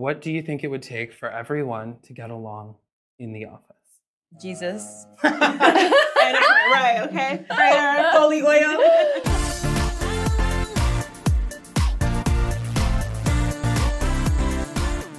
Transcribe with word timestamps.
What 0.00 0.22
do 0.22 0.32
you 0.32 0.40
think 0.40 0.64
it 0.64 0.68
would 0.68 0.80
take 0.80 1.12
for 1.12 1.30
everyone 1.30 1.98
to 2.04 2.14
get 2.14 2.30
along 2.30 2.76
in 3.18 3.34
the 3.34 3.44
office? 3.44 3.76
Jesus. 4.40 5.04
Uh. 5.22 5.28
right, 6.72 7.02
okay. 7.02 7.44
Prayer, 7.50 8.06
uh, 8.06 8.18
holy 8.18 8.40
oil. 8.40 8.78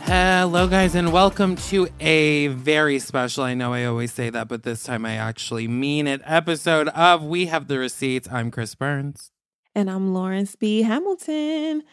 Hello, 0.01 0.67
guys, 0.67 0.95
and 0.95 1.13
welcome 1.13 1.55
to 1.57 1.87
a 1.99 2.47
very 2.47 2.97
special, 2.97 3.43
I 3.43 3.53
know 3.53 3.73
I 3.73 3.85
always 3.85 4.11
say 4.11 4.31
that, 4.31 4.47
but 4.47 4.63
this 4.63 4.81
time 4.81 5.05
I 5.05 5.13
actually 5.13 5.67
mean 5.67 6.07
it, 6.07 6.21
episode 6.25 6.87
of 6.87 7.23
We 7.23 7.45
Have 7.45 7.67
the 7.67 7.77
Receipts. 7.77 8.27
I'm 8.31 8.49
Chris 8.49 8.73
Burns. 8.73 9.29
And 9.75 9.91
I'm 9.91 10.15
Lauren 10.15 10.47
Speed-Hamilton. 10.47 11.83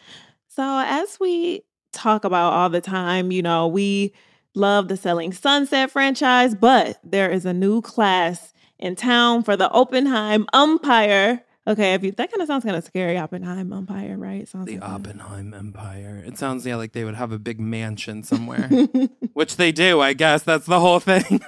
So, 0.47 0.83
as 0.83 1.19
we 1.19 1.61
talk 1.91 2.23
about 2.23 2.53
all 2.53 2.69
the 2.69 2.81
time, 2.81 3.31
you 3.31 3.41
know, 3.41 3.67
we 3.67 4.13
love 4.55 4.87
the 4.87 4.97
Selling 4.97 5.31
Sunset 5.31 5.91
franchise, 5.91 6.55
but 6.55 6.99
there 7.03 7.29
is 7.29 7.45
a 7.45 7.53
new 7.53 7.81
class 7.81 8.53
in 8.77 8.95
town 8.95 9.43
for 9.43 9.55
the 9.55 9.69
Oppenheim 9.71 10.47
Empire 10.53 11.43
Okay, 11.67 11.93
if 11.93 12.03
you 12.03 12.11
that 12.13 12.31
kind 12.31 12.41
of 12.41 12.47
sounds 12.47 12.63
kind 12.63 12.75
of 12.75 12.83
scary, 12.83 13.17
Oppenheim 13.17 13.71
Empire, 13.73 14.17
right? 14.17 14.47
Sounds 14.47 14.65
the 14.65 14.79
like 14.79 14.89
Oppenheim 14.89 15.53
Empire. 15.53 16.23
It 16.25 16.37
sounds 16.37 16.65
yeah 16.65 16.77
like 16.77 16.93
they 16.93 17.03
would 17.03 17.15
have 17.15 17.31
a 17.31 17.37
big 17.37 17.59
mansion 17.59 18.23
somewhere, 18.23 18.69
which 19.33 19.57
they 19.57 19.71
do. 19.71 19.99
I 19.99 20.13
guess 20.13 20.41
that's 20.43 20.65
the 20.65 20.79
whole 20.79 20.99
thing. 20.99 21.41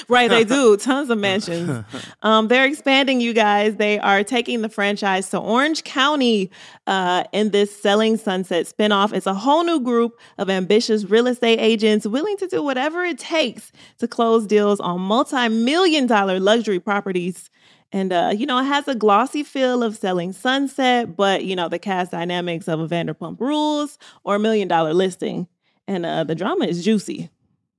right, 0.08 0.28
they 0.28 0.44
do 0.44 0.76
tons 0.76 1.10
of 1.10 1.18
mansions. 1.18 1.84
Um, 2.22 2.48
they're 2.48 2.64
expanding, 2.64 3.20
you 3.20 3.32
guys. 3.32 3.76
They 3.76 3.98
are 3.98 4.24
taking 4.24 4.62
the 4.62 4.68
franchise 4.68 5.30
to 5.30 5.38
Orange 5.38 5.84
County 5.84 6.50
uh, 6.86 7.24
in 7.32 7.50
this 7.50 7.74
Selling 7.80 8.16
Sunset 8.16 8.66
spinoff. 8.66 9.12
It's 9.12 9.26
a 9.26 9.34
whole 9.34 9.62
new 9.62 9.80
group 9.80 10.18
of 10.36 10.50
ambitious 10.50 11.04
real 11.04 11.26
estate 11.28 11.60
agents 11.60 12.06
willing 12.06 12.36
to 12.38 12.48
do 12.48 12.62
whatever 12.62 13.04
it 13.04 13.18
takes 13.18 13.72
to 13.98 14.08
close 14.08 14.46
deals 14.46 14.80
on 14.80 15.00
multi-million 15.00 16.06
dollar 16.06 16.40
luxury 16.40 16.80
properties. 16.80 17.50
And, 17.92 18.12
uh, 18.12 18.32
you 18.36 18.44
know, 18.44 18.58
it 18.58 18.64
has 18.64 18.86
a 18.86 18.94
glossy 18.94 19.42
feel 19.42 19.82
of 19.82 19.96
selling 19.96 20.32
sunset, 20.32 21.16
but, 21.16 21.44
you 21.44 21.56
know, 21.56 21.68
the 21.68 21.78
cast 21.78 22.10
dynamics 22.10 22.68
of 22.68 22.80
a 22.80 22.88
Vanderpump 22.88 23.40
Rules 23.40 23.98
or 24.24 24.34
a 24.36 24.38
million 24.38 24.68
dollar 24.68 24.92
listing. 24.92 25.48
And 25.86 26.04
uh, 26.04 26.24
the 26.24 26.34
drama 26.34 26.66
is 26.66 26.84
juicy. 26.84 27.30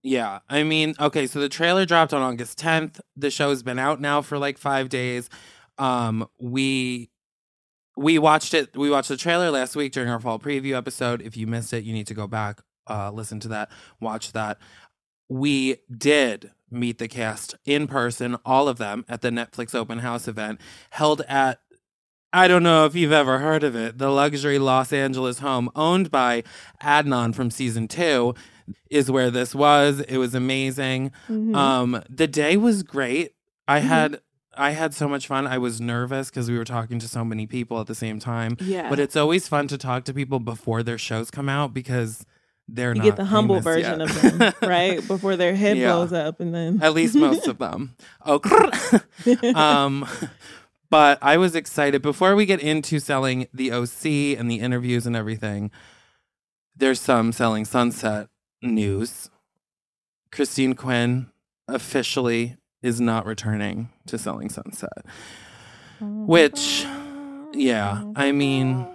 Yeah. 0.02 0.40
I 0.50 0.64
mean, 0.64 0.96
okay, 1.00 1.28
so 1.28 1.40
the 1.40 1.50
trailer 1.50 1.86
dropped 1.86 2.14
on 2.14 2.22
August 2.22 2.58
10th. 2.58 3.00
The 3.16 3.30
show's 3.30 3.62
been 3.62 3.78
out 3.78 4.02
now 4.02 4.22
for 4.22 4.38
like 4.40 4.58
five 4.58 4.90
days. 4.90 5.30
Um, 5.78 6.28
we 6.40 7.10
we 7.96 8.18
watched 8.18 8.54
it 8.54 8.76
we 8.78 8.90
watched 8.90 9.10
the 9.10 9.18
trailer 9.18 9.52
last 9.52 9.76
week 9.76 9.92
during 9.92 10.10
our 10.10 10.20
fall 10.20 10.40
preview 10.40 10.76
episode. 10.76 11.22
If 11.22 11.36
you 11.36 11.48
missed 11.48 11.74
it, 11.74 11.84
you 11.84 11.94
need 11.94 12.08
to 12.08 12.14
go 12.14 12.28
back, 12.28 12.62
uh, 12.88 13.12
listen 13.12 13.40
to 13.42 13.50
that, 13.50 13.70
watch 14.00 14.32
that. 14.32 14.58
We 15.28 15.78
did 15.96 16.52
meet 16.72 16.98
the 16.98 17.08
cast 17.08 17.56
in 17.66 17.88
person, 17.88 18.38
all 18.46 18.68
of 18.68 18.78
them, 18.78 19.06
at 19.08 19.22
the 19.22 19.30
Netflix 19.30 19.76
open 19.76 20.00
house 20.00 20.28
event 20.28 20.60
held 20.92 21.22
at 21.28 21.60
I 22.32 22.48
don't 22.48 22.62
know 22.62 22.86
if 22.86 22.96
you've 22.96 23.12
ever 23.12 23.40
heard 23.40 23.64
of 23.64 23.76
it. 23.76 23.98
The 23.98 24.10
luxury 24.10 24.60
Los 24.60 24.94
Angeles 24.94 25.40
home 25.40 25.70
owned 25.76 26.12
by 26.12 26.44
Adnan 26.82 27.34
from 27.34 27.50
season 27.50 27.88
two 27.88 28.36
is 28.92 29.10
where 29.10 29.32
this 29.32 29.56
was. 29.56 30.02
It 30.02 30.18
was 30.18 30.36
amazing. 30.36 31.12
Mm-hmm. 31.28 31.56
Um, 31.56 32.04
the 32.08 32.28
day 32.28 32.56
was 32.56 32.84
great. 32.84 33.34
I 33.68 33.80
mm-hmm. 33.80 33.88
had 33.88 34.22
I 34.56 34.72
had 34.72 34.94
so 34.94 35.08
much 35.08 35.26
fun. 35.26 35.48
I 35.48 35.58
was 35.58 35.80
nervous 35.82 36.30
because 36.30 36.52
we 36.52 36.58
were 36.58 36.66
talking 36.66 37.00
to 37.00 37.08
so 37.08 37.24
many 37.24 37.48
people 37.48 37.80
at 37.80 37.88
the 37.88 37.96
same 37.96 38.20
time. 38.20 38.58
Yeah. 38.60 38.90
But 38.90 39.00
it's 39.00 39.16
always 39.16 39.48
fun 39.48 39.68
to 39.70 39.78
talk 39.78 40.04
to 40.06 40.14
people 40.14 40.40
before 40.40 40.84
their 40.84 40.98
shows 40.98 41.32
come 41.32 41.50
out 41.50 41.74
because 41.74 42.26
they're 42.74 42.94
you 42.94 43.00
not 43.00 43.06
get 43.06 43.16
the 43.16 43.26
humble 43.26 43.60
version 43.60 44.00
yet. 44.00 44.10
of 44.10 44.40
them, 44.40 44.54
right? 44.70 45.06
Before 45.08 45.36
their 45.36 45.56
head 45.56 45.78
yeah. 45.78 45.94
blows 45.94 46.14
up, 46.14 46.40
and 46.40 46.54
then 46.54 46.82
at 46.82 46.94
least 46.94 47.16
most 47.16 47.48
of 47.48 47.58
them. 47.58 47.96
Oh, 48.26 48.40
um, 49.56 50.08
but 50.90 51.20
I 51.22 51.38
was 51.38 51.56
excited 51.56 52.02
before 52.02 52.36
we 52.36 52.46
get 52.46 52.60
into 52.60 53.00
selling 53.00 53.48
the 53.54 53.72
OC 53.72 54.38
and 54.40 54.50
the 54.50 54.60
interviews 54.60 55.06
and 55.06 55.16
everything. 55.16 55.72
There's 56.76 57.02
some 57.02 57.32
selling 57.32 57.66
Sunset 57.66 58.30
news. 58.62 59.30
Christine 60.32 60.76
Quinn 60.76 61.28
officially 61.68 62.58
is 62.82 63.02
not 63.02 63.26
returning 63.26 63.90
to 64.08 64.18
selling 64.18 64.50
Sunset, 64.50 65.06
which, 66.00 66.86
yeah, 67.54 68.04
I 68.16 68.32
mean, 68.32 68.88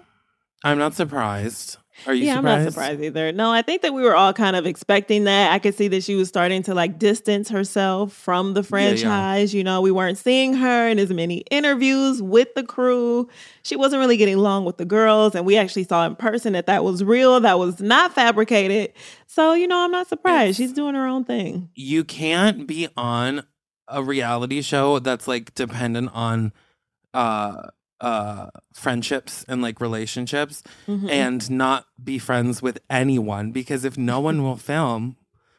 I'm 0.62 0.78
not 0.78 0.94
surprised. 0.94 1.76
Are 2.06 2.14
you 2.14 2.26
yeah, 2.26 2.36
surprised? 2.36 2.58
I'm 2.58 2.64
not 2.64 2.72
surprised 2.72 3.02
either. 3.02 3.32
No, 3.32 3.50
I 3.50 3.62
think 3.62 3.82
that 3.82 3.94
we 3.94 4.02
were 4.02 4.14
all 4.14 4.32
kind 4.32 4.56
of 4.56 4.66
expecting 4.66 5.24
that. 5.24 5.52
I 5.52 5.58
could 5.58 5.74
see 5.74 5.88
that 5.88 6.02
she 6.02 6.14
was 6.14 6.28
starting 6.28 6.62
to 6.64 6.74
like 6.74 6.98
distance 6.98 7.48
herself 7.48 8.12
from 8.12 8.54
the 8.54 8.62
franchise. 8.62 9.02
Yeah, 9.54 9.56
yeah. 9.56 9.58
You 9.58 9.64
know, 9.64 9.80
we 9.80 9.90
weren't 9.90 10.18
seeing 10.18 10.54
her 10.54 10.88
in 10.88 10.98
as 10.98 11.10
many 11.10 11.38
interviews 11.50 12.20
with 12.20 12.54
the 12.54 12.62
crew. 12.62 13.28
She 13.62 13.76
wasn't 13.76 14.00
really 14.00 14.16
getting 14.16 14.34
along 14.36 14.64
with 14.64 14.76
the 14.76 14.84
girls. 14.84 15.34
And 15.34 15.46
we 15.46 15.56
actually 15.56 15.84
saw 15.84 16.04
in 16.06 16.16
person 16.16 16.52
that 16.52 16.66
that 16.66 16.84
was 16.84 17.02
real, 17.02 17.40
that 17.40 17.58
was 17.58 17.80
not 17.80 18.12
fabricated. 18.12 18.92
So, 19.26 19.54
you 19.54 19.66
know, 19.66 19.78
I'm 19.78 19.90
not 19.90 20.08
surprised. 20.08 20.50
It's, 20.50 20.58
She's 20.58 20.72
doing 20.72 20.94
her 20.94 21.06
own 21.06 21.24
thing. 21.24 21.70
You 21.74 22.04
can't 22.04 22.66
be 22.66 22.88
on 22.96 23.44
a 23.88 24.02
reality 24.02 24.62
show 24.62 24.98
that's 24.98 25.28
like 25.28 25.54
dependent 25.54 26.10
on 26.14 26.52
uh 27.12 27.68
uh 28.04 28.50
friendships 28.74 29.46
and 29.48 29.62
like 29.62 29.80
relationships 29.80 30.62
mm-hmm. 30.86 31.08
and 31.08 31.50
not 31.50 31.86
be 32.02 32.18
friends 32.18 32.60
with 32.60 32.78
anyone 32.90 33.50
because 33.50 33.82
if 33.82 33.96
no 33.96 34.20
one 34.20 34.42
will 34.42 34.56
film 34.72 35.16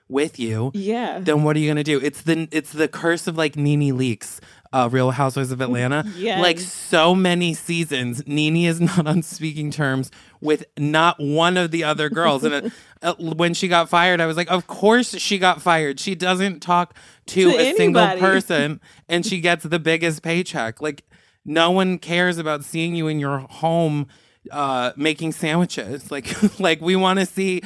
with 0.07 0.38
you 0.39 0.69
yeah 0.75 1.17
then 1.19 1.41
what 1.41 1.55
are 1.55 1.59
you 1.59 1.67
gonna 1.67 1.84
do 1.84 2.00
it's 2.00 2.22
the 2.22 2.47
it's 2.51 2.72
the 2.72 2.88
curse 2.88 3.25
of 3.25 3.35
like 3.35 3.55
NeNe 3.55 3.91
Leakes 3.97 4.39
uh 4.72 4.88
real 4.91 5.09
housewives 5.09 5.51
of 5.51 5.59
atlanta 5.59 6.05
yes. 6.16 6.39
like 6.39 6.59
so 6.59 7.16
many 7.16 7.55
seasons 7.55 8.22
NeNe 8.28 8.67
is 8.67 8.79
not 8.97 9.07
on 9.07 9.23
speaking 9.23 9.72
terms 9.72 10.11
with 10.39 10.66
not 10.78 11.19
one 11.19 11.57
of 11.57 11.72
the 11.72 11.84
other 11.84 12.11
girls 12.11 12.44
and 12.44 12.53
it, 12.53 12.72
uh, 13.01 13.16
when 13.17 13.55
she 13.55 13.67
got 13.67 13.89
fired 13.89 14.22
i 14.22 14.28
was 14.28 14.38
like 14.38 14.51
of 14.51 14.67
course 14.67 15.17
she 15.17 15.39
got 15.39 15.59
fired 15.59 16.00
she 16.00 16.13
doesn't 16.13 16.59
talk 16.59 16.95
to, 17.25 17.50
to 17.50 17.57
a 17.57 17.59
anybody. 17.59 17.75
single 17.75 18.07
person 18.17 18.79
and 19.09 19.25
she 19.25 19.39
gets 19.39 19.63
the 19.63 19.79
biggest 19.79 20.22
paycheck 20.22 20.79
like 20.79 21.03
no 21.45 21.72
one 21.72 21.97
cares 22.00 22.38
about 22.38 22.66
seeing 22.66 22.95
you 22.95 23.07
in 23.07 23.19
your 23.19 23.39
home 23.39 24.07
uh, 24.51 24.91
making 24.95 25.31
sandwiches. 25.31 26.11
Like, 26.16 26.59
like 26.59 26.81
we 26.81 26.95
want 26.95 27.19
to 27.19 27.25
see 27.25 27.61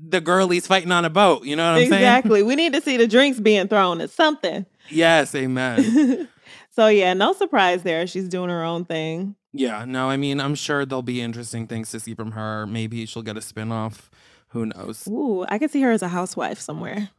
the 0.00 0.20
girlies 0.20 0.66
fighting 0.66 0.92
on 0.92 1.04
a 1.04 1.10
boat. 1.10 1.44
You 1.44 1.56
know 1.56 1.64
what 1.64 1.76
I'm 1.76 1.82
exactly. 1.82 1.98
saying? 1.98 2.16
Exactly. 2.16 2.42
We 2.42 2.56
need 2.56 2.72
to 2.72 2.80
see 2.80 2.96
the 2.96 3.06
drinks 3.06 3.38
being 3.40 3.68
thrown 3.68 4.00
at 4.00 4.10
something. 4.10 4.64
Yes, 4.88 5.34
amen. 5.34 6.28
so 6.70 6.86
yeah, 6.86 7.12
no 7.14 7.32
surprise 7.32 7.82
there. 7.82 8.06
She's 8.06 8.28
doing 8.28 8.48
her 8.48 8.62
own 8.62 8.84
thing. 8.84 9.36
Yeah, 9.52 9.84
no, 9.84 10.08
I 10.08 10.16
mean, 10.16 10.40
I'm 10.40 10.54
sure 10.54 10.86
there'll 10.86 11.02
be 11.02 11.20
interesting 11.20 11.66
things 11.66 11.90
to 11.90 12.00
see 12.00 12.14
from 12.14 12.32
her. 12.32 12.66
Maybe 12.66 13.04
she'll 13.06 13.22
get 13.22 13.36
a 13.36 13.40
spinoff. 13.40 14.08
Who 14.48 14.66
knows? 14.66 15.06
Ooh, 15.08 15.44
I 15.48 15.58
could 15.58 15.70
see 15.70 15.82
her 15.82 15.90
as 15.90 16.02
a 16.02 16.08
housewife 16.08 16.60
somewhere. 16.60 17.10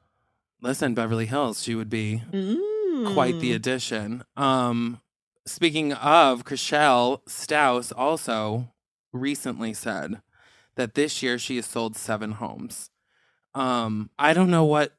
Listen, 0.61 0.93
Beverly 0.93 1.25
Hills, 1.25 1.61
she 1.61 1.75
would 1.75 1.89
be 1.89 2.23
mm. 2.31 3.13
quite 3.13 3.39
the 3.39 3.53
addition. 3.53 4.23
Um, 4.37 5.00
Speaking 5.45 5.93
of, 5.93 6.45
Chrishell 6.45 7.21
Stause 7.27 7.91
also 7.91 8.71
recently 9.11 9.73
said 9.73 10.21
that 10.75 10.93
this 10.93 11.23
year 11.23 11.37
she 11.37 11.55
has 11.57 11.65
sold 11.65 11.95
seven 11.95 12.33
homes. 12.33 12.89
Um, 13.53 14.09
I 14.17 14.33
don't 14.33 14.51
know 14.51 14.65
what 14.65 14.93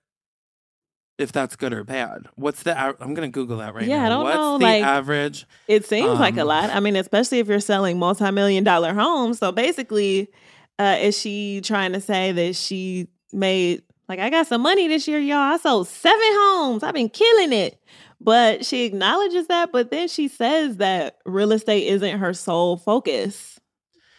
if 1.18 1.32
that's 1.32 1.56
good 1.56 1.72
or 1.72 1.84
bad. 1.84 2.26
What's 2.34 2.62
the? 2.64 2.76
I'm 2.76 3.14
gonna 3.14 3.28
Google 3.28 3.58
that 3.58 3.74
right 3.74 3.86
yeah, 3.86 4.00
now. 4.00 4.06
I 4.06 4.08
don't 4.08 4.24
What's 4.24 4.36
know. 4.36 4.58
the 4.58 4.64
like, 4.64 4.82
average? 4.82 5.46
It 5.68 5.84
seems 5.86 6.10
um, 6.10 6.18
like 6.18 6.36
a 6.36 6.42
um, 6.42 6.48
lot. 6.48 6.70
I 6.70 6.80
mean, 6.80 6.96
especially 6.96 7.38
if 7.38 7.48
you're 7.48 7.60
selling 7.60 7.98
multi-million 7.98 8.64
dollar 8.64 8.92
homes. 8.92 9.38
So 9.38 9.52
basically, 9.52 10.28
uh, 10.78 10.98
is 11.00 11.18
she 11.18 11.60
trying 11.62 11.92
to 11.92 12.00
say 12.00 12.32
that 12.32 12.56
she 12.56 13.08
made 13.32 13.82
like 14.08 14.18
I 14.18 14.30
got 14.30 14.46
some 14.46 14.62
money 14.62 14.88
this 14.88 15.06
year, 15.08 15.18
y'all? 15.18 15.38
I 15.38 15.56
sold 15.58 15.88
seven 15.88 16.20
homes. 16.20 16.82
I've 16.82 16.94
been 16.94 17.08
killing 17.08 17.52
it. 17.52 17.78
But 18.24 18.64
she 18.64 18.84
acknowledges 18.84 19.48
that, 19.48 19.72
but 19.72 19.90
then 19.90 20.08
she 20.08 20.28
says 20.28 20.76
that 20.76 21.18
real 21.24 21.52
estate 21.52 21.86
isn't 21.88 22.18
her 22.18 22.34
sole 22.34 22.76
focus. 22.76 23.58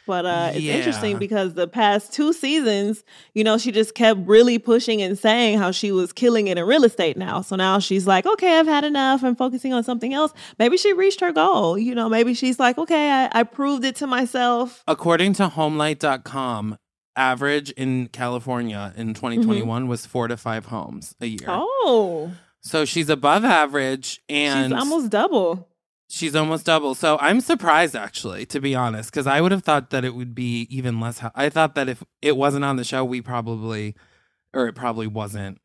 But 0.06 0.26
uh, 0.26 0.52
it's 0.54 0.62
yeah. 0.62 0.74
interesting 0.74 1.18
because 1.18 1.54
the 1.54 1.68
past 1.68 2.12
two 2.12 2.34
seasons, 2.34 3.04
you 3.34 3.44
know, 3.44 3.58
she 3.58 3.72
just 3.72 3.96
kept 3.96 4.20
really 4.28 4.60
pushing 4.60 5.02
and 5.02 5.18
saying 5.18 5.60
how 5.60 5.72
she 5.72 5.92
was 5.92 6.12
killing 6.12 6.48
it 6.48 6.58
in 6.58 6.66
real 6.66 6.84
estate 6.84 7.16
now. 7.16 7.42
So 7.42 7.56
now 7.56 7.80
she's 7.80 8.06
like, 8.06 8.26
okay, 8.26 8.60
I've 8.60 8.68
had 8.68 8.84
enough. 8.84 9.24
I'm 9.24 9.36
focusing 9.36 9.72
on 9.72 9.84
something 9.84 10.14
else. 10.14 10.34
Maybe 10.60 10.76
she 10.76 10.92
reached 10.92 11.22
her 11.22 11.32
goal. 11.32 11.78
You 11.78 11.96
know, 11.96 12.10
maybe 12.10 12.34
she's 12.34 12.60
like, 12.60 12.78
okay, 12.78 13.12
I, 13.12 13.40
I 13.40 13.44
proved 13.44 13.86
it 13.86 13.96
to 13.98 14.08
myself. 14.08 14.84
According 14.88 15.34
to 15.34 15.48
homelight.com, 15.48 16.78
average 17.16 17.72
in 17.72 18.08
California 18.08 18.94
in 18.98 19.14
2021 19.14 19.82
mm-hmm. 19.84 19.90
was 19.90 20.06
four 20.06 20.28
to 20.28 20.36
five 20.36 20.66
homes 20.66 21.16
a 21.22 21.28
year. 21.28 21.48
Oh. 21.48 22.32
So 22.64 22.86
she's 22.86 23.10
above 23.10 23.44
average 23.44 24.22
and 24.30 24.72
she's 24.72 24.80
almost 24.80 25.10
double. 25.10 25.68
She's 26.10 26.36
almost 26.36 26.66
double. 26.66 26.96
So 26.96 27.18
I'm 27.20 27.42
surprised, 27.42 27.96
actually, 27.96 28.46
to 28.48 28.62
be 28.62 28.74
honest, 28.76 29.12
because 29.12 29.28
I 29.28 29.42
would 29.42 29.52
have 29.52 29.64
thought 29.64 29.90
that 29.90 30.06
it 30.06 30.16
would 30.16 30.34
be 30.36 30.68
even 30.70 31.00
less. 31.00 31.20
ho- 31.20 31.32
I 31.36 31.50
thought 31.50 31.76
that 31.76 31.90
if 31.90 32.04
it 32.22 32.38
wasn't 32.38 32.64
on 32.66 32.76
the 32.78 32.84
show, 32.84 33.04
we 33.04 33.20
probably, 33.22 33.96
or 34.54 34.68
it 34.68 34.74
probably 34.76 35.08
wasn't, 35.08 35.60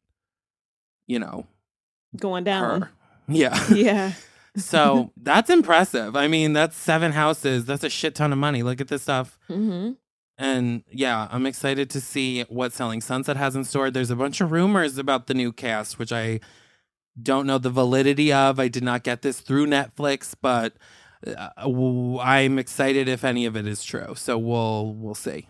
you 1.06 1.18
know, 1.18 1.46
Going 2.16 2.44
down. 2.44 2.82
her. 2.82 2.90
Yeah. 3.30 3.62
Yeah. 3.74 4.12
so 4.56 5.12
that's 5.18 5.50
impressive. 5.50 6.16
I 6.16 6.28
mean, 6.28 6.54
that's 6.54 6.76
seven 6.78 7.12
houses. 7.12 7.66
That's 7.66 7.84
a 7.84 7.90
shit 7.90 8.14
ton 8.14 8.32
of 8.32 8.38
money. 8.38 8.62
Look 8.62 8.80
at 8.80 8.88
this 8.88 9.02
stuff. 9.02 9.38
hmm 9.48 9.90
And 10.38 10.82
yeah, 10.90 11.28
I'm 11.30 11.44
excited 11.44 11.90
to 11.90 12.00
see 12.00 12.42
what 12.44 12.72
Selling 12.72 13.02
Sunset 13.02 13.36
has 13.36 13.54
in 13.54 13.64
store. 13.64 13.90
There's 13.90 14.10
a 14.10 14.16
bunch 14.16 14.40
of 14.40 14.50
rumors 14.50 14.96
about 14.96 15.26
the 15.26 15.34
new 15.34 15.52
cast, 15.52 15.98
which 15.98 16.10
I 16.10 16.40
don't 17.22 17.46
know 17.46 17.58
the 17.58 17.70
validity 17.70 18.32
of. 18.32 18.58
I 18.60 18.68
did 18.68 18.82
not 18.82 19.02
get 19.02 19.22
this 19.22 19.40
through 19.40 19.66
Netflix, 19.66 20.34
but 20.40 20.74
uh, 21.26 21.48
w- 21.62 22.18
I'm 22.18 22.58
excited 22.58 23.08
if 23.08 23.24
any 23.24 23.46
of 23.46 23.56
it 23.56 23.66
is 23.66 23.84
true. 23.84 24.14
So 24.16 24.38
we'll 24.38 24.94
we'll 24.94 25.14
see. 25.14 25.48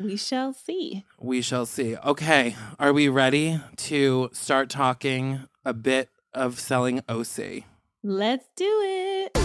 We 0.00 0.16
shall 0.16 0.52
see. 0.52 1.04
We 1.20 1.42
shall 1.42 1.66
see. 1.66 1.96
Okay, 1.96 2.54
are 2.78 2.92
we 2.92 3.08
ready 3.08 3.60
to 3.76 4.30
start 4.32 4.70
talking 4.70 5.40
a 5.64 5.74
bit 5.74 6.10
of 6.32 6.60
selling 6.60 7.00
OC? 7.08 7.64
Let's 8.04 8.46
do 8.54 8.80
it. 8.84 9.36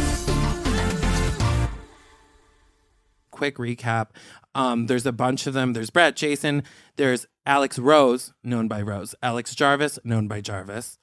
quick 3.31 3.57
recap. 3.57 4.09
Um, 4.55 4.85
there's 4.85 5.05
a 5.05 5.11
bunch 5.11 5.47
of 5.47 5.53
them. 5.53 5.73
There's 5.73 5.89
Brett, 5.89 6.15
Jason. 6.15 6.63
There's 6.95 7.25
Alex 7.45 7.77
Rose, 7.79 8.33
known 8.43 8.67
by 8.67 8.81
Rose. 8.81 9.15
Alex 9.21 9.53
Jarvis, 9.55 9.99
known 10.03 10.27
by 10.27 10.41
Jarvis. 10.41 10.97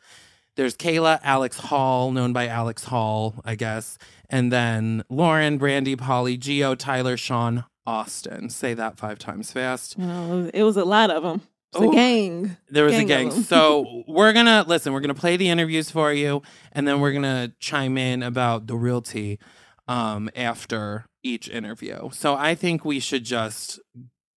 There's 0.57 0.77
Kayla, 0.77 1.21
Alex 1.23 1.59
Hall, 1.59 2.11
known 2.13 2.33
by 2.33 2.47
Alex 2.49 2.85
Hall, 2.85 3.35
I 3.45 3.55
guess. 3.55 3.99
And 4.29 4.53
then 4.53 5.05
Lauren, 5.09 5.59
Brandy, 5.59 5.97
Polly, 5.97 6.37
Gio, 6.37 6.77
Tyler, 6.77 7.17
Sean, 7.17 7.65
Austin. 7.87 8.51
Say 8.51 8.75
that 8.75 8.99
five 8.99 9.19
times 9.19 9.53
fast. 9.53 9.97
Well, 9.99 10.51
it 10.53 10.63
was 10.63 10.77
a 10.77 10.85
lot 10.85 11.11
of 11.11 11.23
them. 11.23 11.43
It's 11.73 11.81
Oh. 11.83 11.91
a 11.91 11.95
gang. 11.95 12.57
There 12.69 12.85
was 12.85 12.95
a 12.95 13.05
Gang 13.05 13.29
of 13.29 13.35
gang. 13.35 13.43
So 13.45 14.03
we're 14.09 14.33
gonna 14.33 14.65
listen. 14.67 14.93
We're 14.93 15.01
gonna 15.01 15.15
play 15.15 15.37
the 15.37 15.49
interviews 15.49 15.91
for 15.91 16.13
you, 16.13 16.43
and 16.73 16.87
then 16.87 17.01
we're 17.01 17.13
gonna 17.13 17.53
chime 17.61 17.97
in 17.97 18.23
about 18.23 18.67
the 18.67 18.77
realty 18.77 19.39
um, 19.87 20.29
after 20.35 21.05
each 21.23 21.49
interview. 21.49 22.11
So 22.13 22.35
I 22.35 22.55
think 22.55 22.85
we 22.85 22.99
should 23.01 23.25
just 23.25 23.79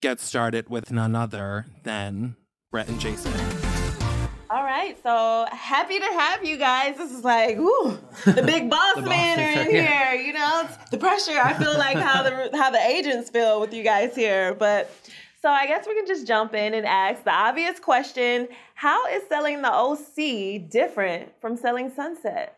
get 0.03 0.19
started 0.19 0.69
with 0.69 0.91
none 0.91 1.15
other 1.15 1.65
than 1.83 2.35
Brett 2.71 2.89
and 2.89 3.00
Jason. 3.00 3.31
All 4.50 4.63
right, 4.63 4.97
so 5.01 5.45
happy 5.50 5.97
to 5.97 6.05
have 6.05 6.44
you 6.44 6.57
guys. 6.57 6.97
This 6.97 7.09
is 7.13 7.23
like, 7.23 7.57
ooh, 7.57 7.97
the 8.25 8.44
big 8.45 8.69
boss 8.69 8.95
boss 8.95 9.05
men 9.05 9.39
is 9.39 9.57
are 9.57 9.61
in 9.61 9.69
here. 9.71 9.88
here. 9.88 10.21
You 10.21 10.33
know, 10.33 10.63
it's 10.65 10.89
the 10.89 10.97
pressure. 10.97 11.39
I 11.41 11.53
feel 11.53 11.73
like 11.77 11.95
how 11.97 12.21
the 12.21 12.50
how 12.53 12.69
the 12.69 12.85
agents 12.85 13.29
feel 13.29 13.61
with 13.61 13.73
you 13.73 13.81
guys 13.81 14.13
here. 14.13 14.53
But 14.53 14.91
so 15.41 15.47
I 15.50 15.67
guess 15.67 15.88
we 15.88 15.95
can 15.95 16.05
just 16.05 16.27
jump 16.27 16.53
in 16.53 16.73
and 16.73 16.85
ask 16.85 17.23
the 17.23 17.31
obvious 17.33 17.79
question: 17.79 18.50
How 18.75 19.07
is 19.07 19.23
selling 19.29 19.61
the 19.61 19.71
OC 19.73 20.69
different 20.69 21.31
from 21.39 21.55
selling 21.55 21.89
Sunset? 21.95 22.57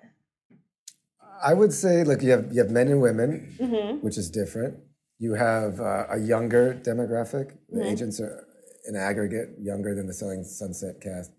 I 1.43 1.53
would 1.53 1.71
say, 1.73 2.03
look, 2.03 2.23
you 2.23 2.31
have 2.31 2.51
you 2.51 2.61
have 2.63 2.71
men 2.71 2.87
and 2.87 3.01
women, 3.01 3.55
Mm-hmm. 3.59 3.97
which 4.03 4.17
is 4.17 4.31
different. 4.31 4.79
You 5.19 5.33
have 5.33 5.79
uh, 5.79 6.05
a 6.09 6.19
younger 6.19 6.79
demographic. 6.83 7.53
The 7.69 7.79
Mm-hmm. 7.79 7.87
agents 7.93 8.19
are, 8.19 8.45
in 8.87 8.95
aggregate, 8.95 9.49
younger 9.61 9.95
than 9.95 10.07
the 10.07 10.13
Selling 10.13 10.43
Sunset 10.43 11.01
cast. 11.01 11.31
A 11.31 11.33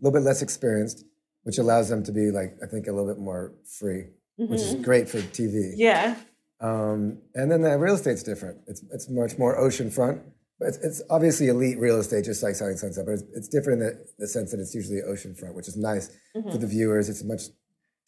little 0.00 0.18
bit 0.18 0.24
less 0.24 0.42
experienced, 0.42 1.04
which 1.42 1.58
allows 1.58 1.88
them 1.88 2.02
to 2.04 2.12
be 2.12 2.30
like 2.30 2.56
I 2.62 2.66
think 2.66 2.86
a 2.86 2.92
little 2.92 3.06
bit 3.12 3.18
more 3.18 3.54
free, 3.78 4.04
which 4.36 4.60
is 4.60 4.74
great 4.76 5.08
for 5.08 5.18
TV. 5.18 5.54
Mm-hmm. 5.72 5.80
Yeah. 5.80 6.16
Um, 6.60 7.18
and 7.34 7.50
then 7.50 7.62
the 7.62 7.78
real 7.78 7.94
estate's 7.94 8.22
different. 8.22 8.58
It's 8.66 8.82
it's 8.92 9.08
much 9.10 9.38
more 9.38 9.58
oceanfront. 9.58 10.20
But 10.58 10.68
it's, 10.68 10.78
it's 10.78 11.02
obviously 11.08 11.48
elite 11.48 11.78
real 11.78 11.98
estate, 12.00 12.24
just 12.26 12.42
like 12.42 12.54
Selling 12.54 12.76
Sunset. 12.76 13.06
But 13.06 13.12
it's, 13.12 13.22
it's 13.34 13.48
different 13.48 13.80
in 13.80 13.86
the, 13.88 14.06
the 14.18 14.26
sense 14.28 14.50
that 14.50 14.60
it's 14.60 14.74
usually 14.74 15.00
oceanfront, 15.00 15.54
which 15.54 15.68
is 15.68 15.76
nice 15.76 16.10
Mm-hmm. 16.36 16.50
for 16.50 16.58
the 16.58 16.66
viewers. 16.66 17.08
It's 17.08 17.24
much 17.24 17.42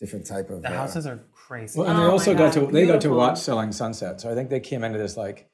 different 0.02 0.26
type 0.26 0.50
of. 0.50 0.62
The 0.62 0.68
uh, 0.68 0.72
houses 0.82 1.06
are 1.06 1.20
crazy. 1.32 1.78
Well, 1.78 1.88
and 1.88 1.98
they 1.98 2.02
Oh 2.04 2.10
also 2.10 2.32
got 2.34 2.52
God, 2.54 2.66
to 2.66 2.72
they 2.72 2.86
got 2.86 3.00
to 3.02 3.10
watch 3.10 3.38
Selling 3.38 3.72
Sunset, 3.72 4.20
so 4.20 4.30
I 4.30 4.34
think 4.34 4.50
they 4.50 4.60
came 4.60 4.82
into 4.84 4.98
this 4.98 5.16
like 5.16 5.48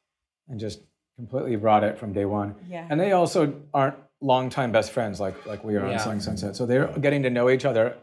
and 0.49 0.59
just 0.59 0.81
completely 1.17 1.57
brought 1.57 1.85
it 1.85 1.99
from 1.99 2.13
day 2.13 2.25
one. 2.25 2.55
Yeah. 2.69 2.87
And 2.91 2.99
they 2.99 3.13
also 3.13 3.41
aren't 3.75 3.97
longtime 4.21 4.73
best 4.73 4.91
friends 4.93 5.21
like 5.21 5.37
like 5.47 5.63
we 5.65 5.77
are 5.77 5.87
Yeah. 5.87 5.93
on 5.95 5.99
Selling 6.01 6.21
Sunset, 6.21 6.57
so 6.57 6.65
they're 6.67 6.87
getting 6.99 7.23
to 7.25 7.31
know 7.31 7.51
each 7.51 7.65
other 7.65 7.97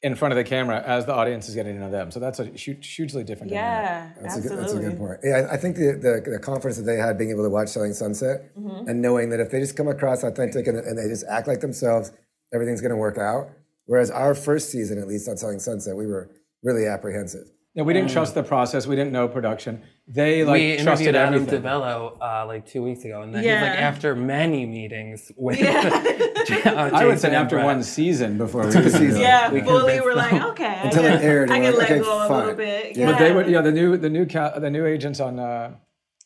in 0.00 0.14
front 0.14 0.30
of 0.32 0.36
the 0.36 0.44
camera 0.44 0.80
as 0.86 1.06
the 1.06 1.12
audience 1.12 1.48
is 1.48 1.56
getting 1.56 1.74
to 1.74 1.80
know 1.80 1.90
them. 1.90 2.12
So 2.12 2.20
that's 2.20 2.38
a 2.38 2.44
hugely 2.44 3.24
different. 3.24 3.50
Yeah. 3.50 4.10
That's 4.20 4.36
a, 4.36 4.38
absolutely. 4.38 4.48
good, 4.48 4.58
that's 4.62 4.72
a 4.72 4.78
good 4.90 4.98
point. 4.98 5.18
Yeah, 5.24 5.48
I, 5.50 5.54
I 5.54 5.56
think 5.56 5.74
the, 5.74 5.98
the 6.06 6.30
the 6.34 6.38
confidence 6.38 6.76
that 6.76 6.84
they 6.84 6.96
had 6.98 7.18
being 7.18 7.30
able 7.30 7.42
to 7.42 7.50
watch 7.50 7.68
Selling 7.70 7.94
Sunset 7.94 8.54
Mm-hmm. 8.56 8.88
and 8.88 9.02
knowing 9.02 9.30
that 9.30 9.40
if 9.40 9.50
they 9.50 9.58
just 9.58 9.76
come 9.76 9.88
across 9.88 10.22
authentic 10.22 10.66
and, 10.68 10.76
and 10.78 10.96
they 10.98 11.08
just 11.08 11.24
act 11.28 11.48
like 11.48 11.60
themselves, 11.60 12.12
everything's 12.54 12.80
going 12.80 12.90
to 12.92 12.96
work 13.08 13.18
out. 13.18 13.50
Whereas 13.88 14.10
our 14.10 14.34
first 14.34 14.70
season, 14.70 14.98
at 14.98 15.08
least 15.08 15.28
on 15.28 15.36
Selling 15.36 15.58
Sunset, 15.58 15.96
we 15.96 16.06
were 16.06 16.30
really 16.62 16.86
apprehensive. 16.86 17.50
Yeah, 17.74 17.84
we 17.84 17.92
didn't 17.92 18.10
trust 18.10 18.34
the 18.34 18.42
process. 18.42 18.86
We 18.86 18.96
didn't 18.96 19.12
know 19.12 19.28
production. 19.28 19.82
They 20.06 20.44
like 20.44 20.52
we 20.54 20.76
trusted 20.78 21.08
interviewed 21.08 21.14
Adam 21.16 21.34
everything. 21.42 21.62
DiVello 21.62 22.16
uh, 22.20 22.46
like 22.46 22.66
two 22.66 22.82
weeks 22.82 23.04
ago, 23.04 23.22
and 23.22 23.34
then 23.34 23.44
Yeah. 23.44 23.60
he's 23.60 23.68
like, 23.68 23.78
after 23.78 24.14
many 24.16 24.66
meetings 24.66 25.30
with, 25.36 25.60
uh, 25.62 26.90
I 26.92 27.06
would 27.06 27.18
say 27.20 27.34
after 27.34 27.56
Brett. 27.56 27.64
one 27.66 27.82
season 27.82 28.36
before 28.36 28.66
we 28.66 28.72
could 28.84 28.90
season. 28.90 29.16
it. 29.16 29.20
Yeah, 29.20 29.50
We 29.52 29.60
fully 29.60 29.98
convinced 29.98 30.04
we're 30.04 30.14
like, 30.14 30.42
okay. 30.52 30.80
Until 30.84 31.04
I 31.04 31.08
it 31.08 31.10
can, 31.18 31.22
aired, 31.22 31.50
I 31.50 31.58
we're 31.60 31.64
can 31.70 31.78
like, 31.78 31.88
let 31.90 31.90
okay, 31.92 32.00
go 32.02 32.24
a 32.24 32.28
fine. 32.28 32.38
little 32.40 32.54
bit. 32.54 32.96
Yeah. 32.96 33.12
But 33.12 33.18
they 33.18 33.32
would, 33.32 33.48
yeah, 33.48 33.60
the 33.62 33.72
new 33.72 33.96
the 33.96 34.10
new 34.10 34.26
ca- 34.26 34.58
the 34.58 34.70
new 34.70 34.84
agents 34.84 35.20
on 35.20 35.38
uh, 35.38 35.74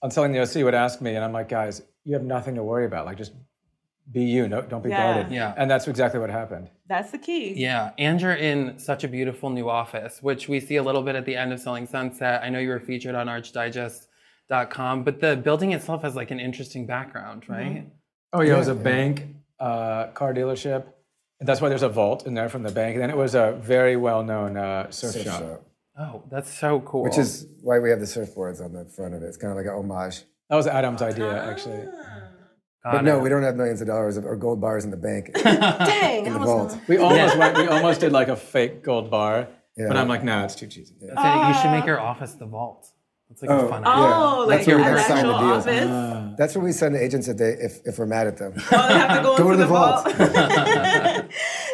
on 0.02 0.10
selling 0.10 0.32
the 0.32 0.40
OC 0.40 0.64
would 0.64 0.74
ask 0.74 1.00
me, 1.00 1.14
and 1.16 1.24
I'm 1.24 1.32
like, 1.32 1.48
guys, 1.48 1.82
you 2.04 2.14
have 2.14 2.24
nothing 2.24 2.54
to 2.56 2.62
worry 2.62 2.86
about. 2.86 3.04
Like, 3.06 3.18
just 3.18 3.32
be 4.10 4.24
you. 4.24 4.48
No, 4.48 4.62
don't 4.62 4.82
be 4.82 4.90
Yeah. 4.90 5.14
guarded. 5.14 5.32
Yeah. 5.32 5.54
And 5.56 5.70
that's 5.70 5.86
exactly 5.88 6.18
what 6.20 6.30
happened. 6.30 6.68
That's 6.88 7.10
the 7.10 7.18
key. 7.18 7.54
Yeah, 7.54 7.92
and 7.98 8.20
you're 8.20 8.34
in 8.34 8.78
such 8.78 9.04
a 9.04 9.08
beautiful 9.08 9.48
new 9.50 9.68
office, 9.70 10.22
which 10.22 10.48
we 10.48 10.60
see 10.60 10.76
a 10.76 10.82
little 10.82 11.02
bit 11.02 11.14
at 11.16 11.24
the 11.24 11.36
end 11.36 11.52
of 11.52 11.60
Selling 11.60 11.86
Sunset. 11.86 12.42
I 12.42 12.48
know 12.50 12.58
you 12.58 12.68
were 12.68 12.80
featured 12.80 13.14
on 13.14 13.28
ArchDigest.com, 13.28 15.04
but 15.04 15.20
the 15.20 15.36
building 15.36 15.72
itself 15.72 16.02
has 16.02 16.14
like 16.16 16.30
an 16.30 16.40
interesting 16.40 16.86
background, 16.86 17.44
right? 17.48 17.86
Oh 18.32 18.40
yeah, 18.42 18.54
it 18.54 18.58
was 18.58 18.68
a 18.68 18.74
bank, 18.74 19.26
uh, 19.60 20.08
car 20.08 20.34
dealership. 20.34 20.84
And 21.40 21.48
that's 21.48 21.60
why 21.60 21.68
there's 21.68 21.82
a 21.82 21.88
vault 21.88 22.26
in 22.26 22.34
there 22.34 22.48
from 22.48 22.62
the 22.62 22.70
bank. 22.70 22.94
And 22.94 23.02
then 23.02 23.10
it 23.10 23.16
was 23.16 23.34
a 23.34 23.52
very 23.60 23.96
well 23.96 24.22
known 24.22 24.56
uh, 24.56 24.90
surf, 24.90 25.12
Surf 25.12 25.24
shop. 25.24 25.40
shop. 25.40 25.62
Oh, 25.98 26.22
that's 26.30 26.52
so 26.52 26.80
cool. 26.80 27.02
Which 27.02 27.18
is 27.18 27.46
why 27.62 27.78
we 27.78 27.90
have 27.90 28.00
the 28.00 28.06
surfboards 28.06 28.64
on 28.64 28.72
the 28.72 28.84
front 28.86 29.14
of 29.14 29.22
it. 29.22 29.26
It's 29.26 29.36
kind 29.36 29.50
of 29.50 29.56
like 29.56 29.66
an 29.66 29.72
homage. 29.72 30.22
That 30.48 30.56
was 30.56 30.66
Adam's 30.66 31.02
idea, 31.02 31.42
actually. 31.50 31.84
But 32.84 33.04
no, 33.04 33.18
we 33.20 33.28
don't 33.28 33.42
have 33.44 33.54
millions 33.56 33.80
of 33.80 33.86
dollars 33.86 34.16
of, 34.16 34.24
or 34.26 34.34
gold 34.36 34.60
bars 34.60 34.84
in 34.84 34.90
the 34.90 34.96
bank 34.96 35.28
in 35.36 35.42
Dang, 35.44 36.24
the 36.24 36.30
I 36.30 36.36
was 36.36 36.46
vault. 36.46 36.78
We 36.88 36.96
almost 36.98 37.36
went. 37.38 37.56
We 37.56 37.66
almost 37.68 38.00
did 38.00 38.10
like 38.12 38.28
a 38.28 38.36
fake 38.36 38.82
gold 38.82 39.10
bar, 39.10 39.48
yeah. 39.76 39.86
but 39.88 39.96
I'm 39.96 40.08
like, 40.08 40.24
no, 40.24 40.44
it's 40.44 40.54
too 40.56 40.66
cheesy. 40.66 40.94
So 41.00 41.06
you 41.48 41.54
should 41.60 41.70
make 41.70 41.86
your 41.86 42.00
office 42.00 42.32
the 42.34 42.46
vault. 42.46 42.88
It's 43.30 43.40
like 43.40 43.50
Oh, 43.50 43.66
a 43.66 43.68
fun 43.68 43.82
yeah. 43.82 43.88
idea. 43.88 44.04
Oh, 44.14 44.46
That's 44.46 44.66
like 44.66 44.66
where 44.66 44.76
an 44.76 44.82
we're 44.82 44.88
gonna 44.90 45.08
sign 45.08 45.16
actual 45.18 45.34
office. 45.34 45.66
Uh, 45.66 46.34
That's 46.36 46.54
what 46.54 46.64
we 46.64 46.72
send 46.72 46.94
to 46.96 47.02
agents 47.02 47.28
if 47.28 47.38
they 47.38 47.52
if, 47.52 47.80
if 47.86 47.98
we're 47.98 48.04
mad 48.06 48.26
at 48.26 48.36
them. 48.36 48.52
Oh, 48.56 48.88
they 48.88 48.94
have 48.98 49.16
to 49.16 49.22
go, 49.22 49.36
Go 49.38 49.50
into 49.52 49.56
to 49.56 49.56
the 49.62 49.66
vault. 49.68 50.04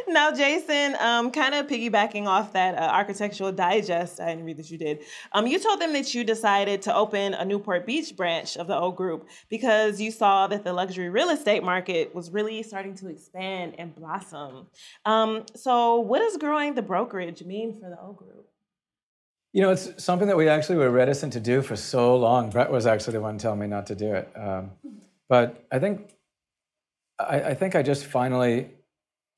now, 0.12 0.32
Jason, 0.32 0.96
um, 1.00 1.30
kind 1.30 1.54
of 1.54 1.66
piggybacking 1.66 2.26
off 2.26 2.52
that 2.54 2.74
uh, 2.76 2.90
Architectural 2.92 3.52
Digest 3.52 4.20
I 4.20 4.30
didn't 4.30 4.44
read 4.44 4.56
that 4.56 4.70
you 4.70 4.78
did, 4.78 5.00
um, 5.32 5.46
you 5.46 5.58
told 5.58 5.80
them 5.80 5.92
that 5.92 6.14
you 6.14 6.24
decided 6.24 6.80
to 6.82 6.94
open 6.94 7.34
a 7.34 7.44
Newport 7.44 7.84
Beach 7.84 8.16
branch 8.16 8.56
of 8.56 8.66
the 8.68 8.78
O 8.78 8.90
Group 8.90 9.28
because 9.50 10.00
you 10.00 10.10
saw 10.10 10.46
that 10.46 10.64
the 10.64 10.72
luxury 10.72 11.10
real 11.10 11.28
estate 11.30 11.62
market 11.62 12.14
was 12.14 12.30
really 12.30 12.62
starting 12.62 12.94
to 12.96 13.08
expand 13.08 13.74
and 13.78 13.94
blossom. 13.94 14.66
Um, 15.04 15.44
so, 15.54 16.00
what 16.00 16.20
does 16.20 16.36
growing 16.38 16.74
the 16.74 16.82
brokerage 16.82 17.44
mean 17.44 17.74
for 17.74 17.90
the 17.90 18.00
O 18.00 18.12
Group? 18.12 18.48
You 19.52 19.62
know, 19.62 19.70
it's 19.70 20.02
something 20.02 20.28
that 20.28 20.36
we 20.36 20.48
actually 20.48 20.78
were 20.78 20.90
reticent 20.90 21.32
to 21.34 21.40
do 21.40 21.60
for 21.60 21.76
so 21.76 22.16
long. 22.16 22.50
Brett 22.50 22.70
was 22.70 22.86
actually 22.86 23.14
the 23.14 23.20
one 23.20 23.38
telling 23.38 23.58
me 23.58 23.66
not 23.66 23.86
to 23.86 23.94
do 23.94 24.14
it. 24.14 24.30
Um, 24.34 24.70
but 25.28 25.66
I 25.70 25.78
think, 25.78 26.14
I, 27.18 27.40
I 27.40 27.54
think 27.54 27.74
I 27.74 27.82
just 27.82 28.06
finally 28.06 28.70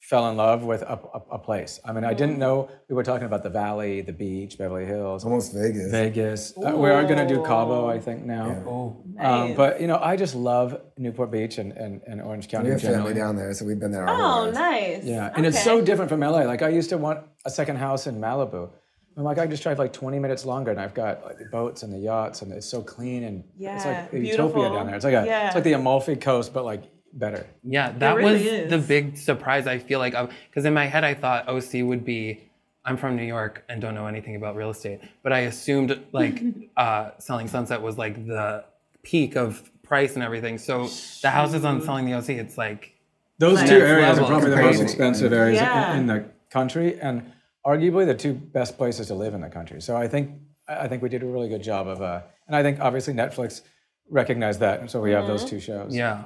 fell 0.01 0.29
in 0.31 0.37
love 0.37 0.63
with 0.65 0.83
a, 0.83 0.99
a, 1.15 1.23
a 1.33 1.39
place. 1.39 1.79
I 1.85 1.93
mean, 1.93 2.05
I 2.05 2.15
didn't 2.15 2.39
know 2.39 2.69
we 2.89 2.95
were 2.95 3.03
talking 3.05 3.27
about 3.27 3.43
the 3.43 3.51
Valley, 3.51 4.01
the 4.01 4.13
beach, 4.15 4.57
Beverly 4.59 4.87
Hills, 4.87 5.25
Almost 5.25 5.53
Vegas. 5.55 5.91
Vegas. 5.91 6.53
Uh, 6.57 6.73
we 6.77 6.89
are 6.91 7.05
going 7.05 7.19
to 7.19 7.29
do 7.33 7.43
Cabo, 7.45 7.89
I 7.89 7.99
think 8.01 8.25
now. 8.25 8.47
Oh, 8.67 9.05
Um, 9.19 9.55
but 9.55 9.81
you 9.81 9.87
know, 9.87 9.99
I 10.03 10.17
just 10.17 10.35
love 10.35 10.81
Newport 10.97 11.31
Beach 11.31 11.59
and, 11.59 11.73
and, 11.73 12.01
and 12.07 12.21
Orange 12.23 12.49
County. 12.49 12.67
We 12.67 12.73
have 12.73 12.81
generally. 12.81 13.09
family 13.11 13.15
down 13.21 13.37
there, 13.37 13.53
so 13.53 13.65
we've 13.67 13.79
been 13.79 13.93
there. 13.93 14.07
Our 14.09 14.17
whole 14.17 14.41
Oh, 14.41 14.45
lives. 14.47 14.57
nice. 14.59 15.05
Yeah, 15.05 15.33
and 15.37 15.45
it's 15.47 15.63
so 15.63 15.81
different 15.83 16.09
from 16.11 16.21
LA. 16.21 16.41
Like 16.45 16.63
I 16.63 16.69
used 16.71 16.89
to 16.91 16.99
want 16.99 17.21
a 17.45 17.51
second 17.51 17.77
house 17.77 18.07
in 18.07 18.19
Malibu. 18.21 18.71
I'm 19.17 19.25
like, 19.25 19.39
I 19.39 19.47
just 19.47 19.63
drive 19.63 19.79
like 19.79 19.93
20 19.93 20.19
minutes 20.19 20.47
longer, 20.47 20.71
and 20.71 20.81
I've 20.81 20.95
got 20.95 21.23
like 21.25 21.37
the 21.39 21.45
boats 21.53 21.83
and 21.83 21.93
the 21.93 21.99
yachts, 21.99 22.41
and 22.43 22.53
it's 22.53 22.67
so 22.67 22.81
clean 22.81 23.25
and 23.25 23.45
it's 23.59 23.85
like 23.85 24.09
a 24.13 24.17
beautiful. 24.19 24.47
utopia 24.63 24.71
down 24.79 24.87
there. 24.87 24.97
It's 24.97 25.05
like 25.05 25.15
a, 25.15 25.27
Yeah. 25.27 25.47
it's 25.47 25.55
like 25.57 25.65
the 25.65 25.75
Amalfi 25.75 26.17
Coast, 26.17 26.55
but 26.55 26.65
like 26.65 26.85
better. 27.13 27.47
Yeah, 27.65 27.93
that 27.99 28.17
really 28.17 28.33
was 28.35 28.43
is. 28.43 28.71
the 28.71 28.79
big 28.79 29.17
surprise 29.17 29.67
I 29.67 29.79
feel 29.79 29.99
like 29.99 30.15
because 30.49 30.65
in 30.65 30.75
my 30.75 30.87
head 30.87 31.05
I 31.05 31.15
thought 31.15 31.49
OC 31.49 31.83
would 31.83 32.05
be 32.05 32.41
I'm 32.85 32.97
from 32.97 33.17
New 33.17 33.25
York 33.25 33.65
and 33.69 33.81
don't 33.81 33.95
know 33.95 34.07
anything 34.07 34.37
about 34.37 34.57
real 34.57 34.71
estate, 34.71 35.01
but 35.23 35.33
I 35.33 35.41
assumed 35.41 36.01
like 36.13 36.43
uh, 36.77 37.11
selling 37.19 37.47
Sunset 37.49 37.83
was 37.83 37.99
like 37.99 38.27
the 38.27 38.65
peak 39.03 39.37
of 39.37 39.71
price 39.83 40.15
and 40.15 40.23
everything. 40.23 40.57
So 40.59 40.89
the 41.23 41.31
houses 41.31 41.65
on 41.65 41.83
selling 41.83 42.07
the 42.07 42.15
OC, 42.15 42.31
it's 42.31 42.57
like 42.57 42.95
Those 43.39 43.61
two 43.63 43.75
areas 43.77 44.19
are 44.19 44.23
level. 44.23 44.29
probably 44.29 44.51
the 44.51 44.57
most 44.63 44.81
expensive 44.81 45.33
areas 45.33 45.59
in- 45.59 45.65
Yeah. 45.65 45.97
in, 45.97 46.07
the 46.07 46.25
country, 46.51 46.99
and 47.01 47.33
arguably 47.67 48.07
the 48.07 48.15
two 48.15 48.33
best 48.35 48.77
places 48.79 49.09
to 49.09 49.15
live 49.15 49.35
in 49.35 49.41
the 49.41 49.49
country. 49.51 49.81
So 49.83 49.97
I 49.97 50.09
think 50.09 50.31
I 50.69 50.85
I 50.85 50.89
think 50.89 51.03
we 51.03 51.09
did 51.09 51.23
a 51.23 51.27
really 51.27 51.49
good 51.49 51.63
job 51.63 51.87
of, 51.87 52.01
uh, 52.01 52.23
and 52.47 52.57
I 52.57 52.63
think 52.63 52.81
obviously 52.81 53.13
Netflix 53.15 53.61
recognized 54.09 54.61
that, 54.61 54.81
and 54.81 54.91
so 54.91 55.01
we 55.01 55.11
have 55.13 55.27
those 55.27 55.45
two 55.45 55.61
shows. 55.61 55.95
yeah. 55.95 56.25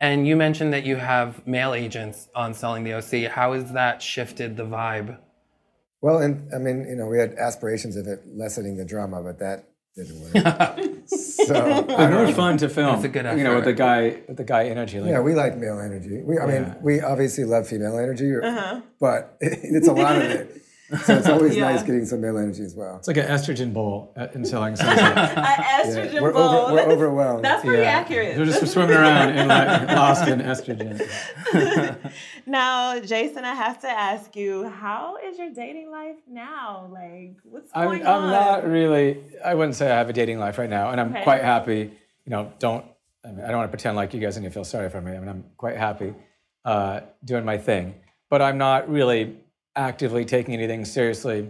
And 0.00 0.26
you 0.26 0.34
mentioned 0.34 0.72
that 0.72 0.84
you 0.86 0.96
have 0.96 1.46
male 1.46 1.74
agents 1.74 2.28
on 2.34 2.54
selling 2.54 2.84
the 2.84 2.94
OC. 2.94 3.30
How 3.30 3.52
has 3.52 3.72
that 3.72 4.00
shifted 4.00 4.56
the 4.56 4.64
vibe? 4.64 5.18
Well, 6.00 6.18
and 6.18 6.48
I 6.54 6.58
mean, 6.58 6.86
you 6.88 6.96
know, 6.96 7.06
we 7.06 7.18
had 7.18 7.34
aspirations 7.34 7.96
of 7.96 8.06
it 8.06 8.22
lessening 8.34 8.78
the 8.78 8.84
drama, 8.86 9.22
but 9.22 9.38
that 9.40 9.66
didn't 9.94 10.20
work. 10.22 10.32
so 11.06 11.54
I 11.54 11.78
It's 11.80 11.86
don't 11.88 12.12
more 12.24 12.32
fun 12.32 12.56
to 12.58 12.68
film. 12.70 12.94
It's 12.94 13.04
a 13.04 13.08
good 13.08 13.26
You 13.36 13.44
know, 13.44 13.56
with 13.56 13.64
the 13.66 13.74
guy, 13.74 14.22
with 14.26 14.38
the 14.38 14.44
guy 14.44 14.64
energy. 14.68 15.00
Like, 15.00 15.10
Yeah, 15.10 15.20
we 15.20 15.34
like 15.34 15.58
male 15.58 15.78
energy. 15.78 16.22
We, 16.22 16.38
I 16.38 16.46
mean, 16.46 16.76
we 16.80 17.02
obviously 17.02 17.44
love 17.44 17.66
female 17.68 17.98
energy, 17.98 18.32
Uh-huh. 18.42 18.80
but 18.98 19.36
it's 19.40 19.88
a 19.88 19.92
lot 19.92 20.16
of 20.16 20.22
it. 20.22 20.62
So 21.04 21.16
it's 21.16 21.28
always 21.28 21.56
Yeah. 21.56 21.70
nice 21.70 21.82
getting 21.84 22.04
some 22.04 22.20
male 22.20 22.36
energy 22.38 22.64
as 22.64 22.74
well. 22.74 22.96
it's 22.96 23.06
like 23.06 23.16
an 23.16 23.26
estrogen 23.26 23.72
bowl 23.72 24.12
uh, 24.16 24.26
in 24.34 24.44
selling 24.44 24.74
sunset. 24.76 25.16
An 25.38 25.44
estrogen 25.44 26.20
We're, 26.20 26.32
bowl. 26.32 26.42
over, 26.48 26.72
we're 26.74 26.92
overwhelmed. 26.92 27.44
That's 27.44 27.64
pretty 27.64 27.82
Yeah. 27.82 27.90
accurate. 27.90 28.36
They're 28.36 28.44
just 28.44 28.66
swimming 28.66 28.96
around 28.96 29.36
in 29.36 29.46
like 29.48 29.88
lost 29.88 30.26
in 30.28 30.40
estrogen. 30.40 31.00
Now, 32.46 32.98
Jason, 32.98 33.44
I 33.44 33.54
have 33.54 33.80
to 33.82 33.88
ask 33.88 34.34
you, 34.34 34.68
how 34.68 35.16
is 35.24 35.38
your 35.38 35.50
dating 35.50 35.90
life 35.90 36.16
now? 36.28 36.88
Like, 36.92 37.36
what's 37.44 37.70
I'm, 37.74 37.86
going 37.88 38.02
I'm 38.06 38.24
on? 38.24 38.30
not 38.30 38.66
really. 38.66 39.22
I 39.44 39.54
wouldn't 39.54 39.76
say 39.76 39.90
I 39.90 39.96
have 39.98 40.08
a 40.08 40.12
dating 40.12 40.38
life 40.40 40.58
right 40.58 40.70
now, 40.70 40.90
and 40.90 41.00
I'm 41.00 41.10
Okay. 41.12 41.22
quite 41.22 41.42
happy. 41.42 41.92
You 42.24 42.30
know, 42.30 42.52
don't. 42.58 42.84
I, 43.24 43.28
mean, 43.28 43.44
I 43.44 43.48
don't 43.48 43.58
want 43.58 43.68
to 43.70 43.76
pretend 43.76 43.96
like 43.96 44.14
you 44.14 44.20
guys 44.20 44.36
need 44.38 44.44
to 44.44 44.50
feel 44.50 44.64
sorry 44.64 44.88
for 44.90 45.00
me. 45.00 45.12
I 45.12 45.18
mean, 45.20 45.28
I'm 45.28 45.44
quite 45.56 45.76
happy 45.76 46.14
uh, 46.64 47.00
doing 47.24 47.44
my 47.44 47.58
thing, 47.58 47.94
but 48.30 48.42
I'm 48.42 48.58
not 48.58 48.90
really 48.90 49.36
actively 49.76 50.24
taking 50.24 50.54
anything 50.54 50.84
seriously. 50.84 51.48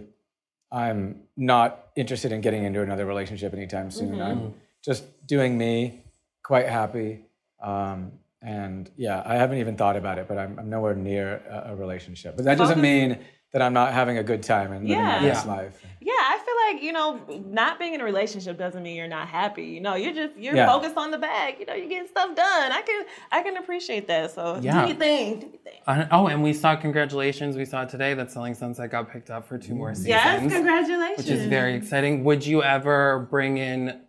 I'm 0.71 1.23
not 1.35 1.87
interested 1.95 2.31
in 2.31 2.41
getting 2.41 2.63
into 2.63 2.81
another 2.81 3.05
relationship 3.05 3.53
anytime 3.53 3.91
soon. 3.91 4.11
Mm-hmm. 4.11 4.21
I'm 4.21 4.53
just 4.83 5.03
doing 5.27 5.57
me, 5.57 6.03
quite 6.43 6.67
happy. 6.67 7.25
Um, 7.61 8.13
and 8.41 8.89
yeah, 8.95 9.21
I 9.25 9.35
haven't 9.35 9.59
even 9.59 9.75
thought 9.75 9.95
about 9.95 10.17
it, 10.17 10.27
but 10.27 10.37
I'm, 10.37 10.57
I'm 10.57 10.69
nowhere 10.69 10.95
near 10.95 11.41
a, 11.49 11.73
a 11.73 11.75
relationship. 11.75 12.35
But 12.35 12.45
that 12.45 12.57
doesn't 12.57 12.81
mean 12.81 13.19
that 13.53 13.61
I'm 13.61 13.73
not 13.73 13.93
having 13.93 14.17
a 14.17 14.23
good 14.23 14.43
time 14.43 14.71
and 14.71 14.87
living 14.87 15.03
my 15.03 15.19
best 15.21 15.45
Yeah. 15.45 15.51
life. 15.53 15.85
Yeah, 15.99 16.13
I 16.17 16.37
feel 16.43 16.73
like 16.75 16.83
you 16.83 16.93
know, 16.93 17.19
not 17.45 17.77
being 17.77 17.93
in 17.93 18.01
a 18.01 18.03
relationship 18.03 18.57
doesn't 18.57 18.81
mean 18.81 18.95
you're 18.95 19.07
not 19.07 19.27
happy. 19.27 19.65
You 19.65 19.81
know, 19.81 19.95
you're 19.95 20.13
just 20.13 20.37
you're 20.37 20.55
Yeah. 20.55 20.65
focused 20.67 20.97
on 20.97 21.11
the 21.11 21.17
bag. 21.17 21.55
You 21.59 21.65
know, 21.65 21.73
you're 21.73 21.89
getting 21.89 22.07
stuff 22.07 22.33
done. 22.35 22.71
I 22.71 22.81
can 22.81 23.05
I 23.31 23.43
can 23.43 23.57
appreciate 23.57 24.07
that. 24.07 24.31
So 24.31 24.57
Yeah. 24.61 24.81
do 24.83 24.87
your 24.87 24.97
thing. 24.97 25.39
Do 25.41 25.47
your 25.47 25.57
thing. 25.57 25.79
Uh, 25.85 26.05
oh, 26.11 26.27
and 26.27 26.41
we 26.41 26.53
saw 26.53 26.75
congratulations. 26.75 27.57
We 27.57 27.65
saw 27.65 27.85
today 27.85 28.13
that 28.13 28.31
Selling 28.31 28.53
Sunset 28.55 28.89
got 28.89 29.11
picked 29.11 29.29
up 29.29 29.47
for 29.47 29.57
two 29.57 29.75
more 29.75 29.89
seasons. 29.93 30.07
Yes, 30.07 30.39
congratulations. 30.51 31.17
Which 31.17 31.29
is 31.29 31.45
very 31.47 31.75
exciting. 31.75 32.23
Would 32.23 32.45
you 32.45 32.63
ever 32.63 33.27
bring 33.29 33.57
in 33.57 34.01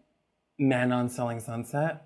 men 0.58 0.92
on 0.92 1.08
Selling 1.08 1.40
Sunset? 1.40 2.04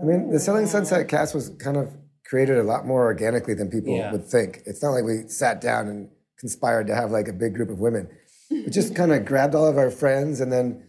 I 0.00 0.04
mean, 0.04 0.30
the 0.30 0.38
Selling 0.40 0.66
Sunset 0.66 1.08
cast 1.08 1.34
was 1.34 1.50
kind 1.50 1.76
of 1.76 1.92
created 2.24 2.56
a 2.58 2.62
lot 2.62 2.86
more 2.86 3.04
organically 3.04 3.54
than 3.54 3.70
people 3.70 3.94
Yeah. 3.96 4.12
would 4.12 4.24
think. 4.24 4.62
It's 4.66 4.82
not 4.82 4.90
like 4.90 5.04
we 5.04 5.28
sat 5.28 5.60
down 5.60 5.88
and 5.88 6.08
conspired 6.44 6.86
to 6.88 6.94
have 6.94 7.10
like 7.10 7.26
a 7.26 7.32
big 7.32 7.54
group 7.54 7.70
of 7.70 7.78
women. 7.80 8.06
We 8.50 8.68
just 8.68 8.94
kind 8.94 9.12
of 9.12 9.24
grabbed 9.30 9.54
all 9.54 9.66
of 9.66 9.78
our 9.78 9.90
friends, 9.90 10.42
and 10.42 10.52
then 10.52 10.86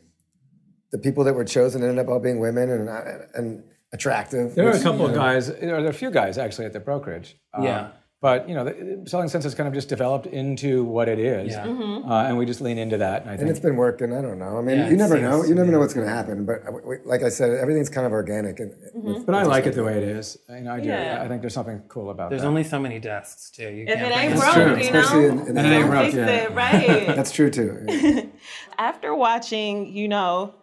the 0.92 0.98
people 0.98 1.24
that 1.24 1.34
were 1.34 1.46
chosen 1.46 1.82
ended 1.82 1.98
up 2.00 2.10
all 2.12 2.20
being 2.20 2.40
women 2.40 2.70
and 2.70 2.90
and 3.34 3.64
attractive. 3.94 4.54
There 4.54 4.68
are 4.68 4.72
a 4.72 4.82
couple 4.82 5.02
you 5.02 5.06
of 5.06 5.12
know, 5.12 5.18
guys, 5.18 5.48
there 5.48 5.76
are 5.76 5.88
a 5.88 5.94
few 5.94 6.12
guys 6.12 6.38
actually 6.38 6.66
at 6.66 6.74
the 6.74 6.82
brokerage. 6.82 7.38
Uh, 7.58 7.64
Yeah. 7.64 7.92
But 8.26 8.50
you 8.50 8.56
know, 8.56 8.64
the, 8.64 9.04
selling 9.08 9.28
sense 9.30 9.44
has 9.44 9.54
kind 9.54 9.68
of 9.68 9.76
just 9.76 9.88
developed 9.88 10.26
into 10.26 10.84
what 10.84 11.08
it 11.08 11.20
is, 11.20 11.52
Yeah. 11.52 11.64
Mm-hmm. 11.68 12.12
uh, 12.12 12.24
and 12.24 12.40
we 12.40 12.48
just 12.48 12.60
lean 12.60 12.80
into 12.80 12.98
that. 12.98 13.22
And 13.22 13.30
I 13.30 13.34
And 13.36 13.48
it's 13.48 13.60
been 13.60 13.76
working. 13.76 14.14
I 14.18 14.22
don't 14.24 14.40
know. 14.40 14.58
I 14.58 14.62
mean, 14.62 14.78
Yeah, 14.80 14.90
you 14.90 14.98
never 14.98 15.14
seems 15.18 15.30
know. 15.30 15.44
You 15.44 15.54
never 15.54 15.68
be. 15.68 15.74
know 15.74 15.80
what's 15.80 15.94
going 15.94 16.08
to 16.08 16.12
happen. 16.12 16.44
But 16.44 16.68
uh, 16.68 16.72
we- 16.72 16.98
like 17.06 17.22
I 17.22 17.30
said, 17.30 17.52
everything's 17.52 17.88
kind 17.90 18.08
of 18.08 18.14
organic. 18.14 18.60
And 18.60 18.74
with- 18.96 19.28
But 19.28 19.36
I 19.36 19.44
like 19.44 19.68
it 19.68 19.76
the 19.76 19.84
way 19.84 19.98
it 19.98 20.04
is. 20.04 20.40
You 20.50 20.62
know, 20.62 20.74
I 20.74 20.80
do. 20.80 20.88
Yeah. 20.90 21.22
I 21.24 21.28
think 21.28 21.42
there's 21.42 21.54
something 21.54 21.84
cool 21.88 22.10
about 22.10 22.24
that. 22.24 22.30
There's 22.32 22.42
that. 22.42 22.48
only 22.48 22.64
so 22.64 22.80
many 22.80 22.98
desks 22.98 23.52
too. 23.52 23.70
You 23.70 23.84
If 23.88 24.00
can't 24.00 24.12
it 24.12 24.18
ain't 24.18 24.40
broke, 24.40 24.54
true, 24.56 24.70
you 24.72 24.82
especially 24.86 25.22
know, 25.22 25.28
in- 25.30 25.40
in 25.50 25.58
And 25.60 25.60
it 25.60 25.70
ain't 25.70 25.82
don't 25.82 25.90
broke 25.92 26.06
fix 26.06 26.16
yet. 26.16 26.30
it, 26.30 26.52
right? 26.56 27.08
that's 27.16 27.32
true 27.32 27.52
too. 27.52 28.32
After 28.80 29.14
watching, 29.14 29.96
you 29.96 30.08
know, 30.08 30.56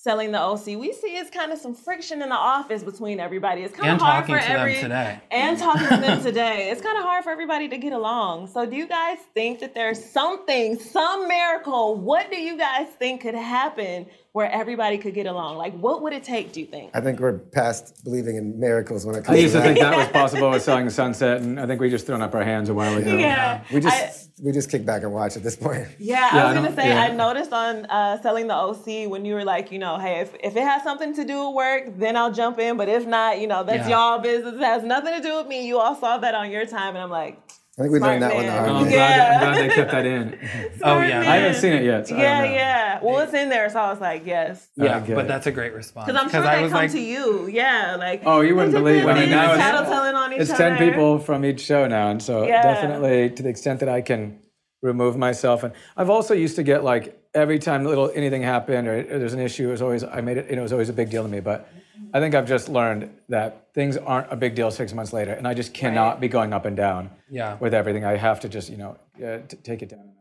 selling 0.00 0.30
the 0.30 0.40
OC, 0.40 0.66
we 0.78 0.92
see 0.92 1.16
it's 1.16 1.28
kind 1.28 1.50
of 1.50 1.58
some 1.58 1.74
friction 1.74 2.22
in 2.22 2.28
the 2.28 2.34
office 2.36 2.84
between 2.84 3.18
everybody. 3.18 3.62
It's 3.62 3.74
kind 3.74 3.88
And 3.90 3.96
of 4.00 4.06
hard 4.06 4.20
talking 4.26 4.36
for 4.36 4.40
to 4.40 4.46
them 4.46 4.60
every 4.60 4.74
today. 4.80 5.20
and 5.32 5.58
talking 5.58 5.88
to 5.88 5.96
them 5.96 6.22
today. 6.28 6.70
It's 6.70 6.80
kind 6.80 6.96
of 6.96 7.02
hard 7.02 7.24
for 7.24 7.30
everybody 7.30 7.68
to 7.68 7.76
get 7.76 7.92
along. 7.92 8.46
So, 8.46 8.64
do 8.64 8.76
you 8.76 8.86
guys 8.86 9.18
think 9.34 9.58
that 9.58 9.74
there's 9.74 10.02
something, 10.02 10.78
some 10.78 11.26
miracle? 11.26 11.96
What 11.96 12.30
do 12.30 12.36
you 12.40 12.56
guys 12.56 12.86
think 13.00 13.22
could 13.22 13.34
happen 13.34 14.06
where 14.32 14.50
everybody 14.50 14.98
could 14.98 15.14
get 15.14 15.26
along? 15.26 15.56
Like, 15.56 15.76
what 15.78 16.02
would 16.02 16.12
it 16.12 16.22
take? 16.22 16.52
Do 16.52 16.60
you 16.60 16.66
think? 16.66 16.90
I 16.94 17.00
think 17.00 17.18
we're 17.20 17.38
past 17.38 18.04
believing 18.04 18.36
in 18.36 18.58
miracles 18.60 19.04
when 19.06 19.14
it 19.16 19.24
comes 19.24 19.26
to 19.26 19.32
that. 19.32 19.38
I 19.38 19.42
used 19.42 19.54
to 19.54 19.60
to 19.60 19.64
think 19.66 19.78
that 19.80 19.96
was 19.96 20.08
possible 20.08 20.50
with 20.50 20.62
selling 20.62 20.84
the 20.84 20.90
Sunset, 20.90 21.40
and 21.40 21.58
I 21.58 21.66
think 21.66 21.80
we 21.80 21.90
just 21.90 22.06
thrown 22.06 22.22
up 22.22 22.34
our 22.34 22.44
hands 22.44 22.68
a 22.68 22.74
while 22.74 22.96
ago. 22.96 23.16
Yeah, 23.16 23.62
we 23.72 23.80
just 23.80 23.96
I- 23.96 24.12
we 24.40 24.52
just 24.52 24.70
kick 24.70 24.86
back 24.86 25.02
and 25.02 25.12
watch 25.12 25.36
at 25.36 25.42
this 25.42 25.56
point. 25.56 25.88
Yeah, 25.98 26.28
Yeah, 26.32 26.44
I 26.44 26.50
I 26.50 26.52
was 26.52 26.54
gonna 26.54 26.76
say 26.76 26.88
yeah. 26.90 27.02
I 27.02 27.08
noticed 27.12 27.52
on 27.52 27.86
uh, 27.86 28.22
selling 28.22 28.46
the 28.46 28.54
OC 28.54 29.08
when 29.10 29.24
you 29.24 29.34
were 29.34 29.44
like, 29.44 29.72
you 29.72 29.80
know, 29.80 29.98
hey, 29.98 30.20
if, 30.20 30.32
if 30.44 30.54
it 30.54 30.62
has 30.62 30.84
something 30.84 31.12
to 31.16 31.24
do 31.24 31.46
with 31.48 31.56
work, 31.56 31.98
then 31.98 32.16
I'll 32.16 32.32
jump 32.32 32.60
in. 32.60 32.76
But 32.76 32.88
if 32.88 33.04
not, 33.04 33.40
you 33.40 33.48
know, 33.48 33.64
that's 33.64 33.88
Yeah. 33.88 33.96
y'all 34.12 34.18
business. 34.20 34.54
It 34.54 34.60
has 34.62 34.84
nothing 34.84 35.14
to 35.14 35.20
do 35.20 35.38
with 35.38 35.48
me. 35.48 35.66
You 35.66 35.80
all 35.80 35.96
saw 35.96 36.18
that 36.18 36.36
on 36.36 36.52
your 36.52 36.66
time, 36.66 36.94
and 36.94 36.98
I'm 37.02 37.10
like, 37.10 37.36
I 37.78 37.82
think 37.82 37.92
we 37.92 37.98
Smart 37.98 38.10
learned 38.20 38.22
that 38.24 38.34
one 38.34 38.44
the 38.46 38.50
man. 38.50 38.58
hard 38.58 38.70
Oh, 38.70 38.74
I'm, 38.74 38.84
way. 38.86 38.90
glad, 38.90 39.16
Yeah. 39.16 39.38
I'm 39.38 39.52
glad 39.52 39.70
they 39.70 39.74
kept 39.74 39.90
that 39.92 40.06
in. 40.06 40.38
Oh 40.82 41.00
yeah. 41.00 41.20
man. 41.20 41.28
I 41.28 41.36
haven't 41.36 41.60
seen 41.60 41.72
it 41.74 41.84
yet. 41.84 42.08
So 42.08 42.16
yeah, 42.16 42.44
yeah. 42.44 42.98
Well, 43.02 43.18
it's 43.20 43.34
in 43.34 43.48
there, 43.50 43.68
so 43.70 43.78
I 43.80 43.90
was 43.90 44.00
like, 44.00 44.26
yes. 44.26 44.68
Yeah, 44.76 44.98
get 45.00 45.14
but 45.14 45.24
it. 45.26 45.28
that's 45.28 45.46
a 45.46 45.52
great 45.52 45.72
response. 45.74 46.06
Because 46.06 46.20
I'm 46.20 46.28
sure 46.30 46.44
I 46.44 46.56
they 46.56 46.62
was 46.64 46.72
come 46.72 46.80
like, 46.82 46.90
to 46.92 47.00
you. 47.00 47.46
Yeah, 47.46 47.94
like 47.96 48.22
Oh, 48.26 48.40
you 48.40 48.56
wouldn't 48.56 48.72
believe. 48.74 49.02
them 49.02 49.10
I 49.16 49.20
mean, 49.20 49.30
now 49.30 49.54
tattletelling 49.56 50.14
on 50.14 50.32
each 50.32 50.40
it's 50.40 50.52
ten 50.56 50.76
people 50.76 51.18
from 51.20 51.44
each 51.44 51.60
show 51.60 51.86
now, 51.86 52.08
and 52.10 52.20
so 52.20 52.46
Yeah. 52.46 52.62
definitely 52.62 53.30
to 53.30 53.42
the 53.44 53.48
extent 53.48 53.78
that 53.80 53.88
I 53.88 54.00
can 54.00 54.40
remove 54.82 55.16
myself. 55.16 55.62
And 55.62 55.72
I've 55.96 56.10
also 56.10 56.34
used 56.34 56.56
to 56.56 56.62
get 56.64 56.82
like 56.82 57.16
every 57.34 57.58
time 57.60 57.84
little 57.84 58.10
anything 58.14 58.42
happened 58.42 58.88
or, 58.88 58.98
or 58.98 59.18
there's 59.20 59.34
an 59.34 59.40
issue, 59.40 59.68
it 59.68 59.72
was 59.72 59.82
always 59.82 60.02
I 60.02 60.20
made 60.20 60.36
it. 60.38 60.50
You 60.50 60.56
know, 60.56 60.62
it 60.62 60.64
was 60.64 60.72
always 60.72 60.88
a 60.88 60.92
big 60.92 61.10
deal 61.10 61.22
to 61.22 61.28
me. 61.28 61.38
But 61.40 61.68
I 62.14 62.20
think 62.20 62.34
I've 62.34 62.46
just 62.46 62.68
learned 62.68 63.10
that 63.28 63.72
things 63.74 63.96
aren't 63.96 64.32
a 64.32 64.36
big 64.36 64.54
deal 64.54 64.70
six 64.70 64.92
months 64.92 65.12
later, 65.12 65.32
and 65.32 65.46
I 65.48 65.54
just 65.54 65.74
cannot 65.74 66.12
Right. 66.12 66.20
be 66.20 66.28
going 66.28 66.52
up 66.52 66.64
and 66.64 66.76
down 66.76 67.10
Yeah. 67.30 67.56
with 67.60 67.74
everything. 67.74 68.04
I 68.04 68.16
have 68.16 68.40
to 68.40 68.48
just 68.48 68.70
you 68.70 68.76
know 68.76 68.96
uh, 69.24 69.38
t- 69.48 69.56
take 69.62 69.82
it 69.82 69.88
down. 69.88 70.12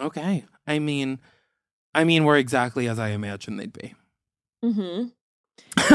Okay. 0.00 0.44
I 0.66 0.78
mean, 0.78 1.18
I 1.94 2.04
mean, 2.04 2.24
we're 2.24 2.36
exactly 2.38 2.88
as 2.88 2.98
I 2.98 3.08
imagined 3.08 3.58
they'd 3.58 3.72
be. 3.72 3.94
Mm-hmm. 4.64 5.08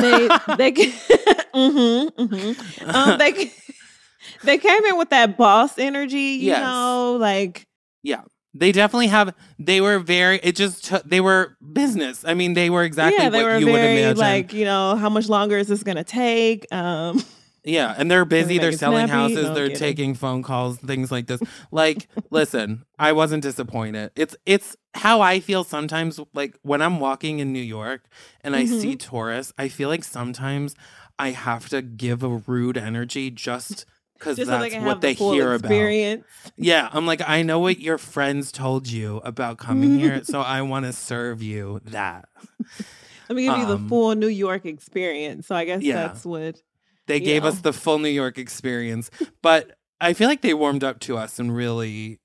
They 0.01 0.27
they 0.57 0.72
mm-hmm, 1.53 2.22
mm-hmm. 2.24 2.89
Um, 2.89 3.17
they 3.17 3.51
they 4.43 4.57
came 4.57 4.86
in 4.86 4.98
with 4.98 5.10
that 5.12 5.38
boss 5.38 5.77
energy, 5.77 6.17
you 6.41 6.48
Yes. 6.48 6.62
know, 6.62 7.17
like 7.19 7.65
Yeah. 8.03 8.22
They 8.53 8.72
definitely 8.72 9.07
have. 9.07 9.33
They 9.57 9.81
were 9.81 10.00
very. 10.00 10.38
It 10.43 10.55
just. 10.55 10.86
took 10.86 11.03
they 11.03 11.22
were 11.22 11.57
business. 11.74 12.24
I 12.25 12.33
mean, 12.36 12.53
they 12.53 12.69
were 12.69 12.83
exactly 12.83 13.24
yeah, 13.24 13.29
they 13.29 13.43
what 13.43 13.51
were 13.53 13.57
you 13.60 13.65
would 13.67 13.81
imagine. 13.81 14.17
like, 14.17 14.53
you 14.53 14.65
know, 14.65 14.95
how 14.95 15.10
much 15.10 15.27
longer 15.27 15.57
is 15.57 15.67
this 15.67 15.81
gonna 15.83 16.03
take? 16.03 16.72
Um, 16.72 17.24
Yeah, 17.63 17.95
and 17.98 18.12
they're 18.12 18.25
busy. 18.39 18.60
They're 18.60 18.72
selling 18.74 19.07
snappy? 19.07 19.12
houses. 19.12 19.45
No 19.45 19.53
they're 19.55 19.69
taking 19.75 20.13
phone 20.15 20.43
calls, 20.43 20.77
things 20.77 21.12
like 21.12 21.27
this. 21.27 21.41
Like, 21.72 22.07
listen, 22.29 22.83
I 23.00 23.13
wasn't 23.13 23.41
disappointed. 23.41 24.12
It's 24.15 24.36
it's 24.45 24.75
how 24.93 25.22
I 25.22 25.39
feel 25.39 25.63
sometimes. 25.63 26.19
Like 26.33 26.55
when 26.62 26.81
I'm 26.81 27.00
walking 27.00 27.39
in 27.39 27.53
New 27.53 27.60
York 27.60 28.03
and 28.41 28.55
I 28.55 28.65
Mm-hmm. 28.65 28.79
see 28.79 28.95
tourists, 28.95 29.51
I 29.57 29.67
feel 29.67 29.89
like 29.89 30.03
sometimes 30.03 30.75
I 31.17 31.29
have 31.31 31.69
to 31.69 31.81
give 31.81 32.22
a 32.22 32.29
rude 32.29 32.77
energy 32.77 33.31
just 33.31 33.86
because 34.24 34.48
that's 34.48 34.74
can 34.74 34.86
what 34.86 35.01
they 35.01 35.13
the 35.13 35.24
hear 35.32 35.53
about. 35.53 35.65
experience. 35.65 36.25
Yeah, 36.58 36.89
I'm 36.92 37.06
like, 37.06 37.22
I 37.27 37.42
know 37.44 37.60
what 37.60 37.80
your 37.80 37.98
friends 37.98 38.51
told 38.51 38.88
you 38.88 39.18
about 39.24 39.58
coming 39.58 40.00
here, 40.00 40.24
so 40.24 40.42
I 40.42 40.62
want 40.62 40.86
to 40.86 40.94
serve 40.94 41.42
you 41.42 41.82
that. 41.86 42.25
Let 43.30 43.36
me 43.36 43.46
give 43.48 43.58
you 43.58 43.65
the 43.65 43.75
Um, 43.75 43.89
full 43.89 44.13
New 44.15 44.27
York 44.27 44.65
experience. 44.65 45.48
So 45.48 45.56
I 45.56 45.65
guess 45.65 45.82
yeah. 45.82 46.08
that's 46.08 46.25
what 46.25 46.62
They 47.08 47.20
gave 47.20 47.46
us 47.46 47.60
the 47.62 47.74
full 47.74 48.00
New 48.00 48.10
York 48.10 48.38
experience, 48.38 49.10
but 49.42 49.77
I 50.01 50.13
feel 50.13 50.27
like 50.27 50.42
they 50.42 50.53
warmed 50.53 50.84
up 50.84 51.00
to 51.01 51.18
us 51.18 51.39
and 51.39 51.56
really, 51.56 52.20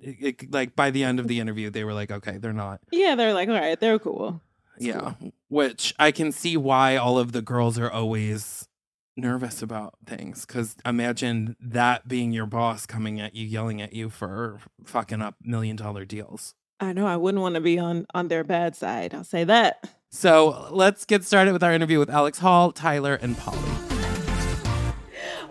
it, 0.00 0.16
it- 0.42 0.52
like 0.52 0.76
by 0.76 0.90
the 0.90 1.04
end 1.04 1.20
of 1.20 1.28
the 1.28 1.40
interview, 1.40 1.70
they 1.70 1.84
were 1.84 1.94
like, 1.94 2.10
okay, 2.10 2.38
they're 2.38 2.52
not. 2.52 2.80
Yeah, 2.90 3.14
they're 3.14 3.34
like, 3.34 3.48
all 3.48 3.54
right, 3.54 3.78
they're 3.80 3.98
cool. 3.98 4.40
yeah, 4.78 5.14
which 5.48 5.94
I 5.98 6.12
can 6.12 6.32
see 6.32 6.56
why 6.56 6.96
all 6.96 7.18
of 7.18 7.32
the 7.32 7.42
girls 7.42 7.78
are 7.78 7.90
always 7.90 8.68
nervous 9.16 9.62
about 9.62 9.94
things 10.06 10.46
because 10.46 10.76
imagine 10.84 11.56
that 11.60 12.08
being 12.08 12.32
your 12.32 12.46
boss 12.46 12.86
coming 12.86 13.20
at 13.20 13.34
you, 13.34 13.46
yelling 13.46 13.80
at 13.82 13.92
you 13.92 14.10
for 14.10 14.60
fucking 14.84 15.22
up 15.22 15.36
million 15.42 15.76
dollar 15.76 16.04
deals. 16.04 16.54
I 16.80 16.92
know 16.92 17.06
I 17.06 17.16
wouldn't 17.16 17.42
want 17.42 17.54
to 17.54 17.60
be 17.60 17.78
on 17.78 18.06
on 18.14 18.28
their 18.28 18.44
bad 18.44 18.74
side. 18.74 19.14
I'll 19.14 19.24
say 19.24 19.44
that. 19.44 19.88
So 20.10 20.68
let's 20.70 21.04
get 21.04 21.24
started 21.24 21.52
with 21.52 21.62
our 21.62 21.72
interview 21.72 21.98
with 21.98 22.10
Alex 22.10 22.38
Hall, 22.38 22.72
Tyler, 22.72 23.14
and 23.14 23.36
Polly. 23.38 23.91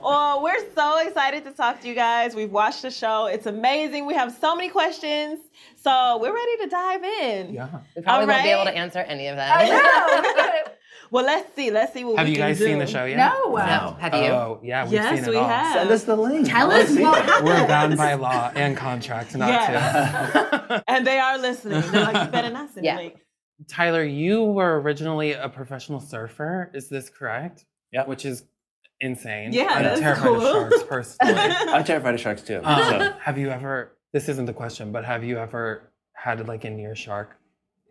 Oh, 0.04 0.42
we're 0.44 0.74
so 0.74 1.00
excited 1.08 1.44
to 1.46 1.52
talk 1.52 1.82
to 1.82 1.88
you 1.88 1.96
guys. 1.96 2.36
We've 2.36 2.52
watched 2.52 2.82
the 2.82 2.92
show. 2.92 3.26
It's 3.28 3.46
amazing. 3.46 4.06
We 4.06 4.14
have 4.16 4.36
so 4.40 4.56
many 4.56 4.70
questions. 4.70 5.40
So 5.76 6.18
we're 6.22 6.34
ready 6.34 6.58
to 6.64 6.68
dive 6.70 7.04
in. 7.04 7.54
Yeah. 7.54 7.68
We 7.96 8.02
probably 8.02 8.22
All 8.24 8.28
won't 8.28 8.44
be 8.44 8.50
able 8.50 8.66
to 8.66 8.76
answer 8.78 9.00
any 9.00 9.28
of 9.28 9.38
I 9.40 9.68
know. 9.70 10.72
Well, 11.12 11.26
let's 11.26 11.54
see. 11.56 11.72
Let's 11.72 11.92
see 11.94 12.06
what 12.06 12.20
Have 12.20 12.26
we 12.28 12.32
you 12.32 12.38
can 12.38 12.48
guys 12.48 12.58
do. 12.58 12.64
seen 12.68 12.80
the 12.80 12.88
show 12.88 13.04
yet? 13.04 13.18
no. 13.18 13.54
No, 13.58 13.98
have 14.00 14.14
you? 14.14 14.30
Oh, 14.32 14.62
yeah, 14.64 14.86
we've 14.86 14.94
Yes, 14.94 15.20
seen 15.20 15.26
it 15.28 15.30
we 15.30 15.36
all. 15.36 15.46
have. 15.50 15.74
Send 15.80 15.92
us 15.92 16.04
the 16.06 16.16
link. 16.16 16.48
Tell 16.48 16.72
I 16.72 16.78
wanna 16.78 16.84
us 16.86 16.98
what 16.98 17.26
happened. 17.26 17.48
We're 17.50 17.68
bound 17.68 17.98
by 17.98 18.14
law 18.14 18.50
and 18.56 18.78
contract 18.78 19.36
not 19.36 19.50
Yes. 19.50 20.84
and 20.88 21.06
they 21.06 21.20
are 21.20 21.38
listening. 21.38 21.82
They're 21.92 22.04
like, 22.06 22.26
you 22.28 22.32
better 22.32 22.50
not 22.50 22.74
send 22.74 22.86
Yeah. 22.86 22.96
the 22.96 23.02
link. 23.04 23.16
Tyler, 23.68 24.06
you 24.06 24.42
were 24.46 24.80
originally 24.80 25.34
a 25.34 25.50
professional 25.50 26.00
surfer. 26.00 26.72
Is 26.74 26.88
this 26.88 27.10
correct? 27.10 27.66
Yeah. 27.92 28.06
Which 28.06 28.26
is 28.26 28.46
insane. 29.02 29.52
Yeah, 29.54 29.68
I'm 29.72 29.84
that's 29.84 30.00
terrified 30.00 30.24
cool. 30.24 30.46
of 30.46 30.70
sharks 30.72 30.84
personally. 30.84 31.34
I'm 31.76 31.84
terrified 31.84 32.14
of 32.14 32.20
sharks 32.22 32.42
too. 32.44 32.62
Um, 32.64 32.90
so. 32.90 33.14
have 33.22 33.38
you 33.38 33.50
ever? 33.50 33.98
This 34.14 34.30
isn't 34.30 34.46
the 34.46 34.54
question, 34.54 34.92
but 34.92 35.04
have 35.06 35.24
you 35.24 35.38
ever 35.38 35.92
had 36.14 36.48
like 36.48 36.64
a 36.64 36.70
near 36.70 36.96
shark 36.96 37.38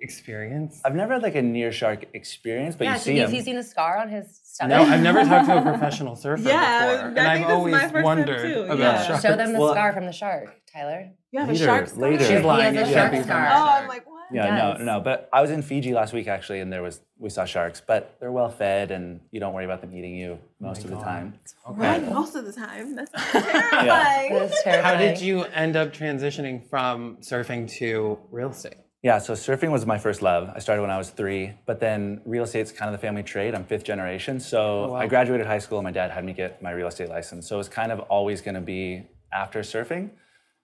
experience? 0.00 0.80
I've 0.84 0.94
never 0.94 1.14
had 1.14 1.22
like 1.22 1.34
a 1.34 1.42
near 1.42 1.72
shark 1.72 2.06
experience, 2.14 2.74
but 2.76 2.84
yeah, 2.84 2.92
you 2.94 2.98
so 2.98 3.04
see 3.04 3.16
have 3.18 3.30
him. 3.30 3.36
you 3.36 3.42
seen 3.42 3.56
the 3.56 3.62
scar 3.62 3.98
on 3.98 4.08
his 4.08 4.40
stomach? 4.42 4.76
No, 4.76 4.82
I've 4.84 5.02
never 5.02 5.22
talked 5.24 5.46
to 5.48 5.58
a 5.58 5.62
professional 5.62 6.16
surfer 6.24 6.42
Yeah, 6.42 6.86
before, 6.86 7.04
I 7.04 7.06
and 7.06 7.14
think 7.16 7.46
I've 7.46 7.50
always 7.54 7.72
my 7.72 7.80
first 7.82 7.92
time 7.94 8.02
wondered 8.04 8.42
too, 8.54 8.60
about 8.62 8.78
yeah. 8.78 9.06
sharks. 9.06 9.22
Show 9.22 9.36
them 9.36 9.52
the 9.52 9.58
Well- 9.60 9.72
scar 9.72 9.92
from 9.92 10.06
the 10.06 10.12
shark, 10.12 10.48
Tyler. 10.72 11.10
You 11.32 11.40
have 11.40 11.48
a 11.50 11.56
shark 11.56 11.88
scar? 11.88 12.00
later. 12.00 12.24
She's 12.24 12.42
lying. 12.44 12.74
He 12.74 12.80
has 12.80 12.88
a 12.88 12.90
It 12.90 12.94
shark 12.94 13.24
scar. 13.24 13.48
Oh. 13.52 13.82
I'm 13.82 13.88
like, 13.88 14.04
what? 14.08 14.09
Yeah, 14.32 14.50
no, 14.56 14.68
Yes. 14.70 14.78
no, 14.78 14.84
no. 14.84 15.00
But 15.00 15.28
I 15.32 15.40
was 15.40 15.50
in 15.50 15.62
Fiji 15.62 15.92
last 15.92 16.12
week 16.12 16.26
actually, 16.28 16.60
and 16.60 16.72
there 16.72 16.82
was 16.82 17.00
we 17.18 17.28
saw 17.30 17.44
sharks, 17.44 17.82
but 17.87 18.16
they're 18.20 18.32
well 18.32 18.49
fed, 18.50 18.90
and 18.90 19.20
you 19.30 19.40
don't 19.40 19.52
worry 19.52 19.64
about 19.66 19.80
them 19.82 19.94
eating 19.94 20.14
you 20.16 20.38
most 20.58 20.84
of 20.84 20.90
the 20.90 20.96
God. 20.96 21.04
time. 21.04 21.34
Right, 21.68 22.02
most 22.02 22.34
of 22.34 22.44
the 22.46 22.52
time. 22.52 22.96
That's 22.96 23.10
terrifying. 23.32 24.32
That's 24.34 24.62
terrifying. 24.62 24.84
How 24.84 24.96
did 25.00 25.20
you 25.20 25.44
end 25.44 25.76
up 25.76 25.92
transitioning 25.92 26.68
from 26.68 27.18
surfing 27.20 27.70
to 27.78 28.18
real 28.30 28.50
estate? 28.50 28.75
Yeah, 29.02 29.18
so 29.18 29.32
surfing 29.32 29.70
was 29.70 29.87
my 29.87 29.99
first 29.99 30.20
love. 30.20 30.50
I 30.54 30.58
started 30.58 30.82
when 30.82 30.90
I 30.90 30.99
was 30.99 31.08
three, 31.10 31.52
but 31.64 31.80
then 31.80 32.20
real 32.26 32.44
estate's 32.44 32.70
kind 32.70 32.94
of 32.94 33.00
the 33.00 33.06
family 33.06 33.22
trade. 33.22 33.54
I'm 33.54 33.64
fifth 33.64 33.84
generation. 33.84 34.40
So 34.40 34.88
wow. 34.90 34.96
I 34.96 35.06
graduated 35.06 35.46
high 35.46 35.58
school, 35.58 35.78
and 35.78 35.84
my 35.84 35.90
dad 35.90 36.10
had 36.10 36.22
me 36.25 36.34
get 36.34 36.60
my 36.62 36.70
real 36.72 36.88
estate 36.88 37.08
license. 37.08 37.49
So 37.49 37.54
it 37.54 37.58
was 37.58 37.68
kind 37.70 37.92
of 37.92 38.00
always 38.00 38.42
going 38.42 38.56
to 38.56 38.60
be 38.60 39.06
after 39.32 39.60
surfing. 39.60 40.10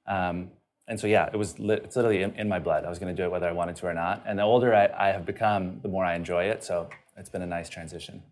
Um, 0.06 0.50
and 0.88 1.00
so, 1.00 1.06
yeah, 1.06 1.28
it 1.32 1.36
was 1.36 1.58
lit, 1.58 1.82
it's 1.84 1.96
literally 1.96 2.22
in, 2.22 2.32
in 2.34 2.48
my 2.48 2.58
blood. 2.58 2.84
I 2.84 2.88
was 2.88 2.98
going 2.98 3.14
to 3.14 3.20
do 3.20 3.26
it 3.26 3.30
whether 3.30 3.48
I 3.48 3.52
wanted 3.52 3.76
to 3.76 3.86
or 3.86 3.94
not. 3.94 4.22
And 4.26 4.38
the 4.38 4.44
older 4.44 4.74
I, 4.74 4.88
I 4.96 5.08
have 5.08 5.26
become, 5.26 5.80
the 5.82 5.88
more 5.88 6.04
I 6.04 6.14
enjoy 6.14 6.44
it. 6.44 6.62
So 6.62 6.88
it's 7.16 7.28
been 7.28 7.42
a 7.42 7.46
nice 7.46 7.68
transition. 7.68 8.22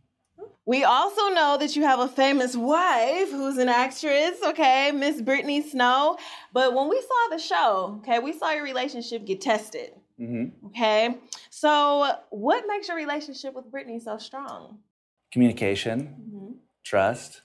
We 0.66 0.84
also 0.84 1.28
know 1.28 1.58
that 1.58 1.76
you 1.76 1.82
have 1.82 1.98
a 1.98 2.08
famous 2.08 2.56
wife 2.56 3.30
who's 3.30 3.58
an 3.58 3.68
actress, 3.68 4.38
okay, 4.46 4.92
Miss 4.92 5.20
Brittany 5.20 5.68
Snow. 5.68 6.16
But 6.54 6.72
when 6.72 6.88
we 6.88 7.00
saw 7.00 7.36
the 7.36 7.38
show, 7.38 8.00
okay, 8.02 8.18
we 8.18 8.32
saw 8.32 8.52
your 8.52 8.64
relationship 8.64 9.26
get 9.26 9.42
tested, 9.42 9.90
hmm 10.16 10.46
okay? 10.68 11.18
So, 11.50 12.16
what 12.30 12.64
makes 12.66 12.88
your 12.88 12.96
relationship 12.96 13.54
with 13.54 13.70
Brittany 13.70 14.00
so 14.00 14.16
strong? 14.16 14.78
Communication, 15.32 16.56
trust. 16.82 17.42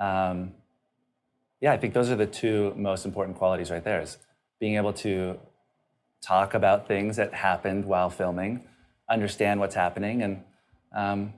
Um, 0.00 0.54
yeah, 1.60 1.72
I 1.72 1.76
think 1.76 1.92
those 1.92 2.10
are 2.10 2.16
the 2.16 2.26
two 2.26 2.72
most 2.76 3.04
important 3.04 3.36
qualities 3.36 3.70
right 3.70 3.84
there 3.84 4.00
is 4.00 4.16
being 4.60 4.76
able 4.76 4.92
to 4.92 5.38
talk 6.20 6.54
about 6.54 6.88
things 6.88 7.16
that 7.16 7.32
happened 7.34 7.84
while 7.84 8.10
filming, 8.10 8.64
understand 9.08 9.60
what's 9.60 9.74
happening, 9.74 10.22
and 10.22 10.42
um, 10.92 11.32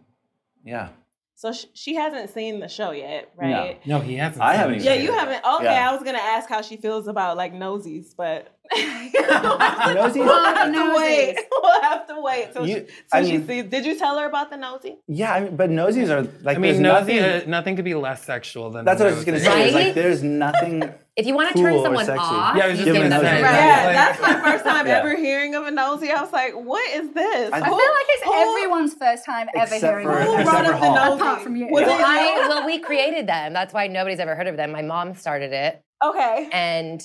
yeah. 0.64 0.88
So, 1.34 1.52
sh- 1.52 1.66
she 1.72 1.94
hasn't 1.94 2.30
seen 2.30 2.60
the 2.60 2.68
show 2.68 2.90
yet, 2.90 3.32
right? 3.36 3.84
No, 3.86 3.98
no 3.98 4.04
he 4.04 4.16
hasn't. 4.16 4.42
I 4.42 4.52
seen 4.52 4.58
haven't. 4.60 4.82
Yeah, 4.82 4.94
you 4.94 5.10
it. 5.12 5.18
haven't. 5.18 5.44
Okay, 5.44 5.64
Yeah. 5.64 5.88
I 5.88 5.92
was 5.94 6.02
gonna 6.02 6.18
ask 6.18 6.48
how 6.48 6.60
she 6.62 6.76
feels 6.76 7.08
about 7.08 7.36
like 7.36 7.54
nosies, 7.54 8.14
but 8.16 8.54
Nosies? 8.74 10.14
we'll 10.14 10.44
have 10.44 10.72
to 10.72 10.78
Nosies. 10.78 10.96
wait. 10.96 11.38
We'll 11.62 11.82
have 11.82 12.06
to 12.06 12.20
wait 12.20 12.52
till, 12.52 12.66
You- 12.66 12.74
she, 12.76 12.80
till 12.86 12.94
I 13.12 13.22
she 13.24 13.38
sees. 13.46 13.64
Did 13.64 13.84
you 13.84 13.98
tell 13.98 14.18
her 14.18 14.26
about 14.26 14.50
the 14.50 14.56
nosy? 14.56 14.96
Yeah, 15.06 15.34
I 15.34 15.40
mean, 15.40 15.56
but 15.56 15.68
nosies 15.70 16.08
are 16.08 16.22
like. 16.42 16.56
I 16.56 16.60
mean, 16.60 16.80
nosy, 16.80 17.16
nothing, 17.16 17.18
uh, 17.18 17.42
nothing 17.46 17.76
could 17.76 17.84
be 17.84 17.94
less 17.94 18.24
sexual 18.24 18.70
than. 18.70 18.84
That's 18.84 18.98
what 19.00 19.08
I 19.08 19.10
was 19.14 19.24
just 19.24 19.26
gonna 19.26 19.38
nosy. 19.38 19.50
say. 19.50 19.68
Is 19.68 19.74
Right? 19.74 19.84
like, 19.86 19.94
there's 19.94 20.22
nothing. 20.22 20.84
If 21.16 21.26
you 21.26 21.34
want 21.34 21.54
to 21.54 21.60
turn 21.60 21.72
Cool 21.74 21.80
or 21.80 21.84
someone 22.04 22.18
off, 22.18 22.56
Yeah, 22.56 22.64
I 22.64 22.68
was 22.68 22.76
just 22.78 22.86
you 22.86 22.94
gonna 22.94 23.08
them 23.10 23.20
say 23.20 23.38
a 23.38 23.40
Yeah, 23.40 23.92
that's 23.92 24.20
my 24.22 24.40
first 24.40 24.64
time 24.64 24.86
Yeah. 24.86 25.00
ever 25.00 25.16
hearing 25.16 25.54
of 25.54 25.66
a 25.66 25.70
nosy. 25.70 26.10
I 26.10 26.22
was 26.22 26.32
like, 26.32 26.54
what 26.54 26.88
is 26.94 27.12
this? 27.12 27.52
I 27.52 27.58
I 27.58 27.64
feel 27.64 27.72
like 27.76 28.06
it's 28.08 28.22
Who- 28.24 28.32
everyone's 28.56 28.94
first 28.94 29.26
time 29.26 29.48
ever 29.54 29.74
hearing 29.74 30.06
for- 30.06 30.18
of 30.18 30.22
Who 30.26 30.32
it. 30.36 30.40
except 30.40 30.50
brought 30.50 30.66
for 30.66 30.72
up 30.72 30.80
the 30.80 30.86
Hall. 30.86 31.10
nosy? 31.10 31.20
Apart 31.20 31.42
from 31.42 31.56
you. 31.56 31.66
Was 31.68 31.82
Yeah. 31.82 31.88
Well, 31.88 32.06
I, 32.06 32.42
you? 32.42 32.48
well, 32.48 32.64
we 32.66 32.78
created 32.78 33.26
them. 33.26 33.52
That's 33.52 33.74
why 33.74 33.88
nobody's 33.88 34.20
ever 34.20 34.34
heard 34.34 34.46
of 34.46 34.56
them. 34.56 34.70
My 34.72 34.80
mom 34.82 35.14
started 35.14 35.52
it, 35.52 35.82
Okay. 36.02 36.48
and 36.52 37.02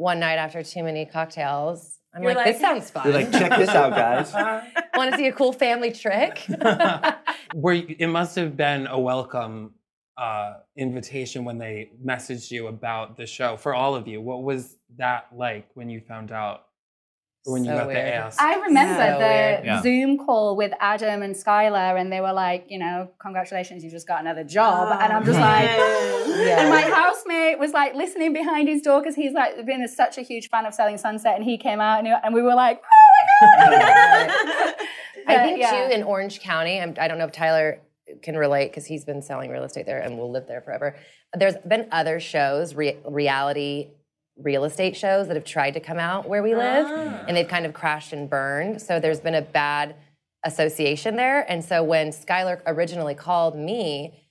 one 0.00 0.18
night 0.18 0.36
after 0.36 0.62
too 0.62 0.82
many 0.82 1.04
cocktails, 1.04 1.98
I'm 2.14 2.22
like, 2.22 2.36
like- 2.36 2.46
"This 2.46 2.60
sounds 2.60 2.90
fun. 2.90 3.04
You're 3.04 3.14
like, 3.14 3.30
check 3.30 3.56
this 3.58 3.68
out, 3.68 3.90
guys. 3.90 4.32
Want 4.96 5.12
to 5.12 5.16
see 5.16 5.26
a 5.26 5.32
cool 5.32 5.52
family 5.52 5.92
trick?" 5.92 6.46
Were 7.54 7.74
you, 7.74 7.94
it 7.98 8.06
must 8.08 8.34
have 8.36 8.56
been 8.56 8.86
a 8.86 8.98
welcome 8.98 9.74
uh, 10.16 10.54
invitation 10.76 11.44
when 11.44 11.58
they 11.58 11.90
messaged 12.04 12.50
you 12.50 12.66
about 12.68 13.16
the 13.16 13.26
show 13.26 13.56
for 13.56 13.74
all 13.74 13.94
of 13.94 14.08
you. 14.08 14.20
What 14.20 14.42
was 14.42 14.76
that 14.96 15.26
like 15.34 15.68
when 15.74 15.90
you 15.90 16.00
found 16.00 16.32
out, 16.32 16.66
or 17.46 17.54
when 17.54 17.64
you 17.64 17.70
So 17.70 17.76
got 17.78 17.86
weird. 17.86 17.98
the 17.98 18.14
ask? 18.14 18.40
I 18.40 18.54
remember 18.60 18.94
So 18.94 19.12
the 19.12 19.18
weird. 19.18 19.64
Yeah. 19.64 19.82
Zoom 19.82 20.18
call 20.18 20.56
with 20.56 20.72
Adam 20.80 21.22
and 21.22 21.34
Skylar, 21.34 21.98
and 22.00 22.12
they 22.12 22.20
were 22.20 22.32
like, 22.32 22.66
you 22.68 22.78
know, 22.78 23.10
congratulations, 23.20 23.82
you 23.82 23.90
just 23.90 24.06
got 24.06 24.20
another 24.20 24.44
job. 24.44 24.98
and 25.00 25.12
I'm 25.12 25.24
just 25.24 25.38
Oh, 25.38 25.42
like, 25.42 25.64
man. 26.36 26.58
and 26.60 26.68
my 26.68 26.82
housemate 26.82 27.58
was 27.58 27.72
like 27.72 27.94
listening 27.94 28.32
behind 28.32 28.68
his 28.68 28.82
door 28.82 29.00
because 29.00 29.14
he's 29.14 29.32
like 29.32 29.56
been 29.64 29.82
a, 29.82 29.88
such 29.88 30.18
a 30.18 30.22
huge 30.22 30.48
fan 30.50 30.66
of 30.66 30.74
Selling 30.74 30.98
Sunset, 30.98 31.34
and 31.36 31.44
he 31.44 31.56
came 31.56 31.80
out 31.80 31.98
and, 31.98 32.06
he- 32.08 32.14
and 32.22 32.34
we 32.34 32.42
were 32.42 32.54
like, 32.54 32.80
oh 32.82 33.46
my 33.48 33.56
god! 33.56 34.74
I 35.26 35.36
think 35.38 35.60
yeah. 35.60 35.88
too 35.88 35.94
in 35.94 36.02
Orange 36.02 36.40
County. 36.40 36.80
I'm, 36.80 36.94
I 37.00 37.08
don't 37.08 37.18
know 37.18 37.24
if 37.26 37.32
Tyler 37.32 37.80
can 38.22 38.36
relate 38.36 38.66
because 38.68 38.86
he's 38.86 39.04
been 39.04 39.22
selling 39.22 39.50
real 39.50 39.62
estate 39.64 39.86
there 39.86 40.00
and 40.00 40.18
will 40.18 40.30
live 40.32 40.46
there 40.48 40.60
forever. 40.60 40.96
There's 41.34 41.54
been 41.66 41.86
other 41.92 42.18
shows, 42.18 42.74
re- 42.74 42.98
reality 43.04 43.90
real 44.36 44.64
estate 44.64 44.96
shows 44.96 45.26
that 45.28 45.36
have 45.36 45.44
tried 45.44 45.72
to 45.74 45.80
come 45.80 45.98
out 45.98 46.28
where 46.28 46.42
we 46.42 46.54
live, 46.54 46.86
Ah. 46.88 47.24
and 47.28 47.36
they've 47.36 47.48
kind 47.48 47.66
of 47.66 47.74
crashed 47.74 48.12
and 48.12 48.28
burned. 48.30 48.80
So 48.80 48.98
there's 49.00 49.20
been 49.20 49.34
a 49.34 49.42
bad 49.42 49.96
association 50.44 51.16
there. 51.16 51.40
And 51.50 51.62
so 51.64 51.82
when 51.82 52.08
Skylar 52.10 52.60
originally 52.66 53.14
called 53.14 53.56
me. 53.56 54.26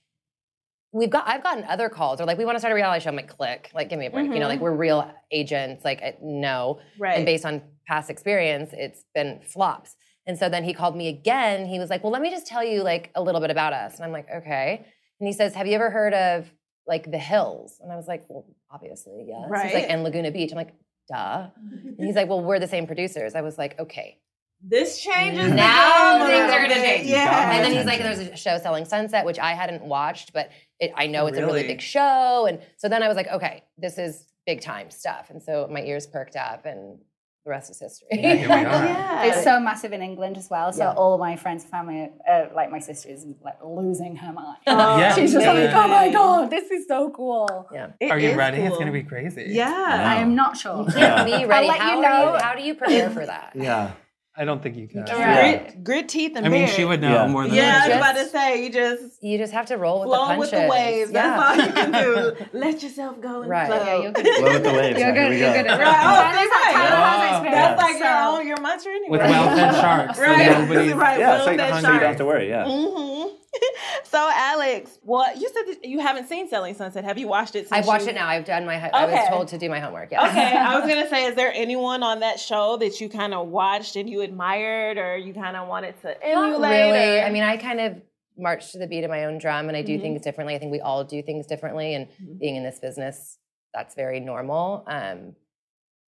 We've 0.92 1.08
got. 1.08 1.28
I've 1.28 1.44
gotten 1.44 1.62
other 1.64 1.88
calls. 1.88 2.18
They're 2.18 2.26
like, 2.26 2.36
"We 2.36 2.44
want 2.44 2.56
to 2.56 2.58
start 2.58 2.72
a 2.72 2.74
reality 2.74 3.00
show." 3.04 3.10
I'm 3.10 3.14
like, 3.14 3.28
"Click, 3.28 3.70
like, 3.72 3.88
give 3.88 4.00
me 4.00 4.06
a 4.06 4.10
break." 4.10 4.26
You 4.32 4.40
know, 4.40 4.48
like 4.48 4.58
we're 4.58 4.74
real 4.74 5.08
agents. 5.30 5.84
Like, 5.84 6.20
no, 6.20 6.80
Right. 6.98 7.16
and 7.16 7.24
based 7.24 7.46
on 7.46 7.62
past 7.86 8.10
experience, 8.10 8.70
it's 8.72 9.04
been 9.14 9.38
flops. 9.40 9.94
And 10.26 10.36
so 10.36 10.48
then 10.48 10.64
he 10.64 10.74
called 10.74 10.96
me 10.96 11.06
again. 11.06 11.64
He 11.66 11.78
was 11.78 11.90
like, 11.90 12.02
"Well, 12.02 12.10
let 12.12 12.20
me 12.22 12.28
just 12.28 12.48
tell 12.48 12.64
you 12.64 12.82
like 12.82 13.10
a 13.14 13.22
little 13.22 13.40
bit 13.40 13.52
about 13.52 13.72
us." 13.72 13.94
And 13.96 14.04
I'm 14.04 14.10
like, 14.10 14.26
"Okay." 14.34 14.84
And 15.20 15.28
he 15.28 15.32
says, 15.32 15.54
"Have 15.54 15.68
you 15.68 15.76
ever 15.76 15.90
heard 15.90 16.12
of 16.12 16.50
like 16.90 17.10
the 17.10 17.18
Hills?" 17.18 17.78
And 17.82 17.90
I 17.90 17.96
was 17.96 18.06
like, 18.06 18.24
"Well, 18.28 18.44
obviously, 18.70 19.24
yes." 19.28 19.40
He's 19.44 19.50
Right. 19.50 19.74
like, 19.74 19.86
"And 19.88 20.04
Laguna 20.04 20.30
Beach." 20.30 20.50
I'm 20.52 20.56
like, 20.58 20.74
"Duh." 21.08 21.46
And 21.98 22.04
he's 22.06 22.16
like, 22.16 22.28
"Well, 22.28 22.42
we're 22.42 22.58
the 22.58 22.68
same 22.68 22.86
producers." 22.86 23.34
I 23.34 23.40
was 23.40 23.56
like, 23.56 23.78
"Okay." 23.80 24.18
This 24.62 25.00
changes. 25.00 25.50
Now 25.52 26.18
game 26.18 26.26
things 26.26 26.52
are 26.52 26.60
gonna 26.60 26.74
change. 26.74 27.06
Yeah. 27.08 27.52
And 27.52 27.64
then 27.64 27.72
he's 27.72 27.86
like, 27.86 28.00
"There's 28.00 28.18
a 28.18 28.36
show 28.36 28.58
selling 28.58 28.84
Sunset, 28.84 29.24
which 29.24 29.38
I 29.38 29.52
hadn't 29.54 29.82
watched, 29.82 30.34
but 30.34 30.50
it, 30.78 30.92
I 30.94 31.06
know 31.06 31.26
it's 31.28 31.38
a 31.38 31.40
really 31.40 31.62
Really? 31.62 31.68
big 31.68 31.80
show." 31.80 32.44
And 32.46 32.60
so 32.76 32.86
then 32.86 33.02
I 33.02 33.08
was 33.08 33.16
like, 33.16 33.28
"Okay, 33.28 33.62
this 33.78 33.96
is 33.96 34.26
big 34.46 34.60
time 34.60 34.90
stuff." 34.90 35.30
And 35.30 35.42
so 35.42 35.66
my 35.70 35.80
ears 35.82 36.06
perked 36.06 36.36
up, 36.36 36.66
and 36.66 36.98
the 37.44 37.50
rest 37.50 37.70
is 37.70 37.78
history. 37.80 38.08
Yeah, 38.12 38.34
here 38.34 38.48
we 38.48 38.54
are. 38.66 38.84
Yeah. 38.84 39.24
It's 39.24 39.42
so 39.44 39.58
massive 39.58 39.92
in 39.92 40.02
England 40.02 40.36
as 40.36 40.50
well. 40.50 40.72
So 40.72 40.84
Yeah. 40.84 40.92
all 40.92 41.14
of 41.14 41.20
my 41.20 41.36
friends, 41.36 41.64
family, 41.64 42.10
uh, 42.30 42.46
like 42.54 42.70
my 42.70 42.78
sister, 42.80 43.08
is 43.08 43.24
like 43.42 43.56
losing 43.64 44.16
her 44.16 44.32
mind. 44.32 44.58
Yeah. 44.66 45.14
She's 45.16 45.32
just 45.32 45.44
Yeah. 45.46 45.52
like, 45.52 45.74
"Oh 45.74 45.88
my 45.88 46.10
god, 46.12 46.50
this 46.50 46.70
is 46.70 46.86
so 46.86 47.10
cool." 47.10 47.68
yeah. 47.72 47.88
It 47.98 48.10
Are 48.10 48.18
you 48.18 48.30
is 48.30 48.36
ready? 48.36 48.58
It's 48.58 48.76
gonna 48.76 48.92
be 48.92 49.02
crazy. 49.02 49.46
Yeah. 49.48 49.72
I 50.14 50.16
am 50.16 50.34
not 50.34 50.56
sure. 50.56 50.84
can't 50.90 51.26
be 51.26 51.44
ready. 51.46 51.68
let 51.68 51.78
how, 51.80 51.94
you 51.96 52.02
know. 52.02 52.32
you, 52.34 52.38
how 52.42 52.54
do 52.54 52.62
you 52.62 52.74
prepare 52.74 53.10
for 53.10 53.24
that? 53.24 53.52
Yeah. 53.54 53.92
I 54.40 54.44
don't 54.46 54.62
think 54.62 54.74
you 54.76 54.88
can. 54.88 55.02
Right. 55.04 55.64
Grit, 55.64 55.84
grit 55.84 56.08
teeth 56.08 56.32
and 56.34 56.46
I 56.46 56.48
mean, 56.48 56.62
beard. 56.64 56.74
she 56.74 56.86
would 56.86 57.02
know 57.02 57.12
Yeah. 57.12 57.26
more 57.26 57.46
than 57.46 57.54
Yeah, 57.54 57.82
I 57.84 57.88
was 57.88 57.96
about 57.98 58.16
to 58.16 58.26
say 58.26 58.64
you 58.64 58.70
just 58.72 59.22
You 59.22 59.36
just 59.36 59.52
have 59.52 59.66
to 59.66 59.76
roll 59.76 60.00
with 60.00 60.08
the 60.08 60.16
flow 60.16 60.32
the 60.32 60.38
with 60.38 60.50
the 60.50 60.66
waves. 60.70 61.10
That's 61.12 61.42
all 61.60 61.66
you 61.66 61.72
can 61.74 61.92
do. 61.92 62.46
Let 62.58 62.82
yourself 62.82 63.20
go 63.20 63.42
and 63.42 63.50
Right. 63.50 63.66
flow. 63.66 63.76
Yeah, 63.84 64.02
you're 64.02 64.12
good. 64.12 64.26
at 64.26 64.34
Flow 64.38 64.52
with 64.54 64.62
the 64.64 64.72
waves. 64.72 64.98
You're 64.98 65.12
Here 65.12 65.22
good. 65.24 65.30
we 65.30 65.38
You're 65.40 65.52
go. 65.52 65.62
good 65.62 65.66
at 65.70 65.78
Right. 65.78 65.88
Oh, 65.88 66.32
that's 66.32 66.54
had- 66.54 66.72
Tyler 66.72 66.96
has 66.96 67.20
right. 67.20 67.30
experience. 67.32 67.54
That's 67.68 67.82
like 67.82 67.98
your 67.98 68.08
so- 68.08 68.38
own 68.38 68.46
your 68.48 68.60
mantra 68.62 68.92
anyway. 68.92 69.10
With 69.18 69.20
well-fed 69.30 69.74
sharks, 69.82 70.16
so 70.18 70.22
Right. 70.24 70.58
nobody's 70.58 70.92
right. 71.04 71.18
Yeah, 71.20 71.36
it's 71.36 71.46
like 71.46 71.58
well-fed 71.58 71.82
so 71.84 71.92
you 71.92 72.00
don't 72.00 72.08
have 72.08 72.16
to 72.16 72.24
worry. 72.24 72.48
Yeah. 72.48 72.64
Mm-hmm. 72.64 73.36
so 74.04 74.30
Alex, 74.32 74.98
what 75.02 75.36
you 75.40 75.48
said 75.52 75.62
that 75.66 75.84
you 75.84 75.98
haven't 75.98 76.28
seen 76.28 76.48
Selling 76.48 76.74
Sunset. 76.74 77.04
Have 77.04 77.18
you 77.18 77.26
watched 77.28 77.54
it? 77.56 77.68
Since 77.68 77.72
I've 77.72 77.86
watched 77.86 78.04
you- 78.04 78.10
it 78.10 78.14
now. 78.14 78.26
I've 78.28 78.44
done 78.44 78.64
my. 78.66 78.78
ho- 78.78 78.90
I 78.92 79.06
was 79.06 79.28
told 79.28 79.48
to 79.48 79.58
do 79.58 79.68
my 79.68 79.80
homework. 79.80 80.12
Yeah. 80.12 80.26
Okay, 80.28 80.56
I 80.56 80.78
was 80.78 80.88
gonna 80.88 81.08
say, 81.10 81.24
is 81.26 81.34
there 81.34 81.52
anyone 81.54 82.02
on 82.02 82.20
that 82.20 82.38
show 82.40 82.76
that 82.78 83.00
you 83.00 83.08
kind 83.08 83.34
of 83.34 83.48
watched 83.48 83.96
and 83.96 84.08
you 84.08 84.20
admired, 84.22 84.98
or 84.98 85.16
you 85.16 85.34
kind 85.34 85.56
of 85.56 85.68
wanted 85.68 86.00
to 86.02 86.22
emulate? 86.24 86.60
Not 86.60 86.60
really. 86.92 87.18
or- 87.18 87.24
I 87.24 87.30
mean, 87.30 87.42
I 87.42 87.56
kind 87.56 87.80
of 87.80 88.00
march 88.38 88.72
to 88.72 88.78
the 88.78 88.86
beat 88.86 89.04
of 89.04 89.10
my 89.10 89.24
own 89.24 89.38
drum, 89.38 89.68
and 89.68 89.76
I 89.76 89.82
do 89.82 89.98
Mhm. 89.98 90.02
things 90.02 90.22
differently. 90.22 90.54
I 90.54 90.58
think 90.58 90.72
we 90.72 90.80
all 90.80 91.04
do 91.04 91.20
things 91.22 91.46
differently, 91.46 91.94
and 91.94 92.06
Mhm. 92.08 92.38
being 92.38 92.56
in 92.56 92.62
this 92.62 92.78
business, 92.78 93.38
that's 93.74 93.94
very 93.94 94.18
normal. 94.20 94.84
Um, 94.86 95.34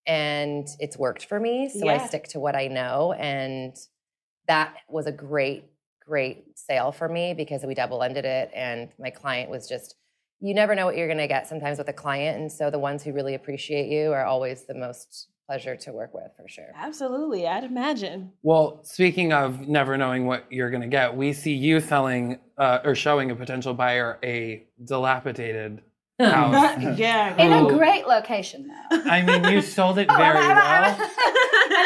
and 0.07 0.67
it's 0.81 0.97
worked 0.97 1.27
for 1.27 1.39
me, 1.39 1.69
so 1.69 1.89
I 1.89 1.99
stick 1.99 2.29
to 2.29 2.41
what 2.41 2.57
I 2.57 2.69
know, 2.69 3.13
and 3.13 3.77
that 4.49 4.75
was 4.89 5.07
a 5.07 5.13
great, 5.13 5.65
great 6.07 6.59
sale 6.59 6.93
for 6.93 7.09
me 7.09 7.35
because 7.35 7.65
we 7.65 7.75
double 7.75 8.03
ended 8.03 8.25
it, 8.25 8.51
and 8.55 8.91
my 8.99 9.11
client 9.11 9.51
was 9.51 9.69
just. 9.69 9.97
You 10.45 10.55
never 10.55 10.75
know 10.75 10.87
what 10.87 10.97
you're 10.97 11.07
going 11.07 11.19
to 11.19 11.29
get 11.29 11.47
sometimes 11.47 11.79
with 11.79 11.89
a 11.89 11.93
client, 11.93 12.41
and 12.41 12.51
so 12.51 12.69
the 12.69 12.79
ones 12.79 13.05
who 13.05 13.13
really 13.13 13.37
appreciate 13.37 13.89
you 13.89 14.11
are 14.11 14.25
always 14.25 14.65
the 14.65 14.75
most 14.75 15.29
pleasure 15.47 15.77
to 15.77 15.93
work 15.93 16.15
with, 16.15 16.31
for 16.37 16.49
sure. 16.49 16.73
Absolutely, 16.75 17.47
I'd 17.47 17.65
imagine. 17.65 18.33
Well, 18.43 18.81
speaking 18.85 19.33
of 19.33 19.69
never 19.69 19.97
knowing 19.97 20.27
what 20.27 20.47
you're 20.51 20.71
going 20.71 20.83
to 20.83 20.89
get, 20.89 21.17
we 21.17 21.33
see 21.33 21.53
you 21.53 21.81
selling 21.81 22.39
uh, 22.59 22.79
or 22.85 22.95
showing 22.95 23.31
a 23.31 23.37
potential 23.37 23.75
buyer 23.75 24.19
a 24.25 24.65
dilapidated 24.85 25.83
house. 26.31 26.99
yeah. 26.99 27.37
In 27.37 27.53
a 27.53 27.63
Oh. 27.67 27.77
great 27.77 28.07
location, 28.07 28.69
though. 28.91 29.03
I 29.11 29.23
mean, 29.23 29.45
you 29.53 29.61
sold 29.63 29.99
it 29.99 30.07
Oh, 30.09 30.17
very 30.17 30.39
am 30.39 30.43
I- 30.43 30.51
am 30.51 30.59
I- 30.85 30.99
well. 30.99 31.11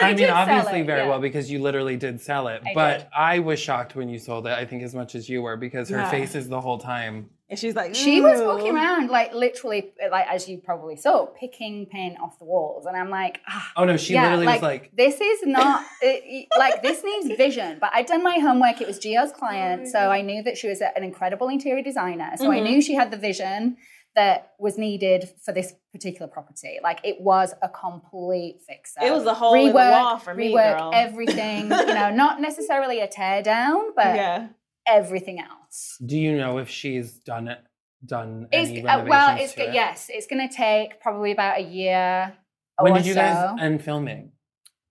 I 0.03 0.11
I 0.11 0.15
mean, 0.15 0.29
obviously 0.29 0.81
it, 0.81 0.87
very 0.87 1.03
yeah. 1.03 1.09
well 1.09 1.21
because 1.21 1.51
you 1.51 1.59
literally 1.61 1.97
did 1.97 2.21
sell 2.21 2.49
it. 2.49 2.61
I 2.67 2.75
but 2.75 2.99
did. 2.99 3.07
I 3.17 3.39
was 3.39 3.59
shocked 3.59 3.97
when 3.97 4.09
you 4.09 4.19
sold 4.19 4.47
it. 4.47 4.53
I 4.53 4.65
think 4.67 4.83
as 4.83 4.95
much 4.95 5.15
as 5.15 5.29
you 5.29 5.43
were 5.43 5.57
because 5.57 5.89
her 5.89 5.99
Yeah. 5.99 6.11
face 6.11 6.35
is 6.35 6.49
the 6.49 6.61
whole 6.61 6.79
time. 6.79 7.31
And 7.49 7.57
she's 7.59 7.77
like, 7.77 7.95
She 7.95 8.21
was 8.21 8.41
walking 8.43 8.75
around 8.75 9.09
like 9.09 9.33
literally, 9.33 9.93
like 10.11 10.27
as 10.29 10.49
you 10.49 10.59
probably 10.59 10.97
saw, 10.97 11.27
picking 11.27 11.87
paint 11.87 12.19
off 12.21 12.37
the 12.41 12.45
walls, 12.45 12.87
and 12.87 12.97
I'm 12.97 13.09
like, 13.09 13.41
ah, 13.49 13.71
Oh 13.77 13.85
no, 13.85 13.97
she 13.97 14.15
yeah, 14.15 14.25
literally 14.25 14.47
like, 14.47 14.61
was 14.61 14.69
like, 14.69 14.91
this 14.97 15.21
is 15.21 15.47
not 15.47 15.85
it, 16.03 16.23
it- 16.27 16.49
like 16.59 16.83
this 16.83 17.05
needs 17.05 17.29
vision. 17.37 17.79
But 17.81 17.91
I'd 17.95 18.07
done 18.07 18.25
my 18.25 18.39
homework. 18.41 18.81
It 18.81 18.87
was 18.89 18.99
Gio's 18.99 19.31
client, 19.33 19.87
so 19.87 20.11
I 20.11 20.21
knew 20.23 20.43
that 20.43 20.59
she 20.59 20.69
was 20.69 20.81
an 20.81 21.05
incredible 21.05 21.49
interior 21.49 21.83
designer. 21.85 22.33
So 22.37 22.51
I 22.51 22.59
Mhm. 22.59 22.63
knew 22.65 22.83
she 22.83 22.95
had 22.95 23.11
the 23.13 23.17
vision 23.17 23.77
that 24.17 24.55
was 24.59 24.79
needed 24.79 25.29
for 25.45 25.53
this 25.53 25.75
particular 25.93 26.27
property. 26.27 26.79
Like 26.83 27.01
it 27.05 27.21
was 27.21 27.55
a 27.63 27.69
complete 27.69 28.61
fix. 28.67 28.95
It 29.01 29.13
was 29.13 29.27
a 29.27 29.35
hole 29.35 29.55
in 29.55 29.69
the 29.69 29.73
wall 29.75 30.19
for 30.19 30.35
me, 30.35 30.53
rework 30.53 30.79
girl. 30.79 30.91
everything. 30.93 31.65
you 31.71 31.87
know, 31.87 32.11
not 32.15 32.41
necessarily 32.41 33.01
a 33.01 33.07
tear 33.07 33.43
down, 33.43 33.95
but 33.95 34.17
yeah. 34.17 34.49
everything 34.89 35.39
else. 35.39 35.99
do 36.05 36.19
you 36.19 36.37
know 36.37 36.59
if 36.59 36.69
she's 36.69 37.13
done 37.19 37.47
it? 37.49 37.61
Done 38.05 38.49
It's 38.53 38.71
any 38.71 38.83
uh, 38.83 38.85
renovations 38.85 39.09
well, 39.11 39.37
it's 39.39 39.55
to 39.55 39.69
it? 39.69 39.75
yes, 39.75 40.11
it's 40.13 40.27
going 40.27 40.47
to 40.49 40.55
take 40.55 41.01
probably 41.01 41.33
about 41.33 41.59
a 41.59 41.63
year. 41.63 42.35
When 42.79 42.93
or 42.93 42.97
did 42.97 43.07
you 43.07 43.15
so. 43.15 43.21
guys 43.21 43.57
end 43.61 43.83
filming? 43.83 44.33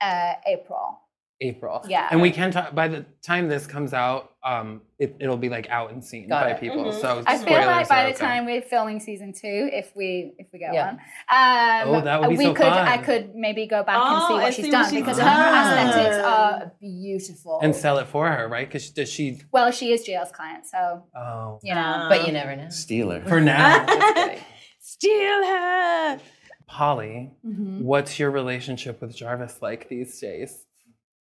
Uh, 0.02 0.34
April. 0.46 1.00
April. 1.42 1.84
Yeah. 1.88 2.08
And 2.12 2.22
we 2.22 2.32
can 2.32 2.50
talk 2.52 2.74
by 2.74 2.88
the 2.88 3.06
time 3.22 3.50
this 3.50 3.68
comes 3.68 3.94
out, 3.94 4.32
um, 4.44 4.82
it, 5.00 5.18
it'll 5.20 5.36
be 5.36 5.50
like 5.50 5.70
out 5.70 5.92
and 5.92 6.04
seen 6.04 6.30
Got 6.30 6.44
by 6.46 6.50
it. 6.52 6.60
people. 6.62 6.86
Mhm. 6.86 7.02
So 7.02 7.24
I 7.28 7.38
feel 7.38 7.54
like 7.66 7.90
by 7.90 8.04
are 8.06 8.08
the 8.10 8.16
okay. 8.16 8.26
time 8.26 8.46
we're 8.46 8.62
filming 8.62 9.02
season 9.02 9.34
two, 9.34 9.70
if 9.74 9.94
we 9.98 10.34
if 10.38 10.48
we 10.54 10.60
go 10.60 10.70
Yeah. 10.72 10.96
on, 11.30 11.88
um, 11.90 11.96
Oh, 11.96 12.02
that 12.02 12.22
would 12.22 12.30
be 12.30 12.38
we 12.38 12.46
so 12.46 12.54
could 12.54 12.66
I 12.68 12.98
could 13.00 13.36
maybe 13.36 13.68
go 13.68 13.84
back 13.84 13.98
Oh, 14.00 14.16
and 14.16 14.28
see 14.28 14.34
what 14.34 14.44
and 14.46 14.54
she's 14.56 14.66
see 14.66 14.72
what 14.72 14.82
done 14.84 14.90
she's 14.92 15.00
because 15.02 15.18
done. 15.18 15.28
her 15.28 15.90
aesthetics 15.90 16.26
are 16.26 16.72
beautiful. 16.80 17.60
and 17.62 17.76
sell 17.76 17.98
it 17.98 18.08
for 18.08 18.30
her, 18.32 18.48
right? 18.48 18.68
Because 18.68 18.90
does 18.92 19.10
she? 19.12 19.42
well, 19.52 19.72
she 19.72 19.92
is 19.92 20.08
Gio's 20.08 20.32
client, 20.32 20.66
so 20.66 21.04
Oh, 21.18 21.60
you 21.64 21.76
know. 21.76 22.06
But 22.10 22.26
you 22.26 22.32
never 22.32 22.56
know. 22.56 22.68
Steeler. 22.68 23.28
for 23.28 23.42
now, 23.42 23.86
Steal 24.80 25.46
her. 25.48 26.20
Polly, 26.68 27.32
Mhm. 27.46 27.82
what's 27.82 28.18
your 28.20 28.32
relationship 28.32 29.00
with 29.02 29.16
Jarvis 29.16 29.62
like 29.62 29.88
these 29.90 30.20
days? 30.20 30.65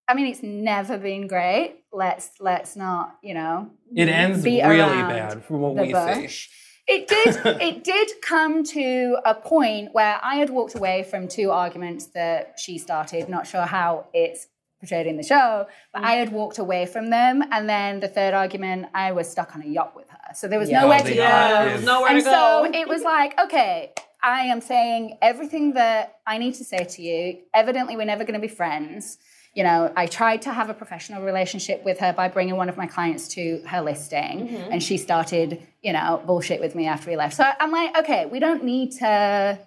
I 0.08 0.14
mean, 0.14 0.28
it's 0.28 0.44
never 0.44 0.98
been 0.98 1.28
great. 1.28 1.76
Let's 1.92 2.32
let's 2.40 2.76
not 2.76 3.18
you 3.22 3.34
know. 3.34 3.70
It 3.96 4.10
ends 4.10 4.44
beat 4.44 4.64
really 4.64 5.02
bad 5.04 5.44
from 5.44 5.62
what 5.62 5.76
we 5.76 5.92
bush. 5.92 6.50
see. 6.50 6.54
It 6.86 7.08
did. 7.08 7.40
it 7.62 7.84
did 7.84 8.10
come 8.22 8.64
to 8.66 9.18
a 9.26 9.34
point 9.36 9.90
where 9.94 10.20
I 10.22 10.36
had 10.36 10.50
walked 10.50 10.76
away 10.76 11.04
from 11.04 11.28
two 11.28 11.52
arguments 11.52 12.08
that 12.08 12.56
she 12.60 12.78
started. 12.78 13.30
Not 13.30 13.48
sure 13.48 13.62
how 13.62 14.08
it's 14.14 14.48
portrayed 14.82 15.08
in 15.08 15.16
the 15.16 15.24
show, 15.24 15.66
but 15.94 16.02
mm. 16.02 16.06
I 16.06 16.14
had 16.14 16.34
walked 16.34 16.58
away 16.60 16.86
from 16.86 17.10
them. 17.10 17.42
And 17.52 17.70
then 17.70 18.02
the 18.02 18.10
third 18.10 18.34
argument, 18.34 18.88
I 18.94 19.14
was 19.14 19.30
stuck 19.30 19.56
on 19.56 19.62
a 19.62 19.66
yacht 19.66 19.96
with 19.96 20.10
her, 20.10 20.34
so 20.36 20.50
there 20.50 20.60
was 20.60 20.70
Yeah. 20.70 20.82
nowhere 20.82 21.00
Oh, 21.00 21.04
to 21.04 21.10
the 21.10 21.16
go. 21.16 21.22
yacht 21.24 21.68
is- 21.68 21.86
nowhere 21.86 22.10
and 22.10 22.20
to 22.20 22.26
go. 22.26 22.32
so 22.32 22.72
it 22.74 22.88
was 22.90 23.02
like, 23.02 23.40
okay, 23.40 23.94
I 24.22 24.42
am 24.42 24.60
saying 24.60 25.18
everything 25.22 25.74
that 25.76 26.18
I 26.28 26.38
need 26.38 26.56
to 26.56 26.66
say 26.66 26.84
to 26.84 27.02
you. 27.02 27.40
Evidently, 27.54 27.96
we're 27.96 28.06
never 28.06 28.26
going 28.26 28.40
to 28.42 28.46
be 28.46 28.54
friends. 28.54 29.18
You 29.54 29.64
know, 29.64 29.94
I 29.96 30.08
tried 30.08 30.42
to 30.44 30.52
have 30.52 30.70
a 30.72 30.74
professional 30.74 31.22
relationship 31.24 31.84
with 31.86 32.00
her 32.00 32.12
by 32.12 32.28
bringing 32.28 32.56
one 32.58 32.70
of 32.70 32.78
my 32.78 32.88
clients 32.88 33.28
to 33.30 33.62
her 33.68 33.82
listing, 33.82 34.48
Mm-hmm. 34.48 34.72
and 34.72 34.82
she 34.82 34.98
started, 34.98 35.62
you 35.84 35.94
know, 35.94 36.22
bullshit 36.26 36.60
with 36.60 36.74
me 36.74 36.88
after 36.88 37.12
we 37.12 37.16
left. 37.18 37.36
So 37.36 37.44
I'm 37.60 37.72
like, 37.72 37.96
okay, 38.00 38.26
we 38.26 38.40
don't 38.40 38.64
need 38.64 38.94
to. 38.94 39.60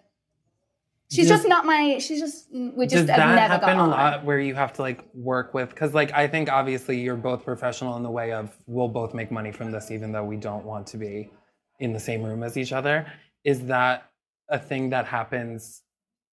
She's 1.09 1.29
Does- 1.29 1.39
just 1.39 1.49
not 1.49 1.65
my. 1.67 1.99
She's 1.99 2.19
just. 2.19 2.49
We 2.53 2.87
just 2.87 3.07
Does 3.07 3.11
have 3.11 3.19
that 3.19 3.35
never 3.37 3.39
happen 3.55 3.69
got 3.69 3.77
a 3.77 3.81
on. 3.81 3.91
lot 3.91 4.25
where 4.25 4.41
you 4.41 4.57
have 4.57 4.73
to 4.73 4.83
like 4.83 5.05
work 5.15 5.55
with? 5.55 5.69
Because 5.71 5.95
like 5.95 6.13
I 6.13 6.27
think 6.27 6.51
obviously 6.51 6.99
you're 6.99 7.15
both 7.15 7.45
professional 7.45 7.97
in 7.97 8.03
the 8.03 8.11
way 8.11 8.33
of 8.33 8.57
we'll 8.67 8.89
both 8.89 9.15
make 9.15 9.31
money 9.31 9.53
from 9.53 9.71
this, 9.71 9.93
even 9.93 10.11
though 10.11 10.25
we 10.25 10.37
don't 10.37 10.65
want 10.65 10.89
to 10.89 10.97
be 10.97 11.31
in 11.79 11.93
the 11.93 12.01
same 12.01 12.25
room 12.25 12.43
as 12.43 12.57
each 12.57 12.73
other. 12.73 13.07
Is 13.45 13.67
that 13.67 14.11
a 14.49 14.59
thing 14.59 14.91
that 14.91 15.05
happens 15.07 15.83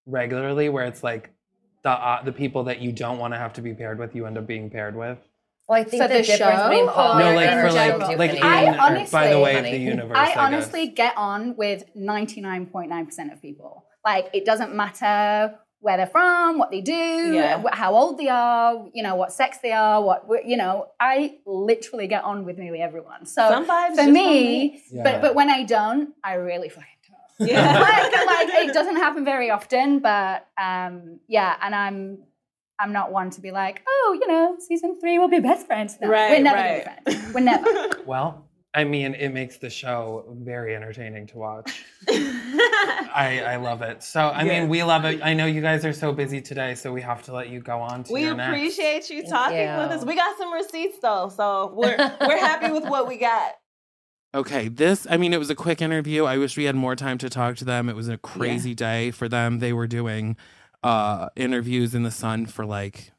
regularly, 0.07 0.69
where 0.69 0.85
it's 0.85 1.03
like 1.03 1.29
the 1.83 1.89
uh, 1.91 2.23
the 2.23 2.31
people 2.31 2.63
that 2.65 2.79
you 2.79 2.91
don't 2.91 3.17
want 3.19 3.33
to 3.33 3.37
have 3.37 3.53
to 3.53 3.61
be 3.61 3.73
paired 3.73 3.99
with, 3.99 4.15
you 4.15 4.25
end 4.25 4.37
up 4.37 4.47
being 4.47 4.69
paired 4.69 4.95
with? 4.95 5.17
Well, 5.67 5.79
I 5.79 5.83
think 5.85 6.01
For 6.03 6.07
the, 6.09 6.15
the 6.15 6.21
difference 6.23 6.39
show, 6.61 6.69
between 6.69 6.87
Paul 6.89 7.19
no, 7.19 7.35
like 7.35 7.49
in 7.49 7.61
for 7.61 7.71
like 7.71 8.17
like 8.17 8.33
in, 8.33 8.43
I 8.43 8.65
or 8.65 9.05
by 9.09 9.27
the 9.29 9.33
honestly- 9.35 9.41
way 9.43 9.55
of 9.57 9.63
the 9.63 9.77
universe. 9.77 10.17
I 10.17 10.25
guess. 10.27 10.37
honestly 10.37 10.87
get 10.87 11.13
on 11.17 11.55
with 11.55 11.83
99.9% 11.95 13.31
of 13.33 13.41
people. 13.41 13.85
Like, 14.05 14.29
it 14.33 14.43
doesn't 14.45 14.75
matter 14.75 15.57
where 15.79 15.97
they're 15.97 16.07
from, 16.07 16.57
what 16.57 16.71
they 16.71 16.81
do, 16.81 16.93
Yeah. 17.33 17.61
how 17.71 17.93
old 17.95 18.17
they 18.17 18.27
are, 18.29 18.85
you 18.93 19.03
know, 19.03 19.15
what 19.15 19.31
sex 19.33 19.57
they 19.63 19.71
are, 19.71 20.01
what, 20.01 20.25
you 20.45 20.55
know, 20.57 20.87
I 20.99 21.37
literally 21.45 22.07
get 22.07 22.23
on 22.23 22.45
with 22.45 22.57
nearly 22.57 22.79
everyone. 22.81 23.25
So 23.25 23.47
Some 23.49 23.65
vibes 23.65 23.95
for 23.95 24.03
me, 24.09 24.71
mix. 24.71 24.83
Yeah. 24.91 25.03
but, 25.03 25.21
but 25.21 25.35
when 25.35 25.49
I 25.49 25.63
don't, 25.63 26.13
I 26.23 26.33
really 26.35 26.69
fucking 26.69 26.85
don't. 27.02 27.02
Yeah. 27.45 27.79
like, 27.79 28.25
like, 28.25 28.49
it 28.69 28.73
doesn't 28.73 28.95
happen 28.97 29.23
very 29.25 29.49
often, 29.49 29.99
but 29.99 30.47
um, 30.62 31.19
yeah, 31.27 31.56
and 31.62 31.73
I'm 31.75 32.19
I'm 32.79 32.91
not 32.91 33.12
one 33.12 33.29
to 33.32 33.41
be 33.41 33.51
like, 33.51 33.84
oh, 33.88 34.17
you 34.19 34.27
know, 34.27 34.56
season 34.60 34.99
three 34.99 35.19
we'll 35.19 35.27
be 35.29 35.39
best 35.39 35.67
friends. 35.67 35.97
No, 36.01 36.10
Right, 36.10 36.32
we're 36.32 36.41
never 36.41 36.56
right. 36.58 36.86
gonna 36.86 37.01
be 37.06 37.12
friends. 37.13 37.34
We're 37.34 37.39
never. 37.41 37.89
Well, 38.06 38.49
I 38.75 38.84
mean, 38.84 39.13
it 39.13 39.29
makes 39.29 39.58
the 39.58 39.69
show 39.69 40.25
very 40.41 40.75
entertaining 40.75 41.27
to 41.27 41.38
watch. 41.38 41.86
I, 42.08 43.41
I 43.45 43.56
love 43.58 43.82
it. 43.84 44.01
So, 44.03 44.19
I 44.29 44.43
Yes. 44.43 44.62
mean, 44.62 44.69
we 44.69 44.84
love 44.84 45.06
it. 45.06 45.21
I 45.23 45.34
know 45.34 45.45
you 45.45 45.62
guys 45.62 45.86
are 45.86 45.93
so 45.93 46.12
busy 46.12 46.41
today, 46.41 46.73
so 46.75 46.91
we 46.91 47.01
have 47.01 47.21
to 47.23 47.34
let 47.34 47.49
you 47.49 47.60
go 47.60 47.79
on 47.79 48.03
to 48.06 48.12
we 48.13 48.23
your 48.23 48.36
next. 48.36 48.49
appreciate 48.49 49.10
you 49.10 49.23
talking 49.27 49.58
you. 49.60 49.77
with 49.77 49.91
us. 49.91 50.03
We 50.03 50.15
got 50.15 50.38
some 50.38 50.51
receipts 50.51 50.97
though, 51.01 51.29
so 51.29 51.71
we're 51.75 51.95
we're 52.21 52.38
happy 52.39 52.71
with 52.71 52.84
what 52.86 53.08
we 53.08 53.17
got. 53.17 53.53
Okay, 54.35 54.67
this, 54.67 55.05
I 55.09 55.17
mean, 55.17 55.31
it 55.31 55.37
was 55.37 55.51
a 55.51 55.55
quick 55.55 55.79
interview. 55.81 56.25
I 56.25 56.39
wish 56.39 56.57
we 56.57 56.63
had 56.63 56.75
more 56.75 56.95
time 56.95 57.19
to 57.19 57.29
talk 57.29 57.55
to 57.57 57.65
them. 57.65 57.87
It 57.87 57.95
was 57.95 58.09
a 58.09 58.17
crazy 58.17 58.73
day 58.73 59.11
for 59.11 59.29
them. 59.29 59.59
They 59.59 59.73
were 59.73 59.87
doing 59.87 60.37
uh 60.83 61.29
interviews 61.37 61.95
in 61.95 62.03
the 62.03 62.11
sun 62.11 62.45
for 62.45 62.65
like 62.65 63.11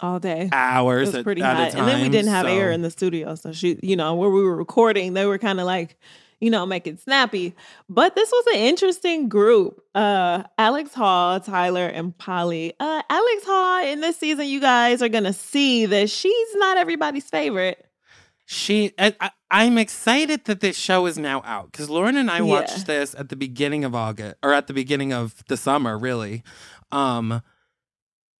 All 0.00 0.18
day. 0.18 0.46
It 0.46 0.52
hours 0.52 1.12
was 1.12 1.22
pretty 1.22 1.42
at 1.42 1.56
hot. 1.56 1.68
a 1.68 1.70
time. 1.72 1.80
And 1.80 1.88
then 1.88 2.02
we 2.02 2.08
didn't 2.08 2.30
have 2.30 2.46
air 2.46 2.72
in 2.72 2.82
the 2.82 2.90
studio. 2.90 3.34
So 3.34 3.52
she, 3.52 3.78
you 3.82 3.96
know, 3.96 4.14
where 4.14 4.30
we 4.30 4.42
were 4.42 4.56
recording, 4.56 5.12
they 5.12 5.26
were 5.26 5.38
kind 5.38 5.60
of 5.60 5.66
like, 5.66 5.96
you 6.40 6.50
know, 6.50 6.64
make 6.66 6.86
it 6.86 6.98
snappy. 7.00 7.54
But 7.88 8.14
this 8.16 8.30
was 8.30 8.46
an 8.54 8.60
interesting 8.60 9.28
group. 9.28 9.80
Uh 9.94 10.44
Alex 10.56 10.94
Hall, 10.94 11.38
Tyler, 11.38 11.86
and 11.86 12.16
Polly. 12.16 12.72
Uh 12.80 13.02
Alex 13.10 13.44
Hall 13.44 13.84
in 13.84 14.00
this 14.00 14.16
season, 14.16 14.46
you 14.46 14.60
guys 14.60 15.02
are 15.02 15.08
gonna 15.08 15.32
see 15.34 15.84
that 15.86 16.08
she's 16.10 16.54
not 16.56 16.76
everybody's 16.78 17.28
favorite. 17.28 17.84
She, 18.50 18.92
I, 18.98 19.14
I, 19.20 19.30
I'm 19.50 19.76
excited 19.76 20.46
that 20.46 20.60
this 20.60 20.74
show 20.74 21.04
is 21.04 21.18
now 21.18 21.42
out 21.44 21.70
because 21.70 21.90
Lauren 21.90 22.16
and 22.16 22.30
I 22.30 22.38
Yeah. 22.38 22.44
watched 22.44 22.86
this 22.86 23.14
at 23.14 23.28
the 23.28 23.36
beginning 23.36 23.84
of 23.84 23.94
August 23.94 24.36
or 24.42 24.54
at 24.54 24.68
the 24.68 24.72
beginning 24.72 25.12
of 25.12 25.44
the 25.48 25.56
summer, 25.58 25.98
really. 25.98 26.42
Um, 26.90 27.42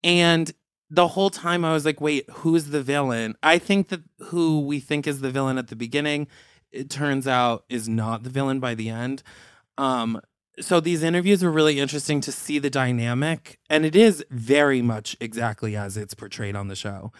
and 0.02 0.50
the 0.88 1.08
whole 1.08 1.28
time 1.28 1.62
I 1.62 1.74
was 1.74 1.84
like, 1.84 2.00
wait, 2.00 2.24
who's 2.30 2.68
the 2.68 2.82
villain? 2.82 3.36
I 3.42 3.58
think 3.58 3.88
that 3.88 4.00
who 4.18 4.60
we 4.60 4.80
think 4.80 5.06
is 5.06 5.20
the 5.20 5.30
villain 5.30 5.58
at 5.58 5.68
the 5.68 5.76
beginning, 5.76 6.26
it 6.72 6.88
turns 6.88 7.28
out 7.28 7.66
is 7.68 7.86
not 7.86 8.22
the 8.22 8.30
villain 8.30 8.60
by 8.60 8.74
the 8.74 8.88
end. 8.88 9.22
Um, 9.76 10.22
so 10.58 10.80
these 10.80 11.02
interviews 11.02 11.42
were 11.42 11.50
really 11.50 11.78
interesting 11.78 12.22
to 12.22 12.32
see 12.32 12.58
the 12.58 12.70
dynamic, 12.70 13.58
and 13.68 13.84
it 13.84 13.94
is 13.94 14.24
very 14.30 14.80
much 14.80 15.18
exactly 15.20 15.76
as 15.76 15.98
it's 15.98 16.14
portrayed 16.14 16.56
on 16.56 16.68
the 16.68 16.76
show. 16.76 17.12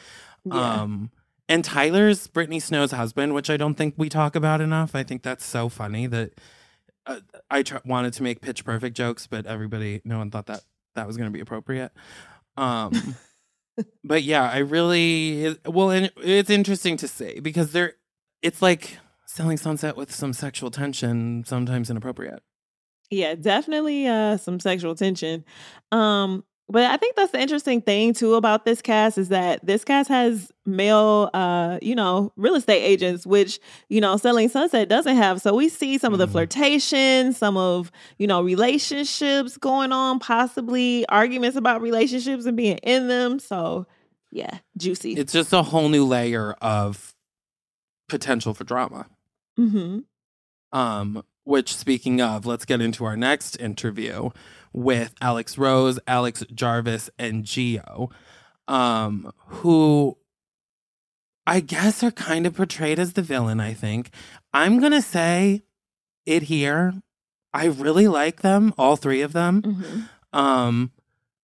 Yeah. 0.47 0.83
Um, 0.85 1.11
and 1.49 1.65
Tyler's 1.65 2.27
Brittany 2.27 2.61
Snow's 2.61 2.93
husband, 2.93 3.35
which 3.35 3.49
I 3.51 3.57
don't 3.57 3.75
think 3.75 3.95
we 3.97 4.09
talk 4.09 4.37
about 4.37 4.61
enough. 4.61 4.95
I 4.95 5.03
think 5.03 5.23
that's 5.23 5.45
so 5.45 5.69
funny 5.69 6.07
that 6.07 6.33
uh, 7.07 7.21
I 7.51 7.63
tr- 7.63 7.77
wanted 7.85 8.13
to 8.15 8.23
make 8.23 8.41
pitch 8.41 8.65
perfect 8.65 8.97
jokes, 8.97 9.27
but 9.27 9.47
everybody, 9.47 10.01
no 10.05 10.19
one 10.19 10.31
thought 10.31 10.47
that 10.47 10.63
that 10.95 11.07
was 11.07 11.17
going 11.17 11.31
to 11.31 11.33
be 11.33 11.41
appropriate. 11.41 11.93
Um, 12.57 13.17
but 14.05 14.23
yeah, 14.23 14.49
I 14.51 14.59
really 14.59 15.57
well, 15.65 15.91
and 15.91 16.11
it's 16.19 16.51
interesting 16.51 16.97
to 16.99 17.09
say 17.09 17.41
because 17.41 17.73
there, 17.73 17.95
it's 18.43 18.61
like 18.61 18.99
selling 19.27 19.57
sunset 19.57 19.97
with 19.97 20.15
some 20.15 20.33
sexual 20.33 20.71
tension, 20.71 21.45
sometimes 21.47 21.89
inappropriate. 21.89 22.43
Yeah, 23.11 23.37
definitely 23.37 24.07
uh 24.07 24.37
some 24.37 24.61
sexual 24.61 24.95
tension. 24.95 25.45
Um 25.93 26.45
but 26.71 26.85
I 26.85 26.97
think 26.97 27.17
that's 27.17 27.33
the 27.33 27.41
interesting 27.41 27.81
thing 27.81 28.13
too 28.15 28.35
about 28.35 28.65
this 28.65 28.83
cast 28.83 29.17
is 29.19 29.29
that 29.31 29.65
this 29.65 29.85
cast 29.85 30.09
has 30.09 30.53
male 30.67 31.31
uh 31.33 31.79
you 31.81 31.95
know 31.95 32.31
real 32.37 32.55
estate 32.55 32.83
agents 32.83 33.27
which 33.27 33.59
you 33.89 34.01
know 34.01 34.17
selling 34.19 34.49
sunset 34.49 34.89
doesn't 34.89 35.17
have. 35.17 35.41
So 35.41 35.55
we 35.55 35.69
see 35.69 35.97
some 35.99 36.13
of 36.13 36.19
the 36.19 36.27
Mhm. 36.27 36.33
flirtation 36.33 37.33
some 37.33 37.57
of 37.57 37.91
you 38.19 38.27
know 38.27 38.43
relationships 38.43 39.57
going 39.57 39.93
on 39.93 40.19
possibly 40.19 41.07
arguments 41.09 41.57
about 41.57 41.81
relationships 41.81 42.45
and 42.47 42.57
being 42.57 42.79
in 42.79 43.09
them. 43.09 43.39
So 43.39 43.87
yeah 44.31 44.59
juicy. 44.77 45.13
It's 45.15 45.33
just 45.33 45.53
a 45.53 45.63
whole 45.63 45.89
new 45.89 46.05
layer 46.05 46.53
of 46.61 47.15
potential 48.09 48.55
for 48.55 48.65
drama. 48.65 49.07
hmm 49.57 50.01
Um, 50.73 51.23
which 51.45 51.75
speaking 51.75 52.21
of, 52.21 52.45
let's 52.45 52.67
get 52.67 52.83
into 52.83 53.05
our 53.07 53.17
next 53.17 53.59
interview 53.59 54.29
with 54.73 55.15
Alex 55.21 55.59
Rose, 55.59 55.99
Alex 56.07 56.45
Jarvis, 56.55 57.11
and 57.19 57.45
Gio, 57.45 58.11
um, 58.67 59.33
who 59.47 60.17
I 61.47 61.61
guess 61.61 62.03
are 62.03 62.11
kind 62.11 62.47
of 62.47 62.55
portrayed 62.55 62.99
as 62.99 63.15
the 63.15 63.23
villain, 63.23 63.61
I 63.61 63.73
think. 63.75 64.11
I'm 64.53 64.81
gonna 64.81 65.03
say 65.03 65.63
it 66.27 66.45
here. 66.45 66.95
I 67.55 67.67
really 67.67 68.07
like 68.09 68.43
them, 68.43 68.75
all 68.77 68.97
three 68.97 69.23
of 69.23 69.33
them. 69.33 69.63
hmm 69.63 70.39
Um, 70.39 70.93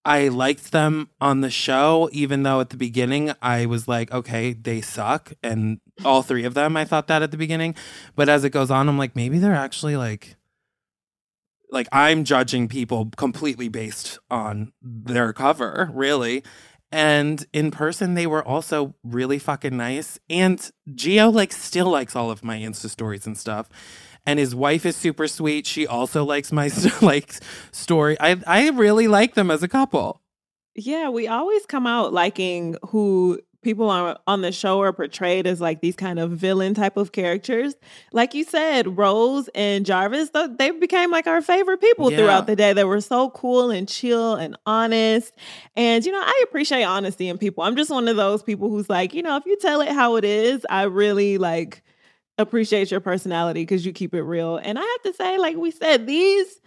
I 0.05 0.29
liked 0.29 0.71
them 0.73 1.09
on 1.19 1.41
the 1.41 1.49
show, 1.49 2.11
even 2.13 2.43
though 2.43 2.61
at 2.61 2.69
the 2.69 2.77
beginning 2.77 3.33
I 3.41 3.65
was 3.65 3.89
like, 3.89 4.13
okay, 4.13 4.53
they 4.53 4.83
suck. 4.83 5.33
And 5.43 5.81
all 6.05 6.21
three 6.23 6.45
of 6.45 6.53
them, 6.53 6.77
I 6.77 6.85
thought 6.85 7.07
that 7.07 7.23
at 7.23 7.31
the 7.31 7.39
beginning. 7.39 7.75
But 8.15 8.29
as 8.29 8.45
it 8.45 8.51
goes 8.51 8.71
on, 8.71 8.87
I'm 8.91 8.99
like, 8.99 9.17
maybe 9.17 9.39
they're 9.39 9.55
actually 9.55 9.97
like, 9.97 10.37
like 11.75 11.89
I'm 11.93 12.25
judging 12.25 12.69
people 12.69 13.11
completely 13.17 13.69
based 13.69 14.19
on 14.31 14.73
their 14.81 15.33
cover, 15.35 15.91
really. 15.93 16.43
And 16.91 17.45
in 17.53 17.73
person, 17.73 18.15
they 18.15 18.27
were 18.27 18.47
also 18.47 18.95
really 19.03 19.39
fucking 19.39 19.77
nice. 19.77 20.19
And 20.31 20.59
Gio 20.91 21.35
like 21.35 21.53
still 21.53 21.91
likes 21.91 22.15
all 22.15 22.31
of 22.31 22.45
my 22.45 22.59
Insta 22.59 22.89
stories 22.89 23.27
and 23.27 23.37
stuff. 23.37 23.69
And 24.25 24.39
his 24.39 24.55
wife 24.55 24.87
is 24.87 24.97
super 24.97 25.27
sweet. 25.27 25.67
She 25.67 25.87
also 25.87 26.25
likes 26.25 26.53
my 26.53 26.71
like 27.03 27.35
story. 27.73 28.17
I 28.21 28.41
I 28.47 28.71
really 28.71 29.09
like 29.09 29.35
them 29.35 29.51
as 29.51 29.63
a 29.63 29.69
couple. 29.69 30.23
Yeah, 30.77 31.09
we 31.09 31.29
always 31.29 31.67
come 31.67 31.87
out 31.87 32.13
liking 32.13 32.77
who 32.89 33.41
people 33.65 33.89
on 33.91 34.17
on 34.27 34.43
the 34.43 34.53
show 34.53 34.81
are 34.83 34.93
portrayed 34.93 35.47
as 35.47 35.61
like 35.61 35.81
these 35.81 35.97
kind 35.97 36.19
of 36.19 36.31
villain 36.33 36.75
type 36.75 36.97
of 36.97 37.13
characters. 37.13 37.75
Like 38.13 38.35
you 38.35 38.45
said, 38.45 38.97
Rose 38.97 39.49
and 39.55 39.85
Jarvis, 39.85 40.31
th- 40.31 40.51
they 40.59 40.71
became 40.71 41.11
like 41.11 41.27
our 41.27 41.43
favorite 41.43 41.81
people 41.81 42.11
Yeah. 42.11 42.19
throughout 42.19 42.47
the 42.47 42.55
day. 42.55 42.73
They 42.73 42.85
were 42.85 43.01
so 43.01 43.31
cool 43.31 43.71
and 43.71 43.89
chill 43.89 44.35
and 44.35 44.57
honest. 44.67 45.33
And 45.75 46.05
you 46.05 46.13
know, 46.13 46.21
I 46.23 46.43
appreciate 46.45 46.85
honesty 46.85 47.29
in 47.29 47.39
people. 47.39 47.65
I'm 47.65 47.75
just 47.77 47.91
one 47.91 48.07
of 48.07 48.17
those 48.17 48.43
people 48.43 48.69
who's 48.71 48.89
like, 48.89 49.15
you 49.15 49.23
know, 49.23 49.37
if 49.37 49.47
you 49.47 49.57
tell 49.59 49.81
it 49.81 49.89
how 49.89 50.17
it 50.17 50.25
is, 50.25 50.65
I 50.71 50.83
really 50.85 51.39
like 51.39 51.83
appreciate 52.39 52.91
your 52.91 53.01
personality 53.01 53.63
because 53.63 53.87
you 53.87 53.93
keep 53.93 54.15
it 54.15 54.23
real. 54.23 54.57
And 54.59 54.79
I 54.79 54.83
have 54.83 55.03
to 55.13 55.15
say, 55.15 55.39
like 55.39 55.57
we 55.57 55.71
said, 55.71 56.07
these 56.07 56.61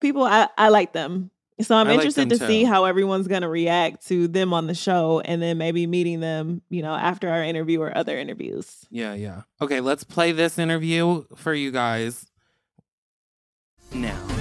people, 0.00 0.24
I, 0.24 0.48
I 0.58 0.68
like 0.68 0.92
them. 0.92 1.30
So 1.60 1.76
I'm 1.76 1.86
I 1.86 1.94
interested 1.94 2.28
them 2.28 2.38
to 2.38 2.46
see 2.46 2.64
how 2.64 2.86
everyone's 2.86 3.28
going 3.28 3.42
to 3.42 3.48
react 3.48 4.06
to 4.08 4.26
them 4.26 4.52
on 4.52 4.66
the 4.66 4.74
show 4.74 5.20
and 5.20 5.40
then 5.40 5.58
maybe 5.58 5.86
meeting 5.86 6.20
them, 6.20 6.62
you 6.70 6.82
know, 6.82 6.94
after 6.94 7.28
our 7.28 7.42
interview 7.44 7.80
or 7.80 7.96
other 7.96 8.18
interviews. 8.18 8.86
Yeah, 8.90 9.14
yeah. 9.14 9.42
Okay, 9.60 9.80
let's 9.80 10.02
play 10.02 10.32
this 10.32 10.58
interview 10.58 11.24
for 11.36 11.54
you 11.54 11.70
guys 11.70 12.26
now. 13.92 14.31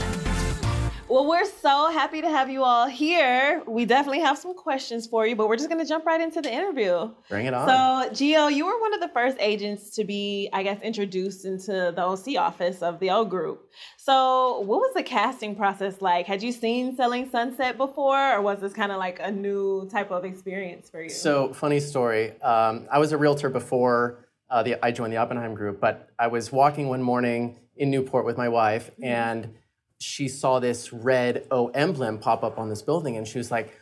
Well, 1.12 1.28
we're 1.28 1.44
so 1.44 1.92
happy 1.92 2.22
to 2.22 2.30
have 2.30 2.50
you 2.50 2.64
all 2.64 2.88
here. 2.88 3.62
We 3.68 3.84
definitely 3.84 4.22
have 4.22 4.38
some 4.38 4.54
questions 4.54 5.06
for 5.06 5.28
you, 5.28 5.36
but 5.36 5.50
we're 5.50 5.58
just 5.58 5.68
going 5.68 5.82
to 5.82 5.86
jump 5.86 6.06
right 6.06 6.22
into 6.22 6.42
the 6.42 6.50
interview. 6.50 7.12
Bring 7.28 7.48
it 7.48 7.54
on. 7.54 7.68
So, 7.68 8.14
Gio, 8.14 8.50
you 8.50 8.66
were 8.66 8.80
one 8.80 8.94
of 8.94 9.02
the 9.02 9.10
first 9.10 9.36
agents 9.42 9.90
to 9.98 10.06
be, 10.06 10.48
I 10.54 10.64
guess, 10.64 10.80
introduced 10.82 11.44
into 11.44 11.92
the 11.94 12.02
OC 12.02 12.38
office 12.38 12.82
of 12.82 13.02
the 13.02 13.10
O 13.10 13.26
Group. 13.26 13.70
So, 13.98 14.62
what 14.62 14.80
was 14.80 14.94
the 14.94 15.04
casting 15.04 15.54
process 15.54 16.02
like? 16.02 16.28
Had 16.28 16.42
you 16.42 16.54
seen 16.54 16.96
Selling 16.96 17.30
Sunset 17.30 17.76
before, 17.76 18.32
or 18.32 18.42
was 18.42 18.62
this 18.62 18.72
kind 18.72 18.94
of 18.94 18.98
like 18.98 19.20
a 19.22 19.30
new 19.30 19.90
type 19.90 20.12
of 20.12 20.24
experience 20.24 20.90
for 20.90 21.04
you? 21.04 21.10
So 21.10 21.52
funny 21.52 21.82
story. 21.82 22.42
Um, 22.42 22.88
I 22.90 23.00
was 23.00 23.12
a 23.12 23.18
realtor 23.18 23.50
before 23.50 24.30
uh, 24.50 24.64
the, 24.64 24.86
I 24.86 24.92
joined 24.92 25.12
the 25.12 25.18
Oppenheim 25.18 25.56
Group, 25.56 25.82
but 25.82 26.10
I 26.18 26.28
was 26.28 26.54
walking 26.54 26.88
one 26.88 27.04
morning 27.04 27.60
in 27.76 27.92
Newport 27.92 28.26
with 28.26 28.38
my 28.38 28.48
wife, 28.48 28.92
and 29.02 29.56
she 30.02 30.28
saw 30.28 30.60
this 30.60 30.92
red 30.92 31.46
O 31.52 31.68
emblem 31.70 32.18
pop 32.18 32.44
up 32.44 32.58
on 32.58 32.70
this 32.70 32.82
building, 32.82 33.18
and 33.18 33.28
she 33.28 33.38
was 33.38 33.52
like, 33.52 33.74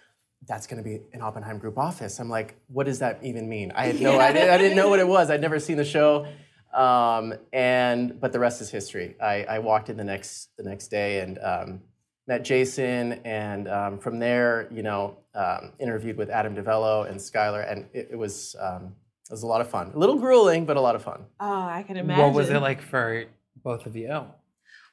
"That's 0.48 0.68
going 0.68 0.82
to 0.84 0.88
be 0.88 1.02
an 1.14 1.22
Oppenheim 1.22 1.58
Group 1.58 1.78
office." 1.78 2.20
I'm 2.20 2.30
like, 2.30 2.56
"What 2.68 2.86
does 2.86 3.00
that 3.00 3.20
even 3.24 3.48
mean?" 3.48 3.72
I 3.76 3.88
had 3.88 4.02
no 4.02 4.20
idea. 4.20 4.54
I 4.54 4.58
didn't 4.58 4.78
know 4.78 4.90
what 4.90 5.00
it 5.00 5.08
was. 5.08 5.30
I'd 5.30 5.42
never 5.42 5.60
seen 5.60 5.78
the 5.78 5.86
show, 5.86 6.28
um, 6.74 7.34
and 7.54 8.20
but 8.20 8.32
the 8.34 8.40
rest 8.40 8.62
is 8.62 8.70
history. 8.70 9.16
I, 9.22 9.44
I 9.44 9.60
walked 9.60 9.90
in 9.90 9.98
the 9.98 10.04
next 10.04 10.50
the 10.58 10.64
next 10.64 10.88
day 10.90 11.22
and. 11.22 11.40
Um, 11.40 11.82
met 12.28 12.44
Jason, 12.44 13.14
and 13.26 13.68
um, 13.68 13.98
from 13.98 14.20
there, 14.20 14.68
you 14.72 14.84
know, 14.84 15.18
um, 15.34 15.72
interviewed 15.80 16.16
with 16.16 16.30
Adam 16.30 16.56
DiVello 16.56 17.10
and 17.10 17.20
Skylar, 17.20 17.70
and 17.70 17.88
it, 17.92 18.10
it 18.12 18.16
was 18.16 18.56
um, 18.62 18.94
it 19.30 19.32
was 19.32 19.42
a 19.42 19.48
lot 19.48 19.62
of 19.62 19.68
fun. 19.68 19.92
A 19.96 19.98
little 19.98 20.18
grueling, 20.18 20.66
but 20.66 20.78
a 20.78 20.82
lot 20.82 20.96
of 20.96 21.04
fun. 21.04 21.26
oh, 21.40 21.52
I 21.52 21.84
can 21.88 21.98
imagine. 21.98 22.24
What 22.24 22.34
was 22.36 22.52
it 22.52 22.60
like 22.60 22.84
for 22.84 23.26
both 23.64 23.88
of 23.88 23.96
you? 23.96 24.26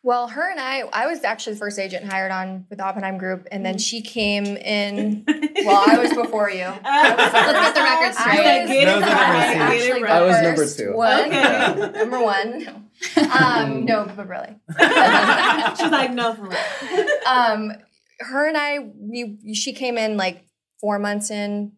Well, 0.07 0.29
her 0.29 0.49
and 0.49 0.61
I, 0.61 0.83
I 0.93 1.09
was 1.09 1.25
actually 1.25 1.55
the 1.55 1.59
first 1.59 1.81
agent 1.81 2.05
hired 2.07 2.31
on 2.31 2.65
with 2.71 2.79
the 2.79 2.85
Oppenheim 2.85 3.19
Group, 3.19 3.49
and 3.51 3.67
then 3.67 3.77
she 3.77 4.03
came 4.03 4.45
in. 4.47 5.25
Well, 5.27 5.83
I 5.85 5.99
was 5.99 6.15
before 6.15 6.49
you. 6.49 6.63
I 6.63 7.11
was- 7.11 7.33
let's 7.33 7.67
get 7.67 7.75
the 7.75 7.81
record 7.83 8.15
straight. 8.15 8.39
I 8.39 8.45
said, 8.45 8.69
get 8.69 8.83
it 8.83 8.87
Those 8.87 9.03
right, 9.03 9.33
receipts. 9.33 9.53
get 9.53 9.67
it 9.67 9.91
Actually, 9.91 10.03
right. 10.05 10.13
I 10.13 10.23
was 10.23 10.43
number 10.43 10.67
two. 10.69 10.97
One. 10.97 11.21
Okay. 11.83 11.99
number 11.99 12.21
one. 12.21 12.65
No. 13.17 13.31
Um, 13.33 13.85
no, 13.85 14.13
but 14.17 14.29
really. 14.29 14.55
She's 15.77 15.91
like, 15.91 16.13
no, 16.13 16.35
for 16.35 16.51
real. 16.51 17.09
um, 17.29 17.73
her 18.21 18.47
and 18.47 18.57
I, 18.57 18.79
we, 18.97 19.55
she 19.55 19.73
came 19.73 19.99
in 19.99 20.17
like 20.17 20.45
four 20.81 21.01
months 21.01 21.33
in. 21.33 21.73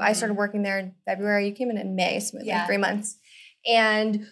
I 0.00 0.12
started 0.14 0.34
working 0.34 0.62
there 0.64 0.80
in 0.80 0.94
February. 1.06 1.46
You 1.46 1.52
came 1.54 1.70
in 1.70 1.78
in 1.78 1.94
May, 1.94 2.18
so 2.18 2.38
like 2.38 2.46
Yeah. 2.46 2.66
three 2.66 2.78
months. 2.78 3.16
And 3.64 4.26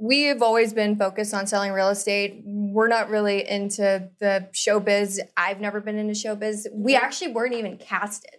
we 0.00 0.24
have 0.24 0.42
always 0.42 0.72
been 0.72 0.96
focused 0.96 1.34
on 1.34 1.46
selling 1.46 1.72
real 1.72 1.88
estate. 1.90 2.42
We're 2.44 2.88
not 2.88 3.10
really 3.10 3.48
into 3.48 4.08
the 4.18 4.48
showbiz. 4.52 5.18
I've 5.36 5.60
never 5.60 5.80
been 5.80 5.98
into 5.98 6.14
showbiz. 6.14 6.66
We 6.72 6.96
actually 6.96 7.32
weren't 7.32 7.54
even 7.54 7.76
casted. 7.76 8.30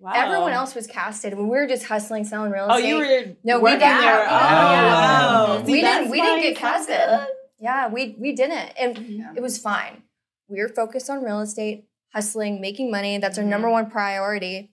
Wow. 0.00 0.12
Everyone 0.14 0.52
else 0.52 0.74
was 0.76 0.86
casted. 0.86 1.36
We 1.36 1.44
were 1.44 1.66
just 1.66 1.86
hustling, 1.86 2.24
selling 2.24 2.52
real 2.52 2.70
estate. 2.70 2.84
Oh, 2.84 2.86
you 2.86 2.96
were 2.98 3.36
No, 3.42 3.56
we 3.58 3.62
working 3.64 3.80
didn't. 3.80 4.00
there. 4.00 4.26
Oh, 4.28 4.32
Oh, 4.32 5.56
wow. 5.58 5.62
See, 5.66 5.72
we 5.72 5.80
didn't. 5.80 6.10
We 6.10 6.20
didn't 6.20 6.42
get 6.42 6.56
casted. 6.56 6.96
good. 6.96 7.26
Yeah, 7.60 7.88
we 7.88 8.14
we 8.20 8.32
didn't, 8.36 8.72
and 8.78 8.98
Yeah. 8.98 9.32
it 9.36 9.40
was 9.42 9.58
fine. 9.58 10.04
We 10.48 10.60
were 10.62 10.68
focused 10.68 11.10
on 11.10 11.24
real 11.24 11.40
estate, 11.40 11.86
hustling, 12.14 12.60
making 12.60 12.90
money. 12.92 13.18
That's 13.18 13.36
our 13.38 13.42
Mm-hmm. 13.42 13.50
number 13.50 13.70
one 13.70 13.90
priority. 13.90 14.70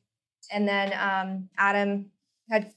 And 0.51 0.67
then 0.67 0.93
um, 0.93 1.49
Adam 1.57 2.11
had 2.51 2.71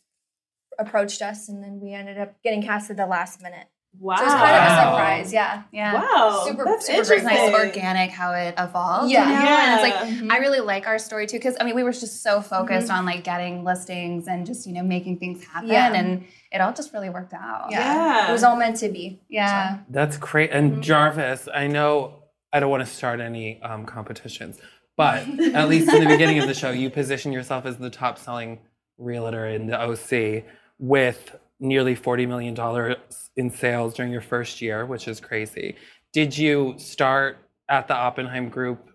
approached 0.79 1.23
us, 1.23 1.49
and 1.49 1.63
then 1.63 1.81
we 1.81 1.93
ended 1.93 2.19
up 2.19 2.35
getting 2.43 2.63
casted 2.63 2.97
the 2.97 3.07
last 3.07 3.43
minute. 3.43 3.67
Wow. 3.99 4.17
So 4.17 4.23
it 4.23 4.27
was 4.27 4.35
kind 4.35 4.57
of 4.57 4.63
a 4.63 4.77
surprise. 4.93 5.33
Yeah. 5.33 5.63
Yeah. 5.73 5.95
Wow. 5.95 6.45
Super- 6.47 6.65
That's 6.65 6.87
super 6.87 7.01
It's 7.01 7.09
great. 7.09 7.25
nice 7.25 7.53
organic 7.55 8.11
how 8.11 8.33
it 8.33 8.55
evolved. 8.59 9.11
Yeah. 9.11 9.27
You 9.29 9.35
know? 9.35 9.43
Yeah. 9.43 9.65
And 9.65 9.73
it's 9.75 9.83
like 9.83 10.09
Mhm. 10.29 10.31
I 10.33 10.37
really 10.39 10.61
like 10.61 10.87
our 10.87 10.99
story 10.99 11.27
too 11.27 11.39
because 11.39 11.57
I 11.59 11.65
mean 11.65 11.75
we 11.75 11.83
were 11.83 11.91
just 11.91 12.23
so 12.23 12.41
focused 12.43 12.91
on 12.93 13.07
like 13.07 13.25
getting 13.25 13.65
listings 13.65 14.29
and 14.29 14.47
just 14.47 14.67
you 14.67 14.75
know 14.75 14.83
making 14.83 15.19
things 15.19 15.43
happen 15.45 15.71
Yeah. 15.71 15.93
and 15.95 16.27
it 16.53 16.61
all 16.61 16.73
just 16.75 16.93
really 16.93 17.09
worked 17.09 17.33
out. 17.33 17.69
Yeah. 17.71 18.29
It 18.29 18.33
was 18.33 18.45
all 18.45 18.57
meant 18.57 18.77
to 18.77 18.89
be. 18.91 19.21
Yeah. 19.29 19.79
That's 19.89 20.17
great. 20.19 20.51
And 20.53 20.83
Jarvis, 20.83 21.49
I 21.53 21.67
know 21.67 22.23
I 22.53 22.61
don't 22.61 22.71
want 22.71 22.87
to 22.87 22.93
start 22.95 23.21
any 23.21 23.61
um, 23.63 23.85
competitions, 23.87 24.59
but 24.99 25.27
at 25.55 25.69
least 25.69 25.91
in 25.93 26.05
the 26.05 26.09
beginning 26.11 26.39
of 26.39 26.47
the 26.47 26.55
show, 26.55 26.71
you 26.71 26.91
position 26.91 27.33
yourself 27.33 27.65
as 27.67 27.79
the 27.79 27.91
top 27.91 28.19
selling 28.19 28.61
realtor 28.99 29.47
in 29.47 29.67
the 29.67 29.81
OC 29.81 30.45
with 30.79 31.37
nearly 31.61 31.97
$40 31.97 32.29
million 32.29 32.97
in 33.37 33.51
sales 33.51 33.95
during 33.95 34.13
your 34.13 34.21
first 34.21 34.61
year, 34.61 34.87
which 34.87 35.09
is 35.09 35.21
crazy. 35.21 35.77
Did 36.13 36.37
you 36.37 36.75
start 36.79 37.39
at 37.69 37.89
the 37.89 37.95
Oppenheim 37.95 38.49
Group 38.49 38.91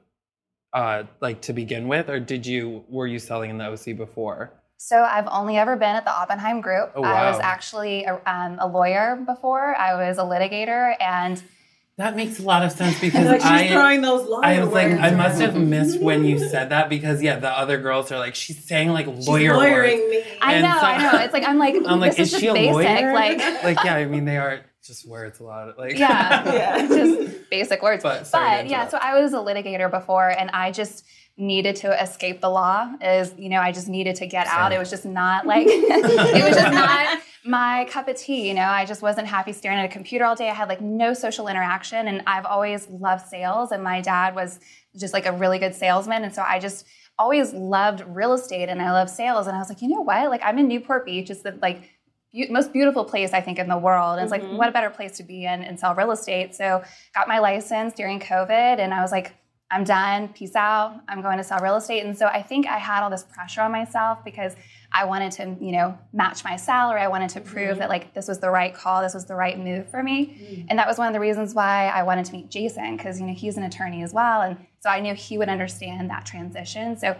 uh, 0.73 1.03
like 1.21 1.41
to 1.41 1.53
begin 1.53 1.87
with, 1.87 2.09
or 2.09 2.19
did 2.19 2.45
you 2.45 2.83
were 2.89 3.05
you 3.05 3.19
selling 3.19 3.51
in 3.51 3.57
the 3.57 3.65
OC 3.65 3.95
before? 3.95 4.51
So 4.77 5.03
I've 5.03 5.27
only 5.27 5.57
ever 5.57 5.75
been 5.75 5.95
at 5.95 6.03
the 6.03 6.11
Oppenheim 6.11 6.61
Group. 6.61 6.91
Oh, 6.95 7.03
I 7.03 7.29
was 7.29 7.39
actually 7.39 8.03
a, 8.05 8.19
um, 8.25 8.57
a 8.59 8.67
lawyer 8.67 9.15
before. 9.25 9.75
I 9.77 9.93
was 9.95 10.17
a 10.17 10.21
litigator, 10.21 10.95
and 10.99 11.41
That 11.97 12.15
makes 12.15 12.39
a 12.39 12.41
lot 12.43 12.63
of 12.65 12.71
sense 12.71 12.99
because 13.01 13.25
Like 13.27 13.41
she's 13.41 13.49
I, 13.49 13.67
throwing 13.69 14.01
those 14.01 14.27
lawyer 14.27 14.43
I 14.43 14.59
was 14.63 14.73
like, 14.73 14.91
I 14.91 15.11
must 15.11 15.39
have 15.39 15.55
missed 15.75 16.01
when 16.01 16.25
you 16.25 16.39
said 16.39 16.69
that 16.69 16.89
because 16.89 17.21
yeah, 17.21 17.37
the 17.37 17.49
other 17.49 17.77
girls 17.77 18.11
are 18.11 18.17
like, 18.17 18.33
she's 18.35 18.63
saying 18.65 18.89
like 18.89 19.05
lawyer 19.07 19.55
lawyering 19.55 19.99
words. 19.99 20.11
me. 20.11 20.23
I 20.41 20.53
And 20.55 20.63
know, 20.63 20.73
so- 20.79 20.85
I 20.87 21.11
know. 21.11 21.19
It's 21.19 21.33
like 21.33 21.47
I'm 21.47 21.59
like, 21.59 21.75
I'm 21.85 21.99
like, 21.99 22.15
this 22.15 22.29
is 22.29 22.33
is, 22.33 22.39
she 22.39 22.45
just 22.47 22.57
a 22.57 22.59
basic. 22.59 22.73
lawyer? 22.73 23.13
Like, 23.13 23.63
like 23.63 23.83
yeah, 23.83 23.95
I 23.95 24.05
mean 24.05 24.25
they 24.25 24.37
are 24.37 24.61
just 24.83 25.07
words 25.07 25.39
a 25.39 25.43
lot. 25.43 25.69
of 25.69 25.77
Like 25.77 25.97
yeah, 25.97 26.51
Yeah. 26.53 26.87
just 26.87 27.49
basic 27.51 27.81
words. 27.83 28.01
But 28.03 28.19
But, 28.19 28.27
sorry 28.27 28.63
to 28.63 28.69
yeah, 28.69 28.87
so 28.87 28.97
I 28.97 29.21
was 29.21 29.31
a 29.33 29.37
litigator 29.37 29.89
before, 29.89 30.29
and 30.29 30.49
I 30.51 30.71
just 30.71 31.05
needed 31.37 31.75
to 31.77 32.01
escape 32.01 32.41
the 32.41 32.49
law. 32.49 32.91
Is 33.01 33.33
you 33.37 33.49
know, 33.49 33.59
I 33.59 33.71
just 33.71 33.87
needed 33.87 34.15
to 34.17 34.27
get 34.27 34.47
out. 34.47 34.71
It 34.71 34.79
was 34.79 34.89
just 34.89 35.05
not 35.05 35.45
like 35.45 35.67
it 35.69 36.43
was 36.43 36.55
just 36.55 36.73
not 36.73 37.21
my 37.45 37.85
cup 37.89 38.07
of 38.07 38.17
tea. 38.17 38.47
You 38.47 38.53
know, 38.53 38.67
I 38.67 38.85
just 38.85 39.01
wasn't 39.01 39.27
happy 39.27 39.53
staring 39.53 39.79
at 39.79 39.85
a 39.85 39.89
computer 39.89 40.25
all 40.25 40.35
day. 40.35 40.49
I 40.49 40.53
had 40.53 40.69
like 40.69 40.81
no 40.81 41.13
social 41.13 41.47
interaction, 41.47 42.07
and 42.07 42.23
I've 42.27 42.45
always 42.45 42.87
loved 42.89 43.25
sales, 43.27 43.71
and 43.71 43.83
my 43.83 44.01
dad 44.01 44.35
was 44.35 44.59
just 44.95 45.13
like 45.13 45.25
a 45.25 45.31
really 45.31 45.59
good 45.59 45.75
salesman, 45.75 46.23
and 46.23 46.33
so 46.33 46.41
I 46.41 46.59
just 46.59 46.85
always 47.19 47.53
loved 47.53 48.03
real 48.07 48.33
estate 48.33 48.69
and 48.69 48.81
I 48.81 48.91
love 48.91 49.09
sales. 49.09 49.47
And 49.47 49.55
I 49.55 49.59
was 49.59 49.69
like, 49.69 49.81
you 49.81 49.87
know 49.87 50.01
what? 50.01 50.29
Like 50.29 50.41
I'm 50.43 50.57
in 50.57 50.67
Newport 50.67 51.05
Beach. 51.05 51.29
It's 51.29 51.41
the 51.41 51.57
like 51.61 51.89
most 52.49 52.73
beautiful 52.73 53.05
place 53.05 53.33
I 53.33 53.41
think 53.41 53.59
in 53.59 53.67
the 53.67 53.77
world. 53.77 54.17
And 54.17 54.23
it's 54.23 54.31
like, 54.31 54.41
mm-hmm. 54.41 54.57
what 54.57 54.69
a 54.69 54.71
better 54.71 54.89
place 54.89 55.17
to 55.17 55.23
be 55.23 55.45
in 55.45 55.61
and 55.63 55.79
sell 55.79 55.93
real 55.93 56.11
estate. 56.11 56.55
So 56.55 56.83
got 57.13 57.27
my 57.27 57.39
license 57.39 57.93
during 57.93 58.19
COVID 58.19 58.79
and 58.79 58.93
I 58.93 59.01
was 59.01 59.11
like, 59.11 59.35
I'm 59.71 59.83
done. 59.83 60.27
Peace 60.29 60.55
out. 60.55 61.01
I'm 61.07 61.21
going 61.21 61.37
to 61.37 61.43
sell 61.43 61.59
real 61.59 61.75
estate. 61.75 62.05
And 62.05 62.15
so 62.17 62.27
I 62.27 62.43
think 62.43 62.67
I 62.67 62.77
had 62.77 63.01
all 63.01 63.09
this 63.09 63.23
pressure 63.23 63.61
on 63.61 63.71
myself 63.71 64.23
because 64.23 64.55
I 64.91 65.05
wanted 65.05 65.31
to, 65.33 65.55
you 65.59 65.71
know, 65.71 65.97
match 66.13 66.43
my 66.43 66.55
salary. 66.55 67.01
I 67.01 67.07
wanted 67.07 67.29
to 67.31 67.41
prove 67.41 67.79
that 67.79 67.89
like 67.89 68.13
this 68.13 68.27
was 68.27 68.39
the 68.39 68.51
right 68.51 68.73
call, 68.73 69.01
this 69.01 69.15
was 69.15 69.25
the 69.25 69.33
right 69.33 69.57
move 69.57 69.89
for 69.89 70.03
me. 70.03 70.65
And 70.69 70.77
that 70.77 70.87
was 70.87 70.99
one 70.99 71.07
of 71.07 71.13
the 71.13 71.19
reasons 71.19 71.55
why 71.55 71.87
I 71.87 72.03
wanted 72.03 72.25
to 72.25 72.33
meet 72.33 72.49
Jason 72.49 72.95
because 72.95 73.19
you 73.19 73.25
know 73.25 73.33
he's 73.33 73.57
an 73.57 73.63
attorney 73.63 74.03
as 74.03 74.13
well, 74.13 74.41
and 74.41 74.57
so 74.79 74.89
I 74.89 74.99
knew 74.99 75.15
he 75.15 75.37
would 75.39 75.49
understand 75.49 76.09
that 76.11 76.25
transition. 76.25 76.97
So 76.97 77.15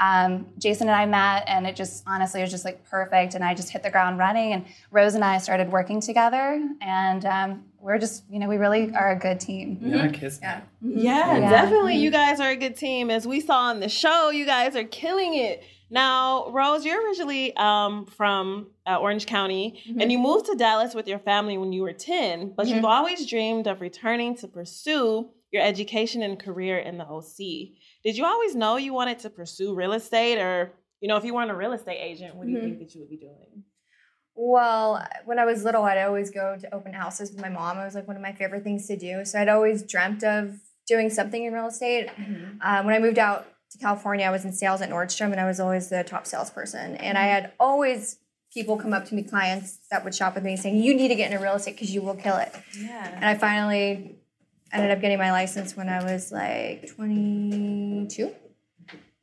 um, 0.00 0.46
Jason 0.58 0.88
and 0.88 0.96
I 0.96 1.06
met, 1.06 1.44
and 1.46 1.66
it 1.66 1.76
just 1.76 2.02
honestly 2.06 2.40
was 2.40 2.50
just 2.50 2.64
like 2.64 2.84
perfect. 2.84 3.34
And 3.34 3.44
I 3.44 3.54
just 3.54 3.70
hit 3.70 3.82
the 3.82 3.90
ground 3.90 4.18
running. 4.18 4.52
And 4.52 4.64
Rose 4.90 5.14
and 5.14 5.24
I 5.24 5.38
started 5.38 5.70
working 5.70 6.00
together, 6.00 6.60
and 6.80 7.24
um, 7.24 7.64
we're 7.84 7.98
just 7.98 8.24
you 8.30 8.38
know 8.38 8.48
we 8.48 8.56
really 8.56 8.92
are 8.94 9.12
a 9.12 9.18
good 9.18 9.38
team. 9.38 9.78
Yeah, 9.80 9.96
mm-hmm. 9.96 10.12
kiss 10.12 10.40
me. 10.40 10.46
Mm-hmm. 10.46 10.98
Yeah, 10.98 11.38
Yeah. 11.38 11.50
definitely. 11.50 11.96
You 11.96 12.10
mm-hmm. 12.10 12.18
guys 12.18 12.40
are 12.40 12.50
a 12.50 12.56
good 12.56 12.76
team. 12.76 13.10
As 13.10 13.26
we 13.26 13.40
saw 13.40 13.58
on 13.58 13.80
the 13.80 13.90
show, 13.90 14.30
you 14.30 14.46
guys 14.46 14.74
are 14.74 14.84
killing 14.84 15.34
it. 15.34 15.62
Now, 15.90 16.50
Rose, 16.50 16.84
you're 16.84 17.04
originally 17.04 17.54
um, 17.56 18.06
from 18.06 18.68
uh, 18.86 18.96
Orange 18.96 19.26
County, 19.26 19.82
and 20.00 20.10
you 20.10 20.18
moved 20.18 20.46
to 20.46 20.56
Dallas 20.56 20.94
with 20.94 21.06
your 21.06 21.18
family 21.18 21.58
when 21.58 21.72
you 21.72 21.82
were 21.82 21.92
10, 21.92 22.54
but 22.56 22.66
you've 22.66 22.86
always 22.86 23.26
dreamed 23.26 23.68
of 23.68 23.80
returning 23.80 24.34
to 24.38 24.48
pursue 24.48 25.28
your 25.52 25.62
education 25.62 26.22
and 26.22 26.40
career 26.40 26.78
in 26.78 26.98
the 26.98 27.04
OC. 27.04 27.36
Did 28.02 28.16
you 28.16 28.24
always 28.24 28.56
know 28.56 28.76
you 28.76 28.92
wanted 28.92 29.20
to 29.20 29.30
pursue 29.30 29.74
real 29.74 29.92
estate, 29.92 30.38
or, 30.38 30.72
you 31.00 31.08
know, 31.08 31.16
if 31.16 31.24
you 31.24 31.34
weren't 31.34 31.50
a 31.50 31.54
real 31.54 31.74
estate 31.74 32.00
agent, 32.00 32.34
what 32.34 32.46
do 32.46 32.52
you 32.52 32.60
think 32.60 32.78
that 32.80 32.92
you 32.94 33.02
would 33.02 33.10
be 33.10 33.18
doing? 33.18 33.62
Well, 34.36 35.06
when 35.24 35.38
I 35.38 35.44
was 35.44 35.64
little, 35.64 35.84
I'd 35.84 35.98
always 35.98 36.30
go 36.30 36.56
to 36.60 36.74
open 36.74 36.92
houses 36.92 37.30
with 37.30 37.40
my 37.40 37.48
mom. 37.48 37.78
It 37.78 37.84
was 37.84 37.94
like 37.94 38.08
one 38.08 38.16
of 38.16 38.22
my 38.22 38.32
favorite 38.32 38.64
things 38.64 38.86
to 38.88 38.96
do. 38.96 39.24
So 39.24 39.40
I'd 39.40 39.48
always 39.48 39.82
dreamt 39.82 40.24
of 40.24 40.58
doing 40.88 41.08
something 41.08 41.44
in 41.44 41.52
real 41.52 41.68
estate. 41.68 42.08
Um, 42.62 42.84
when 42.84 42.94
I 42.94 42.98
moved 42.98 43.18
out 43.18 43.46
to 43.70 43.78
California, 43.78 44.26
I 44.26 44.30
was 44.30 44.44
in 44.44 44.52
sales 44.52 44.80
at 44.80 44.90
Nordstrom, 44.90 45.30
and 45.30 45.40
I 45.40 45.46
was 45.46 45.60
always 45.60 45.88
the 45.88 46.02
top 46.04 46.26
salesperson. 46.26 46.96
And 46.96 47.16
I 47.16 47.24
had 47.24 47.52
always 47.60 48.18
people 48.52 48.76
come 48.76 48.92
up 48.92 49.04
to 49.06 49.14
me, 49.14 49.22
clients 49.22 49.78
that 49.90 50.04
would 50.04 50.14
shop 50.14 50.34
with 50.34 50.44
me, 50.44 50.56
saying, 50.56 50.76
"You 50.76 50.94
need 50.94 51.08
to 51.08 51.14
get 51.14 51.30
into 51.30 51.42
real 51.42 51.54
estate 51.54 51.72
because 51.72 51.92
you 51.94 52.02
will 52.02 52.14
kill 52.14 52.36
it." 52.36 52.54
Yeah. 52.78 53.08
And 53.14 53.24
I 53.24 53.34
finally 53.36 54.16
ended 54.72 54.90
up 54.90 55.00
getting 55.00 55.18
my 55.18 55.30
license 55.30 55.76
when 55.76 55.88
I 55.88 56.02
was 56.04 56.32
like 56.32 56.88
22. 56.96 58.34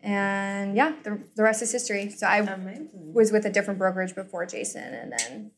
And 0.04 0.76
yeah, 0.76 0.94
the, 1.04 1.20
the 1.36 1.44
rest 1.44 1.62
is 1.62 1.72
history. 1.72 2.10
So 2.10 2.26
I 2.28 2.38
Amazing. 2.38 2.90
was 2.94 3.32
with 3.32 3.46
a 3.46 3.50
different 3.52 3.78
brokerage 3.78 4.16
before 4.16 4.46
Jason 4.46 4.94
and 4.94 5.14
then 5.16 5.52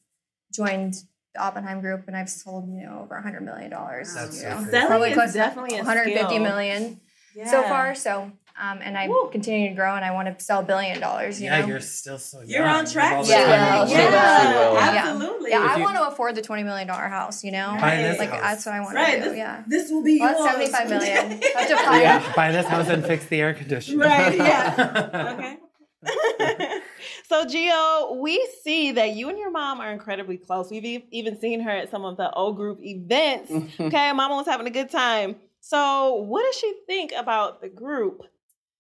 joined 0.54 0.96
the 1.34 1.42
Oppenheim 1.42 1.82
Group 1.82 2.08
and 2.08 2.16
I've 2.16 2.30
sold, 2.30 2.70
you 2.70 2.86
know, 2.86 3.00
over 3.04 3.22
$100 3.26 3.42
million. 3.42 3.70
That's 3.70 4.42
so 4.42 4.50
know, 4.50 4.88
probably 4.88 5.14
close 5.14 5.34
definitely 5.34 5.76
a 5.76 5.84
150 5.84 6.28
skill. 6.28 6.44
million 6.44 7.00
so 7.46 7.64
far. 7.64 7.96
So, 7.96 8.32
um, 8.62 8.80
and 8.84 8.98
I 8.98 9.08
Woo. 9.08 9.30
continue 9.32 9.70
to 9.70 9.76
grow 9.76 9.96
and 9.96 10.06
I 10.06 10.12
want 10.12 10.28
to 10.38 10.44
sell 10.44 10.60
a 10.60 10.64
billion 10.64 11.00
dollars, 11.00 11.40
you 11.42 11.46
Yeah, 11.48 11.62
know? 11.62 11.68
you're 11.68 11.80
still 11.80 12.20
so 12.20 12.40
young. 12.42 12.50
You're 12.50 12.66
on 12.68 12.86
track. 12.86 13.14
all 13.14 13.24
the 13.24 13.30
Yeah. 13.32 13.46
time 13.78 13.88
She 13.88 13.94
you 13.94 14.00
will, 14.00 14.12
have. 14.12 14.42
she 14.52 14.58
will. 14.58 14.74
Yeah. 14.74 15.04
Absolutely. 15.08 15.50
yeah, 15.52 15.60
I 15.72 15.76
you- 15.78 15.84
want 15.84 15.96
to 15.98 16.08
afford 16.08 16.36
the 16.36 16.42
$20 16.42 16.64
million 16.64 16.88
house, 16.88 17.44
you 17.44 17.52
know? 17.52 17.76
Buy 17.80 17.98
this 17.98 18.20
like, 18.20 18.30
house. 18.30 18.42
that's 18.42 18.66
what 18.66 18.76
I 18.76 18.80
want 18.82 18.96
Right. 18.96 19.16
to 19.18 19.24
do, 19.24 19.30
This, 19.30 19.38
yeah. 19.38 19.64
this 19.68 19.90
will 19.92 20.04
be 20.04 20.20
Well, 20.20 20.38
yours. 20.40 20.52
75 20.72 20.90
million. 20.90 21.32
Have 21.56 21.68
to 21.68 21.76
find 21.78 22.02
Yeah, 22.04 22.34
buy 22.36 22.52
this 22.52 22.66
house 22.68 22.88
and 22.90 23.04
fix 23.06 23.26
the 23.26 23.42
air 23.42 23.54
conditioner. 23.54 24.06
Right, 24.06 24.38
yeah. 24.38 25.32
okay. 25.34 25.58
so, 27.28 27.46
Gio, 27.46 28.18
we 28.18 28.46
see 28.62 28.92
that 28.92 29.12
you 29.16 29.30
and 29.30 29.38
your 29.40 29.52
mom 29.52 29.80
are 29.80 29.92
incredibly 29.92 30.38
close. 30.38 30.70
We've 30.70 30.84
e- 30.86 31.06
even 31.12 31.40
seen 31.40 31.62
her 31.62 31.70
at 31.72 31.90
some 31.90 32.04
of 32.06 32.18
the 32.18 32.32
O 32.36 32.52
group 32.54 32.80
events. 32.84 33.52
okay, 33.80 34.12
mama 34.12 34.36
was 34.36 34.46
having 34.46 34.68
a 34.68 34.72
good 34.72 34.90
time. 34.90 35.38
So, 35.62 36.16
what 36.16 36.44
does 36.44 36.56
she 36.60 36.74
think 36.88 37.14
about 37.18 37.62
the 37.62 37.70
group? 37.70 38.24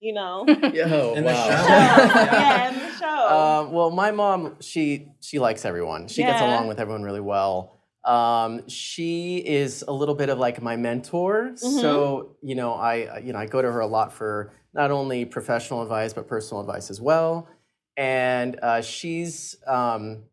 You 0.04 0.12
know, 0.13 0.44
Yo, 0.74 1.13
In 1.13 1.24
the 1.24 1.32
wow. 1.32 1.48
show. 1.48 1.52
yeah, 1.70 2.70
in 2.74 2.80
the 2.80 2.92
show. 2.98 3.08
Um, 3.08 3.72
well, 3.72 3.89
my 3.89 4.12
mom, 4.12 4.58
she 4.60 5.08
she 5.22 5.39
likes 5.39 5.63
everyone. 5.63 6.10
She 6.10 6.24
gets 6.24 6.42
along 6.42 6.68
with 6.68 6.78
everyone 6.78 7.04
really 7.04 7.22
well. 7.22 7.80
Um, 8.04 8.68
she 8.68 9.38
is 9.38 9.86
a 9.88 9.94
little 9.94 10.13
bit 10.13 10.28
of 10.28 10.38
like 10.38 10.62
my 10.62 10.76
mentor. 10.76 11.52
Mm-hmm. 11.54 11.80
So 11.80 12.36
you 12.42 12.56
know, 12.56 12.74
I 12.74 13.20
you 13.20 13.32
know 13.32 13.39
I 13.39 13.46
go 13.46 13.62
to 13.62 13.72
her 13.72 13.80
a 13.80 13.88
lot 13.88 14.12
for 14.12 14.52
not 14.74 14.92
only 14.92 15.24
professional 15.24 15.82
advice 15.82 16.12
but 16.12 16.28
personal 16.28 16.60
advice 16.60 16.89
as 16.89 17.00
well. 17.00 17.48
And 17.96 18.60
uh, 18.62 18.82
she's 18.82 19.56
um, 19.66 20.24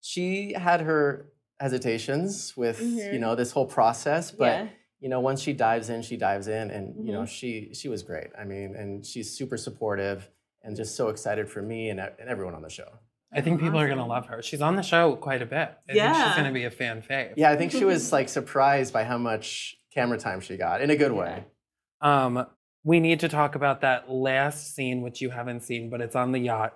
she 0.00 0.54
had 0.54 0.80
her 0.80 1.30
hesitations 1.60 2.56
with 2.56 2.80
you 2.80 3.20
know 3.20 3.36
this 3.36 3.52
whole 3.52 3.66
process, 3.66 4.32
but 4.32 4.56
Mm-hmm. 4.58 4.64
Yeah. 4.66 4.70
You 5.04 5.10
know 5.10 5.20
once 5.20 5.40
she 5.46 5.52
dives 5.52 5.86
in, 5.90 6.00
she 6.02 6.16
dives 6.16 6.48
in, 6.48 6.70
and 6.76 6.84
you 6.96 7.02
Mm-hmm. 7.02 7.12
know 7.12 7.26
she 7.26 7.50
she 7.74 7.88
was 7.94 8.02
great. 8.02 8.28
I 8.40 8.44
mean, 8.44 8.74
and 8.80 9.04
she's 9.10 9.28
super 9.38 9.56
supportive 9.66 10.30
and 10.62 10.74
just 10.74 10.96
so 10.96 11.08
excited 11.12 11.46
for 11.54 11.60
me 11.60 11.90
and, 11.90 12.00
and 12.00 12.28
everyone 12.34 12.54
on 12.54 12.62
the 12.62 12.70
show. 12.80 12.90
I 13.36 13.40
think 13.42 13.60
people 13.60 13.78
are 13.78 13.88
gonna 13.88 14.06
love 14.16 14.26
her. 14.26 14.42
She's 14.42 14.62
on 14.62 14.76
the 14.76 14.82
show 14.82 15.16
quite 15.16 15.42
a 15.42 15.46
bit. 15.46 15.68
I 15.68 15.92
think 15.92 15.96
Yeah. 15.96 16.24
she's 16.28 16.36
gonna 16.36 16.52
be 16.52 16.64
a 16.64 16.70
fan 16.70 17.02
fave. 17.02 17.34
Yeah, 17.36 17.50
I 17.50 17.56
think 17.56 17.70
she 17.72 17.84
was 17.84 18.12
like 18.16 18.28
surprised 18.30 18.92
by 18.92 19.04
how 19.04 19.18
much 19.18 19.76
camera 19.92 20.18
time 20.18 20.40
she 20.40 20.56
got 20.56 20.80
in 20.80 20.90
a 20.90 20.96
good 20.96 21.12
way. 21.12 21.44
Um, 22.00 22.46
we 22.82 22.98
need 23.00 23.20
to 23.20 23.28
talk 23.28 23.54
about 23.56 23.80
that 23.82 24.10
last 24.10 24.74
scene, 24.74 25.02
which 25.02 25.20
you 25.20 25.30
haven't 25.30 25.62
seen, 25.64 25.90
but 25.90 26.00
it's 26.00 26.16
on 26.16 26.32
the 26.32 26.38
yacht. 26.38 26.72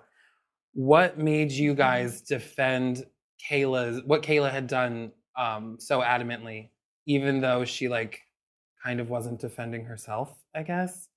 What 0.73 1.17
made 1.17 1.51
you 1.51 1.73
guys 1.73 2.21
defend 2.21 3.05
Kayla's 3.49 4.03
what 4.05 4.21
Kayla 4.21 4.51
had 4.51 4.67
done 4.67 5.11
um, 5.37 5.77
so 5.79 6.01
adamantly, 6.01 6.69
even 7.09 7.41
though 7.41 7.65
she 7.65 7.89
like 7.89 8.21
kind 8.83 8.99
of 8.99 9.09
wasn't 9.09 9.39
defending 9.39 9.85
herself? 9.85 10.43
I 10.55 10.63
guess. 10.63 11.09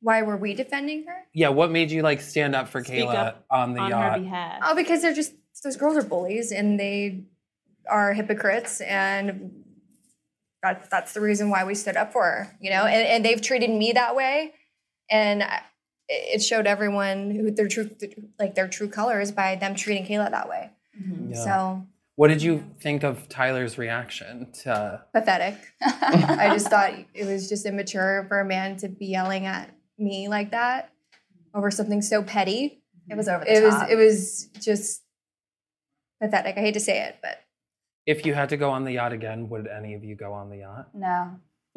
Why 0.00 0.22
were 0.22 0.36
we 0.36 0.54
defending 0.54 1.04
her? 1.06 1.26
Yeah. 1.34 1.48
What 1.48 1.70
made 1.70 1.90
you 1.90 2.02
like 2.02 2.20
stand 2.20 2.54
up 2.54 2.68
for 2.68 2.82
Speak 2.82 3.04
Kayla 3.04 3.14
up 3.14 3.44
on 3.50 3.74
the 3.74 3.80
on 3.80 3.90
her 3.90 4.18
behalf. 4.20 4.62
Oh, 4.64 4.74
because 4.74 5.02
they're 5.02 5.12
just 5.12 5.34
those 5.64 5.76
girls 5.76 5.96
are 5.96 6.02
bullies 6.02 6.52
and 6.52 6.78
they 6.78 7.24
are 7.90 8.12
hypocrites 8.12 8.80
and 8.80 9.62
that's 10.62 10.88
that's 10.88 11.12
the 11.12 11.20
reason 11.20 11.50
why 11.50 11.64
we 11.64 11.74
stood 11.74 11.96
up 11.96 12.12
for 12.12 12.22
her, 12.22 12.56
you 12.60 12.70
know. 12.70 12.84
Mm-hmm. 12.84 12.94
And, 12.94 13.08
and 13.08 13.24
they've 13.24 13.42
treated 13.42 13.70
me 13.70 13.92
that 13.92 14.14
way, 14.14 14.54
and 15.10 15.42
I- 15.42 15.62
it 16.08 16.42
showed 16.42 16.66
everyone 16.66 17.30
who 17.30 17.50
their 17.50 17.68
true 17.68 17.90
like 18.38 18.54
their 18.54 18.68
true 18.68 18.88
colors 18.88 19.32
by 19.32 19.56
them 19.56 19.74
treating 19.74 20.04
Kayla 20.04 20.30
that 20.30 20.48
way. 20.48 20.70
Mm-hmm. 21.00 21.32
Yeah. 21.32 21.44
So 21.44 21.86
What 22.22 22.28
did 22.28 22.40
you 22.40 22.62
think 22.78 23.02
of 23.02 23.28
Tyler's 23.28 23.78
reaction 23.78 24.52
to? 24.62 25.02
pathetic. 25.12 25.56
I 25.80 26.50
just 26.52 26.68
thought 26.68 26.92
it 27.14 27.26
was 27.26 27.48
just 27.48 27.66
immature 27.66 28.26
for 28.28 28.38
a 28.38 28.44
man 28.44 28.76
to 28.76 28.88
be 28.88 29.06
yelling 29.06 29.46
at 29.46 29.74
me 29.98 30.28
like 30.28 30.52
that 30.52 30.92
over 31.52 31.68
something 31.72 32.00
so 32.00 32.22
petty. 32.22 32.80
It 33.10 33.16
was 33.16 33.26
over 33.26 33.44
the 33.44 33.52
It 33.52 33.64
was 33.64 33.74
it 33.90 33.96
was 33.96 34.46
just 34.60 35.02
pathetic. 36.20 36.56
I 36.56 36.60
hate 36.60 36.74
to 36.74 36.80
say 36.80 37.02
it, 37.02 37.16
but 37.20 37.40
If 38.06 38.24
you 38.24 38.34
had 38.34 38.50
to 38.50 38.56
go 38.56 38.70
on 38.70 38.84
the 38.84 38.92
yacht 38.92 39.12
again, 39.12 39.48
would 39.48 39.66
any 39.66 39.94
of 39.94 40.04
you 40.04 40.14
go 40.14 40.32
on 40.32 40.48
the 40.48 40.58
yacht? 40.58 40.90
No, 40.94 41.40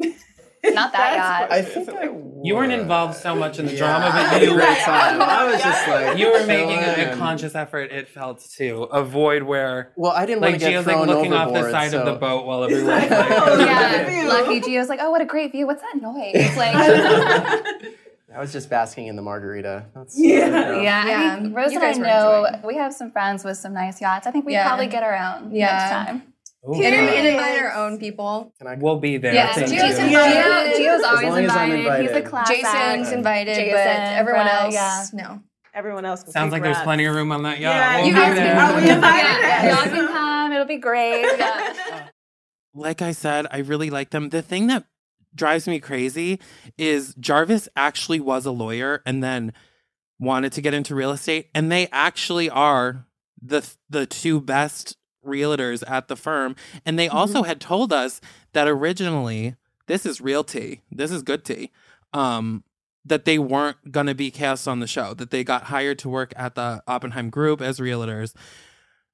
not 0.64 0.92
that 0.92 1.16
yacht. 1.16 1.52
I 1.52 1.62
think 1.62 1.88
I 1.90 2.04
You 2.42 2.54
weren't 2.54 2.72
involved 2.72 3.16
so 3.16 3.34
much 3.34 3.58
in 3.58 3.66
the 3.66 3.72
Yeah. 3.72 3.78
drama, 3.78 4.28
but 4.30 4.42
you 4.42 4.54
were. 4.54 4.60
time. 4.60 5.20
I 5.22 5.44
was 5.50 5.60
just 5.62 5.88
like 5.88 6.18
you 6.18 6.30
were 6.32 6.46
making 6.46 6.78
a, 6.78 7.12
a 7.12 7.16
conscious 7.16 7.54
effort. 7.54 7.90
It 7.92 8.08
felt 8.08 8.44
to 8.58 8.84
avoid 8.84 9.42
where 9.42 9.92
Well, 9.96 10.12
I 10.12 10.26
didn't 10.26 10.42
like 10.42 10.52
want 10.52 10.62
to 10.62 10.68
Gio's 10.70 10.86
like 10.86 11.06
looking 11.06 11.32
off 11.32 11.48
the 11.52 11.58
overboard, 11.60 11.70
side 11.72 11.94
of 11.94 12.04
the 12.06 12.14
boat 12.14 12.46
while 12.46 12.64
everyone's 12.70 12.88
Oh, 12.88 13.56
like, 13.58 13.66
yeah. 13.66 14.26
Lucky 14.28 14.60
Gio's 14.60 14.88
like, 14.88 15.00
oh, 15.02 15.10
what 15.10 15.20
a 15.20 15.24
great 15.26 15.52
view. 15.52 15.66
What's 15.66 15.82
that 15.82 16.00
noise? 16.00 16.56
Like, 16.56 16.74
I 18.34 18.40
was 18.40 18.52
just 18.52 18.68
basking 18.68 19.06
in 19.06 19.16
the 19.16 19.22
margarita. 19.22 19.86
That's, 19.94 20.18
Yeah. 20.18 20.46
Yeah, 20.82 21.02
I 21.04 21.08
Yeah, 21.10 21.36
think 21.40 21.56
Rose 21.56 21.72
you 21.72 21.80
and 21.80 21.86
I 21.86 21.92
know 22.08 22.44
enjoying. 22.44 22.66
we 22.66 22.74
have 22.76 22.92
some 22.92 23.10
friends 23.10 23.44
with 23.44 23.56
some 23.56 23.72
nice 23.72 24.00
yachts. 24.00 24.26
I 24.26 24.30
think 24.30 24.44
we 24.44 24.52
Yeah. 24.52 24.66
probably 24.66 24.88
get 24.88 25.02
our 25.02 25.14
own 25.16 25.52
Yeah. 25.52 25.66
next 25.66 25.90
time. 25.90 26.22
Ooh, 26.68 26.74
And, 26.74 26.82
yeah. 26.82 26.88
and 27.12 27.26
invite 27.28 27.62
our 27.62 27.72
own 27.74 27.98
people. 27.98 28.52
Can 28.58 28.66
I? 28.66 28.74
We'll 28.74 28.98
be 28.98 29.18
there. 29.18 29.34
Yeah, 29.34 29.52
Thank 29.54 29.68
Gio's 29.68 29.98
you. 29.98 30.04
invited. 30.06 30.12
Yeah. 30.12 30.72
Gio's 30.72 31.00
As 31.00 31.04
always 31.04 31.24
long 31.28 31.44
as 31.44 31.50
I'm 31.56 31.70
invited. 31.72 32.06
He's 32.08 32.16
a 32.16 32.22
class 32.22 32.48
Jason's 32.48 33.06
act. 33.08 33.12
invited, 33.16 33.70
but 33.70 33.86
everyone 33.86 34.44
Brett, 34.46 34.62
else, 34.62 34.74
yeah. 34.74 35.04
no. 35.12 35.42
Everyone 35.74 36.04
else 36.06 36.22
can 36.22 36.32
Sounds 36.32 36.52
like 36.52 36.62
there's 36.62 36.80
plenty 36.80 37.04
of 37.04 37.14
room 37.14 37.30
on 37.32 37.42
that 37.42 37.58
yacht. 37.60 37.74
Yeah, 37.74 37.96
We'll 37.98 38.06
you 38.06 38.12
be 38.14 38.18
guys 38.18 38.34
there. 38.34 38.56
are 38.58 38.74
we 38.80 38.90
invited? 38.90 39.40
Yeah, 39.42 39.74
y'all 39.74 39.84
can 39.84 40.06
come. 40.08 40.52
It'll 40.52 40.64
be 40.64 40.78
great. 40.78 41.22
Yeah. 41.38 42.08
like 42.74 43.02
I 43.02 43.12
said, 43.12 43.46
I 43.50 43.58
really 43.58 43.90
like 43.90 44.10
them. 44.10 44.30
The 44.30 44.40
thing 44.42 44.68
that 44.68 44.84
drives 45.34 45.68
me 45.68 45.78
crazy 45.78 46.40
is 46.78 47.14
Jarvis 47.20 47.68
actually 47.76 48.20
was 48.20 48.46
a 48.46 48.50
lawyer 48.50 49.02
and 49.04 49.22
then 49.22 49.52
wanted 50.18 50.52
to 50.52 50.62
get 50.62 50.72
into 50.72 50.94
real 50.94 51.10
estate, 51.12 51.50
and 51.54 51.70
they 51.70 51.88
actually 51.92 52.48
are 52.48 53.06
the 53.42 53.70
the 53.90 54.06
two 54.06 54.40
best 54.40 54.96
realtors 55.26 55.82
at 55.88 56.08
the 56.08 56.16
firm. 56.16 56.56
And 56.84 56.98
they 56.98 57.08
also 57.08 57.42
had 57.42 57.60
told 57.60 57.92
us 57.92 58.20
that 58.52 58.68
originally, 58.68 59.56
this 59.86 60.06
is 60.06 60.20
real 60.20 60.44
tea. 60.44 60.82
This 60.90 61.10
is 61.10 61.22
good 61.22 61.44
tea. 61.44 61.72
Um, 62.12 62.64
that 63.04 63.24
they 63.24 63.38
weren't 63.38 63.92
going 63.92 64.06
to 64.06 64.14
be 64.14 64.32
cast 64.32 64.66
on 64.66 64.80
the 64.80 64.86
show, 64.86 65.14
that 65.14 65.30
they 65.30 65.44
got 65.44 65.64
hired 65.64 65.98
to 66.00 66.08
work 66.08 66.32
at 66.34 66.56
the 66.56 66.82
Oppenheim 66.88 67.30
Group 67.30 67.60
as 67.60 67.78
realtors 67.78 68.34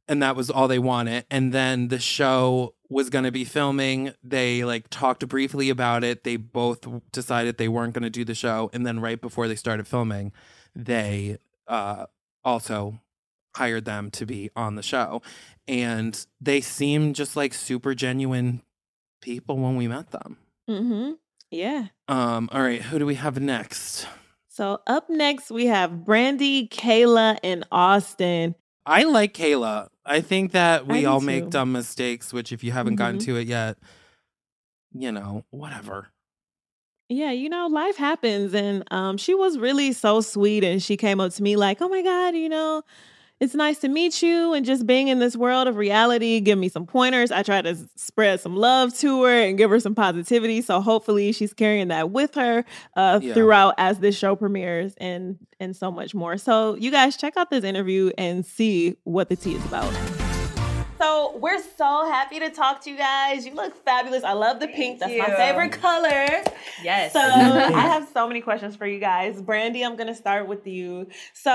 and 0.08 0.22
that 0.22 0.36
was 0.36 0.50
all 0.50 0.68
they 0.68 0.78
wanted. 0.78 1.24
And 1.30 1.52
then 1.52 1.88
the 1.88 1.98
show 1.98 2.74
was 2.88 3.08
going 3.08 3.24
to 3.24 3.32
be 3.32 3.44
filming. 3.44 4.12
They 4.22 4.64
like 4.64 4.88
talked 4.90 5.26
briefly 5.28 5.70
about 5.70 6.04
it. 6.04 6.24
They 6.24 6.36
both 6.36 6.86
decided 7.12 7.56
they 7.56 7.68
weren't 7.68 7.94
going 7.94 8.02
to 8.02 8.10
do 8.10 8.24
the 8.24 8.34
show. 8.34 8.70
And 8.72 8.86
then 8.86 9.00
right 9.00 9.20
before 9.20 9.48
they 9.48 9.54
started 9.54 9.86
filming, 9.86 10.32
they 10.74 11.38
uh, 11.68 12.06
also 12.44 13.00
hired 13.54 13.84
them 13.84 14.10
to 14.12 14.26
be 14.26 14.50
on 14.56 14.74
the 14.76 14.82
show. 14.82 15.22
And 15.68 16.24
they 16.40 16.60
seemed 16.60 17.14
just 17.14 17.36
like 17.36 17.54
super 17.54 17.94
genuine 17.94 18.62
people 19.20 19.56
when 19.58 19.76
we 19.76 19.88
met 19.88 20.10
them. 20.10 20.38
Mm-hmm. 20.68 21.12
Yeah. 21.50 21.86
Um, 22.08 22.48
all 22.52 22.62
right, 22.62 22.82
who 22.82 22.98
do 22.98 23.06
we 23.06 23.14
have 23.16 23.38
next? 23.40 24.06
So 24.48 24.80
up 24.86 25.08
next 25.08 25.50
we 25.50 25.66
have 25.66 25.90
Brandi, 25.90 26.68
Kayla, 26.68 27.38
and 27.42 27.64
Austin. 27.70 28.54
I 28.84 29.04
like 29.04 29.34
Kayla. 29.34 29.88
I 30.04 30.20
think 30.20 30.52
that 30.52 30.86
we 30.86 31.06
all 31.06 31.20
make 31.20 31.50
dumb 31.50 31.72
mistakes, 31.72 32.32
which 32.32 32.52
if 32.52 32.64
you 32.64 32.72
haven't 32.72 32.96
gotten 32.96 33.18
Mhm. 33.18 33.24
to 33.26 33.36
it 33.36 33.46
yet, 33.46 33.78
you 34.92 35.12
know, 35.12 35.44
whatever. 35.50 36.08
Yeah, 37.08 37.30
you 37.30 37.48
know, 37.48 37.66
life 37.68 37.96
happens. 37.96 38.54
And 38.54 38.84
um, 38.90 39.16
she 39.18 39.34
was 39.34 39.58
really 39.58 39.92
so 39.92 40.20
sweet. 40.20 40.64
And 40.64 40.82
she 40.82 40.96
came 40.96 41.20
up 41.20 41.32
to 41.34 41.42
me 41.42 41.56
like, 41.56 41.80
oh 41.80 41.88
my 41.88 42.02
God, 42.02 42.34
you 42.34 42.48
know, 42.48 42.82
it's 43.42 43.54
nice 43.56 43.78
to 43.78 43.88
meet 43.88 44.22
you. 44.22 44.54
And 44.54 44.64
just 44.64 44.86
being 44.86 45.08
in 45.08 45.18
this 45.18 45.34
world 45.34 45.66
of 45.66 45.76
reality, 45.76 46.38
give 46.38 46.56
me 46.56 46.68
some 46.68 46.86
pointers. 46.86 47.32
I 47.32 47.42
try 47.42 47.60
to 47.60 47.76
spread 47.96 48.40
some 48.40 48.54
love 48.54 48.94
to 48.98 49.24
her 49.24 49.40
and 49.42 49.58
give 49.58 49.68
her 49.70 49.80
some 49.80 49.96
positivity. 49.96 50.62
So 50.62 50.80
hopefully 50.80 51.32
she's 51.32 51.52
carrying 51.52 51.88
that 51.88 52.10
with 52.12 52.36
her 52.36 52.64
uh, 52.94 53.18
Yeah. 53.20 53.34
throughout 53.34 53.74
as 53.78 53.98
this 53.98 54.16
show 54.16 54.36
premieres 54.36 54.94
and 54.98 55.38
and 55.58 55.74
so 55.74 55.90
much 55.90 56.14
more. 56.14 56.38
So 56.38 56.76
you 56.76 56.92
guys 56.92 57.16
check 57.16 57.36
out 57.36 57.50
this 57.50 57.64
interview 57.64 58.12
and 58.16 58.46
see 58.46 58.96
what 59.02 59.28
the 59.28 59.34
tea 59.34 59.56
is 59.56 59.64
about. 59.64 59.92
So 61.02 61.36
we're 61.38 61.60
so 61.60 62.06
happy 62.08 62.38
to 62.38 62.48
talk 62.48 62.80
to 62.82 62.90
you 62.90 62.96
guys. 62.96 63.44
You 63.44 63.54
look 63.54 63.74
fabulous. 63.84 64.22
I 64.22 64.34
love 64.34 64.60
the 64.60 64.68
pink. 64.68 65.00
That's 65.00 65.12
my 65.18 65.34
favorite 65.34 65.72
color. 65.72 66.28
Yes. 66.84 67.12
So 67.12 67.18
I 67.18 67.70
have 67.80 68.08
so 68.12 68.28
many 68.28 68.40
questions 68.40 68.76
for 68.76 68.86
you 68.86 69.00
guys. 69.00 69.42
Brandi, 69.42 69.84
I'm 69.84 69.96
gonna 69.96 70.14
start 70.14 70.46
with 70.46 70.64
you. 70.64 71.08
So 71.32 71.50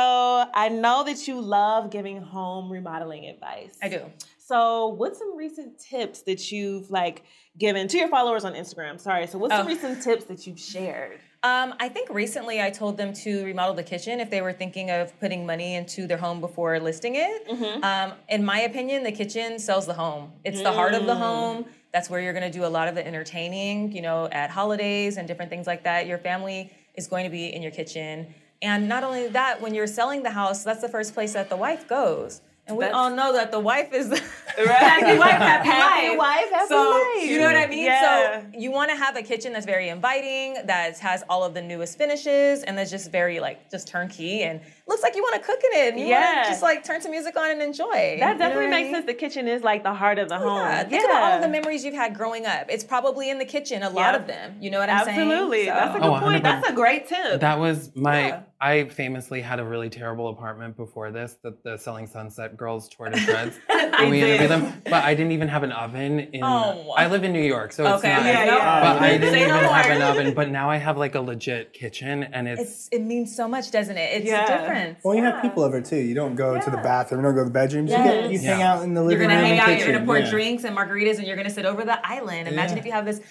I 0.54 0.68
know 0.68 1.06
that 1.06 1.30
you 1.30 1.40
love 1.40 1.92
giving 1.92 2.22
home 2.22 2.70
remodeling 2.70 3.26
advice. 3.26 3.78
I 3.82 3.88
do. 3.88 4.02
So 4.38 4.88
what's 4.88 5.18
some 5.18 5.38
recent 5.38 5.80
tips 5.80 6.24
that 6.24 6.52
you've 6.52 6.92
like 6.92 7.24
given 7.58 7.88
to 7.88 7.98
your 7.98 8.10
followers 8.10 8.44
on 8.44 8.54
Instagram? 8.54 9.00
Sorry. 9.00 9.28
So 9.28 9.38
what's 9.38 9.54
some 9.54 9.66
Oh. 9.66 9.70
recent 9.70 10.04
tips 10.04 10.26
that 10.26 10.46
you've 10.46 10.60
shared? 10.60 11.20
Um, 11.44 11.76
I 11.80 11.88
think 11.88 12.10
recently 12.10 12.62
I 12.62 12.72
told 12.72 12.98
them 12.98 13.14
to 13.14 13.46
remodel 13.46 13.76
the 13.76 13.84
kitchen 13.84 14.20
if 14.20 14.30
they 14.30 14.42
were 14.42 14.54
thinking 14.54 14.90
of 14.90 15.18
putting 15.20 15.46
money 15.46 15.76
into 15.76 16.08
their 16.08 16.18
home 16.18 16.42
before 16.42 16.80
listing 16.80 17.16
it. 17.16 17.48
Mm-hmm. 17.48 17.84
Um, 17.84 18.14
in 18.28 18.44
my 18.44 18.62
opinion, 18.62 19.04
the 19.04 19.12
kitchen 19.12 19.60
sells 19.60 19.86
the 19.86 19.94
home. 19.94 20.32
It's 20.44 20.62
the 20.62 20.72
heart 20.72 20.94
of 20.96 21.06
the 21.06 21.14
Mm. 21.14 21.18
home. 21.20 21.66
That's 21.94 22.10
where 22.10 22.20
you're 22.20 22.34
going 22.34 22.52
to 22.52 22.58
do 22.60 22.66
a 22.66 22.68
lot 22.68 22.88
of 22.88 22.96
the 22.96 23.06
entertaining, 23.06 23.92
you 23.92 24.02
know, 24.02 24.28
at 24.32 24.50
holidays 24.50 25.18
and 25.18 25.28
different 25.28 25.50
things 25.50 25.68
like 25.68 25.84
that. 25.84 26.08
Your 26.08 26.18
family 26.18 26.72
is 26.96 27.08
going 27.08 27.24
to 27.24 27.30
be 27.30 27.54
in 27.54 27.62
your 27.62 27.72
kitchen. 27.72 28.34
And 28.62 28.90
not 28.90 29.04
only 29.04 29.28
that, 29.28 29.62
when 29.62 29.76
you're 29.76 29.88
selling 29.88 30.24
the 30.24 30.32
house, 30.32 30.64
that's 30.64 30.82
the 30.82 30.90
first 30.90 31.14
place 31.14 31.34
that 31.34 31.50
the 31.50 31.56
wife 31.58 31.88
goes. 31.88 32.42
And 32.68 32.76
we 32.78 32.84
That's- 32.84 32.98
all 32.98 33.10
know 33.10 33.32
that 33.34 33.52
the 33.52 33.60
wife 33.60 33.94
is 33.94 34.08
Happy 34.58 35.18
wife, 35.20 35.30
happy 35.32 35.70
Happy 35.70 36.08
life. 36.10 36.18
wife, 36.18 36.50
happy 36.52 36.68
so 36.68 36.90
life. 37.16 37.24
you 37.30 37.38
know 37.38 37.46
what 37.46 37.56
I 37.56 37.68
mean. 37.68 37.86
Yeah. 37.86 38.42
So 38.42 38.48
you 38.58 38.72
want 38.72 38.90
to 38.90 38.98
have 38.98 39.16
a 39.16 39.22
kitchen 39.22 39.54
that's 39.54 39.68
very 39.68 39.90
inviting, 39.90 40.56
that 40.66 40.98
has 40.98 41.24
all 41.30 41.44
of 41.44 41.54
the 41.54 41.62
newest 41.62 41.96
finishes, 41.98 42.64
and 42.64 42.76
that's 42.76 42.90
just 42.90 43.12
very 43.12 43.40
like 43.40 43.70
just 43.70 43.88
turnkey 43.88 44.42
and 44.44 44.60
looks 44.88 45.04
like 45.04 45.16
you 45.16 45.22
want 45.22 45.36
to 45.36 45.42
cook 45.48 45.60
in 45.72 45.80
it. 45.80 45.92
And 45.94 46.00
you 46.00 46.08
Yeah. 46.08 46.34
want 46.38 46.46
to 46.46 46.52
just 46.52 46.64
like 46.64 46.84
turn 46.84 47.02
some 47.02 47.12
music 47.12 47.38
on 47.38 47.52
and 47.52 47.62
enjoy. 47.62 47.86
That 47.92 48.14
You 48.16 48.20
know 48.20 48.38
definitely 48.40 48.66
I 48.66 48.70
makes 48.70 48.86
mean? 48.86 48.94
sense. 48.96 49.06
The 49.06 49.14
kitchen 49.14 49.48
is 49.48 49.62
like 49.64 49.84
the 49.84 49.94
heart 49.94 50.18
of 50.18 50.28
the 50.28 50.40
home. 50.40 50.58
Yeah, 50.58 50.84
think 50.86 51.06
about 51.06 51.22
all 51.24 51.32
of 51.34 51.42
the 51.42 51.50
memories 51.50 51.86
you've 51.86 51.94
had 51.94 52.16
growing 52.16 52.48
up. 52.48 52.66
It's 52.70 52.84
probably 52.84 53.30
in 53.30 53.38
the 53.38 53.46
kitchen, 53.46 53.84
a 53.84 53.90
lot 53.92 54.14
Yep. 54.14 54.22
of 54.22 54.28
them. 54.28 54.58
You 54.60 54.72
know 54.72 54.80
what 54.80 54.90
I'm 54.90 55.06
saying? 55.06 55.20
Absolutely. 55.20 55.66
That's 55.68 55.94
a 55.96 55.98
oh, 56.00 56.02
good 56.02 56.04
Oh, 56.18 56.20
point. 56.20 56.44
100%. 56.44 56.44
That's 56.44 56.70
a 56.70 56.74
great 56.74 57.08
tip. 57.08 57.42
That 57.42 57.60
was 57.60 57.92
my. 57.96 58.28
Yeah. 58.30 58.40
I 58.60 58.86
famously 58.86 59.42
had 59.42 59.60
a 59.60 59.64
really 59.64 59.88
terrible 59.90 60.30
apartment 60.30 60.76
before 60.78 61.12
this 61.12 61.38
that 61.44 61.64
the 61.64 61.78
Selling 61.78 62.08
Sunset 62.08 62.58
girls 62.58 62.90
tore 62.90 63.08
to 63.10 63.18
shreds. 63.20 63.56
They 63.70 63.74
and 64.04 64.10
we 64.10 64.22
interviewed 64.24 64.50
them, 64.50 64.82
but 64.86 65.04
I 65.04 65.14
didn't 65.14 65.32
even 65.34 65.48
have 65.48 65.62
an 65.62 65.72
oven. 65.72 66.20
In 66.20 66.44
Oh. 66.44 66.92
I 66.98 67.06
live 67.08 67.24
in 67.24 67.34
New 67.34 67.42
York, 67.44 67.72
so 67.72 67.84
it's 67.86 68.04
Okay. 68.04 68.12
not. 68.16 68.26
Yeah, 68.26 68.46
yeah. 68.46 68.82
But 68.94 69.02
I 69.04 69.18
didn't 69.18 69.32
Say 69.34 69.42
even 69.42 69.62
no 69.62 69.70
have 69.72 69.86
an 69.92 70.02
oven. 70.02 70.34
But 70.34 70.50
now 70.50 70.72
I 70.72 70.78
have 70.78 70.98
like 70.98 71.14
a 71.14 71.22
legit 71.22 71.72
kitchen, 71.74 72.24
and 72.24 72.48
it's, 72.48 72.62
It's 72.62 72.90
it 72.94 73.02
means 73.04 73.36
so 73.36 73.48
much, 73.48 73.70
doesn't 73.70 73.96
it? 73.98 74.22
It's 74.22 74.26
Yeah. 74.26 74.44
a 74.44 74.60
difference. 74.62 75.00
Well, 75.04 75.14
you 75.14 75.22
Yeah. 75.24 75.34
have 75.34 75.42
people 75.44 75.62
over 75.62 75.80
too. 75.80 75.98
You 75.98 76.16
don't 76.16 76.36
go 76.36 76.60
to 76.60 76.70
the 76.72 76.78
bathroom. 76.78 77.22
You 77.22 77.28
don't 77.28 77.36
go 77.36 77.42
to 77.42 77.46
the 77.50 77.54
bedrooms. 77.54 77.92
You, 77.92 77.98
get, 77.98 78.32
you 78.32 78.40
hang 78.40 78.64
out 78.64 78.82
in 78.84 78.96
the 78.96 79.04
living 79.04 79.20
room. 79.20 79.30
You're 79.30 79.40
gonna 79.40 79.42
room 79.50 79.50
hang 79.52 79.60
out. 79.60 79.66
kitchen. 79.68 79.88
You're 79.90 79.94
gonna 80.00 80.06
pour 80.08 80.18
yeah. 80.18 80.30
drinks 80.32 80.64
and 80.64 80.76
margaritas, 80.76 81.18
and 81.20 81.28
you're 81.28 81.38
gonna 81.38 81.50
sit 81.52 81.66
over 81.66 81.86
the 81.86 82.00
island. 82.08 82.48
Imagine 82.48 82.78
Yeah. 82.78 82.80
if 82.82 82.86
you 82.88 82.92
have 82.94 83.06
this 83.06 83.22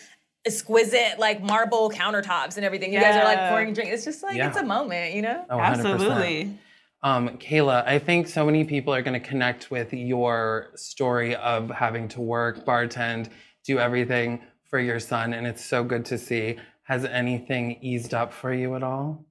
exquisite 0.46 1.18
like 1.18 1.42
marble 1.42 1.90
countertops 1.90 2.56
and 2.56 2.64
everything. 2.64 2.92
You 2.92 3.00
guys 3.00 3.16
are 3.16 3.24
like 3.24 3.48
pouring 3.50 3.74
drinks. 3.74 3.92
It's 3.92 4.04
just 4.04 4.22
like 4.22 4.36
Yeah. 4.36 4.48
it's 4.48 4.56
a 4.56 4.62
moment, 4.62 5.14
you 5.14 5.22
know. 5.22 5.44
oh, 5.50 5.58
Absolutely. 5.60 6.56
Um, 7.02 7.30
Kayla, 7.38 7.84
I 7.86 7.98
think 7.98 8.26
so 8.26 8.44
many 8.46 8.64
people 8.64 8.94
are 8.94 9.02
going 9.02 9.20
to 9.20 9.28
connect 9.28 9.70
with 9.70 9.92
your 9.92 10.70
story 10.76 11.36
of 11.36 11.70
having 11.70 12.08
to 12.08 12.20
work, 12.20 12.64
bartend, 12.64 13.28
do 13.64 13.78
everything 13.78 14.40
for 14.70 14.80
your 14.80 14.98
son, 14.98 15.32
and 15.34 15.46
it's 15.46 15.64
so 15.64 15.84
good 15.84 16.04
to 16.06 16.18
see. 16.18 16.56
Has 16.84 17.04
anything 17.04 17.78
eased 17.82 18.14
up 18.14 18.32
for 18.32 18.52
you 18.52 18.74
at 18.76 18.82
all? 18.82 19.24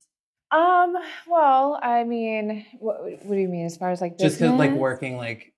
Um. 0.52 0.96
Well, 1.28 1.80
I 1.82 2.04
mean, 2.04 2.66
what, 2.80 3.02
what 3.26 3.36
do 3.36 3.42
you 3.42 3.48
mean 3.50 3.66
as 3.66 3.76
far 3.78 3.90
as 3.92 4.00
like 4.00 4.18
Just 4.18 4.40
'cause, 4.40 4.52
like 4.52 4.72
working 4.72 5.18
like 5.18 5.54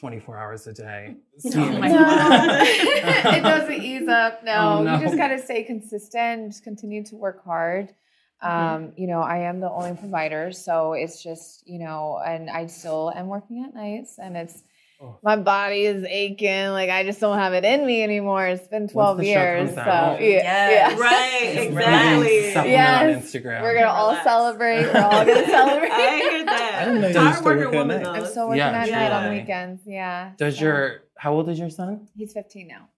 24 0.00 0.38
hours 0.38 0.66
a 0.66 0.72
day. 0.72 1.14
No, 1.44 1.50
See, 1.50 1.58
like- 1.58 1.92
it 3.36 3.42
doesn't 3.42 3.82
ease 3.82 4.08
up. 4.08 4.42
No, 4.42 4.78
Oh, 4.78 4.82
no. 4.82 4.94
you 4.96 5.00
just 5.04 5.16
gotta 5.16 5.38
stay 5.38 5.62
consistent. 5.62 6.48
Just 6.52 6.64
continue 6.64 7.04
to 7.04 7.16
work 7.16 7.44
hard. 7.44 7.94
Um, 8.42 8.92
you 8.96 9.06
know, 9.06 9.20
I 9.20 9.40
am 9.40 9.60
the 9.60 9.70
only 9.70 9.94
provider, 9.94 10.50
so 10.52 10.94
it's 10.94 11.22
just 11.22 11.62
you 11.68 11.78
know, 11.78 12.18
and 12.26 12.48
I 12.48 12.66
still 12.66 13.12
am 13.14 13.26
working 13.28 13.62
at 13.64 13.74
nights, 13.74 14.18
and 14.18 14.34
it's 14.34 14.62
Oh. 15.02 15.18
my 15.22 15.36
body 15.36 15.86
is 15.86 16.04
aching. 16.04 16.68
Like 16.72 16.90
I 16.90 17.04
just 17.04 17.20
don't 17.20 17.38
have 17.38 17.54
it 17.54 17.64
in 17.64 17.86
me 17.86 18.02
anymore. 18.02 18.46
It's 18.46 18.68
been 18.68 18.86
twelve 18.86 19.22
years, 19.22 19.70
so 19.70 19.76
yeah, 19.80 20.18
Yes. 20.20 20.92
yeah. 20.92 20.98
Right, 21.00 21.66
exactly. 21.68 22.18
really 22.26 22.52
supplement 22.52 22.70
Yes. 22.70 23.16
on 23.16 23.22
Instagram. 23.22 23.62
We're 23.62 23.74
gonna 23.74 23.86
all 23.86 24.08
Relax. 24.10 24.24
celebrate. 24.24 24.82
We're 24.82 25.00
all 25.00 25.10
gonna 25.24 25.46
celebrate. 25.46 25.90
I 25.90 26.16
hear 26.30 26.44
that. 26.44 26.74
I 26.80 26.84
didn't 26.84 27.00
know 27.00 27.08
you 27.08 27.14
Hard 27.14 27.26
used 27.28 27.38
to 27.38 27.44
working 27.44 27.64
work 27.64 27.74
at 27.74 27.78
woman, 27.78 27.96
night. 27.96 28.04
though. 28.04 28.12
I'm 28.12 28.26
still 28.26 28.46
working 28.48 28.58
Yeah, 28.58 28.70
at 28.72 28.86
sure. 28.88 28.94
night 28.96 29.12
on 29.12 29.30
weekends. 29.34 29.82
Yeah. 29.86 30.32
Does 30.36 30.56
so- 30.58 30.64
your 30.64 31.02
how 31.16 31.32
old 31.32 31.48
is 31.48 31.58
your 31.58 31.70
son? 31.70 32.06
He's 32.16 32.32
15 32.34 32.68
now. 32.68 32.88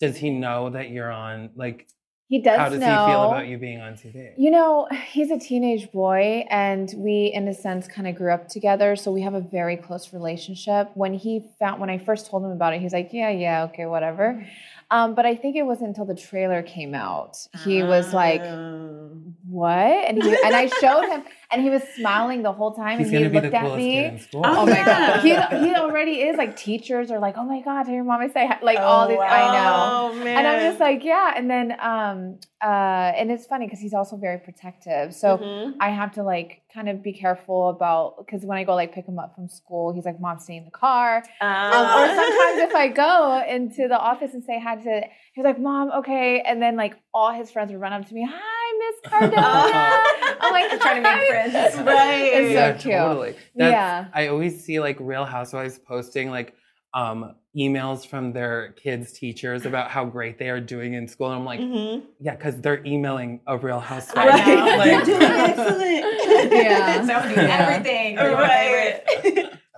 Does 0.00 0.16
he 0.16 0.30
know 0.30 0.70
that 0.70 0.90
you're 0.90 1.10
on? 1.10 1.50
Like, 1.56 1.86
He 2.28 2.40
does 2.40 2.58
how 2.58 2.68
does 2.68 2.78
know. 2.78 3.06
he 3.06 3.12
feel 3.12 3.22
about 3.22 3.46
you 3.46 3.56
being 3.56 3.80
on 3.80 3.94
TV? 3.94 4.32
You 4.36 4.50
know, 4.50 4.86
he's 5.10 5.30
a 5.30 5.38
teenage 5.38 5.90
boy, 5.90 6.44
and 6.50 6.92
we, 6.94 7.32
in 7.34 7.48
a 7.48 7.54
sense, 7.54 7.88
kind 7.88 8.06
of 8.06 8.16
grew 8.16 8.30
up 8.30 8.48
together. 8.48 8.96
So 8.96 9.10
we 9.10 9.22
have 9.22 9.32
a 9.32 9.40
very 9.40 9.78
close 9.78 10.12
relationship. 10.12 10.90
When 10.92 11.14
he 11.14 11.42
found, 11.58 11.80
when 11.80 11.88
I 11.88 11.96
first 11.96 12.26
told 12.26 12.44
him 12.44 12.50
about 12.50 12.74
it, 12.74 12.82
he's 12.82 12.92
like, 12.92 13.14
"Yeah, 13.14 13.30
yeah, 13.30 13.64
okay, 13.64 13.86
whatever." 13.86 14.46
Um, 14.90 15.14
but 15.14 15.26
I 15.26 15.36
think 15.36 15.56
it 15.56 15.64
wasn't 15.64 15.88
until 15.88 16.06
the 16.06 16.14
trailer 16.14 16.62
came 16.62 16.94
out 16.94 17.36
he 17.64 17.82
was 17.82 18.14
like 18.14 18.40
Um, 18.40 19.34
what? 19.46 19.76
And 19.76 20.22
he 20.22 20.30
and 20.44 20.54
I 20.56 20.66
showed 20.80 21.08
him, 21.08 21.24
and 21.50 21.62
he 21.62 21.70
was 21.70 21.82
smiling 21.96 22.42
the 22.42 22.52
whole 22.52 22.74
time, 22.74 22.98
He's 22.98 23.08
and 23.08 23.16
he 23.16 23.22
gonna 23.24 23.30
be 23.30 23.38
the 23.40 23.42
looked 23.50 23.54
at 23.54 23.76
me. 23.76 23.92
kid 23.92 24.12
in 24.14 24.18
school. 24.20 24.42
Oh, 24.44 24.54
Oh, 24.62 24.66
my 24.66 24.82
god, 24.84 25.20
he, 25.20 25.30
he 25.66 25.74
already 25.74 26.20
is. 26.22 26.36
Like 26.36 26.56
teachers 26.56 27.10
are 27.10 27.18
like, 27.18 27.36
oh 27.38 27.44
my 27.44 27.60
god, 27.62 27.84
tell 27.84 27.94
your 27.94 28.04
mom 28.04 28.20
I 28.20 28.28
say 28.28 28.46
hi. 28.46 28.58
like 28.62 28.78
all 28.78 29.04
Oh, 29.04 29.08
these. 29.08 29.18
wow. 29.18 29.24
I 29.26 29.44
know, 29.52 30.12
Oh, 30.22 30.26
and 30.26 30.46
I'm 30.46 30.60
just 30.68 30.80
like, 30.80 31.04
yeah. 31.04 31.32
And 31.36 31.50
then, 31.50 31.72
um, 31.80 32.38
uh, 32.62 33.12
and 33.18 33.30
it's 33.30 33.46
funny 33.46 33.66
because 33.66 33.80
he's 33.80 33.94
also 33.94 34.16
very 34.16 34.38
protective, 34.38 35.14
so 35.14 35.38
Mhm. 35.38 35.74
I 35.80 35.90
have 35.90 36.12
to 36.14 36.22
like 36.22 36.62
kind 36.74 36.88
of 36.88 37.02
be 37.02 37.12
careful 37.12 37.70
about 37.70 38.18
because 38.18 38.44
when 38.44 38.58
I 38.58 38.64
go 38.64 38.74
like 38.74 38.92
pick 38.92 39.06
him 39.06 39.18
up 39.18 39.34
from 39.34 39.48
school, 39.48 39.92
he's 39.94 40.04
like, 40.04 40.20
mom, 40.20 40.38
stay 40.40 40.56
in 40.56 40.64
the 40.64 40.70
car. 40.70 41.22
Um, 41.40 41.48
Uh. 41.48 41.98
or 41.98 42.06
sometimes 42.08 42.58
if 42.68 42.74
I 42.74 42.88
go 42.88 43.42
into 43.48 43.88
the 43.88 43.98
office 43.98 44.34
and 44.34 44.42
say 44.44 44.58
hi 44.60 44.76
to, 44.76 45.02
he's 45.32 45.44
like, 45.44 45.58
"Mom, 45.58 45.90
okay," 46.00 46.40
and 46.40 46.60
then 46.60 46.76
like 46.76 46.94
all 47.14 47.32
his 47.32 47.50
friends 47.50 47.70
would 47.72 47.80
run 47.80 47.92
up 47.92 48.06
to 48.08 48.14
me, 48.14 48.28
"Hi, 48.30 48.66
Miss 48.82 49.10
Cardona." 49.10 50.02
I'm 50.40 50.52
like 50.52 50.80
Trying 50.80 50.96
to 50.96 51.02
make 51.02 51.12
"Hi." 51.12 51.26
Friends. 51.50 51.76
right? 51.86 52.30
It's 52.34 52.52
yeah, 52.52 52.76
so 52.76 52.82
cute. 52.82 52.94
totally. 52.94 53.30
That's, 53.56 53.72
Yeah. 53.72 54.06
I 54.14 54.28
always 54.28 54.64
see 54.64 54.80
like 54.80 54.96
Real 55.00 55.24
Housewives 55.24 55.78
posting 55.78 56.30
like 56.30 56.54
um 56.94 57.34
emails 57.56 58.06
from 58.06 58.32
their 58.32 58.72
kids' 58.72 59.12
teachers 59.12 59.66
about 59.66 59.90
how 59.90 60.04
great 60.04 60.38
they 60.38 60.48
are 60.48 60.60
doing 60.60 60.94
in 60.94 61.06
school. 61.08 61.26
And 61.30 61.40
I'm 61.40 61.44
like, 61.44 61.60
Mhm. 61.60 62.02
yeah, 62.20 62.36
because 62.36 62.60
they're 62.60 62.84
emailing 62.86 63.40
a 63.46 63.58
Real 63.58 63.80
Housewife. 63.80 64.26
Right. 64.26 64.78
Like, 64.78 65.06
You're 65.06 65.18
doing 65.18 65.22
excellent. 65.30 66.52
Yeah. 66.52 67.06
So 67.06 67.12
I'm 67.14 67.34
doing 67.34 67.46
everything. 67.50 68.14
You're 68.14 68.32
Right. 68.34 69.00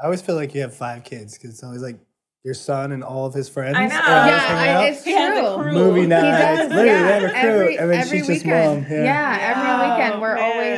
I 0.01 0.05
always 0.05 0.23
feel 0.23 0.35
like 0.37 0.55
you 0.55 0.61
have 0.63 0.75
five 0.75 1.05
kids 1.05 1.37
because 1.37 1.51
it's 1.51 1.63
always 1.65 1.83
like 1.83 1.99
your 2.43 2.55
son 2.55 2.93
and 2.93 3.05
all 3.05 3.27
of 3.27 3.35
his 3.35 3.49
friends. 3.51 3.77
I 3.77 3.87
know. 3.87 3.95
Yeah, 3.97 4.39
hanging 4.39 4.77
I, 4.77 4.89
it's 4.89 5.05
He 5.05 5.13
has 5.13 5.39
a 5.39 5.57
true. 5.63 5.73
Movie 5.73 6.01
He 6.03 6.07
night. 6.07 6.69
Literally, 6.69 6.87
yeah. 6.87 7.03
they 7.03 7.13
have 7.13 7.23
a 7.25 7.29
crew, 7.29 7.39
Every- 7.51 7.77
and 7.79 7.91
then 7.91 8.01
every 8.01 8.19
she's 8.19 8.27
just 8.29 8.47
mom. 8.47 8.87
Yeah. 8.89 9.03
Yeah, 9.05 9.39
every 9.41 9.63
Oh, 9.63 9.65
weekend 9.65 9.70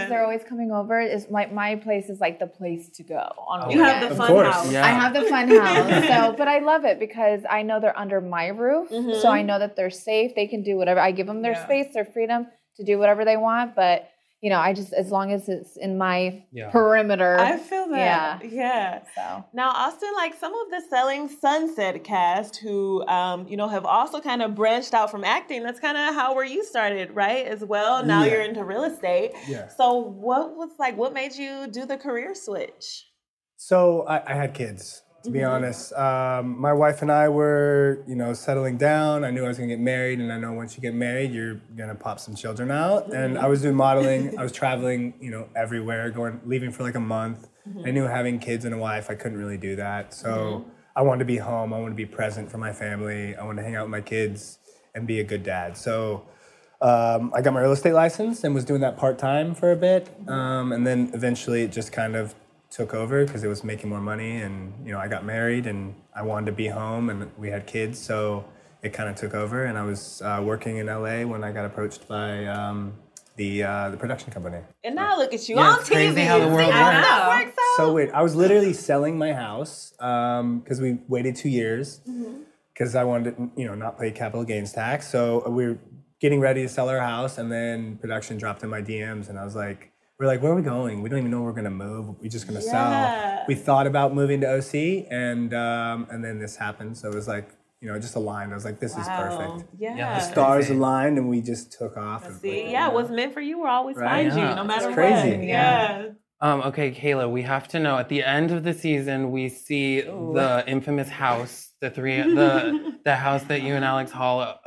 we're 0.04 0.08
man. 0.08 0.24
always 0.24 0.40
they're 0.42 0.42
always 0.42 0.48
coming 0.48 0.72
over. 0.72 1.00
Is 1.00 1.30
my 1.30 1.46
my 1.46 1.76
place 1.76 2.08
is 2.08 2.20
like 2.20 2.38
the 2.38 2.46
place 2.46 2.88
to 2.90 3.02
go 3.02 3.16
on. 3.48 3.70
You 3.70 3.82
have 3.82 4.08
the 4.08 4.14
fun 4.14 4.44
house. 4.44 4.70
Yeah. 4.72 4.84
I 4.84 4.88
have 4.88 5.12
the 5.14 5.22
fun 5.22 5.48
house. 5.64 6.06
So, 6.08 6.34
but 6.36 6.48
I 6.48 6.58
love 6.58 6.84
it 6.84 6.98
because 6.98 7.42
I 7.48 7.62
know 7.62 7.80
they're 7.80 7.98
under 7.98 8.20
my 8.20 8.48
roof. 8.48 8.90
Mhm. 8.90 9.20
So 9.22 9.28
I 9.30 9.42
know 9.42 9.58
that 9.58 9.76
they're 9.76 9.90
safe. 9.90 10.34
They 10.34 10.46
can 10.46 10.62
do 10.62 10.76
whatever. 10.76 11.00
I 11.00 11.12
give 11.12 11.26
them 11.26 11.42
their 11.42 11.52
Yeah. 11.52 11.64
space, 11.64 11.94
their 11.94 12.04
freedom 12.04 12.46
to 12.76 12.84
do 12.84 12.98
whatever 12.98 13.24
they 13.24 13.36
want. 13.36 13.74
But, 13.74 14.08
you 14.42 14.50
know, 14.50 14.58
I 14.58 14.72
just, 14.74 14.92
as 14.92 15.10
long 15.10 15.32
as 15.32 15.48
it's 15.48 15.76
in 15.76 15.96
my 15.96 16.44
Yeah. 16.50 16.68
perimeter. 16.70 17.38
I 17.38 17.56
feel 17.56 17.88
that. 17.90 18.44
Yeah. 18.44 18.48
Yeah. 18.50 19.02
so. 19.14 19.44
Now, 19.54 19.70
Austin, 19.70 20.10
like 20.16 20.34
some 20.34 20.52
of 20.52 20.68
the 20.70 20.82
Selling 20.90 21.28
Sunset 21.28 22.02
cast 22.02 22.56
who, 22.56 23.06
um, 23.06 23.46
you 23.48 23.56
know, 23.56 23.68
have 23.68 23.86
also 23.86 24.20
kind 24.20 24.42
of 24.42 24.54
branched 24.56 24.94
out 24.94 25.10
from 25.12 25.22
acting. 25.22 25.62
That's 25.62 25.78
kind 25.78 25.96
of 25.96 26.12
how 26.14 26.34
where 26.34 26.44
you 26.44 26.64
started, 26.64 27.12
right? 27.14 27.46
As 27.46 27.64
well. 27.64 28.04
Now 28.04 28.24
Yeah. 28.24 28.32
you're 28.32 28.42
into 28.42 28.64
real 28.64 28.82
estate. 28.82 29.30
Yeah. 29.46 29.68
So, 29.68 29.94
what 29.94 30.56
was 30.56 30.70
like? 30.78 30.96
What 30.96 31.12
made 31.14 31.36
you 31.36 31.68
do 31.68 31.86
the 31.86 31.96
career 31.96 32.34
switch? 32.34 33.06
So 33.56 34.02
I, 34.08 34.32
I 34.32 34.34
had 34.34 34.54
kids, 34.54 35.01
to 35.22 35.30
be 35.30 35.42
honest. 35.44 35.92
Um, 35.92 36.60
my 36.60 36.72
wife 36.72 37.02
and 37.02 37.10
I 37.10 37.28
were, 37.28 38.02
you 38.06 38.14
know, 38.14 38.32
settling 38.32 38.76
down. 38.76 39.24
I 39.24 39.30
knew 39.30 39.44
I 39.44 39.48
was 39.48 39.58
gonna 39.58 39.68
get 39.68 39.80
married, 39.80 40.18
and 40.18 40.32
I 40.32 40.38
know 40.38 40.52
once 40.52 40.76
you 40.76 40.82
get 40.82 40.94
married, 40.94 41.32
you're 41.32 41.60
gonna 41.76 41.94
pop 41.94 42.18
some 42.20 42.34
children 42.34 42.70
out. 42.70 43.12
And 43.12 43.38
I 43.38 43.46
was 43.46 43.62
doing 43.62 43.74
modeling. 43.74 44.38
I 44.38 44.42
was 44.42 44.52
traveling, 44.52 45.14
you 45.20 45.30
know, 45.30 45.48
everywhere, 45.54 46.10
going, 46.10 46.40
leaving 46.44 46.72
for 46.72 46.82
like 46.82 46.94
a 46.94 47.00
month. 47.00 47.48
I 47.86 47.90
knew 47.92 48.04
having 48.04 48.38
kids 48.40 48.64
and 48.64 48.74
a 48.74 48.78
wife, 48.78 49.08
I 49.08 49.14
couldn't 49.14 49.38
really 49.38 49.58
do 49.58 49.76
that. 49.76 50.12
So 50.12 50.64
I 50.96 51.02
wanted 51.02 51.20
to 51.20 51.24
be 51.24 51.36
home. 51.36 51.72
I 51.72 51.78
wanted 51.78 51.92
to 51.92 51.96
be 51.96 52.06
present 52.06 52.50
for 52.50 52.58
my 52.58 52.72
family. 52.72 53.36
I 53.36 53.44
wanted 53.44 53.62
to 53.62 53.64
hang 53.64 53.76
out 53.76 53.84
with 53.84 53.92
my 53.92 54.00
kids 54.00 54.58
and 54.94 55.06
be 55.06 55.20
a 55.20 55.24
good 55.24 55.42
dad. 55.42 55.76
So. 55.76 56.26
Um, 56.80 57.32
I 57.32 57.42
got 57.42 57.54
my 57.54 57.60
real 57.60 57.70
estate 57.70 57.92
license 57.92 58.42
and 58.42 58.56
was 58.56 58.64
doing 58.64 58.80
that 58.80 58.96
part 58.96 59.16
time 59.16 59.54
for 59.54 59.70
a 59.70 59.76
bit, 59.76 60.08
um, 60.26 60.72
and 60.72 60.84
then 60.84 61.12
eventually 61.14 61.62
it 61.62 61.70
just 61.70 61.92
kind 61.92 62.16
of 62.16 62.34
took 62.72 62.94
over 62.94 63.24
because 63.24 63.44
it 63.44 63.48
was 63.48 63.62
making 63.62 63.88
more 63.90 64.00
money, 64.00 64.38
and 64.38 64.72
you 64.86 64.92
know 64.92 64.98
I 64.98 65.06
got 65.08 65.24
married 65.24 65.66
and 65.66 65.94
I 66.14 66.22
wanted 66.22 66.46
to 66.46 66.52
be 66.52 66.68
home, 66.68 67.10
and 67.10 67.30
we 67.38 67.50
had 67.50 67.66
kids, 67.66 67.98
so 67.98 68.44
it 68.82 68.92
kind 68.92 69.08
of 69.08 69.14
took 69.16 69.34
over. 69.34 69.64
And 69.64 69.76
I 69.78 69.82
was 69.84 70.20
uh, 70.22 70.42
working 70.44 70.78
in 70.78 70.86
LA 70.86 71.22
when 71.24 71.44
I 71.44 71.52
got 71.52 71.64
approached 71.66 72.08
by 72.08 72.46
um, 72.46 72.94
the 73.36 73.62
uh, 73.62 73.90
the 73.90 73.96
production 73.96 74.32
company. 74.32 74.58
And 74.84 74.94
now 74.96 75.16
look 75.18 75.32
at 75.34 75.48
you 75.48 75.56
Yeah, 75.56 75.68
on 75.72 75.80
it's 75.80 75.88
TV. 75.88 75.92
crazy 75.92 76.22
how 76.22 76.38
the 76.38 76.48
world 76.48 76.72
works. 76.74 77.44
works? 77.44 77.58
So 77.76 77.92
weird. 77.92 78.10
I 78.10 78.22
was 78.22 78.34
literally 78.34 78.72
selling 78.72 79.16
my 79.18 79.32
house 79.32 79.92
because 79.98 80.80
we 80.80 80.98
waited 81.08 81.36
two 81.36 81.48
years 81.48 82.00
because 82.74 82.94
I 82.96 83.04
wanted 83.04 83.36
to, 83.36 83.50
you 83.56 83.66
know, 83.66 83.74
not 83.74 83.98
pay 83.98 84.10
capital 84.10 84.44
gains 84.44 84.72
tax. 84.72 85.08
So 85.08 85.48
we 85.48 85.66
were 85.68 85.78
getting 86.20 86.40
ready 86.40 86.62
to 86.62 86.68
sell 86.68 86.88
our 86.88 87.00
house, 87.00 87.38
and 87.38 87.50
then 87.52 87.96
production 87.98 88.38
dropped 88.38 88.62
in 88.62 88.70
my 88.70 88.80
DMs, 88.82 89.28
and 89.28 89.38
I 89.38 89.44
was 89.44 89.54
like, 89.56 89.91
"We're 90.18 90.26
like, 90.26 90.42
where 90.42 90.52
are 90.52 90.56
we 90.56 90.62
going? 90.62 91.02
We 91.02 91.08
don't 91.08 91.18
even 91.20 91.30
know 91.30 91.42
we're 91.42 91.52
gonna 91.52 91.70
move. 91.70 92.16
We're 92.20 92.30
just 92.30 92.46
gonna 92.46 92.60
Yeah. 92.64 92.70
sell." 93.36 93.44
We 93.48 93.54
thought 93.54 93.86
about 93.86 94.14
moving 94.14 94.40
to 94.42 94.46
OC, 94.48 95.06
and 95.10 95.52
um, 95.54 96.06
and 96.10 96.24
then 96.24 96.38
this 96.38 96.56
happened. 96.56 96.96
So 96.96 97.08
it 97.08 97.14
was 97.14 97.26
like, 97.26 97.48
you 97.80 97.88
know, 97.88 97.94
it 97.94 98.00
just 98.00 98.14
aligned. 98.14 98.52
I 98.52 98.54
was 98.54 98.64
like, 98.64 98.78
"This 98.78 98.96
is 98.96 99.06
perfect." 99.08 99.64
Yeah. 99.78 99.96
Yeah, 99.96 100.14
The 100.14 100.20
stars 100.20 100.66
crazy. 100.66 100.78
aligned, 100.78 101.18
and 101.18 101.28
we 101.28 101.40
just 101.40 101.72
took 101.72 101.96
off. 101.96 102.24
and- 102.26 102.36
See, 102.36 102.70
yeah, 102.70 102.88
what's 102.88 103.10
meant 103.10 103.34
for 103.34 103.40
you 103.40 103.58
will 103.58 103.66
always 103.66 103.96
Right. 103.96 104.08
find 104.08 104.28
Yeah. 104.38 104.50
you, 104.50 104.56
no 104.56 104.64
matter 104.64 104.88
It's 104.90 104.96
what. 104.96 105.06
crazy. 105.22 105.46
Yeah. 105.46 106.02
Um, 106.40 106.60
okay, 106.62 106.90
Kayla, 106.92 107.30
we 107.30 107.42
have 107.42 107.68
to 107.68 107.78
know 107.80 107.98
at 107.98 108.08
the 108.08 108.22
end 108.24 108.50
of 108.50 108.64
the 108.64 108.72
season, 108.74 109.30
we 109.30 109.48
see 109.48 110.00
the 110.00 110.64
infamous 110.66 111.08
house, 111.08 111.71
the 111.82 111.90
three, 111.90 112.16
the 112.22 112.94
the 113.04 113.16
house 113.16 113.42
that 113.44 113.60
you 113.62 113.74
and 113.74 113.84
Alex 113.84 114.12
Hall 114.12 114.60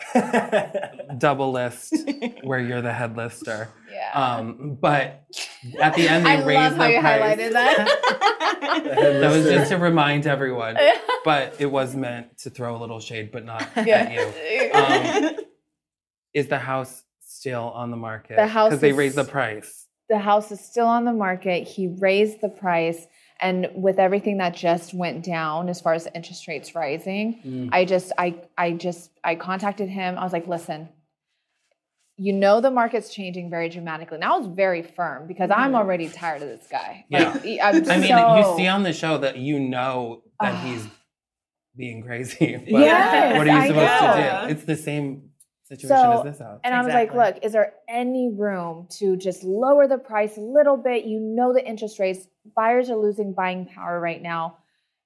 double 1.17 1.51
list, 1.53 1.95
where 2.43 2.59
you're 2.59 2.81
the 2.81 2.91
head 2.93 3.15
lister. 3.15 3.69
Yeah. 3.91 4.11
Um, 4.13 4.77
but 4.79 5.23
at 5.81 5.95
the 5.95 6.09
end, 6.09 6.25
they 6.25 6.31
I 6.31 6.43
raise 6.43 6.57
love 6.57 6.73
the 6.73 6.77
how 6.83 6.87
you 6.89 6.99
price. 6.99 7.21
highlighted 7.39 7.53
that. 7.53 8.31
That 9.21 9.31
was 9.31 9.45
just 9.45 9.71
to 9.71 9.77
remind 9.77 10.27
everyone, 10.27 10.77
but 11.23 11.55
it 11.59 11.65
was 11.67 11.95
meant 11.95 12.37
to 12.39 12.49
throw 12.49 12.75
a 12.75 12.79
little 12.79 12.99
shade, 12.99 13.31
but 13.31 13.45
not 13.45 13.67
at 13.75 14.11
you. 14.11 14.71
Um, 14.75 15.35
is 16.33 16.47
the 16.47 16.59
house 16.59 17.03
still 17.21 17.63
on 17.73 17.91
the 17.91 17.97
market? 17.97 18.35
The 18.35 18.47
house 18.47 18.69
because 18.69 18.81
they 18.81 18.91
raised 18.91 19.15
the 19.15 19.23
price. 19.23 19.87
the 20.09 20.17
house 20.19 20.51
is 20.51 20.59
still 20.59 20.87
on 20.87 21.05
the 21.05 21.13
market. 21.13 21.65
He 21.67 21.87
raised 21.87 22.41
the 22.41 22.49
price. 22.49 23.07
And 23.41 23.67
with 23.75 23.99
everything 23.99 24.37
that 24.37 24.55
just 24.55 24.93
went 24.93 25.23
down 25.23 25.67
as 25.67 25.81
far 25.81 25.93
as 25.93 26.07
interest 26.15 26.47
rates 26.47 26.73
rising, 26.73 27.41
mm. 27.45 27.69
I 27.71 27.85
just 27.85 28.11
I 28.17 28.35
I 28.57 28.71
just 28.71 29.11
I 29.23 29.35
contacted 29.35 29.89
him. 29.89 30.17
I 30.17 30.23
was 30.23 30.31
like, 30.31 30.47
listen, 30.47 30.89
you 32.17 32.31
know 32.31 32.61
the 32.61 32.71
market's 32.71 33.13
changing 33.13 33.49
very 33.49 33.69
dramatically. 33.69 34.15
And 34.15 34.23
I 34.23 34.37
was 34.37 34.47
very 34.47 34.81
firm 34.81 35.27
because 35.27 35.51
I'm 35.51 35.73
mm. 35.73 35.77
already 35.77 36.09
tired 36.09 36.41
of 36.41 36.47
this 36.47 36.65
guy. 36.69 37.05
Yeah. 37.09 37.33
Like, 37.33 37.59
I'm 37.61 37.89
I 37.89 37.97
mean, 37.97 38.09
so- 38.09 38.51
you 38.51 38.57
see 38.57 38.67
on 38.67 38.83
the 38.83 38.93
show 38.93 39.17
that 39.17 39.37
you 39.37 39.59
know 39.59 40.23
that 40.39 40.63
he's 40.63 40.87
being 41.75 42.03
crazy. 42.03 42.55
But 42.71 42.79
Yes, 42.79 43.37
what 43.37 43.47
are 43.47 43.61
you 43.61 43.67
supposed 43.67 44.15
to 44.15 44.45
do? 44.47 44.53
It's 44.53 44.63
the 44.63 44.77
same 44.77 45.24
situation 45.65 45.95
So- 45.97 46.17
as 46.19 46.23
this 46.23 46.39
house. 46.39 46.59
And 46.63 46.73
I 46.73 46.81
was 46.83 46.93
like, 46.93 47.13
look, 47.13 47.43
is 47.43 47.51
there 47.53 47.73
any 47.89 48.29
room 48.31 48.87
to 48.99 49.15
just 49.17 49.43
lower 49.43 49.87
the 49.87 49.97
price 49.97 50.37
a 50.37 50.41
little 50.41 50.77
bit? 50.77 51.05
You 51.05 51.19
know 51.19 51.53
the 51.53 51.65
interest 51.67 51.99
rates, 51.99 52.27
buyers 52.55 52.89
are 52.89 52.95
losing 52.95 53.33
buying 53.33 53.65
power 53.65 53.99
right 53.99 54.21
now. 54.21 54.57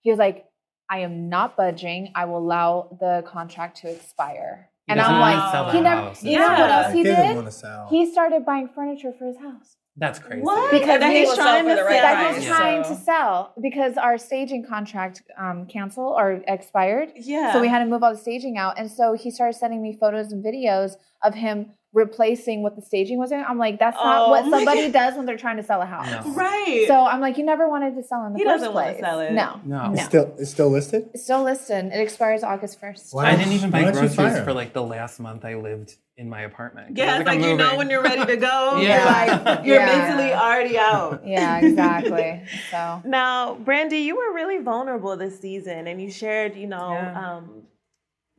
He 0.02 0.10
was 0.10 0.20
like, 0.20 0.46
I 0.90 1.00
am 1.00 1.30
not 1.30 1.56
budging. 1.56 2.12
I 2.16 2.26
will 2.26 2.40
allow 2.40 2.98
the 3.00 3.24
contract 3.28 3.78
to 3.82 3.90
expire. 3.92 4.70
He 4.88 4.94
and 4.94 5.02
I'm 5.02 5.20
like, 5.20 5.52
sell 5.52 5.70
he 5.72 5.82
never, 5.82 6.02
house. 6.02 6.24
you 6.24 6.40
know 6.40 6.48
what 6.50 6.58
Yeah. 6.60 6.78
else 6.84 6.92
he 6.94 6.98
He 7.00 7.04
didn't 7.04 7.28
did? 7.28 7.36
wanna 7.36 7.52
sell. 7.52 7.88
He 7.90 8.12
started 8.12 8.44
buying 8.46 8.68
furniture 8.70 9.14
for 9.14 9.26
his 9.28 9.38
house. 9.38 9.78
That's 10.00 10.18
crazy. 10.20 10.42
What? 10.42 10.72
Because 10.72 11.00
that 11.02 11.12
he 11.12 11.20
he's 11.26 11.36
trying 11.36 11.66
to 11.66 11.76
for 11.76 11.84
right 11.84 12.02
sell. 12.02 12.02
That 12.16 12.36
he's 12.36 12.46
Yeah. 12.46 12.56
trying 12.58 12.84
to 12.84 12.96
sell 12.96 13.54
because 13.62 13.98
our 13.98 14.18
staging 14.18 14.66
contract 14.66 15.22
um, 15.38 15.66
canceled 15.68 16.14
or 16.18 16.42
expired. 16.48 17.10
Yeah. 17.16 17.52
So 17.54 17.60
we 17.62 17.68
had 17.68 17.80
to 17.80 17.86
move 17.86 18.02
all 18.02 18.12
the 18.12 18.18
staging 18.18 18.58
out. 18.58 18.80
And 18.80 18.90
so 18.90 19.14
he 19.14 19.30
started 19.30 19.58
sending 19.58 19.82
me 19.82 19.98
photos 20.00 20.32
and 20.32 20.44
videos 20.44 20.94
of 21.24 21.34
him 21.36 21.72
replacing 21.94 22.62
what 22.62 22.76
the 22.76 22.82
staging 22.82 23.18
was 23.18 23.32
in. 23.32 23.44
I'm 23.44 23.58
like, 23.58 23.80
that's 23.80 23.98
not 23.98 24.28
Oh 24.28 24.30
what 24.30 24.50
somebody 24.50 24.84
God. 24.84 24.94
does 24.94 25.16
when 25.18 25.26
they're 25.26 25.38
trying 25.38 25.58
to 25.58 25.64
sell 25.64 25.82
a 25.82 25.86
house. 25.86 26.08
No. 26.26 26.34
Right. 26.34 26.86
So 26.88 26.94
I'm 27.06 27.20
like, 27.20 27.38
you 27.38 27.44
never 27.46 27.68
wanted 27.68 27.96
to 27.96 28.04
sell 28.04 28.26
in 28.26 28.34
the 28.34 28.40
He 28.40 28.46
first 28.46 28.60
doesn't 28.60 28.74
wanna 28.74 28.92
place. 28.92 29.00
sell 29.02 29.20
it. 29.22 29.32
No. 29.34 29.60
No. 29.66 29.92
It's 29.94 30.06
still 30.06 30.34
it's 30.38 30.52
still 30.52 30.70
listed. 30.70 31.10
It's 31.14 31.24
still 31.24 31.44
listed. 31.44 31.86
It 31.86 32.00
expires 32.00 32.44
August 32.44 32.80
1st. 32.80 33.14
Why 33.14 33.32
I 33.32 33.36
didn't 33.36 33.54
even 33.54 33.72
buy 33.72 33.82
don't 33.82 34.02
you 34.04 34.10
fire 34.10 34.28
groceries 34.30 34.46
for 34.46 34.54
like 34.54 34.74
the 34.74 34.84
last 34.84 35.20
month 35.20 35.44
I 35.46 35.56
lived 35.56 35.96
in 36.18 36.30
my 36.30 36.42
apartment. 36.42 36.98
Yeah, 36.98 37.14
was 37.14 37.22
it's 37.22 37.28
like 37.28 37.40
I'm 37.40 37.50
you 37.50 37.56
know 37.58 37.78
when 37.78 37.90
you're 37.90 38.04
ready 38.04 38.26
to 38.26 38.38
go. 38.38 38.78
Yeah. 38.82 39.26
You're 39.26 39.46
like 39.46 39.66
you're 39.66 39.76
Yeah. 39.78 39.86
mentally 39.86 40.34
already 40.34 40.78
out. 40.78 41.26
Yeah, 41.26 41.58
exactly. 41.60 42.44
so 42.70 43.02
Now, 43.06 43.56
Brandi, 43.56 44.04
you 44.04 44.16
were 44.18 44.34
really 44.34 44.60
vulnerable 44.62 45.16
this 45.18 45.40
season, 45.40 45.88
and 45.88 46.02
you 46.02 46.12
shared, 46.12 46.56
you 46.56 46.68
know, 46.68 46.92
Yeah. 46.92 47.36
um, 47.38 47.59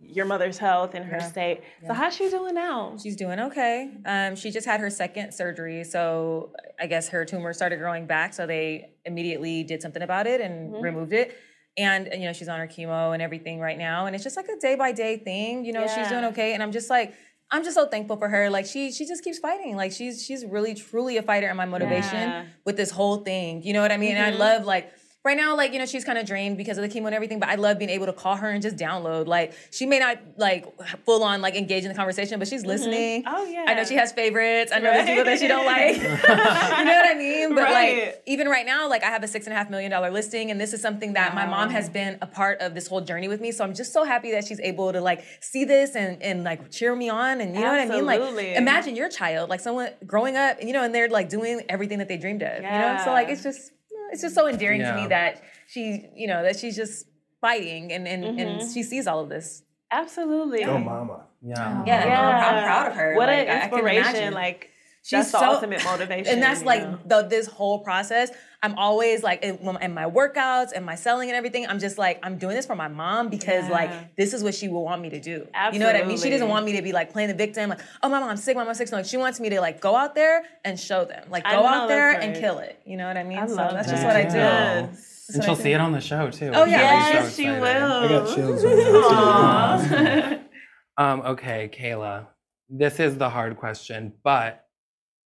your 0.02 0.24
mother's 0.24 0.58
health 0.58 0.94
and 0.94 1.04
her 1.04 1.18
Yeah. 1.18 1.28
state. 1.28 1.60
So 1.86 1.92
how's 1.92 2.14
she 2.16 2.30
doing 2.30 2.54
now? 2.54 2.96
She's 3.00 3.16
doing 3.16 3.38
okay. 3.38 3.90
Um, 4.06 4.34
she 4.34 4.50
just 4.50 4.66
had 4.66 4.80
her 4.80 4.90
second 4.90 5.32
surgery, 5.32 5.84
so 5.84 6.52
I 6.80 6.86
guess 6.86 7.08
her 7.08 7.24
tumor 7.24 7.52
started 7.52 7.76
growing 7.78 8.06
back. 8.06 8.32
So 8.34 8.46
they 8.46 8.90
immediately 9.04 9.62
did 9.62 9.82
something 9.82 10.02
about 10.02 10.26
it 10.26 10.40
and 10.40 10.72
Mhm. 10.72 10.82
removed 10.82 11.12
it. 11.12 11.36
And 11.76 12.08
you 12.12 12.20
know 12.26 12.32
she's 12.32 12.48
on 12.48 12.58
her 12.58 12.66
chemo 12.66 13.12
and 13.12 13.22
everything 13.22 13.60
right 13.60 13.78
now, 13.78 14.06
and 14.06 14.14
it's 14.14 14.24
just 14.24 14.36
like 14.36 14.48
a 14.48 14.56
day 14.56 14.74
by 14.74 14.90
day 14.92 15.16
thing. 15.18 15.64
You 15.64 15.72
know 15.72 15.86
she's 15.86 16.08
doing 16.08 16.24
okay, 16.26 16.52
and 16.54 16.62
I'm 16.62 16.72
just 16.72 16.90
like, 16.90 17.14
I'm 17.52 17.62
just 17.62 17.76
so 17.76 17.86
thankful 17.86 18.16
for 18.16 18.28
her. 18.28 18.50
Like 18.50 18.66
she 18.66 18.90
she 18.92 19.06
just 19.06 19.22
keeps 19.22 19.38
fighting. 19.38 19.76
Like 19.76 19.92
she's 19.92 20.24
she's 20.24 20.44
really 20.44 20.74
truly 20.74 21.16
a 21.16 21.22
fighter 21.22 21.46
and 21.46 21.56
my 21.56 21.66
motivation 21.66 22.28
Yeah. 22.28 22.44
with 22.64 22.76
this 22.76 22.90
whole 22.90 23.18
thing. 23.18 23.62
You 23.62 23.72
know 23.72 23.82
what 23.82 23.92
I 23.92 23.98
mean? 23.98 24.16
And 24.16 24.34
Mhm. 24.34 24.34
I 24.34 24.38
love 24.38 24.64
like 24.66 24.90
right 25.22 25.36
now, 25.36 25.54
like, 25.54 25.72
you 25.72 25.78
know, 25.78 25.86
she's 25.86 26.04
kind 26.04 26.18
of 26.18 26.24
drained 26.24 26.56
because 26.56 26.78
of 26.78 26.82
the 26.82 26.88
chemo 26.88 27.06
and 27.06 27.14
everything, 27.14 27.38
but 27.38 27.50
I 27.50 27.56
love 27.56 27.78
being 27.78 27.90
able 27.90 28.06
to 28.06 28.12
call 28.12 28.36
her 28.36 28.48
and 28.48 28.62
just 28.62 28.76
download. 28.76 29.26
Like, 29.26 29.52
she 29.70 29.84
may 29.84 29.98
not 29.98 30.18
like 30.38 30.66
full 31.04 31.22
on 31.22 31.42
like 31.42 31.54
engage 31.56 31.84
in 31.84 31.90
the 31.90 31.94
conversation, 31.94 32.38
but 32.38 32.48
she's 32.48 32.62
mm-hmm. 32.62 32.70
listening. 32.70 33.24
Oh 33.26 33.44
yeah. 33.44 33.66
I 33.68 33.74
know 33.74 33.84
she 33.84 33.96
has 33.96 34.12
favorites. 34.12 34.72
I 34.74 34.78
know 34.78 34.92
there's 34.92 35.06
people 35.06 35.24
that 35.24 35.38
she 35.38 35.46
don't 35.46 35.66
like. 35.66 35.96
you 35.96 36.02
know 36.02 36.14
what 36.14 37.10
I 37.10 37.14
mean? 37.18 37.54
But 37.54 37.64
Right. 37.64 38.04
like 38.04 38.22
even 38.26 38.48
right 38.48 38.64
now, 38.64 38.88
like 38.88 39.04
I 39.04 39.08
have 39.08 39.22
a 39.22 39.28
six 39.28 39.46
and 39.46 39.52
a 39.52 39.56
half 39.56 39.68
million 39.68 39.90
dollar 39.90 40.10
listing, 40.10 40.50
and 40.50 40.60
this 40.60 40.72
is 40.72 40.80
something 40.80 41.12
that 41.12 41.34
my 41.34 41.46
mom 41.46 41.68
has 41.70 41.90
been 41.90 42.18
a 42.22 42.26
part 42.26 42.60
of 42.60 42.74
this 42.74 42.86
whole 42.86 43.02
journey 43.02 43.28
with 43.28 43.40
me. 43.40 43.52
So 43.52 43.62
I'm 43.62 43.74
just 43.74 43.92
so 43.92 44.04
happy 44.04 44.30
that 44.32 44.46
she's 44.46 44.60
able 44.60 44.92
to 44.92 45.00
like 45.00 45.24
see 45.40 45.64
this 45.64 45.94
and 45.96 46.22
and 46.22 46.44
like 46.44 46.70
cheer 46.70 46.96
me 46.96 47.10
on. 47.10 47.40
And 47.42 47.54
you 47.54 47.60
know 47.60 47.70
what 47.70 47.80
I 47.80 47.86
mean? 47.86 48.06
Like 48.06 48.22
imagine 48.56 48.96
your 48.96 49.10
child, 49.10 49.50
like 49.50 49.60
someone 49.60 49.90
growing 50.06 50.36
up, 50.36 50.62
you 50.62 50.72
know, 50.72 50.82
and 50.82 50.94
they're 50.94 51.08
like 51.08 51.28
doing 51.28 51.60
everything 51.68 51.98
that 51.98 52.08
they 52.08 52.16
dreamed 52.16 52.42
of. 52.42 52.62
Yeah. 52.62 52.92
You 52.92 52.98
know? 52.98 53.04
So 53.04 53.10
like 53.12 53.28
it's 53.28 53.42
just 53.42 53.72
it's 54.12 54.22
just 54.22 54.34
so 54.34 54.46
endearing 54.48 54.80
to 54.80 54.94
me 54.94 55.06
that 55.08 55.42
she, 55.66 56.06
you 56.14 56.26
know, 56.26 56.42
that 56.42 56.58
she's 56.58 56.76
just 56.76 57.06
fighting 57.40 57.92
and 57.92 58.06
and, 58.06 58.24
and 58.24 58.60
Mhm. 58.60 58.74
she 58.74 58.82
sees 58.82 59.06
all 59.06 59.20
of 59.20 59.28
this. 59.28 59.62
Absolutely. 59.90 60.64
Go 60.64 60.78
mama. 60.78 61.26
Yeah. 61.42 61.82
Yeah, 61.86 62.02
and 62.04 62.12
I'm, 62.12 62.56
I'm 62.56 62.64
proud 62.64 62.86
of 62.88 62.94
her. 62.96 63.14
What 63.16 63.28
like, 63.28 63.48
an 63.48 63.56
I- 63.56 63.64
I 63.64 63.68
couldn't 63.68 63.86
inspiration! 63.88 64.34
Like 64.34 64.70
She's 65.02 65.10
that's 65.18 65.32
the 65.32 65.38
so- 65.40 65.52
ultimate 65.54 65.82
motivation. 65.84 66.32
and 66.34 66.42
that's 66.42 66.62
like 66.62 66.82
know? 66.82 66.98
the, 67.06 67.22
this 67.28 67.46
whole 67.46 67.78
process. 67.80 68.30
I'm 68.62 68.76
always 68.76 69.22
like 69.22 69.42
in, 69.42 69.56
in 69.80 69.94
my 69.94 70.04
workouts 70.04 70.72
and 70.74 70.84
my 70.84 70.94
selling 70.94 71.30
and 71.30 71.36
everything. 71.36 71.66
I'm 71.66 71.78
just 71.78 71.96
like 71.96 72.18
I'm 72.22 72.36
doing 72.36 72.54
this 72.54 72.66
for 72.66 72.76
my 72.76 72.88
mom 72.88 73.28
because 73.28 73.64
Yeah. 73.64 73.70
like 73.70 74.16
this 74.16 74.34
is 74.34 74.42
what 74.42 74.54
she 74.54 74.68
will 74.68 74.84
want 74.84 75.00
me 75.00 75.08
to 75.10 75.20
do. 75.20 75.46
You 75.72 75.78
know 75.78 75.86
what 75.86 75.96
I 75.96 76.04
mean? 76.04 76.18
She 76.18 76.28
doesn't 76.28 76.48
want 76.48 76.66
me 76.66 76.76
to 76.76 76.82
be 76.82 76.92
like 76.92 77.10
playing 77.12 77.28
the 77.28 77.34
victim. 77.34 77.70
Like 77.70 77.80
oh 78.02 78.08
my 78.08 78.20
mom's 78.20 78.44
sick, 78.44 78.56
my 78.56 78.64
mom's 78.64 78.76
sick. 78.78 78.90
No, 78.90 78.98
like, 78.98 79.06
she 79.06 79.16
wants 79.16 79.40
me 79.40 79.48
to 79.48 79.60
like 79.60 79.80
go 79.80 79.96
out 79.96 80.14
there 80.14 80.42
and 80.64 80.78
show 80.78 81.04
them. 81.06 81.28
Like 81.30 81.44
go 81.44 81.64
out 81.66 81.88
there 81.88 82.12
that's 82.12 82.24
and 82.26 82.36
kill 82.36 82.58
it. 82.58 82.80
You 82.84 82.96
know 82.98 83.06
what 83.08 83.16
I 83.16 83.24
mean? 83.24 83.38
I 83.38 83.46
so 83.46 83.54
love 83.54 83.72
that's 83.72 83.90
just 83.90 84.04
what 84.04 84.16
I 84.16 84.24
do. 84.24 84.36
Yes. 84.36 84.90
That's 84.90 85.28
And 85.30 85.38
what 85.38 85.44
she'll 85.56 85.64
see 85.64 85.72
it 85.72 85.80
on 85.80 85.92
the 85.92 86.00
show 86.00 86.30
too. 86.30 86.50
Oh, 86.52 86.64
yeah. 86.64 87.12
I'm 87.14 87.30
so 87.30 87.42
she 87.42 87.48
will. 87.48 87.62
I 87.62 88.08
got 88.08 88.34
chills 88.34 88.64
right. 88.64 90.40
Um, 90.98 91.22
okay, 91.22 91.70
Kayla, 91.72 92.26
this 92.68 93.00
is 93.00 93.16
the 93.16 93.30
hard 93.30 93.56
question, 93.56 94.12
but 94.22 94.66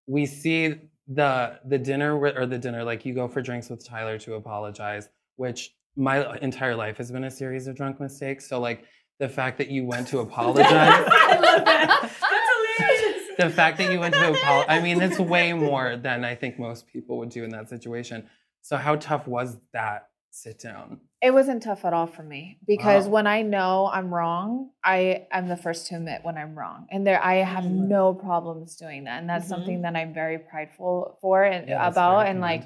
we 0.06 0.24
see 0.26 0.76
the 1.06 1.58
the 1.66 1.78
dinner 1.78 2.18
or 2.18 2.46
the 2.46 2.58
dinner 2.58 2.82
like 2.82 3.04
you 3.04 3.14
go 3.14 3.28
for 3.28 3.42
drinks 3.42 3.68
with 3.68 3.84
Tyler 3.84 4.18
to 4.18 4.34
apologize, 4.34 5.08
which 5.36 5.74
my 5.96 6.36
entire 6.38 6.74
life 6.74 6.96
has 6.96 7.10
been 7.10 7.24
a 7.24 7.30
series 7.30 7.66
of 7.66 7.76
drunk 7.76 8.00
mistakes. 8.00 8.48
So 8.48 8.58
like 8.58 8.84
the 9.18 9.28
fact 9.28 9.58
that 9.58 9.68
you 9.68 9.84
went 9.84 10.08
to 10.08 10.20
apologize, 10.20 10.66
I 10.72 11.38
love 11.40 11.64
that. 11.64 12.00
That's 12.00 12.80
hilarious. 12.80 13.36
the 13.38 13.50
fact 13.50 13.78
that 13.78 13.92
you 13.92 14.00
went 14.00 14.14
to 14.14 14.32
apologize, 14.32 14.66
I 14.68 14.80
mean, 14.80 15.00
it's 15.00 15.18
way 15.18 15.52
more 15.52 15.96
than 15.96 16.24
I 16.24 16.34
think 16.34 16.58
most 16.58 16.86
people 16.86 17.18
would 17.18 17.30
do 17.30 17.44
in 17.44 17.50
that 17.50 17.68
situation. 17.68 18.28
So 18.62 18.76
how 18.76 18.96
tough 18.96 19.28
was 19.28 19.58
that 19.72 20.08
sit 20.30 20.58
down? 20.58 21.00
It 21.24 21.32
wasn't 21.32 21.62
tough 21.62 21.86
at 21.86 21.94
all 21.94 22.06
for 22.06 22.22
me 22.22 22.58
because 22.66 23.06
Wow. 23.06 23.12
when 23.12 23.26
I 23.26 23.40
know 23.40 23.88
I'm 23.90 24.12
wrong, 24.12 24.70
I 24.84 25.26
am 25.30 25.48
the 25.48 25.56
first 25.56 25.86
to 25.86 25.94
admit 25.96 26.20
when 26.22 26.36
I'm 26.36 26.54
wrong, 26.54 26.86
and 26.90 27.06
there 27.06 27.18
I 27.24 27.36
have 27.36 27.64
Mm-hmm. 27.64 27.88
no 27.88 28.12
problems 28.12 28.76
doing 28.76 29.04
that, 29.04 29.20
and 29.20 29.28
that's 29.30 29.46
Mhm. 29.46 29.48
something 29.48 29.82
that 29.82 29.96
I'm 29.96 30.12
very 30.12 30.38
prideful 30.38 31.16
for 31.22 31.42
and 31.42 31.66
Yeah, 31.66 31.88
about, 31.88 32.26
and 32.26 32.42
like 32.42 32.64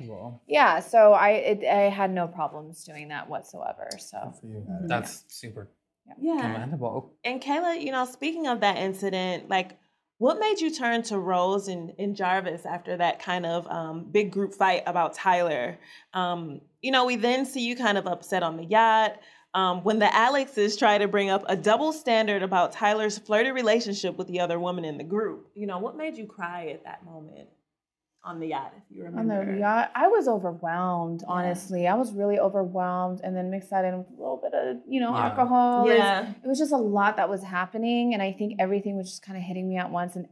yeah, 0.48 0.80
so 0.80 1.12
I 1.12 1.30
it, 1.52 1.64
I 1.64 1.82
had 1.88 2.10
no 2.10 2.26
problems 2.26 2.82
doing 2.84 3.08
that 3.08 3.28
whatsoever. 3.28 3.90
So 3.98 4.34
That's 4.88 5.24
super 5.28 5.68
Yeah. 6.18 6.40
commendable. 6.40 7.12
And 7.22 7.40
Kayla, 7.40 7.80
you 7.80 7.92
know, 7.92 8.06
speaking 8.06 8.48
of 8.48 8.60
that 8.60 8.78
incident, 8.78 9.48
like 9.48 9.78
what 10.18 10.38
made 10.38 10.60
you 10.60 10.70
turn 10.70 11.02
to 11.04 11.18
Rose 11.18 11.68
and, 11.68 11.92
and 11.98 12.14
Jarvis 12.14 12.66
after 12.66 12.96
that 12.96 13.20
kind 13.20 13.46
of 13.46 13.66
um, 13.68 14.04
big 14.10 14.32
group 14.32 14.52
fight 14.52 14.82
about 14.86 15.14
Tyler? 15.14 15.78
Um, 16.12 16.60
you 16.82 16.90
know, 16.90 17.04
we 17.04 17.16
then 17.16 17.46
see 17.46 17.64
you 17.64 17.76
kind 17.76 17.96
of 17.96 18.06
upset 18.06 18.42
on 18.42 18.56
the 18.56 18.64
yacht. 18.64 19.18
Um, 19.54 19.82
when 19.82 19.98
the 19.98 20.14
Alexes 20.14 20.76
try 20.76 20.98
to 20.98 21.08
bring 21.08 21.30
up 21.30 21.44
a 21.48 21.56
double 21.56 21.92
standard 21.92 22.42
about 22.42 22.72
Tyler's 22.72 23.16
flirty 23.16 23.50
relationship 23.50 24.18
with 24.18 24.28
the 24.28 24.40
other 24.40 24.60
woman 24.60 24.84
in 24.84 24.98
the 24.98 25.04
group, 25.04 25.50
you 25.54 25.66
know, 25.66 25.78
what 25.78 25.96
made 25.96 26.16
you 26.16 26.26
cry 26.26 26.66
at 26.66 26.84
that 26.84 27.04
moment 27.04 27.48
on 28.24 28.40
the 28.40 28.48
yacht, 28.48 28.72
if 28.76 28.96
you 28.96 29.04
remember. 29.04 29.40
on 29.40 29.52
the 29.54 29.58
yacht, 29.60 29.90
I 29.94 30.08
was 30.08 30.28
overwhelmed. 30.28 31.22
Honestly, 31.26 31.86
I 31.86 31.94
was 31.94 32.12
really 32.12 32.38
overwhelmed, 32.38 33.20
and 33.22 33.34
then 33.36 33.50
mix 33.50 33.68
that 33.68 33.84
in 33.84 33.96
with 33.98 34.08
a 34.08 34.12
little 34.20 34.40
bit 34.42 34.52
of 34.54 34.76
you 34.88 35.00
know 35.00 35.12
Yeah. 35.14 35.26
alcohol. 35.28 35.84
It 35.86 35.90
was- 35.94 35.98
Yeah. 35.98 36.30
it 36.42 36.46
was 36.46 36.58
just 36.58 36.72
a 36.72 36.76
lot 36.76 37.16
that 37.16 37.28
was 37.30 37.42
happening, 37.42 38.12
and 38.14 38.22
I 38.22 38.32
think 38.32 38.54
everything 38.58 38.96
was 38.96 39.08
just 39.10 39.22
kind 39.24 39.36
of 39.38 39.42
hitting 39.44 39.68
me 39.68 39.76
at 39.78 39.90
once, 39.90 40.16
and 40.16 40.26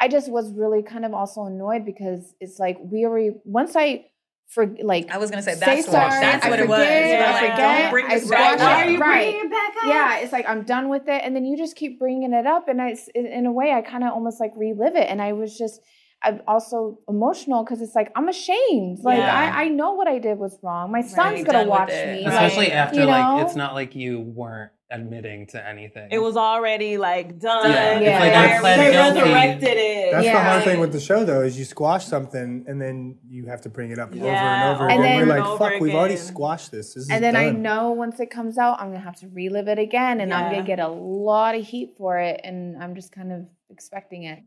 I 0.00 0.08
just 0.08 0.30
was 0.30 0.52
really 0.52 0.82
kind 0.82 1.04
of 1.04 1.12
also 1.14 1.44
annoyed 1.44 1.84
because 1.84 2.34
it's 2.40 2.58
like 2.58 2.78
we 2.80 3.04
already 3.04 3.32
once 3.44 3.76
I 3.76 4.06
for 4.46 4.66
like 4.82 5.10
I 5.10 5.18
was 5.18 5.30
gonna 5.30 5.42
say 5.42 5.54
say 5.54 5.60
that's 5.60 5.86
what 5.88 5.92
sorry, 5.92 6.20
that's 6.20 6.44
I 6.46 6.50
what 6.50 6.60
it 6.60 6.68
was. 6.68 6.78
forget, 6.78 7.22
I 7.22 7.32
like, 7.32 7.50
forget, 7.52 7.82
don't 7.82 7.90
bring 7.90 8.08
this 8.08 8.30
back 8.30 8.58
squash 8.58 8.60
Why 8.60 8.84
are 8.86 8.90
you 8.90 8.98
right. 8.98 9.30
bringing 9.30 9.46
it 9.46 9.50
back 9.50 9.76
up? 9.82 9.88
Yeah, 9.88 10.18
it's 10.18 10.32
like 10.32 10.48
I'm 10.48 10.62
done 10.64 10.88
with 10.88 11.08
it, 11.08 11.22
and 11.24 11.34
then 11.34 11.44
you 11.44 11.56
just 11.56 11.76
keep 11.76 11.98
bringing 11.98 12.32
it 12.32 12.46
up, 12.46 12.68
and 12.68 12.80
I, 12.80 12.94
in 13.14 13.26
in 13.26 13.46
a 13.46 13.52
way, 13.52 13.72
I 13.72 13.82
kind 13.82 14.04
of 14.04 14.12
almost 14.12 14.40
like 14.40 14.52
relive 14.56 14.96
it, 14.96 15.08
and 15.08 15.20
I 15.22 15.32
was 15.32 15.56
just, 15.58 15.80
I'm 16.24 16.40
also 16.48 16.98
emotional 17.08 17.64
because 17.64 17.80
it's 17.82 17.94
like 17.94 18.10
I'm 18.16 18.28
ashamed. 18.28 19.00
Like 19.02 19.18
Yeah. 19.18 19.52
I, 19.56 19.64
I 19.64 19.68
know 19.68 19.92
what 19.92 20.08
I 20.08 20.18
did 20.18 20.38
was 20.38 20.58
wrong. 20.62 20.90
My 20.90 21.02
son's 21.02 21.42
Right, 21.42 21.46
gonna 21.46 21.68
watch 21.68 21.90
it. 21.90 22.20
me, 22.20 22.24
Especially 22.26 22.64
like, 22.66 22.74
after 22.74 23.00
you 23.00 23.06
like 23.06 23.44
it's 23.44 23.56
not 23.56 23.74
like 23.74 23.94
you 23.94 24.20
weren't 24.20 24.70
admitting 24.90 25.46
to 25.48 25.66
anything. 25.68 26.08
It 26.12 26.20
was 26.22 26.36
already 26.36 26.98
like 26.98 27.38
done. 27.40 27.70
Yeah. 27.70 27.98
Yeah. 27.98 28.10
It's 28.16 28.20
like 28.20 28.32
I 28.34 28.60
pled 28.60 28.78
They 28.78 28.92
guilty. 28.92 29.20
resurrected 29.20 29.76
it. 29.78 30.12
That's 30.12 30.26
the 30.26 30.40
hard 30.40 30.64
thing 30.64 30.80
with 30.80 30.92
the 30.92 31.00
show, 31.00 31.24
though, 31.24 31.40
is 31.40 31.58
you 31.58 31.64
squash 31.64 32.04
something 32.04 32.64
and 32.68 32.80
then 32.80 33.18
you 33.28 33.46
have 33.46 33.60
to 33.62 33.68
bring 33.68 33.90
it 33.90 33.98
up 33.98 34.14
over 34.14 34.26
and 34.26 34.74
over 34.76 34.88
And 34.88 35.00
again. 35.00 35.18
then- 35.18 35.28
We're 35.28 35.34
like, 35.40 35.46
over 35.48 35.58
fuck, 35.70 35.80
we've 35.80 35.94
already 35.94 36.16
squashed 36.16 36.70
this. 36.70 36.94
this 36.94 37.04
is 37.04 37.10
and 37.10 37.24
then 37.24 37.34
I 37.34 37.50
know 37.50 37.90
once 37.92 38.20
it 38.20 38.30
comes 38.30 38.56
out, 38.58 38.80
I'm 38.80 38.88
gonna 38.92 39.00
have 39.00 39.16
to 39.20 39.28
relive 39.28 39.68
it 39.68 39.78
again, 39.78 40.20
and 40.20 40.32
I'm 40.32 40.50
gonna 40.52 40.62
get 40.66 40.78
a 40.80 40.88
lot 40.88 41.54
of 41.56 41.66
heat 41.66 41.94
for 41.98 42.18
it, 42.18 42.40
and 42.44 42.80
I'm 42.82 42.94
just 42.94 43.10
kind 43.10 43.32
of 43.32 43.46
expecting 43.74 44.22
it. 44.24 44.38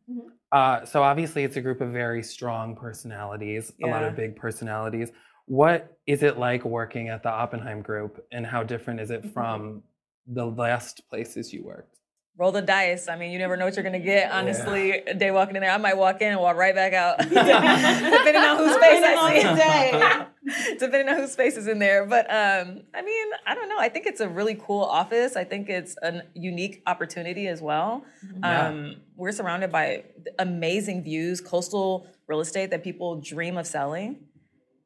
Uh, 0.52 0.86
so 0.86 1.04
obviously, 1.04 1.44
it's 1.44 1.58
a 1.58 1.62
group 1.62 1.82
of 1.82 1.92
very 1.92 2.24
strong 2.24 2.76
personalities, 2.76 3.74
a 3.84 3.88
lot 3.88 4.04
of 4.04 4.16
big 4.16 4.36
personalities. 4.36 5.12
What 5.46 5.98
is 6.08 6.24
it 6.24 6.38
like 6.40 6.64
working 6.66 7.10
at 7.10 7.24
the 7.24 7.30
Oppenheim 7.30 7.82
Group, 7.82 8.26
and 8.32 8.46
how 8.46 8.64
different 8.64 9.00
is 9.02 9.12
it 9.12 9.24
from 9.34 9.84
the 10.26 10.46
last 10.46 11.02
places 11.10 11.54
you 11.54 11.64
worked? 11.64 12.00
Roll 12.38 12.52
the 12.52 12.62
dice. 12.62 13.08
I 13.08 13.16
mean, 13.16 13.32
you 13.32 13.40
never 13.40 13.58
know 13.58 13.66
what 13.66 13.76
you're 13.76 13.84
gonna 13.84 14.00
get. 14.00 14.32
Honestly, 14.32 14.92
a 14.92 15.14
day 15.16 15.32
walking 15.32 15.56
in 15.56 15.62
there, 15.62 15.72
I 15.72 15.78
might 15.78 15.98
walk 15.98 16.22
in 16.22 16.32
and 16.32 16.40
walk 16.40 16.56
right 16.56 16.76
back 16.76 16.94
out, 16.94 17.18
depending 17.20 17.56
on 17.56 18.58
whose 18.58 18.78
face 18.78 19.02
Depending 19.02 19.18
I 19.18 19.50
on 19.50 19.56
the 19.56 20.24
see. 20.24 20.28
depending 20.80 21.10
on 21.10 21.18
whose 21.18 21.36
face 21.36 21.58
is 21.58 21.68
in 21.68 21.80
there. 21.80 22.06
But 22.06 22.26
um, 22.30 22.82
I 22.94 23.02
mean, 23.02 23.28
I 23.46 23.56
don't 23.56 23.70
know. 23.70 23.80
I 23.80 23.90
think 23.90 24.06
it's 24.06 24.22
a 24.22 24.30
really 24.30 24.56
cool 24.56 24.84
office. 24.84 25.36
I 25.36 25.44
think 25.44 25.68
it's 25.68 25.96
a 26.04 26.22
unique 26.36 26.84
opportunity 26.86 27.48
as 27.48 27.62
well. 27.62 28.06
Yeah. 28.40 28.68
Um, 28.68 28.96
we're 29.16 29.32
surrounded 29.32 29.72
by 29.72 30.04
amazing 30.38 31.04
views, 31.04 31.42
coastal 31.42 32.08
real 32.28 32.40
estate 32.42 32.70
that 32.70 32.84
people 32.84 33.20
dream 33.20 33.58
of 33.58 33.66
selling. 33.66 34.18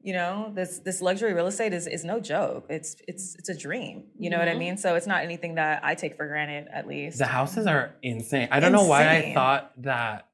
You 0.04 0.14
know, 0.14 0.52
this 0.56 0.80
this 0.80 1.02
luxury 1.02 1.34
real 1.34 1.48
estate 1.48 1.74
is 1.74 1.86
is 1.88 2.04
no 2.04 2.20
joke. 2.20 2.66
It's 2.70 2.96
it's 3.08 3.36
it's 3.36 3.50
a 3.50 3.56
dream. 3.58 4.06
You 4.18 4.30
know 4.32 4.40
what 4.40 4.48
I 4.48 4.54
Mhm. 4.56 4.60
mean? 4.60 4.78
So 4.78 4.96
it's 4.96 5.06
not 5.08 5.24
anything 5.24 5.56
that 5.56 5.82
I 5.84 5.94
take 5.96 6.16
for 6.18 6.28
granted, 6.28 6.68
at 6.74 6.88
least. 6.88 7.20
The 7.20 7.26
houses 7.28 7.68
are 7.68 7.96
insane. 8.02 8.48
I 8.52 8.60
don't 8.60 8.72
know 8.72 8.86
why 8.86 9.08
I 9.10 9.34
thought 9.34 9.72
that 9.84 10.28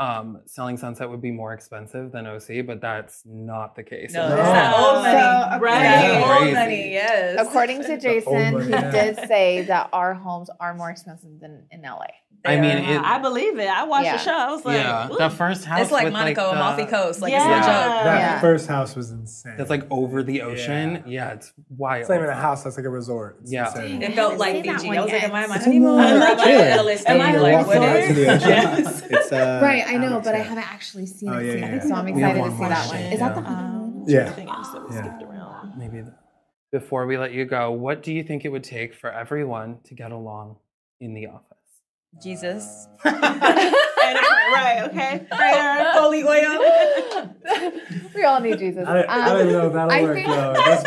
um, 0.00 0.42
selling 0.46 0.76
Sunset 0.76 1.10
would 1.10 1.20
be 1.20 1.32
more 1.32 1.52
expensive 1.54 2.12
than 2.12 2.24
OC, 2.24 2.64
but 2.64 2.80
that's 2.80 3.22
not 3.26 3.74
the 3.74 3.82
case. 3.82 4.12
No, 4.14 4.26
at 4.26 4.38
it's 4.38 4.46
all. 4.46 4.52
that 4.54 4.74
old 4.78 5.02
money. 5.02 5.56
So, 5.58 5.60
Right. 5.64 5.82
That 5.82 6.40
old 6.40 6.52
money, 6.54 6.92
yes. 6.92 7.36
According 7.48 7.82
to 7.82 7.98
Jason, 7.98 8.62
he 8.62 8.70
did 8.70 9.16
say 9.26 9.62
that 9.62 9.88
our 9.92 10.14
homes 10.14 10.50
are 10.60 10.72
more 10.74 10.90
expensive 10.90 11.40
than 11.40 11.66
in 11.72 11.82
LA. 11.82 12.06
I 12.44 12.56
mean, 12.60 12.78
it, 12.78 13.00
I 13.02 13.18
believe 13.18 13.58
it. 13.58 13.68
I 13.68 13.84
watched 13.84 14.04
Yeah. 14.06 14.16
the 14.16 14.22
show. 14.22 14.32
I 14.32 14.50
was 14.50 14.64
like, 14.64 14.76
yeah, 14.78 15.08
the 15.18 15.28
first 15.28 15.64
house 15.66 15.82
it's 15.82 15.90
like 15.92 16.04
with 16.04 16.12
Monaco, 16.14 16.40
like 16.42 16.50
the, 16.52 16.56
Amalfi 16.56 16.84
Coast. 16.86 17.20
Like 17.20 17.32
Yeah. 17.32 17.58
it's 17.58 17.66
no 17.66 17.72
joke. 17.72 18.04
That 18.04 18.18
Yeah. 18.20 18.40
first 18.40 18.68
house 18.68 18.94
was 18.96 19.10
insane. 19.10 19.54
That's 19.58 19.68
like 19.68 19.82
over 19.90 20.22
the 20.22 20.42
ocean. 20.42 21.02
Yeah, 21.06 21.32
it's 21.32 21.52
wild. 21.68 22.00
it's 22.02 22.08
not 22.08 22.16
even 22.18 22.28
a 22.30 22.34
house, 22.34 22.62
that's 22.64 22.76
like 22.78 22.86
a 22.86 22.90
resort. 22.90 23.38
It's 23.42 23.52
Yeah. 23.52 23.66
insane. 23.66 24.02
It 24.02 24.14
felt 24.14 24.38
like 24.38 24.54
seen 24.54 24.66
that 24.66 24.76
Fiji. 24.76 24.86
one 24.88 24.98
I 24.98 25.02
was 25.02 25.12
like, 25.12 25.22
am 25.24 25.34
I 25.34 25.42
on 25.42 25.48
my 25.50 25.56
It's 25.56 25.66
in 25.66 25.72
honeymoon? 25.72 25.96
the- 25.96 26.02
Or 26.02 26.06
am 26.06 26.22
I 26.40 26.44
Chile. 26.44 26.54
at 26.54 26.78
LSD? 26.78 27.06
Am 27.06 27.20
I 27.20 27.36
Like, 27.36 27.52
walking 27.66 27.80
what 27.82 27.88
out 27.88 27.96
is? 27.96 28.08
to. 28.16 28.48
Yes. 28.48 29.02
It's, 29.10 29.32
uh, 29.32 29.60
Right, 29.62 29.84
I 29.86 29.96
know, 29.96 30.20
but 30.24 30.34
I 30.34 30.38
haven't 30.38 30.72
actually 30.72 31.06
seen 31.06 31.28
Oh, 31.30 31.38
it. 31.38 31.58
yet. 31.58 31.82
So 31.82 31.94
I'm 31.94 32.08
excited 32.08 32.42
to 32.44 32.50
see 32.50 32.56
that 32.64 32.88
one. 32.88 32.96
Is 33.12 33.18
that 33.20 33.34
the 33.34 33.40
yeah. 33.42 33.48
Um, 33.48 34.04
Yeah. 34.06 34.18
everything 34.20 34.48
else 34.48 34.70
that 34.70 34.88
we 34.88 34.94
Yeah. 34.94 35.02
skipped 35.02 35.22
around. 35.24 35.72
Maybe 35.76 36.04
before 36.72 37.04
we 37.06 37.18
let 37.18 37.32
you 37.32 37.44
go, 37.44 37.72
what 37.72 38.02
do 38.02 38.12
you 38.12 38.22
think 38.22 38.44
it 38.44 38.48
would 38.50 38.64
take 38.64 38.94
for 38.94 39.10
everyone 39.12 39.78
to 39.84 39.94
get 39.94 40.12
along 40.12 40.56
in 41.00 41.14
the 41.14 41.26
office? 41.26 41.42
Jesus. 42.22 42.86
And 43.04 43.16
a 43.16 43.20
prayer, 43.20 44.52
right, 44.52 44.82
okay. 44.90 45.26
Prayer. 45.30 45.92
Holy 45.92 46.22
oil. 46.24 47.32
we 48.14 48.24
all 48.24 48.40
need 48.40 48.58
Jesus. 48.58 48.86
I, 48.86 48.94
don't- 48.94 49.08
I 49.08 49.28
don't 49.28 49.46
Um, 49.46 49.52
know 49.52 49.66
if 49.68 49.72
that'll 49.74 49.92
I 49.92 50.02
work, 50.02 50.14
think- 50.16 50.26
though. 50.28 50.54
At 50.56 50.82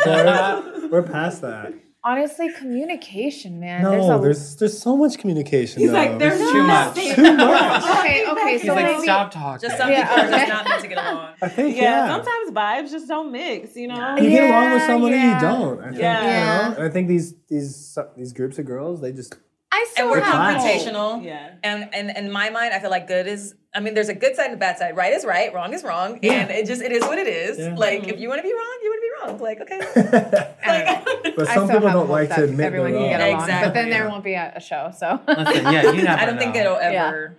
this 0.82 0.84
we're 0.92 1.04
past 1.04 1.42
that. 1.42 1.74
Honestly, 2.04 2.52
communication, 2.54 3.60
man. 3.60 3.84
there's 3.84 4.08
No, 4.08 4.18
a 4.18 4.22
there's 4.22 4.56
there's 4.56 4.76
so 4.82 4.98
much 4.98 5.20
communication. 5.20 5.82
He's 5.82 5.92
though. 5.92 5.98
like, 5.98 6.18
there's 6.18 6.40
too 6.40 6.64
much. 6.64 6.96
Too 6.96 7.22
much. 7.38 7.84
okay, 8.00 8.26
okay. 8.28 8.52
He's 8.54 8.64
So 8.66 8.74
like, 8.74 8.86
maybe 8.86 9.04
stop 9.04 9.30
talking. 9.32 9.70
Just 9.70 9.78
some 9.78 9.92
Yeah, 9.92 10.08
people 10.08 10.24
are 10.24 10.28
okay. 10.28 10.38
just 10.40 10.50
not 10.50 10.66
meant 10.68 10.82
to 10.82 10.88
get 10.88 10.98
along. 10.98 11.34
I 11.44 11.48
think 11.50 11.76
Yeah, 11.78 11.82
yeah. 11.84 12.08
sometimes 12.16 12.52
vibes 12.58 12.90
just 12.92 13.08
don't 13.08 13.32
mix, 13.32 13.76
you 13.76 13.88
know? 13.88 14.18
you 14.18 14.32
get 14.32 14.50
along 14.50 14.72
with 14.72 14.82
Yeah, 14.82 14.88
someone 14.88 15.12
yeah. 15.12 15.36
you 15.36 15.42
don't. 15.42 15.80
I 15.80 15.88
think, 15.90 16.00
Yeah. 16.02 16.24
You 16.24 16.70
know? 16.72 16.76
And 16.78 16.84
I 16.88 16.90
think 16.90 17.08
these 17.08 17.36
these 17.48 17.98
these 18.18 18.34
groups 18.34 18.58
of 18.58 18.66
girls, 18.66 19.00
they 19.02 19.12
just 19.12 19.36
I 19.72 19.88
still 19.92 20.06
And 20.06 20.12
we're 20.12 20.22
have 20.22 20.56
hope. 20.56 20.64
confrontational. 20.64 21.24
Yeah. 21.24 21.52
And, 21.64 21.94
and 21.94 22.18
in 22.18 22.32
my 22.32 22.50
mind, 22.50 22.74
I 22.74 22.80
feel 22.80 22.90
like 22.90 23.08
good 23.08 23.26
is, 23.28 23.56
I 23.74 23.80
mean, 23.80 23.94
there's 23.94 24.10
a 24.10 24.14
good 24.14 24.36
side 24.36 24.48
and 24.48 24.56
a 24.56 24.58
bad 24.58 24.78
side. 24.78 24.98
Right 24.98 25.14
is 25.14 25.24
right, 25.24 25.54
wrong 25.54 25.74
is 25.74 25.84
wrong. 25.84 26.20
And 26.24 26.52
it 26.52 26.66
just, 26.66 26.82
it 26.82 26.92
is 26.92 27.02
what 27.04 27.18
it 27.18 27.28
is. 27.28 27.58
Yeah. 27.58 27.76
Like, 27.76 28.04
if 28.04 28.08
mm-hmm. 28.08 28.22
you 28.22 28.28
want 28.28 28.40
to 28.40 28.44
be 28.44 28.54
wrong, 28.54 28.80
you 28.84 28.90
want 28.90 29.02
to 29.02 29.08
be 29.08 29.32
wrong. 29.32 29.40
Like, 29.40 29.62
okay. 29.62 31.34
but 31.38 31.48
I 31.50 31.56
some 31.56 31.70
people 31.70 31.90
don't 31.90 32.10
like 32.10 32.30
to 32.30 32.44
admit 32.44 32.66
everyone 32.66 32.92
can 32.92 33.02
get 33.04 33.20
wrong. 33.20 33.28
along. 33.30 33.48
But 33.48 33.48
then 33.48 33.88
Exactly. 33.88 33.92
there 33.92 34.10
won't 34.10 34.24
be 34.24 34.34
a, 34.34 34.54
a 34.56 34.60
show. 34.60 34.92
So 34.98 35.22
Listen, 35.28 35.64
yeah, 35.72 35.92
you 35.92 36.04
never 36.04 36.10
I 36.22 36.26
don't 36.26 36.38
think 36.38 36.56
it'll 36.56 36.76
ever. 36.76 37.38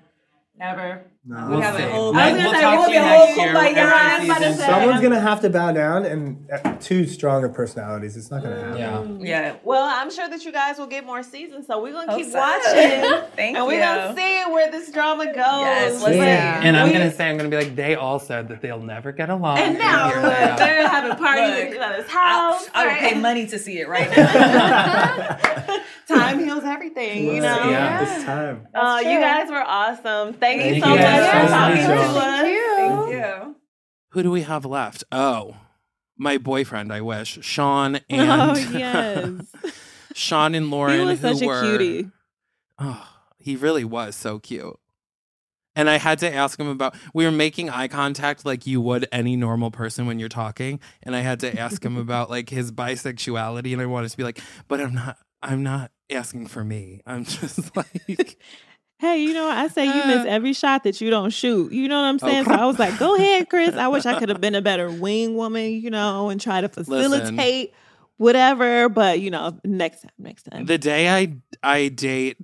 Never. 0.62 1.02
No. 1.24 1.46
We'll 1.50 1.60
have 1.60 1.74
a 1.74 1.88
whole- 1.90 2.16
I 2.16 2.32
was 2.32 2.40
We'll 2.40 2.52
gonna 2.52 2.58
say, 2.58 2.76
we'll 2.76 2.84
to 2.84 2.90
be 2.90 2.96
a 2.96 3.02
whole 3.02 3.26
year 3.36 3.48
kumbaya. 3.54 3.74
every 3.74 3.80
I 3.80 4.18
was 4.18 4.24
about 4.28 4.38
to 4.38 4.54
Someone's 4.54 5.00
gonna 5.00 5.20
have 5.20 5.40
to 5.40 5.50
bow 5.50 5.72
down, 5.72 6.04
and 6.04 6.48
uh, 6.52 6.74
too 6.80 7.04
strong 7.06 7.42
of 7.44 7.52
personalities. 7.52 8.16
It's 8.16 8.30
not 8.30 8.42
gonna 8.44 8.60
happen. 8.60 9.20
Yeah. 9.20 9.42
Yeah. 9.50 9.56
Well, 9.64 9.82
I'm 9.84 10.10
sure 10.12 10.28
that 10.28 10.44
you 10.44 10.52
guys 10.52 10.78
will 10.78 10.86
get 10.86 11.04
more 11.04 11.22
seasons, 11.24 11.66
so 11.66 11.82
we're 11.82 11.92
gonna 11.92 12.12
Hope 12.12 12.20
keep 12.22 12.30
so. 12.30 12.38
watching. 12.38 13.28
Thank 13.36 13.56
and 13.56 13.66
we're 13.66 13.74
you. 13.74 13.80
gonna 13.80 14.14
see 14.16 14.42
where 14.52 14.70
this 14.70 14.90
drama 14.92 15.26
goes. 15.26 15.34
Yes, 15.36 16.02
let's 16.02 16.16
Yeah. 16.16 16.60
see. 16.60 16.66
And 16.68 16.76
I'm 16.76 16.86
We- 16.88 16.92
gonna 16.92 17.12
say, 17.12 17.28
I'm 17.28 17.36
gonna 17.38 17.48
be 17.48 17.56
like, 17.56 17.74
they 17.74 17.96
all 17.96 18.20
said 18.20 18.46
that 18.48 18.60
they'll 18.60 18.78
never 18.82 19.10
get 19.10 19.30
along. 19.30 19.58
And 19.58 19.78
now 19.78 20.10
here 20.10 20.22
they 20.22 20.28
are. 20.28 20.56
they're 20.58 20.88
having 20.88 21.16
parties 21.16 21.48
Look, 21.48 21.58
at 21.58 21.72
each 21.74 21.80
other's 21.80 22.06
I'll- 22.12 22.52
house. 22.52 22.68
I 22.72 22.84
would 22.84 22.90
right? 22.92 23.00
pay 23.00 23.14
money 23.20 23.46
to 23.48 23.58
see 23.58 23.80
it 23.80 23.88
right 23.88 24.08
now. 24.16 25.38
Time 26.14 26.38
heals 26.38 26.64
everything, 26.64 27.26
you 27.26 27.40
know. 27.40 27.68
Yeah. 27.68 28.02
It's 28.02 28.24
time. 28.24 28.66
Uh, 28.74 29.00
you 29.02 29.18
guys 29.20 29.48
were 29.50 29.62
awesome. 29.62 30.34
Thank, 30.34 30.62
you 30.62 30.80
so 30.80 30.88
you 30.88 30.96
much 30.96 31.30
for 31.30 31.48
talking 31.48 31.76
to 31.86 31.94
us. 31.94 32.24
Thank 32.24 32.52
you. 32.52 32.76
Thank 32.76 33.12
you. 33.12 33.56
Who 34.10 34.22
do 34.22 34.30
we 34.30 34.42
have 34.42 34.64
left? 34.64 35.04
Oh, 35.10 35.56
my 36.18 36.38
boyfriend. 36.38 36.92
I 36.92 37.00
wish 37.00 37.38
Sean 37.42 37.96
and 38.10 38.30
Oh 38.30 38.54
yes, 38.56 39.46
Sean 40.14 40.54
and 40.54 40.70
Lauren. 40.70 41.00
he 41.00 41.04
was 41.06 41.20
who 41.20 41.34
such 41.34 41.42
a 41.42 41.46
were, 41.46 41.62
cutie. 41.62 42.10
Oh, 42.78 43.08
he 43.38 43.56
really 43.56 43.84
was 43.84 44.14
so 44.14 44.38
cute. 44.38 44.78
And 45.74 45.88
I 45.88 45.96
had 45.96 46.18
to 46.18 46.32
ask 46.32 46.60
him 46.60 46.68
about. 46.68 46.94
We 47.14 47.24
were 47.24 47.30
making 47.30 47.70
eye 47.70 47.88
contact 47.88 48.44
like 48.44 48.66
you 48.66 48.82
would 48.82 49.08
any 49.10 49.36
normal 49.36 49.70
person 49.70 50.06
when 50.06 50.18
you're 50.18 50.28
talking, 50.28 50.80
and 51.02 51.16
I 51.16 51.20
had 51.20 51.40
to 51.40 51.58
ask 51.58 51.82
him 51.82 51.96
about 51.96 52.28
like 52.28 52.50
his 52.50 52.70
bisexuality, 52.70 53.72
and 53.72 53.80
I 53.80 53.86
wanted 53.86 54.10
to 54.10 54.16
be 54.16 54.22
like, 54.24 54.40
but 54.68 54.80
I'm 54.80 54.92
not. 54.94 55.16
I'm 55.44 55.62
not 55.62 55.90
asking 56.10 56.46
for 56.46 56.64
me. 56.64 57.02
I'm 57.06 57.24
just 57.26 57.76
like, 57.76 58.38
Hey, 58.98 59.24
you 59.24 59.34
know, 59.34 59.48
I 59.48 59.66
say 59.68 59.86
you 59.86 60.04
miss 60.04 60.24
every 60.28 60.52
shot 60.52 60.84
that 60.84 61.00
you 61.00 61.10
don't 61.10 61.30
shoot. 61.30 61.72
You 61.72 61.88
know 61.88 62.00
what 62.00 62.06
I'm 62.08 62.18
Oh. 62.22 62.26
saying? 62.26 62.44
So 62.44 62.54
I 62.54 62.66
was 62.66 62.78
like, 62.78 62.96
go 62.96 63.16
ahead, 63.16 63.48
Chris. 63.48 63.74
I 63.76 63.88
wish 63.88 64.06
I 64.06 64.18
could 64.18 64.28
have 64.28 64.40
been 64.40 64.54
a 64.54 64.62
better 64.70 64.90
wing 64.92 65.36
woman, 65.36 65.72
you 65.72 65.90
know, 65.90 66.28
and 66.28 66.40
try 66.40 66.60
to 66.60 66.68
facilitate 66.68 67.74
whatever. 68.18 68.88
But 68.88 69.20
you 69.20 69.30
know, 69.30 69.58
next 69.64 70.02
time, 70.02 70.12
next 70.18 70.44
time. 70.44 70.66
the 70.66 70.78
day 70.78 71.08
I 71.08 71.34
I 71.64 71.88
date 71.88 72.36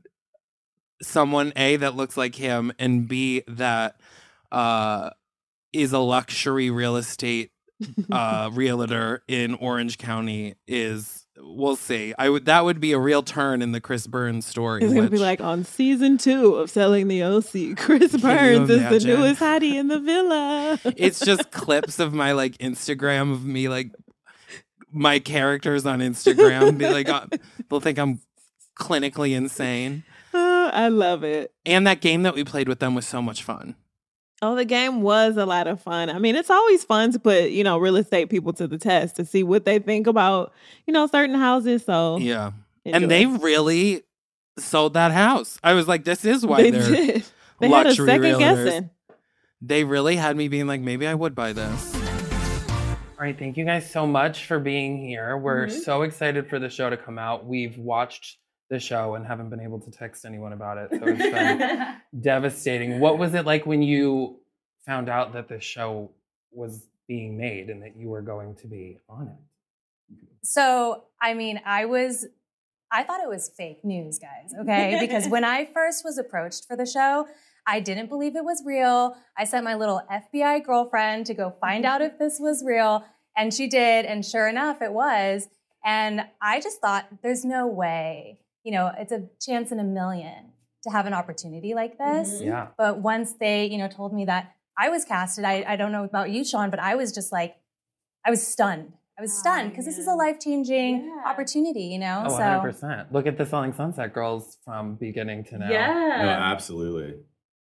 someone 1.01 1.53
A 1.55 1.77
that 1.77 1.95
looks 1.95 2.17
like 2.17 2.35
him 2.35 2.73
and 2.79 3.07
B 3.07 3.45
that 3.47 4.01
uh 4.51 5.11
is 5.73 5.93
a 5.93 5.99
luxury 6.01 6.71
real 6.71 6.97
estate 6.97 7.53
uh 8.11 8.51
realtor 8.53 9.23
in 9.29 9.55
Orange 9.55 9.99
County 9.99 10.57
is 10.67 11.25
we'll 11.41 11.77
see. 11.77 12.15
I 12.19 12.29
would 12.29 12.45
that 12.47 12.65
would 12.65 12.81
be 12.81 12.93
a 12.93 12.99
real 12.99 13.23
turn 13.23 13.63
in 13.63 13.73
the 13.73 13.81
Chris 13.81 14.07
Burns 14.07 14.47
story. 14.47 14.83
It's 14.83 14.93
gonna 14.93 15.11
be 15.11 15.19
like 15.19 15.41
on 15.41 15.65
season 15.65 16.19
two 16.19 16.57
of 16.57 16.71
Selling 16.71 17.09
the 17.09 17.23
OC. 17.23 17.77
Chris 17.77 18.17
Burns 18.17 18.71
is 18.71 18.83
the 18.89 19.07
newest 19.07 19.41
hottie 19.41 19.75
in 19.75 19.89
the 19.89 20.01
villa. 20.01 20.79
it's 20.97 21.21
just 21.21 21.51
clips 21.51 21.99
of 21.99 22.13
my 22.15 22.33
like 22.33 22.57
Instagram 22.59 23.33
of 23.33 23.45
me 23.45 23.69
like 23.69 23.91
my 24.93 25.19
characters 25.19 25.85
on 25.87 26.01
Instagram 26.01 26.79
be 26.79 26.89
like 26.89 27.09
uh, 27.09 27.27
they'll 27.69 27.81
think 27.81 27.99
I'm 27.99 28.21
clinically 28.79 29.37
insane. 29.37 30.05
Oh, 30.33 30.71
I 30.73 30.89
love 30.89 31.25
it. 31.25 31.53
And 31.67 31.87
that 31.87 32.01
game 32.01 32.23
that 32.23 32.35
we 32.35 32.45
played 32.45 32.69
with 32.69 32.81
them 32.81 32.95
was 32.95 33.07
so 33.07 33.21
much 33.21 33.43
fun. 33.43 33.75
Oh, 34.41 34.55
the 34.55 34.65
game 34.65 35.03
was 35.03 35.37
a 35.37 35.45
lot 35.45 35.67
of 35.67 35.81
fun. 35.81 36.09
I 36.11 36.19
mean, 36.21 36.37
it's 36.37 36.51
always 36.51 36.85
fun 36.85 37.11
to 37.13 37.19
put, 37.19 37.51
you 37.51 37.65
know, 37.65 37.77
real 37.79 37.97
estate 37.97 38.31
people 38.31 38.53
to 38.53 38.69
the 38.69 38.79
test 38.79 39.17
to 39.17 39.25
see 39.25 39.43
what 39.43 39.65
they 39.65 39.81
think 39.81 40.07
about, 40.07 40.53
you 40.87 40.93
know, 40.93 41.09
certain 41.09 41.35
houses. 41.35 41.85
So 41.85 42.19
Yeah. 42.19 42.53
enjoy. 42.85 42.97
And 43.03 43.11
they 43.11 43.27
really 43.27 44.03
sold 44.57 44.95
that 44.95 45.11
house. 45.11 45.59
I 45.65 45.73
was 45.73 45.89
like, 45.89 46.05
this 46.05 46.25
is 46.25 46.47
why 46.47 46.63
they 46.63 46.71
they're 46.71 46.89
did. 46.89 47.25
They 47.59 47.69
had 47.69 47.87
a 47.87 47.89
luxury 47.89 48.07
second 48.07 48.23
realtors. 48.23 48.39
guessing. 48.65 48.91
They 49.61 49.83
really 49.83 50.15
had 50.15 50.37
me 50.37 50.47
being 50.47 50.69
like, 50.69 50.81
maybe 50.83 51.05
I 51.09 51.15
would 51.15 51.35
buy 51.35 51.53
this. 51.53 51.95
All 51.97 53.25
right, 53.25 53.37
thank 53.37 53.57
you 53.57 53.65
guys 53.65 53.91
so 53.91 54.07
much 54.07 54.47
for 54.47 54.61
being 54.61 55.05
here. 55.05 55.37
We're 55.37 55.67
Mhm. 55.67 55.83
so 55.83 56.03
excited 56.03 56.49
for 56.49 56.61
the 56.61 56.71
show 56.71 56.89
to 56.89 56.97
come 56.97 57.19
out. 57.19 57.45
We've 57.45 57.77
watched 57.77 58.37
the 58.71 58.79
show 58.79 59.15
and 59.15 59.27
haven't 59.27 59.49
been 59.49 59.61
able 59.61 59.81
to 59.81 59.91
text 59.91 60.25
anyone 60.25 60.53
about 60.53 60.79
it. 60.79 60.91
So 60.91 61.01
it's 61.07 61.19
been 61.19 61.97
devastating. 62.21 63.01
What 63.01 63.19
was 63.19 63.35
it 63.35 63.47
like 63.47 63.67
when 63.67 63.83
you 63.83 64.41
found 64.85 65.09
out 65.09 65.33
that 65.33 65.49
the 65.49 65.61
show 65.61 66.11
was 66.53 66.87
being 67.07 67.37
made 67.37 67.71
and 67.71 67.83
that 67.83 67.97
you 67.97 68.09
were 68.09 68.23
going 68.23 68.55
to 68.57 68.67
be 68.67 68.99
on 69.09 69.29
it? 69.29 70.17
So, 70.43 71.05
I 71.21 71.35
mean, 71.35 71.61
I 71.65 71.87
was, 71.87 72.27
I 72.91 73.03
thought 73.03 73.21
it 73.21 73.29
was 73.29 73.49
fake 73.49 73.85
news, 73.85 74.19
guys, 74.19 74.53
okay? 74.61 74.99
Because 75.07 75.29
when 75.29 75.45
I 75.45 75.65
first 75.67 76.05
was 76.05 76.19
approached 76.19 76.67
for 76.67 76.77
the 76.77 76.87
show, 76.87 77.27
I 77.67 77.81
didn't 77.81 78.09
believe 78.09 78.35
it 78.37 78.45
was 78.45 78.63
real. 78.65 79.17
I 79.37 79.45
sent 79.45 79.65
my 79.65 79.75
little 79.75 80.03
FBI 80.11 80.65
girlfriend 80.65 81.27
to 81.27 81.35
go 81.35 81.51
find 81.51 81.85
out 81.85 82.01
if 82.01 82.19
this 82.19 82.39
was 82.41 82.65
real, 82.65 83.05
and 83.37 83.53
she 83.53 83.67
did, 83.67 84.07
and 84.07 84.25
sure 84.25 84.49
enough, 84.49 84.81
it 84.81 84.93
was. 84.93 85.49
And 85.85 86.23
I 86.41 86.61
just 86.61 86.81
thought, 86.81 87.07
there's 87.23 87.45
no 87.45 87.67
way, 87.67 88.41
you 88.69 88.75
know, 88.75 88.93
it's 88.99 89.13
a 89.13 89.23
chance 89.41 89.73
in 89.73 89.81
a 89.81 89.83
million 89.83 90.53
to 90.83 90.91
have 90.91 91.07
an 91.07 91.15
opportunity 91.15 91.73
like 91.73 91.97
this. 91.97 92.39
Yeah. 92.43 92.67
But 92.77 92.99
once 92.99 93.33
they, 93.41 93.65
you 93.65 93.79
know, 93.79 93.89
told 93.89 94.13
me 94.13 94.27
that 94.27 94.53
I 94.77 94.91
was 94.91 95.07
casted, 95.07 95.47
I, 95.47 95.65
I 95.67 95.77
don't 95.77 95.91
know 95.91 96.05
about 96.05 96.29
you, 96.29 96.45
Sean, 96.45 96.69
but 96.69 96.79
I 96.79 96.95
was 96.95 97.11
just 97.11 97.33
like, 97.33 97.57
I 98.27 98.31
was 98.31 98.47
stunned. 98.47 98.93
I 99.19 99.23
was 99.23 99.33
stunned 99.33 99.71
because 99.71 99.87
this 99.87 99.97
is 99.97 100.07
a 100.07 100.13
life 100.13 100.39
changing 100.39 101.19
opportunity, 101.25 101.85
you 101.85 101.99
know? 101.99 102.25
Oh, 102.27 102.31
100%. 102.31 103.11
Look 103.11 103.27
at 103.27 103.39
the 103.39 103.47
Selling 103.47 103.73
Sunset 103.73 104.13
girls 104.13 104.59
from 104.63 104.97
beginning 104.97 105.45
to 105.45 105.57
now. 105.57 105.69
No, 105.69 106.29
absolutely. 106.29 107.21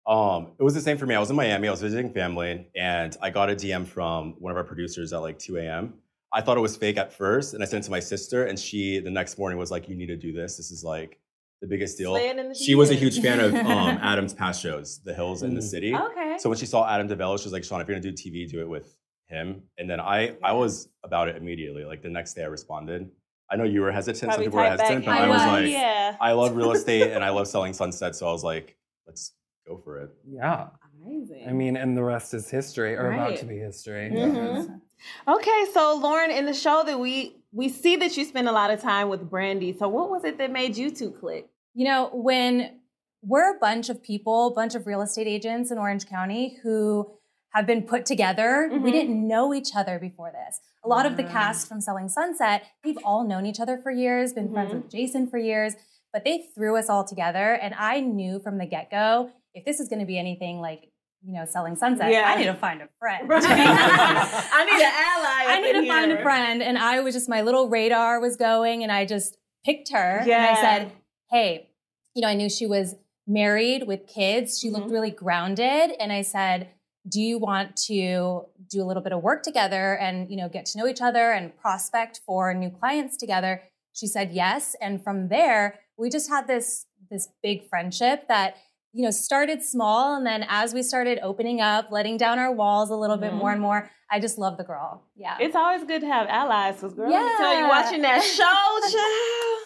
Um, 0.06 0.52
it 0.58 0.62
was 0.62 0.72
the 0.72 0.80
same 0.80 0.96
for 0.96 1.04
me. 1.04 1.14
I 1.14 1.20
was 1.20 1.28
in 1.28 1.36
Miami. 1.36 1.68
I 1.68 1.70
was 1.70 1.82
visiting 1.82 2.14
family, 2.14 2.66
and 2.74 3.14
I 3.20 3.28
got 3.28 3.50
a 3.50 3.54
DM 3.54 3.86
from 3.86 4.36
one 4.38 4.52
of 4.52 4.56
our 4.56 4.64
producers 4.64 5.12
at 5.12 5.18
like 5.18 5.38
2 5.38 5.58
a.m. 5.58 5.94
I 6.34 6.40
thought 6.40 6.56
it 6.56 6.60
was 6.60 6.76
fake 6.76 6.96
at 6.96 7.12
first, 7.12 7.54
and 7.54 7.62
I 7.62 7.66
sent 7.66 7.84
it 7.84 7.86
to 7.86 7.90
my 7.92 8.00
sister, 8.00 8.46
and 8.46 8.58
she 8.58 8.98
the 8.98 9.10
next 9.10 9.38
morning 9.38 9.58
was 9.58 9.70
like, 9.70 9.88
"You 9.88 9.94
need 9.94 10.06
to 10.08 10.16
do 10.16 10.32
this. 10.32 10.56
This 10.56 10.70
is 10.72 10.82
like 10.84 11.18
the 11.62 11.68
biggest 11.68 11.96
deal." 11.96 12.12
Slaying 12.14 12.38
in 12.38 12.48
the 12.48 12.54
She 12.54 12.74
was 12.74 12.90
a 12.90 12.94
huge 12.94 13.20
fan 13.20 13.38
of 13.40 13.54
um, 13.54 13.98
Adam's 14.02 14.34
past 14.34 14.60
shows, 14.62 14.98
The 15.04 15.14
Hills 15.14 15.42
and 15.42 15.56
The 15.56 15.60
Mm. 15.60 15.70
City. 15.70 15.94
Okay. 15.94 16.36
So 16.40 16.48
when 16.48 16.58
she 16.58 16.66
saw 16.66 16.88
Adam 16.92 17.08
DiVello, 17.08 17.38
she 17.38 17.44
was 17.44 17.52
like, 17.52 17.64
"Sean, 17.64 17.80
if 17.80 17.88
you're 17.88 17.98
gonna 17.98 18.10
do 18.10 18.12
TV, 18.12 18.50
do 18.50 18.60
it 18.60 18.68
with 18.68 18.96
him." 19.28 19.62
And 19.78 19.88
then 19.88 20.00
I 20.00 20.36
I 20.42 20.52
was 20.52 20.88
about 21.04 21.28
it 21.28 21.36
immediately. 21.36 21.84
Like 21.84 22.02
the 22.02 22.10
next 22.10 22.34
day, 22.34 22.42
I 22.42 22.46
responded. 22.46 23.10
I 23.50 23.56
know 23.56 23.64
you 23.64 23.82
were 23.82 23.92
hesitant. 23.92 24.18
Some 24.20 24.28
Probably 24.28 24.46
people 24.46 24.58
were 24.58 24.64
typed 24.64 24.78
back, 24.78 24.88
hesitant, 24.88 25.06
but 25.06 25.14
"I 25.14 25.24
I 25.24 25.28
was 25.28 25.38
was, 25.38 25.46
like, 25.46 25.70
yeah. 25.70 26.16
I 26.20 26.32
love 26.32 26.56
real 26.56 26.72
estate 26.72 27.12
and 27.12 27.22
I 27.22 27.28
love 27.30 27.46
selling 27.46 27.74
Sunset, 27.74 28.16
so 28.16 28.26
I 28.28 28.32
was 28.32 28.42
like, 28.42 28.76
let's 29.06 29.32
go 29.68 29.76
for 29.76 29.98
it. 30.00 30.10
Yeah. 30.26 30.68
Amazing. 31.06 31.46
I 31.48 31.52
mean, 31.52 31.76
and 31.76 31.94
the 31.96 32.02
rest 32.02 32.32
is 32.34 32.48
history, 32.50 32.94
or 32.96 33.12
about 33.12 33.36
to 33.36 33.44
be 33.44 33.58
history. 33.58 34.10
Mhm. 34.10 34.80
Okay, 35.28 35.64
so 35.72 35.96
Lauren, 35.96 36.30
in 36.30 36.46
the 36.46 36.54
show 36.54 36.82
that 36.84 36.98
we 36.98 37.36
we 37.52 37.68
see 37.68 37.94
that 37.96 38.16
you 38.16 38.24
spend 38.24 38.48
a 38.48 38.52
lot 38.52 38.70
of 38.70 38.80
time 38.80 39.08
with 39.08 39.30
Brandi. 39.30 39.78
So 39.78 39.88
what 39.88 40.10
was 40.10 40.24
it 40.24 40.38
that 40.38 40.50
made 40.50 40.76
you 40.76 40.90
two 40.90 41.10
click? 41.12 41.48
You 41.72 41.84
know, 41.84 42.10
when 42.12 42.80
we're 43.22 43.54
a 43.56 43.58
bunch 43.60 43.88
of 43.90 44.02
people, 44.02 44.48
a 44.48 44.54
bunch 44.54 44.74
of 44.74 44.86
real 44.88 45.02
estate 45.02 45.28
agents 45.28 45.70
in 45.70 45.78
Orange 45.78 46.06
County 46.06 46.58
who 46.64 47.08
have 47.50 47.64
been 47.64 47.82
put 47.82 48.04
together, 48.06 48.68
Mhm. 48.72 48.82
we 48.82 48.90
didn't 48.90 49.26
know 49.28 49.54
each 49.54 49.76
other 49.76 50.00
before 50.00 50.32
this. 50.32 50.60
A 50.84 50.88
lot 50.88 51.06
of 51.06 51.16
the 51.16 51.22
Mm. 51.22 51.30
cast 51.30 51.68
from 51.68 51.80
Selling 51.80 52.08
Sunset, 52.08 52.64
we've 52.84 52.98
all 53.04 53.22
known 53.22 53.46
each 53.46 53.60
other 53.60 53.78
for 53.78 53.92
years, 53.92 54.32
been 54.32 54.50
friends 54.52 54.72
Mhm. 54.72 54.82
with 54.82 54.90
Jason 54.90 55.28
for 55.28 55.38
years, 55.38 55.74
but 56.12 56.24
they 56.24 56.38
threw 56.54 56.76
us 56.76 56.90
all 56.90 57.04
together. 57.04 57.52
And 57.54 57.72
I 57.78 58.00
knew 58.00 58.40
from 58.40 58.58
the 58.58 58.66
get 58.66 58.90
go, 58.90 59.30
if 59.54 59.64
this 59.64 59.78
is 59.78 59.88
going 59.88 60.00
to 60.00 60.06
be 60.06 60.18
anything 60.18 60.60
like, 60.60 60.90
you 61.26 61.32
know, 61.32 61.44
Selling 61.46 61.76
Sunset, 61.76 62.10
Yeah. 62.10 62.24
I 62.26 62.36
need 62.36 62.44
to 62.46 62.54
find 62.54 62.82
a 62.82 62.88
friend. 62.98 63.28
I 63.32 64.64
need 64.64 64.82
an 64.84 64.92
ally. 64.92 65.54
I 65.56 65.60
need 65.60 65.80
to 65.80 65.86
find 65.88 66.12
a 66.12 66.22
friend. 66.22 66.62
And 66.62 66.78
I 66.78 67.00
was 67.00 67.14
just, 67.14 67.28
my 67.28 67.42
little 67.42 67.68
radar 67.68 68.20
was 68.20 68.36
going 68.36 68.82
and 68.82 68.92
I 68.92 69.04
just 69.06 69.36
picked 69.64 69.90
her. 69.92 70.18
And 70.20 70.32
I 70.32 70.54
said, 70.60 70.92
hey, 71.30 71.70
you 72.14 72.22
know, 72.22 72.28
I 72.28 72.34
knew 72.34 72.48
she 72.50 72.66
was 72.66 72.94
married 73.26 73.86
with 73.86 74.06
kids. 74.06 74.58
She 74.58 74.68
Mm-hmm. 74.68 74.76
looked 74.76 74.90
really 74.90 75.10
grounded. 75.10 75.92
And 75.98 76.12
I 76.12 76.22
said, 76.22 76.68
do 77.08 77.20
you 77.20 77.38
want 77.38 77.76
to 77.88 78.46
do 78.70 78.82
a 78.82 78.84
little 78.84 79.02
bit 79.02 79.12
of 79.12 79.22
work 79.22 79.42
together 79.42 79.96
and, 79.98 80.30
you 80.30 80.36
know, 80.36 80.48
get 80.48 80.66
to 80.66 80.78
know 80.78 80.86
each 80.86 81.00
other 81.02 81.32
and 81.32 81.56
prospect 81.56 82.20
for 82.26 82.52
new 82.54 82.70
clients 82.70 83.16
together? 83.16 83.62
she 83.96 84.08
said 84.08 84.32
yes. 84.32 84.74
And 84.80 85.02
from 85.04 85.28
there, 85.28 85.78
we 85.96 86.10
just 86.10 86.28
had 86.28 86.48
this 86.48 86.86
this 87.10 87.28
big 87.44 87.68
friendship 87.68 88.26
that 88.26 88.56
you 88.94 89.02
know 89.04 89.10
started 89.10 89.62
small 89.62 90.14
and 90.16 90.24
then 90.24 90.46
as 90.48 90.72
we 90.72 90.82
started 90.82 91.18
opening 91.22 91.60
up 91.60 91.90
letting 91.90 92.16
down 92.16 92.38
our 92.38 92.52
walls 92.52 92.90
a 92.90 92.94
little 92.96 93.16
bit 93.16 93.32
Mhm. 93.32 93.38
more 93.42 93.50
and 93.52 93.60
more 93.60 93.90
i 94.10 94.20
just 94.20 94.38
love 94.38 94.56
the 94.56 94.64
girl 94.64 95.02
yeah 95.16 95.36
It's 95.40 95.56
always 95.56 95.82
good 95.84 96.00
to 96.02 96.06
have 96.06 96.26
allies, 96.28 96.76
because 96.76 96.94
girl, 96.94 97.10
yeah. 97.10 97.34
tell 97.38 97.58
you 97.60 97.66
watching 97.68 98.02
that 98.02 98.22
show, 98.22 98.68
child. 98.94 99.60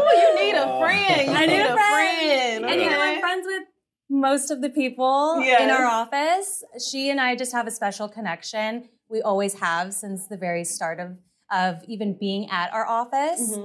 Ooh, 0.00 0.18
you 0.22 0.28
need 0.42 0.54
a 0.54 0.78
friend. 0.80 1.30
You 1.30 1.34
I 1.36 1.46
need 1.46 1.60
a 1.60 1.74
friend. 1.74 2.64
And 2.64 2.80
you 2.80 2.88
know? 2.90 3.00
I'm 3.00 3.20
friends 3.20 3.44
with 3.46 3.64
most 4.08 4.50
of 4.50 4.62
the 4.62 4.70
people 4.70 5.42
in 5.42 5.68
our 5.70 5.84
office. 5.84 6.64
She 6.90 7.10
and 7.10 7.20
I 7.20 7.36
just 7.36 7.52
have 7.52 7.66
a 7.66 7.70
special 7.70 8.08
connection. 8.08 8.88
We 9.10 9.20
always 9.22 9.54
have 9.60 9.92
since 9.92 10.26
the 10.28 10.36
very 10.36 10.64
start 10.64 10.98
of 11.00 11.10
of 11.50 11.82
even 11.88 12.16
being 12.18 12.48
at 12.50 12.72
our 12.72 12.86
office. 12.86 13.56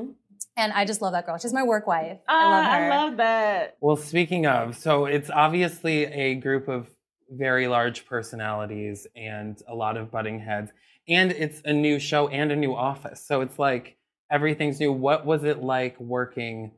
And 0.56 0.72
I 0.74 0.86
just 0.86 1.01
love 1.01 1.14
that 1.14 1.26
girl. 1.26 1.38
She's 1.38 1.54
my 1.54 1.64
work 1.64 1.88
wife. 1.88 2.20
I 2.28 2.43
love 2.45 2.66
Ah, 2.66 2.72
her. 2.78 2.84
I 2.84 2.89
love 3.04 3.18
that. 3.18 3.78
Well, 3.82 3.95
speaking 3.95 4.45
of, 4.45 4.78
so 4.78 5.06
it's 5.06 5.30
obviously 5.32 6.06
a 6.06 6.36
group 6.36 6.68
of 6.68 6.89
very 7.30 7.68
large 7.68 8.06
personalities 8.06 9.08
and 9.16 9.60
a 9.68 9.74
lot 9.74 9.97
of 9.97 10.12
butting 10.12 10.39
heads. 10.39 10.72
And 11.08 11.32
it's 11.32 11.62
a 11.66 11.74
new 11.74 11.99
show 11.99 12.28
and 12.28 12.51
a 12.51 12.56
new 12.56 12.76
office. 12.76 13.26
So 13.26 13.41
it's 13.41 13.58
like 13.58 13.97
everything's 14.32 14.80
new. 14.80 14.91
What 14.91 15.26
was 15.26 15.43
it 15.43 15.64
like 15.64 15.99
working 15.99 16.72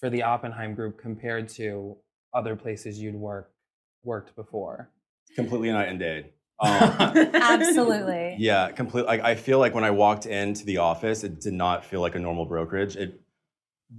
for 0.00 0.10
the 0.10 0.24
Oppenheim 0.24 0.74
group 0.74 0.98
compared 1.00 1.48
to 1.50 1.96
other 2.34 2.56
places 2.56 2.98
you'd 3.00 3.14
work 3.14 3.52
worked 4.02 4.34
before? 4.34 4.90
Completely 5.36 5.70
night 5.70 5.88
and 5.88 5.98
day. 6.00 6.32
Um, 6.62 6.68
Absolutely. 7.34 8.36
Yeah, 8.38 8.70
completely. 8.70 9.06
Like, 9.08 9.22
I 9.22 9.34
feel 9.34 9.58
like 9.58 9.74
when 9.74 9.84
I 9.84 9.90
walked 9.92 10.26
into 10.26 10.64
the 10.66 10.76
office, 10.76 11.24
it 11.24 11.40
did 11.40 11.54
not 11.54 11.86
feel 11.86 12.02
like 12.02 12.14
a 12.14 12.18
normal 12.18 12.44
brokerage. 12.44 12.96
It, 12.96 13.19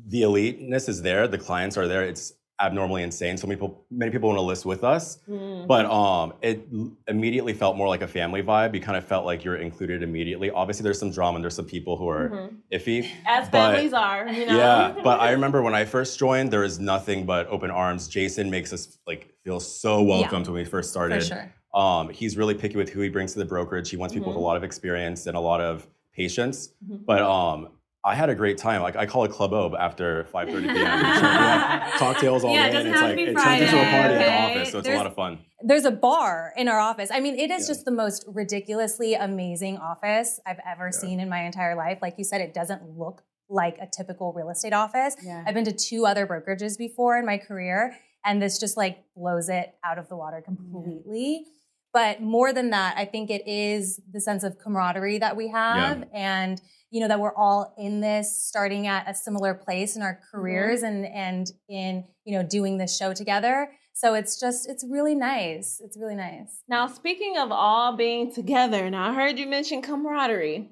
the 0.07 0.21
eliteness 0.23 0.87
is 0.89 1.01
there, 1.01 1.27
the 1.27 1.37
clients 1.37 1.77
are 1.77 1.87
there. 1.87 2.03
It's 2.03 2.33
abnormally 2.61 3.01
insane. 3.01 3.37
So 3.37 3.47
many 3.47 3.55
people, 3.57 3.85
many 3.89 4.11
people 4.11 4.29
want 4.29 4.37
to 4.37 4.43
list 4.43 4.65
with 4.65 4.83
us, 4.83 5.17
Mm-hmm. 5.27 5.65
but 5.67 5.85
um, 5.87 6.33
it 6.43 6.67
immediately 7.07 7.53
felt 7.53 7.75
more 7.75 7.87
like 7.87 8.03
a 8.03 8.07
family 8.07 8.43
vibe. 8.43 8.75
You 8.75 8.81
kind 8.81 8.97
of 8.97 9.03
felt 9.03 9.25
like 9.25 9.43
you're 9.43 9.55
included 9.55 10.03
immediately. 10.03 10.51
Obviously, 10.51 10.83
there's 10.83 10.99
some 10.99 11.09
drama 11.11 11.35
and 11.37 11.43
there's 11.43 11.55
some 11.55 11.65
people 11.65 11.97
who 11.97 12.07
are 12.07 12.29
Mhm. 12.29 12.49
iffy. 12.71 13.09
As 13.25 13.49
but- 13.49 13.71
families 13.73 13.93
are, 13.93 14.27
you 14.27 14.45
know. 14.45 14.55
yeah, 14.57 14.95
but 15.03 15.19
I 15.19 15.31
remember 15.31 15.63
when 15.63 15.73
I 15.73 15.85
first 15.85 16.19
joined, 16.19 16.51
there 16.51 16.59
was 16.61 16.79
nothing 16.79 17.25
but 17.25 17.47
open 17.47 17.71
arms. 17.71 18.07
Jason 18.07 18.49
makes 18.51 18.71
us 18.71 18.97
like 19.07 19.33
feel 19.43 19.59
so 19.59 20.01
welcomed 20.03 20.45
when 20.47 20.55
we 20.55 20.65
first 20.65 20.91
started. 20.91 21.21
For 21.23 21.27
sure. 21.29 21.53
Um, 21.73 22.09
he's 22.09 22.37
really 22.37 22.53
picky 22.53 22.77
with 22.77 22.89
who 22.89 23.01
he 23.01 23.09
brings 23.09 23.33
to 23.33 23.39
the 23.39 23.45
brokerage. 23.45 23.89
He 23.89 23.97
wants 23.97 24.13
people 24.13 24.27
with 24.29 24.37
a 24.37 24.41
lot 24.41 24.55
of 24.57 24.63
experience 24.63 25.25
and 25.25 25.35
a 25.35 25.39
lot 25.39 25.61
of 25.61 25.87
patience. 26.13 26.73
Mhm. 26.87 27.05
But 27.05 27.21
um, 27.23 27.69
I 28.03 28.15
had 28.15 28.29
a 28.29 28.35
great 28.35 28.57
time. 28.57 28.81
Like 28.81 28.95
I 28.95 29.05
call 29.05 29.23
it 29.25 29.31
Club 29.31 29.53
Obe 29.53 29.75
after 29.75 30.23
5:30 30.33 30.51
p.m. 30.61 30.73
We 30.73 30.79
have 30.83 31.93
cocktails 31.99 32.43
all 32.43 32.51
Yeah, 32.53 32.65
it 32.65 32.71
day. 32.71 32.73
doesn't 32.73 32.87
and 32.87 32.95
it's 32.95 33.01
like 33.03 33.15
be 33.15 33.23
it 33.23 33.33
turns 33.35 33.61
into 33.61 33.65
a 33.65 33.69
Friday, 33.69 33.91
party 33.91 34.13
at 34.15 34.17
the 34.25 34.31
office, 34.59 34.71
so 34.71 34.77
it's 34.79 34.85
There's- 34.87 34.99
a 34.99 35.03
lot 35.03 35.07
of 35.07 35.15
fun. 35.15 35.39
There's 35.63 35.85
a 35.85 35.91
bar 35.91 36.53
in 36.57 36.67
our 36.67 36.79
office. 36.79 37.09
I 37.13 37.19
mean, 37.19 37.37
it 37.37 37.51
is 37.51 37.61
Yeah. 37.61 37.73
just 37.75 37.85
the 37.85 37.91
most 37.91 38.25
ridiculously 38.27 39.13
amazing 39.13 39.77
office 39.77 40.39
I've 40.47 40.59
ever 40.67 40.91
seen 40.91 41.19
in 41.19 41.29
my 41.29 41.41
entire 41.43 41.75
life. 41.75 41.99
Like 42.01 42.15
you 42.17 42.23
said, 42.23 42.41
it 42.41 42.53
doesn't 42.55 42.97
look 42.97 43.21
like 43.47 43.77
a 43.79 43.85
typical 43.85 44.33
real 44.33 44.49
estate 44.49 44.73
office. 44.73 45.15
Yeah. 45.21 45.43
I've 45.45 45.53
been 45.53 45.65
to 45.65 45.71
two 45.71 46.07
other 46.07 46.25
brokerages 46.25 46.79
before 46.79 47.17
in 47.19 47.25
my 47.27 47.37
career, 47.37 47.95
and 48.25 48.41
this 48.41 48.57
just 48.59 48.75
like 48.77 49.03
blows 49.15 49.49
it 49.49 49.75
out 49.85 49.99
of 49.99 50.09
the 50.09 50.15
water 50.15 50.41
completely. 50.41 51.45
But 51.93 52.21
more 52.21 52.53
than 52.53 52.69
that, 52.69 52.95
I 52.97 53.05
think 53.05 53.29
it 53.29 53.45
is 53.45 53.99
the 54.11 54.21
sense 54.21 54.43
of 54.43 54.57
camaraderie 54.57 55.19
that 55.19 55.35
we 55.35 55.49
have 55.49 56.07
and 56.13 56.61
you 56.89 56.99
know 56.99 57.07
that 57.07 57.19
we're 57.19 57.35
all 57.35 57.73
in 57.77 58.01
this 58.01 58.37
starting 58.37 58.85
at 58.85 59.09
a 59.09 59.13
similar 59.13 59.53
place 59.53 59.95
in 59.95 60.01
our 60.01 60.19
careers 60.31 60.83
mm-hmm. 60.83 61.05
and 61.05 61.05
and 61.05 61.51
in 61.69 62.03
you 62.25 62.37
know 62.37 62.47
doing 62.47 62.77
this 62.77 62.95
show 62.95 63.13
together. 63.13 63.71
So 63.93 64.13
it's 64.13 64.39
just 64.39 64.69
it's 64.69 64.85
really 64.87 65.15
nice. 65.15 65.81
It's 65.83 65.97
really 65.97 66.15
nice. 66.15 66.63
Now, 66.67 66.87
speaking 66.87 67.37
of 67.37 67.51
all 67.51 67.95
being 67.95 68.33
together, 68.33 68.89
now 68.89 69.11
I 69.11 69.13
heard 69.13 69.39
you 69.39 69.47
mention 69.47 69.81
camaraderie, 69.81 70.69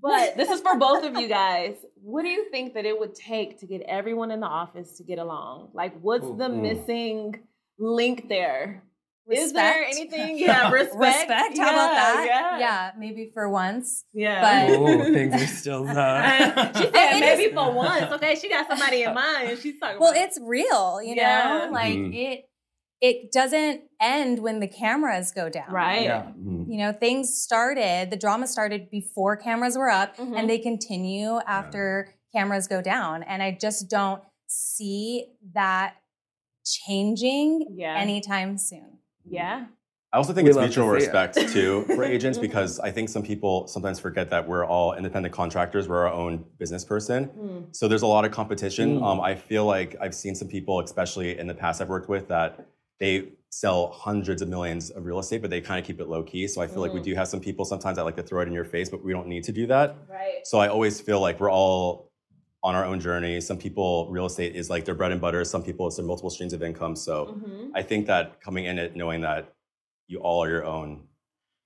but 0.00 0.36
this 0.36 0.50
is 0.50 0.60
for 0.60 0.76
both 0.76 1.04
of 1.04 1.16
you 1.16 1.28
guys. 1.42 1.76
What 2.02 2.22
do 2.22 2.28
you 2.28 2.50
think 2.50 2.74
that 2.74 2.84
it 2.84 2.98
would 2.98 3.14
take 3.14 3.58
to 3.60 3.66
get 3.66 3.82
everyone 3.82 4.30
in 4.30 4.40
the 4.40 4.46
office 4.46 4.96
to 4.98 5.04
get 5.04 5.18
along? 5.18 5.70
Like, 5.72 5.98
what's 6.00 6.26
the 6.36 6.50
Ooh. 6.50 6.56
missing 6.56 7.40
link 7.78 8.28
there? 8.28 8.82
Is 9.30 9.52
there 9.52 9.84
anything? 9.84 10.38
Yeah, 10.38 10.70
respect. 10.72 10.96
Respect. 10.96 11.58
How 11.58 11.70
about 11.70 11.92
that? 11.92 12.56
Yeah. 12.60 12.90
maybe 12.98 13.30
for 13.32 13.48
once. 13.48 14.04
Yeah. 14.12 14.66
But 14.68 14.76
Oh, 14.78 15.04
things 15.12 15.34
are 15.34 15.46
still 15.46 15.88
up. 15.88 16.76
she 16.76 16.82
said 16.82 16.92
It 16.94 17.20
maybe 17.20 17.42
is- 17.44 17.54
for 17.54 17.72
once. 17.72 18.12
Okay, 18.12 18.34
she 18.34 18.48
got 18.48 18.68
somebody 18.68 19.02
in 19.02 19.14
mind. 19.14 19.58
She's 19.60 19.78
talking. 19.80 19.98
well, 19.98 20.12
about. 20.12 20.22
it's 20.24 20.38
real, 20.42 21.00
you 21.02 21.14
Yeah. 21.14 21.66
know? 21.66 21.72
Like 21.72 21.94
Mhm. 21.94 22.14
it 22.14 22.44
it 23.00 23.32
doesn't 23.32 23.82
end 24.00 24.38
when 24.38 24.60
the 24.60 24.68
cameras 24.68 25.30
go 25.32 25.48
down. 25.50 25.70
right. 25.70 26.02
Yeah. 26.04 26.22
Mhm. 26.38 26.66
You 26.68 26.78
know, 26.78 26.92
things 26.92 27.34
started, 27.36 28.10
the 28.10 28.16
drama 28.16 28.46
started 28.46 28.88
before 28.90 29.36
cameras 29.36 29.76
were 29.76 29.90
up 29.90 30.16
Mhm. 30.16 30.38
and 30.38 30.48
they 30.48 30.58
continue 30.58 31.38
after 31.46 32.14
cameras 32.34 32.66
go 32.66 32.80
down. 32.80 33.22
And 33.22 33.42
I 33.42 33.56
just 33.60 33.90
don't 33.90 34.22
see 34.46 35.26
that 35.54 35.94
changing 36.64 37.66
Yeah. 37.76 37.96
anytime 37.98 38.56
soon. 38.58 38.93
Yeah. 39.28 39.66
I 40.12 40.16
also 40.16 40.32
think 40.32 40.44
We 40.44 40.50
it's 40.50 40.56
love 40.56 40.64
to 40.66 40.68
mutual 40.68 40.90
it. 40.92 40.94
respect 40.94 41.34
too 41.52 41.82
for 41.86 42.04
agents 42.14 42.38
because 42.38 42.78
I 42.78 42.92
think 42.92 43.08
some 43.08 43.22
people 43.24 43.66
sometimes 43.66 43.98
forget 43.98 44.30
that 44.30 44.46
we're 44.46 44.64
all 44.64 44.94
independent 44.94 45.34
contractors. 45.34 45.88
We're 45.88 46.06
our 46.06 46.12
own 46.12 46.44
business 46.58 46.84
person. 46.84 47.26
Mm. 47.36 47.74
So 47.76 47.88
there's 47.88 48.02
a 48.02 48.06
lot 48.06 48.24
of 48.24 48.30
competition. 48.30 49.00
Mm. 49.00 49.02
Um, 49.04 49.20
I 49.20 49.34
feel 49.34 49.64
like 49.66 49.96
I've 50.00 50.14
seen 50.14 50.36
some 50.36 50.46
people, 50.46 50.78
especially 50.80 51.36
in 51.36 51.48
the 51.48 51.54
past 51.54 51.80
I've 51.82 51.88
worked 51.88 52.08
with, 52.08 52.28
that 52.28 52.64
they 53.00 53.30
sell 53.50 53.90
hundreds 53.90 54.40
of 54.40 54.48
millions 54.48 54.90
of 54.90 55.04
real 55.04 55.18
estate, 55.18 55.40
but 55.42 55.50
they 55.50 55.60
kind 55.60 55.80
of 55.80 55.86
keep 55.86 56.00
it 56.00 56.08
low 56.08 56.22
key. 56.22 56.46
So 56.46 56.60
I 56.62 56.68
feel 56.68 56.80
like 56.80 56.92
we 56.92 57.00
Mm. 57.00 57.04
do 57.04 57.14
have 57.16 57.26
some 57.26 57.40
people 57.40 57.64
sometimes 57.64 57.96
that 57.96 58.04
like 58.04 58.14
to 58.16 58.22
throw 58.22 58.40
it 58.42 58.46
in 58.46 58.52
your 58.54 58.64
face, 58.64 58.88
but 58.88 59.02
we 59.04 59.12
don't 59.12 59.26
need 59.26 59.42
to 59.44 59.52
do 59.52 59.66
that. 59.66 59.96
Right. 60.08 60.46
So 60.46 60.58
I 60.58 60.68
always 60.68 61.00
feel 61.00 61.20
like 61.20 61.40
we're 61.40 61.50
all 61.50 62.12
on 62.64 62.74
our 62.74 62.84
own 62.86 62.98
journey. 62.98 63.40
Some 63.42 63.58
people, 63.58 64.08
real 64.10 64.24
estate 64.24 64.56
is 64.56 64.70
like 64.70 64.86
their 64.86 64.94
bread 64.94 65.12
and 65.12 65.20
butter. 65.20 65.44
Some 65.44 65.62
people, 65.62 65.86
it's 65.86 65.96
their 65.96 66.04
multiple 66.06 66.30
streams 66.30 66.54
of 66.54 66.62
income. 66.62 66.96
So 66.96 67.26
Mhm. 67.26 67.70
I 67.74 67.82
think 67.82 68.06
that 68.06 68.40
coming 68.40 68.64
in 68.64 68.78
it 68.78 68.96
knowing 68.96 69.20
that 69.20 69.52
you 70.08 70.18
all 70.20 70.42
are 70.42 70.48
your 70.48 70.64
own. 70.64 71.06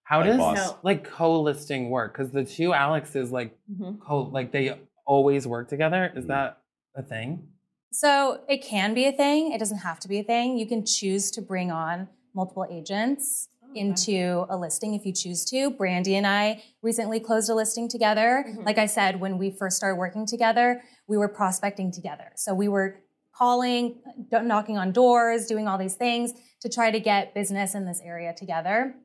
How 0.03 0.19
like, 0.19 0.27
does 0.31 0.39
boss. 0.39 0.75
like 0.83 1.05
co-listing 1.05 1.89
work? 1.91 2.13
Because 2.15 2.33
the 2.33 2.45
two 2.45 2.73
Alexes 2.75 3.31
like 3.31 3.57
Mhm. 3.71 4.01
co 4.01 4.23
like 4.23 4.51
they 4.51 4.77
always 5.07 5.47
work 5.47 5.69
together. 5.69 6.13
Is 6.17 6.25
Mhm. 6.25 6.29
that 6.29 6.59
a 6.97 7.03
thing? 7.03 7.47
So 7.93 8.43
it 8.49 8.59
can 8.59 8.93
be 8.93 9.07
a 9.07 9.13
thing. 9.13 9.53
It 9.53 9.59
doesn't 9.59 9.79
have 9.79 10.01
to 10.01 10.09
be 10.09 10.19
a 10.19 10.25
thing. 10.25 10.59
You 10.59 10.67
can 10.67 10.85
choose 10.85 11.31
to 11.31 11.41
bring 11.43 11.71
on 11.71 12.09
multiple 12.35 12.67
agents 12.69 13.49
into 13.75 14.47
a 14.49 14.57
listing 14.57 14.95
if 14.95 15.05
you 15.05 15.13
choose 15.13 15.45
to. 15.47 15.71
Brandi 15.71 16.15
and 16.15 16.27
I 16.27 16.63
recently 16.83 17.21
closed 17.21 17.51
a 17.51 17.55
listing 17.55 17.89
together. 17.89 18.45
Mhm. 18.47 18.65
Like 18.65 18.79
I 18.79 18.87
said, 18.87 19.21
when 19.21 19.39
we 19.39 19.51
first 19.51 19.77
started 19.77 19.97
working 19.97 20.27
together, 20.27 20.83
we 21.07 21.17
were 21.17 21.29
prospecting 21.29 21.91
together. 21.91 22.33
So 22.37 22.55
we 22.55 22.69
were 22.69 22.97
calling, 23.35 24.01
knocking 24.33 24.77
on 24.77 24.91
doors, 24.91 25.47
doing 25.47 25.69
all 25.69 25.79
these 25.79 25.95
things 25.95 26.33
to 26.61 26.69
try 26.69 26.91
to 26.91 26.99
get 26.99 27.35
business 27.35 27.75
in 27.75 27.85
this 27.85 28.01
area 28.05 28.35
together. 28.35 28.97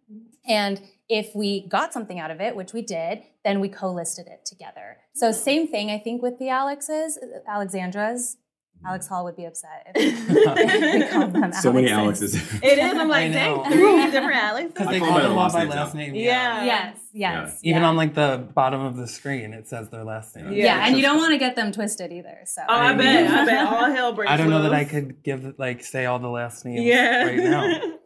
And 0.47 0.81
if 1.07 1.35
we 1.35 1.67
got 1.67 1.93
something 1.93 2.19
out 2.19 2.31
of 2.31 2.41
it, 2.41 2.55
which 2.55 2.73
we 2.73 2.81
did, 2.81 3.21
then 3.45 3.59
we 3.59 3.69
co-listed 3.69 4.25
it 4.27 4.43
together. 4.43 4.97
So 5.13 5.31
same 5.31 5.67
thing, 5.67 5.91
I 5.91 5.99
think, 5.99 6.23
with 6.23 6.39
the 6.39 6.49
Alexes, 6.49 7.19
Alexandras. 7.47 8.37
Alex 8.85 9.07
Hall 9.07 9.23
would 9.23 9.35
be 9.35 9.45
upset 9.45 9.91
if 9.95 10.29
we 11.01 11.07
called 11.07 11.33
them 11.33 11.53
So 11.53 11.71
many 11.71 11.89
Alexes. 11.89 12.33
Alexes. 12.35 12.59
It 12.63 12.77
is. 12.79 12.93
I'm 12.97 13.07
like, 13.07 13.31
dang, 13.31 13.63
three 13.65 14.11
different 14.11 14.35
Alexes. 14.35 14.73
Because 14.73 14.87
they 14.89 14.99
call 14.99 15.07
call 15.09 15.17
them 15.19 15.27
them 15.29 15.35
by 15.35 15.41
all 15.43 15.51
by 15.51 15.63
last 15.63 15.75
last 15.75 15.95
name. 15.95 16.15
Yeah. 16.15 16.63
Yes, 16.65 16.97
yes. 17.13 17.59
Even 17.63 17.81
yeah. 17.81 17.87
on 17.89 17.95
like 17.95 18.13
the 18.13 18.47
bottom 18.53 18.81
of 18.81 18.97
the 18.97 19.07
screen, 19.07 19.53
it 19.53 19.67
says 19.67 19.89
their 19.89 20.03
last 20.03 20.35
name. 20.35 20.51
Yeah. 20.51 20.65
yeah, 20.65 20.87
and 20.87 20.95
you 20.97 21.01
don't 21.01 21.17
want 21.17 21.31
to 21.31 21.37
get 21.37 21.55
them 21.55 21.71
twisted 21.71 22.11
either. 22.11 22.39
So 22.45 22.61
Oh, 22.67 22.73
I 22.73 22.93
bet. 22.93 23.29
I 23.31 23.45
bet 23.45 23.65
all 23.67 23.85
hell 23.91 24.13
breaks 24.13 24.31
I 24.31 24.37
don't 24.37 24.49
know 24.49 24.63
that 24.63 24.73
I 24.73 24.85
could 24.85 25.23
give 25.23 25.55
like 25.57 25.83
say 25.83 26.05
all 26.05 26.19
the 26.19 26.27
last 26.29 26.65
names 26.65 26.81
Yeah. 26.81 27.25
right 27.25 27.37
now. 27.37 27.79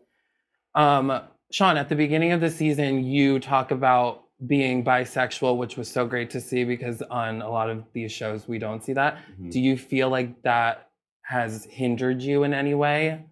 Um, 0.76 1.22
Sean, 1.52 1.76
at 1.76 1.90
the 1.90 1.96
beginning 1.96 2.34
of 2.34 2.42
the 2.42 2.52
season, 2.52 3.04
you 3.04 3.40
talk 3.40 3.72
about 3.72 4.26
being 4.46 4.84
bisexual, 4.84 5.58
which 5.58 5.78
was 5.78 5.90
so 5.90 6.06
great 6.06 6.30
to 6.30 6.40
see 6.40 6.64
because 6.64 7.02
on 7.04 7.42
a 7.42 7.50
lot 7.50 7.70
of 7.70 7.84
these 7.94 8.12
shows 8.12 8.48
we 8.48 8.60
don't 8.60 8.84
see 8.84 8.94
that. 8.94 9.18
Mhm. 9.40 9.52
Do 9.52 9.60
you 9.60 9.76
feel 9.78 10.10
like 10.10 10.42
that 10.44 10.90
has 11.24 11.66
hindered 11.66 12.22
you 12.22 12.44
in 12.44 12.54
any 12.54 12.76
way? 12.76 13.26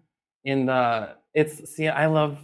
In 0.44 0.66
the 0.66 1.16
it's 1.32 1.70
see, 1.74 1.88
I 1.88 2.06
love 2.06 2.38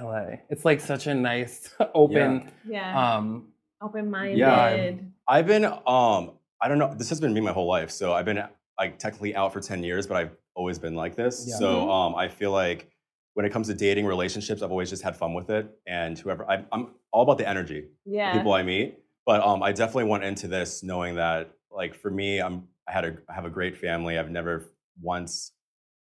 LA. 0.00 0.36
It's 0.48 0.64
like 0.64 0.80
such 0.80 1.06
a 1.06 1.14
nice, 1.14 1.74
open, 1.94 2.50
yeah. 2.66 3.16
um, 3.16 3.48
Open 3.82 4.10
minded. 4.10 4.38
Yeah. 4.38 4.92
I've 5.28 5.46
been, 5.46 5.64
um, 5.64 6.32
I 6.60 6.66
don't 6.68 6.78
know, 6.78 6.94
this 6.94 7.08
has 7.10 7.20
been 7.20 7.32
me 7.34 7.40
my 7.40 7.52
whole 7.52 7.66
life. 7.68 7.90
So 7.90 8.12
I've 8.12 8.24
been 8.24 8.42
like 8.78 8.98
technically 8.98 9.36
out 9.36 9.52
for 9.52 9.60
10 9.60 9.82
years, 9.84 10.06
but 10.06 10.16
I've 10.16 10.30
always 10.54 10.78
been 10.78 10.94
like 10.94 11.14
this. 11.14 11.44
Yeah. 11.48 11.56
So 11.56 11.66
Mhm. 11.86 11.90
um, 11.90 12.14
I 12.14 12.28
feel 12.28 12.52
like 12.52 12.90
when 13.38 13.46
it 13.46 13.52
comes 13.52 13.68
to 13.68 13.74
dating 13.74 14.04
relationships, 14.04 14.62
I've 14.62 14.72
always 14.72 14.90
just 14.90 15.00
had 15.04 15.16
fun 15.16 15.32
with 15.32 15.48
it. 15.48 15.70
And 15.86 16.18
whoever, 16.18 16.44
I, 16.50 16.64
I'm 16.72 16.88
all 17.12 17.22
about 17.22 17.38
the 17.38 17.48
energy, 17.48 17.82
the 18.04 18.10
Yeah. 18.10 18.32
people 18.32 18.52
I 18.52 18.64
meet. 18.64 18.98
But 19.26 19.46
um, 19.46 19.62
I 19.62 19.70
definitely 19.70 20.10
went 20.10 20.24
into 20.24 20.48
this 20.48 20.82
knowing 20.82 21.14
that 21.14 21.52
like 21.70 21.94
for 21.94 22.10
me, 22.10 22.40
I'm 22.40 22.66
I 22.88 22.92
had 22.92 23.04
a 23.04 23.16
I 23.30 23.34
have 23.34 23.44
a 23.44 23.50
great 23.50 23.76
family. 23.78 24.18
I've 24.18 24.32
never 24.32 24.72
once, 25.00 25.52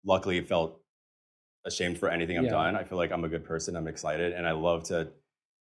luckily, 0.04 0.42
felt 0.42 0.78
ashamed 1.64 1.96
for 1.96 2.10
anything 2.10 2.36
I've 2.36 2.44
Yeah. 2.44 2.50
done. 2.50 2.76
I 2.76 2.84
feel 2.84 2.98
like 2.98 3.10
I'm 3.12 3.24
a 3.24 3.30
good 3.30 3.44
person. 3.44 3.76
I'm 3.76 3.88
excited, 3.88 4.34
and 4.34 4.46
I 4.46 4.52
love 4.52 4.82
to 4.88 5.08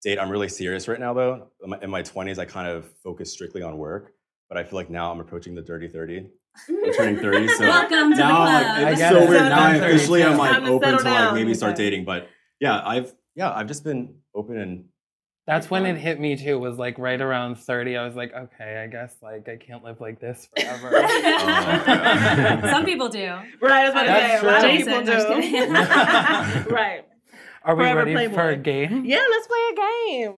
date. 0.04 0.20
I'm 0.20 0.30
really 0.30 0.50
serious 0.50 0.90
right 0.90 1.00
now, 1.00 1.14
though. 1.14 1.48
In 1.64 1.70
my- 1.70 1.80
In 1.80 1.90
my 1.90 2.02
20s, 2.04 2.38
I 2.38 2.44
kind 2.44 2.68
of 2.68 2.92
focus 3.02 3.32
strictly 3.32 3.62
on 3.62 3.78
work, 3.78 4.12
but 4.50 4.58
I 4.58 4.64
feel 4.66 4.76
like 4.78 4.90
now 4.90 5.10
I'm 5.10 5.22
approaching 5.22 5.56
the 5.56 5.62
dirty 5.62 5.88
30. 5.88 6.28
I'm 6.70 6.94
turning 6.94 7.18
30, 7.20 7.48
so 7.58 7.60
Welcome 7.68 8.12
to 8.12 8.16
the 8.18 8.22
now 8.22 8.42
I'm 8.42 8.64
club. 8.64 8.64
like, 8.64 8.66
I 8.88 8.90
it's 8.92 9.00
get 9.00 9.12
so 9.12 9.18
it. 9.18 9.30
weird. 9.30 9.42
Settle 9.42 9.50
Now 9.58 9.64
I 9.68 9.74
down. 9.78 9.84
officially 9.90 10.24
am 10.24 10.38
like 10.38 10.52
Time 10.52 10.66
to 10.66 10.72
open 10.72 10.98
to 10.98 11.04
like 11.04 11.34
maybe 11.34 11.54
start 11.54 11.76
dating, 11.76 12.06
but 12.06 12.28
yeah, 12.60 12.82
I've 12.86 13.14
yeah, 13.36 13.52
I've 13.52 13.68
just 13.68 13.84
been 13.84 14.16
open 14.36 14.58
and 14.58 14.86
That's 15.48 15.70
when 15.72 15.86
it 15.86 15.96
hit 15.98 16.20
me 16.20 16.36
too. 16.36 16.60
Was 16.60 16.78
like 16.78 16.98
right 17.00 17.20
around 17.20 17.56
thirty. 17.58 17.96
I 17.98 18.06
was 18.06 18.16
like, 18.16 18.34
okay, 18.34 18.82
I 18.84 18.88
guess 18.88 19.16
like 19.22 19.48
I 19.50 19.56
can't 19.56 19.84
live 19.84 20.00
like 20.02 20.20
this 20.20 20.48
forever. 20.56 20.92
Oh 21.04 22.62
oh, 22.64 22.70
Some 22.70 22.86
people 22.86 23.10
do. 23.10 23.26
Right, 23.62 23.72
I 23.72 23.84
was 23.86 23.92
about 23.92 24.02
to 24.04 24.08
That's 24.08 24.42
say, 24.42 24.48
a 24.48 24.52
lot 24.52 24.56
of 24.56 24.62
true. 24.62 24.78
people 24.78 25.04
Jason, 25.06 26.64
do. 26.64 26.70
right. 26.76 27.06
Are 27.64 27.76
we 27.76 27.84
Forever 27.84 28.06
ready 28.06 28.34
for 28.34 28.50
a 28.50 28.58
game? 28.58 29.06
Yeah, 29.06 29.24
let's 29.30 29.48
play 29.48 29.60
a 29.72 29.76
game. 29.76 30.36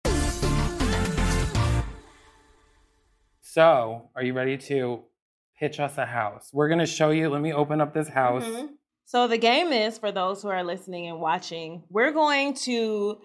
So, 3.41 4.09
are 4.15 4.23
you 4.23 4.33
ready 4.33 4.57
to 4.57 5.03
pitch 5.59 5.79
us 5.79 5.97
a 5.97 6.05
house? 6.05 6.49
We're 6.53 6.69
gonna 6.69 6.85
show 6.85 7.09
you. 7.11 7.29
Let 7.29 7.41
me 7.41 7.53
open 7.53 7.81
up 7.81 7.93
this 7.93 8.07
house. 8.09 8.43
Mhm. 8.43 8.69
So 9.05 9.27
the 9.27 9.37
game 9.37 9.71
is 9.71 9.97
for 9.97 10.11
those 10.11 10.41
who 10.41 10.47
are 10.49 10.63
listening 10.63 11.07
and 11.07 11.19
watching. 11.19 11.83
We're 11.89 12.11
going 12.11 12.53
to 12.65 13.19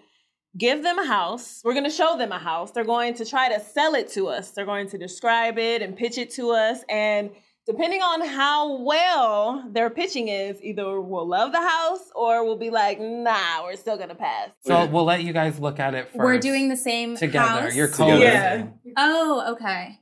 give 0.57 0.83
them 0.83 0.99
a 0.99 1.05
house. 1.05 1.61
We're 1.63 1.73
going 1.73 1.85
to 1.85 1.89
show 1.89 2.17
them 2.17 2.31
a 2.31 2.37
house. 2.37 2.71
They're 2.71 2.83
going 2.83 3.13
to 3.15 3.25
try 3.25 3.49
to 3.49 3.59
sell 3.63 3.95
it 3.95 4.09
to 4.13 4.27
us. 4.27 4.51
They're 4.51 4.65
going 4.65 4.89
to 4.89 4.97
describe 4.97 5.57
it 5.57 5.81
and 5.81 5.95
pitch 5.95 6.17
it 6.17 6.31
to 6.31 6.51
us 6.51 6.83
and 6.89 7.31
depending 7.65 8.01
on 8.01 8.27
how 8.27 8.81
well 8.81 9.63
their 9.71 9.89
pitching 9.91 10.27
is, 10.27 10.61
either 10.63 10.99
we'll 10.99 11.27
love 11.27 11.51
the 11.51 11.61
house 11.61 12.11
or 12.15 12.43
we'll 12.43 12.57
be 12.57 12.71
like, 12.71 12.99
"Nah, 12.99 13.63
we're 13.63 13.75
still 13.75 13.95
going 13.95 14.09
to 14.09 14.15
pass." 14.15 14.49
So 14.65 14.85
we'll 14.87 15.05
let 15.05 15.21
you 15.23 15.33
guys 15.33 15.59
look 15.59 15.79
at 15.79 15.93
it 15.93 16.05
first. 16.07 16.17
We're 16.17 16.39
doing 16.39 16.69
the 16.69 16.77
same 16.77 17.15
together. 17.15 17.61
house? 17.61 17.75
You're 17.75 17.87
Together. 17.87 18.57
co-listing. 18.65 18.79
Oh, 18.97 19.53
okay. 19.53 19.99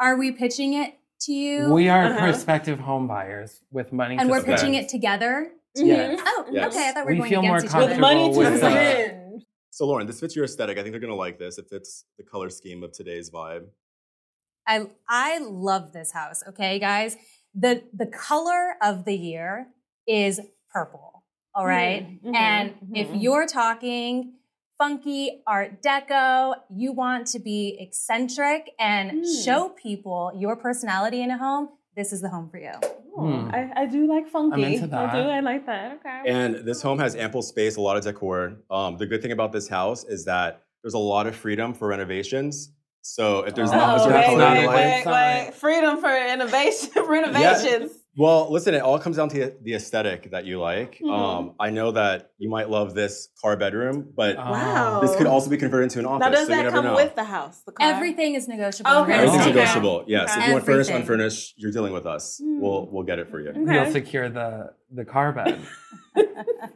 Are 0.00 0.16
we 0.16 0.30
pitching 0.32 0.74
it 0.74 0.94
to 1.26 1.32
you? 1.32 1.72
We 1.72 1.88
are 1.88 2.04
Uh-huh. 2.06 2.18
prospective 2.18 2.78
home 2.78 3.06
buyers 3.08 3.60
with 3.70 3.92
money. 3.92 4.16
and 4.18 4.28
to 4.28 4.30
we're 4.30 4.40
spend. 4.40 4.58
pitching 4.58 4.74
it 4.74 4.88
together. 4.88 5.50
Yes. 5.74 6.20
Oh, 6.26 6.46
Yes. 6.50 6.74
okay. 6.74 6.88
I 6.88 6.92
thought 6.92 7.06
we 7.06 7.12
were 7.12 7.12
We 7.12 7.18
going 7.18 7.30
feel 7.30 7.42
more 7.42 7.56
against 7.56 7.74
each 7.74 7.82
other. 7.82 7.88
With 7.92 7.98
money 8.00 8.30
to 8.32 8.38
With, 8.38 8.58
spend. 8.58 9.42
So 9.70 9.86
Lauren, 9.86 10.06
this 10.06 10.20
fits 10.20 10.36
your 10.36 10.44
aesthetic. 10.44 10.76
I 10.78 10.82
think 10.82 10.92
they're 10.92 11.00
gonna 11.00 11.14
like 11.14 11.38
this. 11.38 11.56
It 11.58 11.66
fits 11.70 12.04
the 12.18 12.24
color 12.24 12.50
scheme 12.50 12.82
of 12.82 12.92
today's 12.92 13.30
vibe. 13.30 13.64
I 14.66 14.86
I 15.08 15.38
love 15.38 15.92
this 15.92 16.12
house. 16.12 16.42
Okay, 16.48 16.78
guys. 16.78 17.16
The 17.54 17.82
the 17.94 18.06
color 18.06 18.74
of 18.82 19.04
the 19.04 19.16
year 19.16 19.68
is 20.06 20.40
purple. 20.70 21.24
All 21.54 21.66
right? 21.66 22.22
Mhm, 22.24 22.34
And 22.34 22.70
mhm, 22.80 22.96
if 22.96 23.14
you're 23.14 23.46
talking 23.46 24.34
funky 24.78 25.42
art 25.46 25.82
deco, 25.82 26.54
you 26.70 26.92
want 26.92 27.26
to 27.28 27.38
be 27.38 27.76
eccentric 27.80 28.70
and 28.78 29.12
Mm. 29.24 29.44
show 29.44 29.68
people 29.70 30.32
your 30.36 30.56
personality 30.56 31.22
in 31.22 31.30
a 31.30 31.38
home, 31.38 31.68
this 31.96 32.12
is 32.12 32.20
the 32.20 32.28
home 32.28 32.48
for 32.50 32.58
you. 32.58 32.72
Hmm. 33.16 33.50
I, 33.52 33.70
I 33.82 33.86
do 33.86 34.06
like 34.08 34.28
funky. 34.28 34.64
I'm 34.64 34.72
into 34.72 34.86
that. 34.86 35.10
I 35.14 35.22
do. 35.22 35.28
I 35.28 35.40
like 35.40 35.66
that. 35.66 35.92
Okay. 36.00 36.22
And 36.26 36.54
this 36.66 36.80
home 36.80 36.98
has 36.98 37.14
ample 37.14 37.42
space, 37.42 37.76
a 37.76 37.80
lot 37.80 37.96
of 37.98 38.04
decor. 38.04 38.56
Um, 38.70 38.96
the 38.96 39.06
good 39.06 39.20
thing 39.20 39.32
about 39.32 39.52
this 39.52 39.68
house 39.68 40.04
is 40.04 40.24
that 40.24 40.62
there's 40.82 40.94
a 40.94 40.98
lot 40.98 41.26
of 41.26 41.36
freedom 41.36 41.74
for 41.74 41.88
renovations. 41.88 42.72
So 43.02 43.40
if 43.40 43.54
there's 43.54 43.70
not 43.72 43.98
a 43.98 44.00
Oh, 44.00 44.04
certain 44.04 44.14
wait, 44.20 44.24
color 44.26 44.38
wait, 44.38 44.64
a 44.64 44.66
like, 44.66 45.04
good 45.04 45.10
wait, 45.12 45.44
wait. 45.46 45.54
Freedom 45.54 46.00
for 46.00 46.16
innovation, 46.16 46.90
renovations. 47.06 47.92
Well, 48.16 48.50
listen, 48.52 48.74
it 48.74 48.82
all 48.82 48.98
comes 48.98 49.16
down 49.16 49.28
to 49.30 49.52
the 49.62 49.74
aesthetic 49.74 50.30
that 50.32 50.44
you 50.44 50.60
like. 50.60 50.98
Mhm. 51.02 51.10
Um, 51.10 51.54
I 51.58 51.70
know 51.70 51.92
that 51.92 52.30
you 52.38 52.48
might 52.50 52.68
love 52.68 52.94
this 52.94 53.28
car 53.40 53.56
bedroom, 53.56 54.12
but. 54.14 54.36
Wow. 54.36 55.00
this 55.00 55.16
could 55.16 55.26
also 55.26 55.48
be 55.48 55.56
converted 55.56 55.84
into 55.84 55.98
an 55.98 56.06
office. 56.06 56.20
Now, 56.26 56.30
does 56.30 56.46
so 56.46 56.52
you 56.52 56.56
that 56.56 56.62
never 56.64 56.76
come 56.76 56.84
know. 56.84 56.94
with 56.94 57.14
the 57.14 57.24
house? 57.24 57.62
The 57.64 57.72
car? 57.72 57.88
Everything 57.90 58.34
is 58.34 58.48
negotiable. 58.48 58.90
Okay. 58.90 59.14
in 59.14 59.18
Everything's. 59.20 59.46
Okay. 59.46 59.54
negotiable. 59.54 60.04
Yes. 60.06 60.30
Okay. 60.30 60.40
If 60.40 60.46
you 60.46 60.52
want 60.52 60.64
furnished, 60.66 60.90
Everything. 60.90 61.02
unfurnished, 61.02 61.54
you're 61.56 61.72
dealing 61.72 61.92
with 61.92 62.06
us. 62.06 62.40
We'll 62.42 62.88
we'll 62.90 63.04
get 63.04 63.18
it 63.18 63.28
for 63.30 63.40
you. 63.40 63.48
Okay. 63.50 63.60
We'll 63.62 63.90
secure 63.92 64.28
the 64.28 64.70
the 64.90 65.04
car 65.04 65.32
bed. 65.32 65.60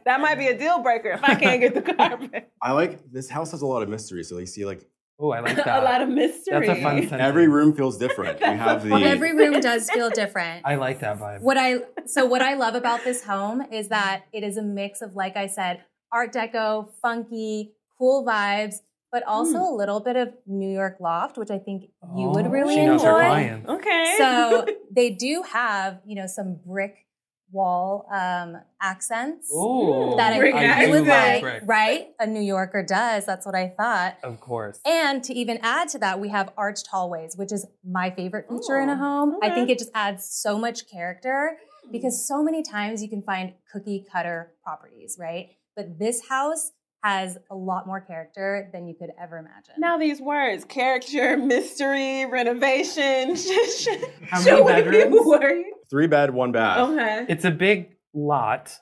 That 0.05 0.21
might 0.21 0.35
be 0.35 0.47
a 0.47 0.57
deal 0.57 0.79
breaker 0.79 1.11
if 1.11 1.23
I 1.23 1.35
can't 1.35 1.59
get 1.59 1.73
the 1.73 1.81
carpet. 1.93 2.49
I 2.61 2.71
like 2.71 3.11
this 3.11 3.29
house 3.29 3.51
has 3.51 3.61
a 3.61 3.65
lot 3.65 3.83
of 3.83 3.89
mystery. 3.89 4.23
So 4.23 4.37
you 4.37 4.45
see, 4.45 4.65
like 4.65 4.87
Oh, 5.19 5.31
I 5.31 5.39
like 5.39 5.55
that. 5.55 5.67
a 5.81 5.83
lot 5.83 6.01
of 6.01 6.09
mystery. 6.09 6.59
That's 6.59 6.79
a 6.79 6.81
fun 6.81 7.01
sentence. 7.01 7.21
every 7.21 7.47
room 7.47 7.75
feels 7.75 7.97
different. 7.97 8.39
You 8.39 8.45
have 8.45 8.83
the 8.87 8.95
Every 8.95 9.35
room 9.35 9.59
does 9.59 9.89
feel 9.89 10.09
different. 10.09 10.63
I 10.65 10.75
like 10.75 10.99
that 10.99 11.19
vibe. 11.19 11.41
What 11.41 11.57
I 11.57 11.79
so 12.05 12.25
what 12.25 12.41
I 12.41 12.53
love 12.53 12.75
about 12.75 13.03
this 13.03 13.23
home 13.23 13.63
is 13.71 13.89
that 13.89 14.25
it 14.31 14.43
is 14.43 14.57
a 14.57 14.61
mix 14.61 15.01
of 15.01 15.15
like 15.15 15.35
I 15.35 15.47
said, 15.47 15.83
art 16.11 16.33
deco, 16.33 16.89
funky, 17.01 17.73
cool 17.97 18.25
vibes, 18.25 18.75
but 19.11 19.23
also 19.23 19.59
hmm. 19.59 19.73
a 19.73 19.75
little 19.75 19.99
bit 19.99 20.15
of 20.15 20.33
New 20.45 20.71
York 20.71 20.97
loft, 20.99 21.37
which 21.37 21.49
I 21.49 21.57
think 21.57 21.89
you 22.15 22.29
would 22.29 22.45
Oh, 22.45 22.49
really 22.49 22.75
she 22.75 22.85
knows 22.85 23.01
her 23.01 23.09
enjoy. 23.09 23.25
clients. 23.25 23.69
Okay. 23.69 24.15
So 24.17 24.65
they 24.95 25.09
do 25.09 25.43
have, 25.51 25.99
you 26.05 26.15
know, 26.15 26.27
some 26.27 26.59
brick 26.65 27.06
wall 27.51 28.05
um, 28.11 28.57
accents 28.81 29.51
Ooh, 29.53 30.15
that 30.17 30.33
I 30.33 30.37
Brick 30.37 30.53
think 30.53 30.65
you 30.65 30.87
I 30.87 30.89
would 30.89 31.07
like 31.07 31.43
like, 31.43 31.61
right? 31.65 32.07
A 32.19 32.27
New 32.27 32.41
Yorker 32.41 32.83
does. 32.83 33.25
That's 33.25 33.45
what 33.45 33.55
I 33.55 33.69
thought. 33.69 34.17
Of 34.23 34.39
course. 34.39 34.79
And 34.85 35.23
to 35.23 35.33
even 35.33 35.59
add 35.61 35.89
to 35.89 35.99
that, 35.99 36.19
we 36.19 36.29
have 36.29 36.51
arched 36.57 36.87
hallways, 36.87 37.35
which 37.37 37.51
is 37.51 37.65
my 37.83 38.09
favorite 38.09 38.47
feature 38.49 38.79
in 38.79 38.89
a 38.89 38.93
Oh, 38.93 38.95
home. 38.95 39.37
I 39.41 39.49
think 39.49 39.69
it 39.69 39.77
just 39.79 39.91
adds 39.93 40.27
so 40.29 40.57
much 40.57 40.89
character 40.89 41.57
because 41.91 42.27
so 42.27 42.43
many 42.43 42.63
times 42.63 43.01
you 43.01 43.09
can 43.09 43.21
find 43.21 43.53
cookie 43.71 44.05
cutter 44.11 44.51
properties, 44.63 45.17
right? 45.19 45.49
But 45.75 45.99
this 45.99 46.27
house 46.27 46.71
has 47.03 47.37
a 47.51 47.55
lot 47.55 47.85
more 47.87 48.01
character 48.01 48.69
than 48.73 48.87
you 48.87 48.95
could 48.95 49.11
ever 49.21 49.37
imagine. 49.37 49.75
now 49.77 49.97
these 49.97 50.19
words: 50.19 50.65
character, 50.65 51.37
mystery, 51.37 52.25
renovation. 52.25 53.35
How 54.29 54.43
many 54.43 54.63
bedrooms? 54.63 55.65
three 55.89 56.07
bed, 56.07 56.33
one 56.33 56.51
bath. 56.51 56.89
Okay. 56.89 57.25
It's 57.29 57.45
a 57.45 57.51
big 57.51 57.95
lot 58.13 58.77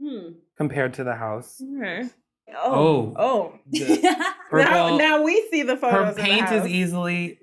Hmm. 0.00 0.30
compared 0.56 0.94
to 0.94 1.04
the 1.04 1.14
house. 1.14 1.62
Okay. 1.62 2.08
Oh. 2.56 2.74
Oh. 2.74 3.14
Oh. 3.16 3.58
The 3.70 4.00
Now, 4.52 4.88
purple, 4.88 4.98
now 4.98 5.22
we 5.22 5.46
see 5.50 5.62
the 5.62 5.76
photos. 5.76 5.94
her 5.94 6.10
of 6.10 6.16
the 6.16 6.22
paint 6.22 6.40
house. 6.48 6.64
is 6.64 6.70
easily 6.70 7.38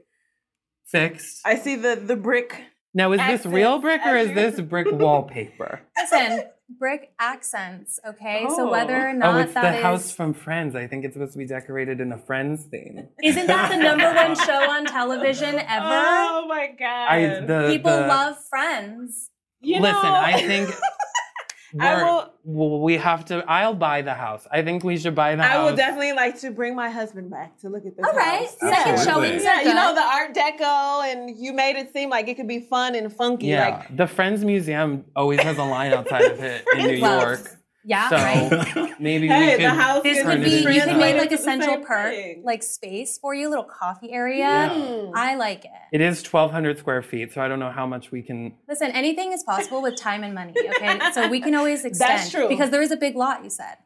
fixed. 0.85 1.41
I 1.45 1.55
see 1.55 1.75
the 1.77 1.95
the 1.95 2.15
brick. 2.17 2.61
Now, 2.93 3.11
is 3.11 3.19
this 3.19 3.45
real 3.45 3.79
brick 3.79 4.01
or 4.05 4.15
is 4.15 4.33
this 4.33 4.59
brick 4.61 4.87
wallpaper? 4.91 5.81
Listen, 5.97 6.43
brick 6.79 7.11
accents, 7.19 7.99
okay? 8.07 8.45
So 8.49 8.67
Oh. 8.67 8.71
whether 8.71 8.95
or 9.07 9.09
Oh, 9.09 9.13
not 9.13 9.41
it's 9.41 9.53
the 9.53 9.61
that 9.61 9.75
is 9.75 9.81
house 9.83 10.11
from 10.11 10.33
Friends. 10.33 10.75
I 10.75 10.87
think 10.87 11.05
it's 11.05 11.13
supposed 11.13 11.33
to 11.33 11.37
be 11.37 11.45
decorated 11.45 12.01
in 12.01 12.11
a 12.11 12.17
Friends 12.17 12.65
theme. 12.65 13.07
Isn't 13.23 13.47
that 13.47 13.69
the 13.69 13.77
number 13.77 14.05
one 14.15 14.35
show 14.35 14.69
on 14.71 14.85
television 14.85 15.55
ever? 15.59 15.85
Oh 15.85 16.45
my 16.47 16.67
god. 16.77 17.07
I 17.09 17.39
the 17.45 17.67
People 17.69 17.91
the- 17.91 18.07
love 18.07 18.37
Friends. 18.49 19.29
You 19.61 19.81
Listen, 19.81 20.01
know- 20.03 20.13
I 20.15 20.33
think 20.41 20.69
I 21.79 21.95
we're- 21.95 22.03
will- 22.05 22.28
well, 22.43 22.79
we 22.79 22.97
have 22.97 23.25
to. 23.25 23.43
I'll 23.47 23.73
buy 23.73 24.01
the 24.01 24.13
house. 24.13 24.47
I 24.51 24.61
think 24.61 24.83
we 24.83 24.97
should 24.97 25.13
buy 25.15 25.35
the 25.35 25.43
I 25.43 25.47
house. 25.47 25.69
will 25.69 25.75
definitely 25.75 26.13
like 26.13 26.39
to 26.39 26.51
bring 26.51 26.75
my 26.75 26.89
husband 26.89 27.29
back 27.29 27.59
to 27.59 27.69
look 27.69 27.85
at 27.85 27.95
this. 27.97 28.05
All 28.05 28.13
right, 28.13 28.39
house. 28.41 28.57
second 28.59 28.93
Absolutely. 28.93 29.27
showings 29.29 29.43
Yeah, 29.43 29.61
you 29.61 29.73
know 29.73 29.93
the 29.93 30.01
Art 30.01 30.33
Deco, 30.33 31.03
and 31.11 31.37
you 31.37 31.53
made 31.53 31.75
it 31.75 31.91
seem 31.93 32.09
like 32.09 32.27
it 32.27 32.35
could 32.35 32.47
be 32.47 32.59
fun 32.61 32.95
and 32.95 33.11
funky. 33.13 33.47
Yeah, 33.47 33.69
Like 33.79 33.95
the 33.97 34.07
Friends 34.07 34.43
Museum 34.45 35.05
always 35.15 35.41
has 35.41 35.57
a 35.57 35.63
line 35.63 35.93
outside 35.93 36.23
of 36.31 36.39
it 36.39 36.65
in 36.75 36.87
New 36.87 36.93
York. 36.95 37.58
Yeah, 37.85 38.09
so 38.09 38.15
right. 38.17 38.95
maybe 38.99 39.27
Hey, 39.27 39.55
we 39.57 39.63
the 39.63 39.69
could 39.69 39.79
house 39.79 40.03
This 40.03 40.21
Turn 40.21 40.31
could 40.37 40.43
be 40.43 40.51
you 40.51 40.67
into 40.69 40.81
could 40.85 40.97
make 40.97 41.17
like 41.17 41.31
a 41.31 41.37
central 41.37 41.75
same 41.75 41.85
perk, 41.85 42.11
thing. 42.13 42.41
like 42.43 42.61
space 42.61 43.17
for 43.17 43.33
you, 43.33 43.47
little 43.49 43.63
coffee 43.63 44.11
area. 44.11 44.37
Yeah. 44.39 45.11
I 45.15 45.35
like 45.35 45.63
it. 45.65 45.71
It 45.93 46.01
is 46.01 46.21
1,200 46.25 46.77
square 46.77 47.01
feet, 47.01 47.31
so 47.33 47.41
I 47.41 47.47
don't 47.47 47.59
know 47.59 47.71
how 47.71 47.87
much 47.87 48.11
we 48.11 48.21
can. 48.21 48.53
Listen, 48.67 48.91
anything 48.91 49.31
is 49.31 49.43
possible 49.43 49.81
with 49.81 49.95
time 49.95 50.23
and 50.23 50.35
money. 50.35 50.53
Okay, 50.57 50.99
so 51.13 51.29
we 51.29 51.39
can 51.41 51.55
always 51.55 51.85
extend. 51.85 52.19
That's 52.19 52.31
true. 52.31 52.49
because 52.49 52.69
there 52.69 52.81
is 52.81 52.91
a 52.91 52.97
big 52.97 53.15
lot. 53.15 53.43
You 53.43 53.49
said. 53.49 53.77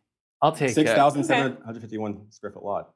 I'll 0.41 0.51
take 0.51 0.71
Six 0.71 0.89
it. 0.91 0.95
thousand 0.95 1.23
seven 1.25 1.57
hundred 1.65 1.81
fifty-one 1.81 2.31
square 2.31 2.51
foot 2.51 2.63
lot. 2.65 2.89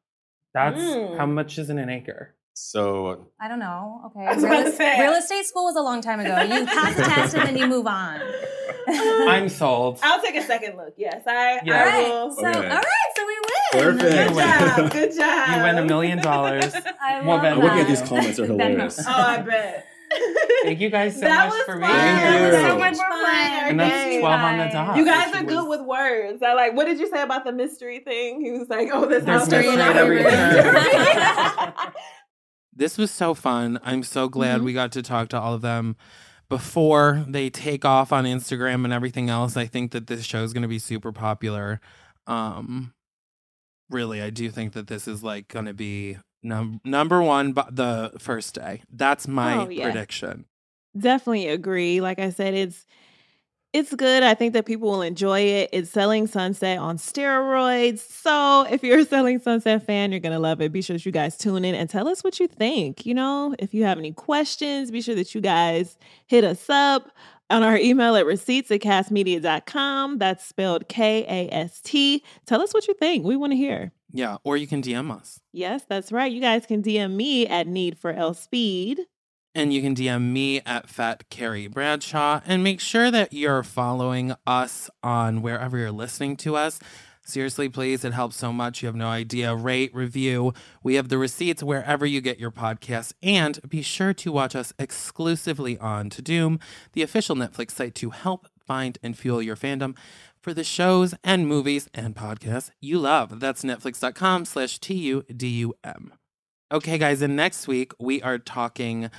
That's 0.54 0.80
Mm. 0.80 1.18
how 1.18 1.26
much 1.28 1.58
is 1.60 1.70
in 1.70 1.78
an 1.78 1.89
acre. 1.89 2.34
So 2.60 3.28
I 3.39 3.47
don't 3.47 3.60
know. 3.60 4.01
Okay, 4.08 4.26
I 4.28 4.34
was 4.34 4.43
real, 4.43 4.51
about 4.53 4.64
to 4.66 4.72
say. 4.72 4.99
real 4.99 5.14
estate 5.14 5.45
school 5.45 5.66
was 5.66 5.76
a 5.76 5.82
long 5.82 6.01
time 6.01 6.20
ago. 6.20 6.41
You 6.41 6.66
pass 6.66 6.95
the 6.95 7.03
test 7.03 7.36
and 7.36 7.47
then 7.47 7.55
you 7.55 7.68
move 7.68 7.86
on. 7.86 8.20
I'm 8.89 9.47
sold. 9.47 9.99
I'll 10.01 10.20
take 10.24 10.36
a 10.36 10.41
second 10.41 10.76
look. 10.76 10.95
Yes, 10.97 11.22
I. 11.28 11.60
Yeah. 11.64 11.76
I 11.76 11.80
All 11.80 11.86
right, 11.86 12.08
will. 12.08 12.32
so 12.36 12.47
Okay. 12.47 12.58
all 12.70 12.76
right, 12.76 13.10
so 13.16 13.26
we 13.28 13.39
win. 13.39 13.84
Perfect. 13.99 14.34
Good 14.34 14.38
job. 14.38 14.91
Good 14.91 15.16
job. 15.18 15.49
You 15.58 15.64
win 15.64 15.78
a 15.78 15.86
million 15.86 16.18
dollars. 16.20 16.74
I 16.99 17.20
love 17.22 17.41
Venmo. 17.41 17.51
I'm 17.51 17.60
looking 17.60 17.80
at 17.80 17.88
these 17.88 18.01
comments; 18.01 18.38
they're 18.38 18.47
hilarious. 18.47 18.99
Oh, 18.99 19.03
I 19.12 19.38
bet. 19.41 19.88
Thank 20.64 20.80
you 20.80 20.89
guys 20.89 21.16
so 21.16 21.22
that 21.22 21.49
much 21.49 21.60
for 21.66 21.74
fun. 21.74 21.82
being 21.82 21.91
Thank 21.91 22.22
here. 22.39 22.51
That 22.51 22.62
was 22.64 22.72
so 22.72 22.78
much 22.80 22.97
fun. 22.97 23.70
And 23.70 23.80
that's 23.80 24.05
game. 24.05 24.22
12 24.22 24.41
on 24.41 24.58
the 24.58 24.66
dot. 24.72 24.95
You 24.97 25.03
guys 25.05 25.36
are 25.36 25.43
good 25.43 25.68
was- 25.68 25.80
with 25.80 25.86
words. 25.88 26.41
I 26.41 26.53
like. 26.53 26.74
What 26.76 26.86
did 26.86 26.97
you 26.97 27.08
say 27.10 27.22
about 27.22 27.43
the 27.43 27.51
mystery 27.51 27.99
thing? 27.99 28.39
He 28.41 28.51
was 28.51 28.68
like, 28.70 28.88
"Oh, 28.91 29.05
this 29.05 29.26
There's 29.26 29.41
house 29.41 29.49
mystery 29.51 29.66
has 29.66 29.68
a 29.68 29.74
in 29.74 29.80
lot 29.80 29.89
of 29.91 29.97
every 29.97 30.24
mystery." 30.24 31.84
room. 31.84 31.93
This 32.78 32.97
was 32.97 33.11
so 33.11 33.34
fun. 33.34 33.80
I'm 33.84 34.03
so 34.03 34.30
glad 34.30 34.61
Mhm. 34.61 34.63
we 34.65 34.73
got 34.73 34.91
to 34.93 35.01
talk 35.01 35.30
to 35.30 35.39
all 35.39 35.53
of 35.53 35.61
them 35.61 35.95
before 36.49 37.25
they 37.28 37.49
take 37.49 37.84
off 37.84 38.13
on 38.13 38.23
Instagram 38.25 38.84
and 38.86 38.93
everything 38.93 39.30
else. 39.30 39.57
I 39.57 39.65
think 39.65 39.91
that 39.91 40.07
this 40.07 40.23
show 40.25 40.43
is 40.43 40.53
going 40.53 40.61
to 40.61 40.67
be 40.67 40.80
super 40.80 41.11
popular. 41.11 41.82
Um, 42.25 42.93
really, 43.89 44.21
I 44.21 44.30
do 44.30 44.49
think 44.49 44.73
that 44.73 44.88
this 44.88 45.07
is 45.07 45.23
like 45.23 45.47
going 45.47 45.65
to 45.65 45.73
be 45.73 46.17
num- 46.43 46.82
number 46.86 47.21
one 47.21 47.53
bu- 47.53 47.71
the 47.71 48.13
first 48.19 48.53
day. 48.55 48.82
That's 48.91 49.28
my 49.28 49.55
Oh, 49.55 49.69
yeah. 49.69 49.84
prediction. 49.91 50.45
Definitely 50.97 51.47
agree. 51.47 52.01
Like 52.01 52.19
I 52.19 52.30
said, 52.30 52.53
it's 52.53 52.86
it's 53.74 53.93
good. 53.93 54.24
I 54.24 54.34
think 54.34 54.53
that 54.53 54.65
people 54.65 54.89
will 54.89 55.01
enjoy 55.01 55.41
it. 55.41 55.70
It's 55.74 55.89
Selling 55.89 56.28
Sunset 56.28 56.80
on 56.80 56.97
steroids. 56.97 57.99
So 57.99 58.65
if 58.70 58.84
you're 58.84 58.99
a 58.99 59.05
Selling 59.05 59.39
Sunset 59.39 59.86
fan, 59.86 60.11
you're 60.11 60.20
gonna 60.20 60.39
love 60.39 60.61
it. 60.61 60.72
Be 60.72 60.82
sure 60.82 60.95
that 60.95 61.05
you 61.05 61.11
guys 61.11 61.38
tune 61.38 61.65
in 61.65 61.76
and 61.76 61.89
tell 61.89 62.07
us 62.07 62.24
what 62.24 62.39
you 62.39 62.47
think. 62.47 63.05
You 63.05 63.13
know, 63.13 63.55
if 63.59 63.74
you 63.74 63.84
have 63.84 63.97
any 63.97 64.13
questions, 64.13 64.91
be 64.91 65.01
sure 65.01 65.15
that 65.15 65.36
you 65.36 65.41
guys 65.41 65.97
hit 66.28 66.43
us 66.43 66.70
up 66.70 67.11
on 67.49 67.63
our 67.63 67.78
email 67.78 68.15
at 68.15 68.26
receipts 68.26 68.72
at 68.72 68.82
kastmedia.com. 68.82 70.18
That's 70.18 70.45
spelled 70.45 70.88
K-A-S-T. 70.88 72.24
Tell 72.45 72.61
us 72.61 72.74
what 72.74 72.88
you 72.88 72.93
think. 72.93 73.26
We 73.26 73.36
want 73.36 73.51
to 73.51 73.57
hear. 73.57 73.91
Yeah, 74.11 74.38
or 74.43 74.57
you 74.57 74.68
can 74.68 74.82
DM 74.82 75.11
us. 75.11 75.39
Yes, 75.51 75.84
that's 75.88 76.11
right. 76.11 76.32
You 76.32 76.41
guys 76.41 76.65
can 76.65 76.82
DM 76.82 77.11
me 77.11 77.45
at 77.47 77.68
Need 77.68 77.97
for 77.97 78.11
L 78.11 78.34
Speed. 78.34 79.01
And 79.58 79.74
you 79.74 79.82
can 79.82 79.95
DM 79.95 80.32
me 80.34 80.62
at 80.68 80.88
Fat 80.88 81.32
Carrie 81.32 81.66
Bradshaw. 81.66 82.41
And 82.45 82.64
make 82.64 82.80
sure 82.80 83.10
that 83.10 83.34
you're 83.34 83.64
following 83.64 84.36
us 84.45 84.88
on 85.01 85.41
wherever 85.41 85.80
you're 85.80 85.91
listening 85.91 86.38
to 86.38 86.55
us. 86.55 86.80
Seriously, 87.26 87.68
please. 87.68 88.05
It 88.05 88.14
helps 88.14 88.36
so 88.36 88.53
much. 88.53 88.84
You 88.84 88.86
have 88.86 88.95
no 88.95 89.08
idea. 89.08 89.55
Rate, 89.55 89.95
review. 89.95 90.53
We 90.84 90.93
have 90.93 91.10
the 91.10 91.18
receipts 91.18 91.64
wherever 91.64 92.05
you 92.05 92.22
get 92.22 92.39
your 92.39 92.51
podcasts. 92.51 93.14
And 93.24 93.60
be 93.68 93.82
sure 93.82 94.14
to 94.14 94.32
watch 94.32 94.55
us 94.55 94.74
exclusively 94.78 95.76
on 95.80 96.12
Tudum, 96.12 96.62
the 96.93 97.01
official 97.01 97.36
Netflix 97.36 97.72
site 97.72 97.95
to 97.95 98.12
help 98.12 98.45
find 98.60 98.99
and 99.01 99.18
fuel 99.18 99.41
your 99.41 99.55
fandom 99.55 99.97
for 100.39 100.53
the 100.53 100.64
shows 100.64 101.16
and 101.24 101.47
movies 101.47 101.89
and 101.95 102.16
podcasts 102.16 102.70
you 102.80 102.99
love. 102.99 103.39
That's 103.39 103.64
netflix.com 103.64 104.45
slash 104.45 104.78
T-U-D-U-M. 104.78 106.14
Okay, 106.70 106.97
guys, 106.97 107.22
and 107.22 107.34
next 107.34 107.66
week 107.66 107.93
we 107.97 108.22
are 108.22 108.38
talking 108.38 109.10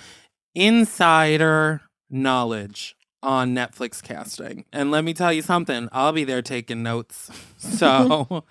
insider 0.55 1.81
knowledge 2.11 2.97
on 3.23 3.55
Netflix 3.55 4.03
casting. 4.03 4.65
And 4.73 4.91
let 4.91 5.05
me 5.05 5.13
tell 5.15 5.33
you 5.33 5.43
something, 5.43 5.89
I'll 5.93 6.13
be 6.13 6.25
there 6.25 6.43
taking 6.43 6.83
notes. 6.83 7.31
So 7.59 8.45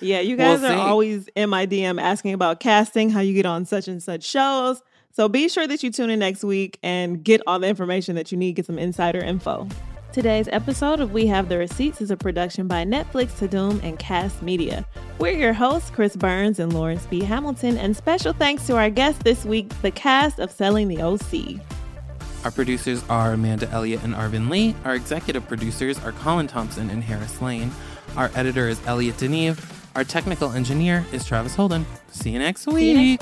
Yeah, 0.00 0.20
you 0.20 0.36
We'll 0.36 0.54
guys 0.58 0.64
are 0.64 0.68
see. 0.76 0.80
always 0.80 1.28
in 1.34 1.50
my 1.50 1.66
DM 1.66 2.00
asking 2.00 2.32
about 2.34 2.60
casting, 2.60 3.10
how 3.10 3.20
you 3.20 3.34
get 3.34 3.46
on 3.46 3.64
such 3.64 3.88
and 3.88 4.02
such 4.02 4.22
shows. 4.24 4.82
So 5.12 5.28
be 5.28 5.48
sure 5.48 5.66
that 5.66 5.82
you 5.82 5.90
tune 5.90 6.10
in 6.10 6.18
next 6.20 6.44
week 6.44 6.78
and 6.82 7.24
get 7.24 7.40
all 7.46 7.58
the 7.58 7.66
information 7.66 8.14
that 8.16 8.30
you 8.30 8.38
need, 8.38 8.54
get 8.54 8.66
some 8.66 8.78
insider 8.78 9.18
info. 9.18 9.66
Today's 10.16 10.48
episode 10.50 11.00
of 11.00 11.12
We 11.12 11.26
Have 11.26 11.50
the 11.50 11.58
Receipts 11.58 12.00
is 12.00 12.10
a 12.10 12.16
production 12.16 12.66
by 12.66 12.86
Netflix, 12.86 13.32
Tudum, 13.32 13.82
and 13.82 13.98
Kast 13.98 14.40
Media. 14.40 14.86
We're 15.18 15.36
your 15.36 15.52
hosts, 15.52 15.90
Chris 15.90 16.16
Burns 16.16 16.58
and 16.58 16.72
Lauren 16.72 16.98
Speed-Hamilton, 16.98 17.76
and 17.76 17.94
special 17.94 18.32
thanks 18.32 18.66
to 18.68 18.78
our 18.78 18.88
guest 18.88 19.24
this 19.24 19.44
week, 19.44 19.68
the 19.82 19.90
cast 19.90 20.38
of 20.38 20.50
Selling 20.50 20.88
the 20.88 21.02
OC. 21.02 21.60
our 22.44 22.50
producers 22.50 23.04
are 23.10 23.34
Amanda 23.34 23.68
Elliott 23.68 24.04
and 24.04 24.14
Arvin 24.14 24.48
Lee. 24.48 24.74
Our 24.86 24.94
executive 24.94 25.46
producers 25.46 26.02
are 26.02 26.12
Colin 26.12 26.46
Thompson 26.46 26.88
and 26.88 27.04
Harris 27.04 27.42
Lane. 27.42 27.70
Our 28.16 28.30
editor 28.34 28.70
is 28.70 28.80
Elliot 28.86 29.16
Deneve. 29.16 29.62
Our 29.96 30.04
technical 30.04 30.50
engineer 30.52 31.04
is 31.12 31.26
Travis 31.26 31.54
Holden. 31.54 31.84
See 32.10 32.30
you 32.30 32.38
next 32.38 32.66
week. 32.66 33.20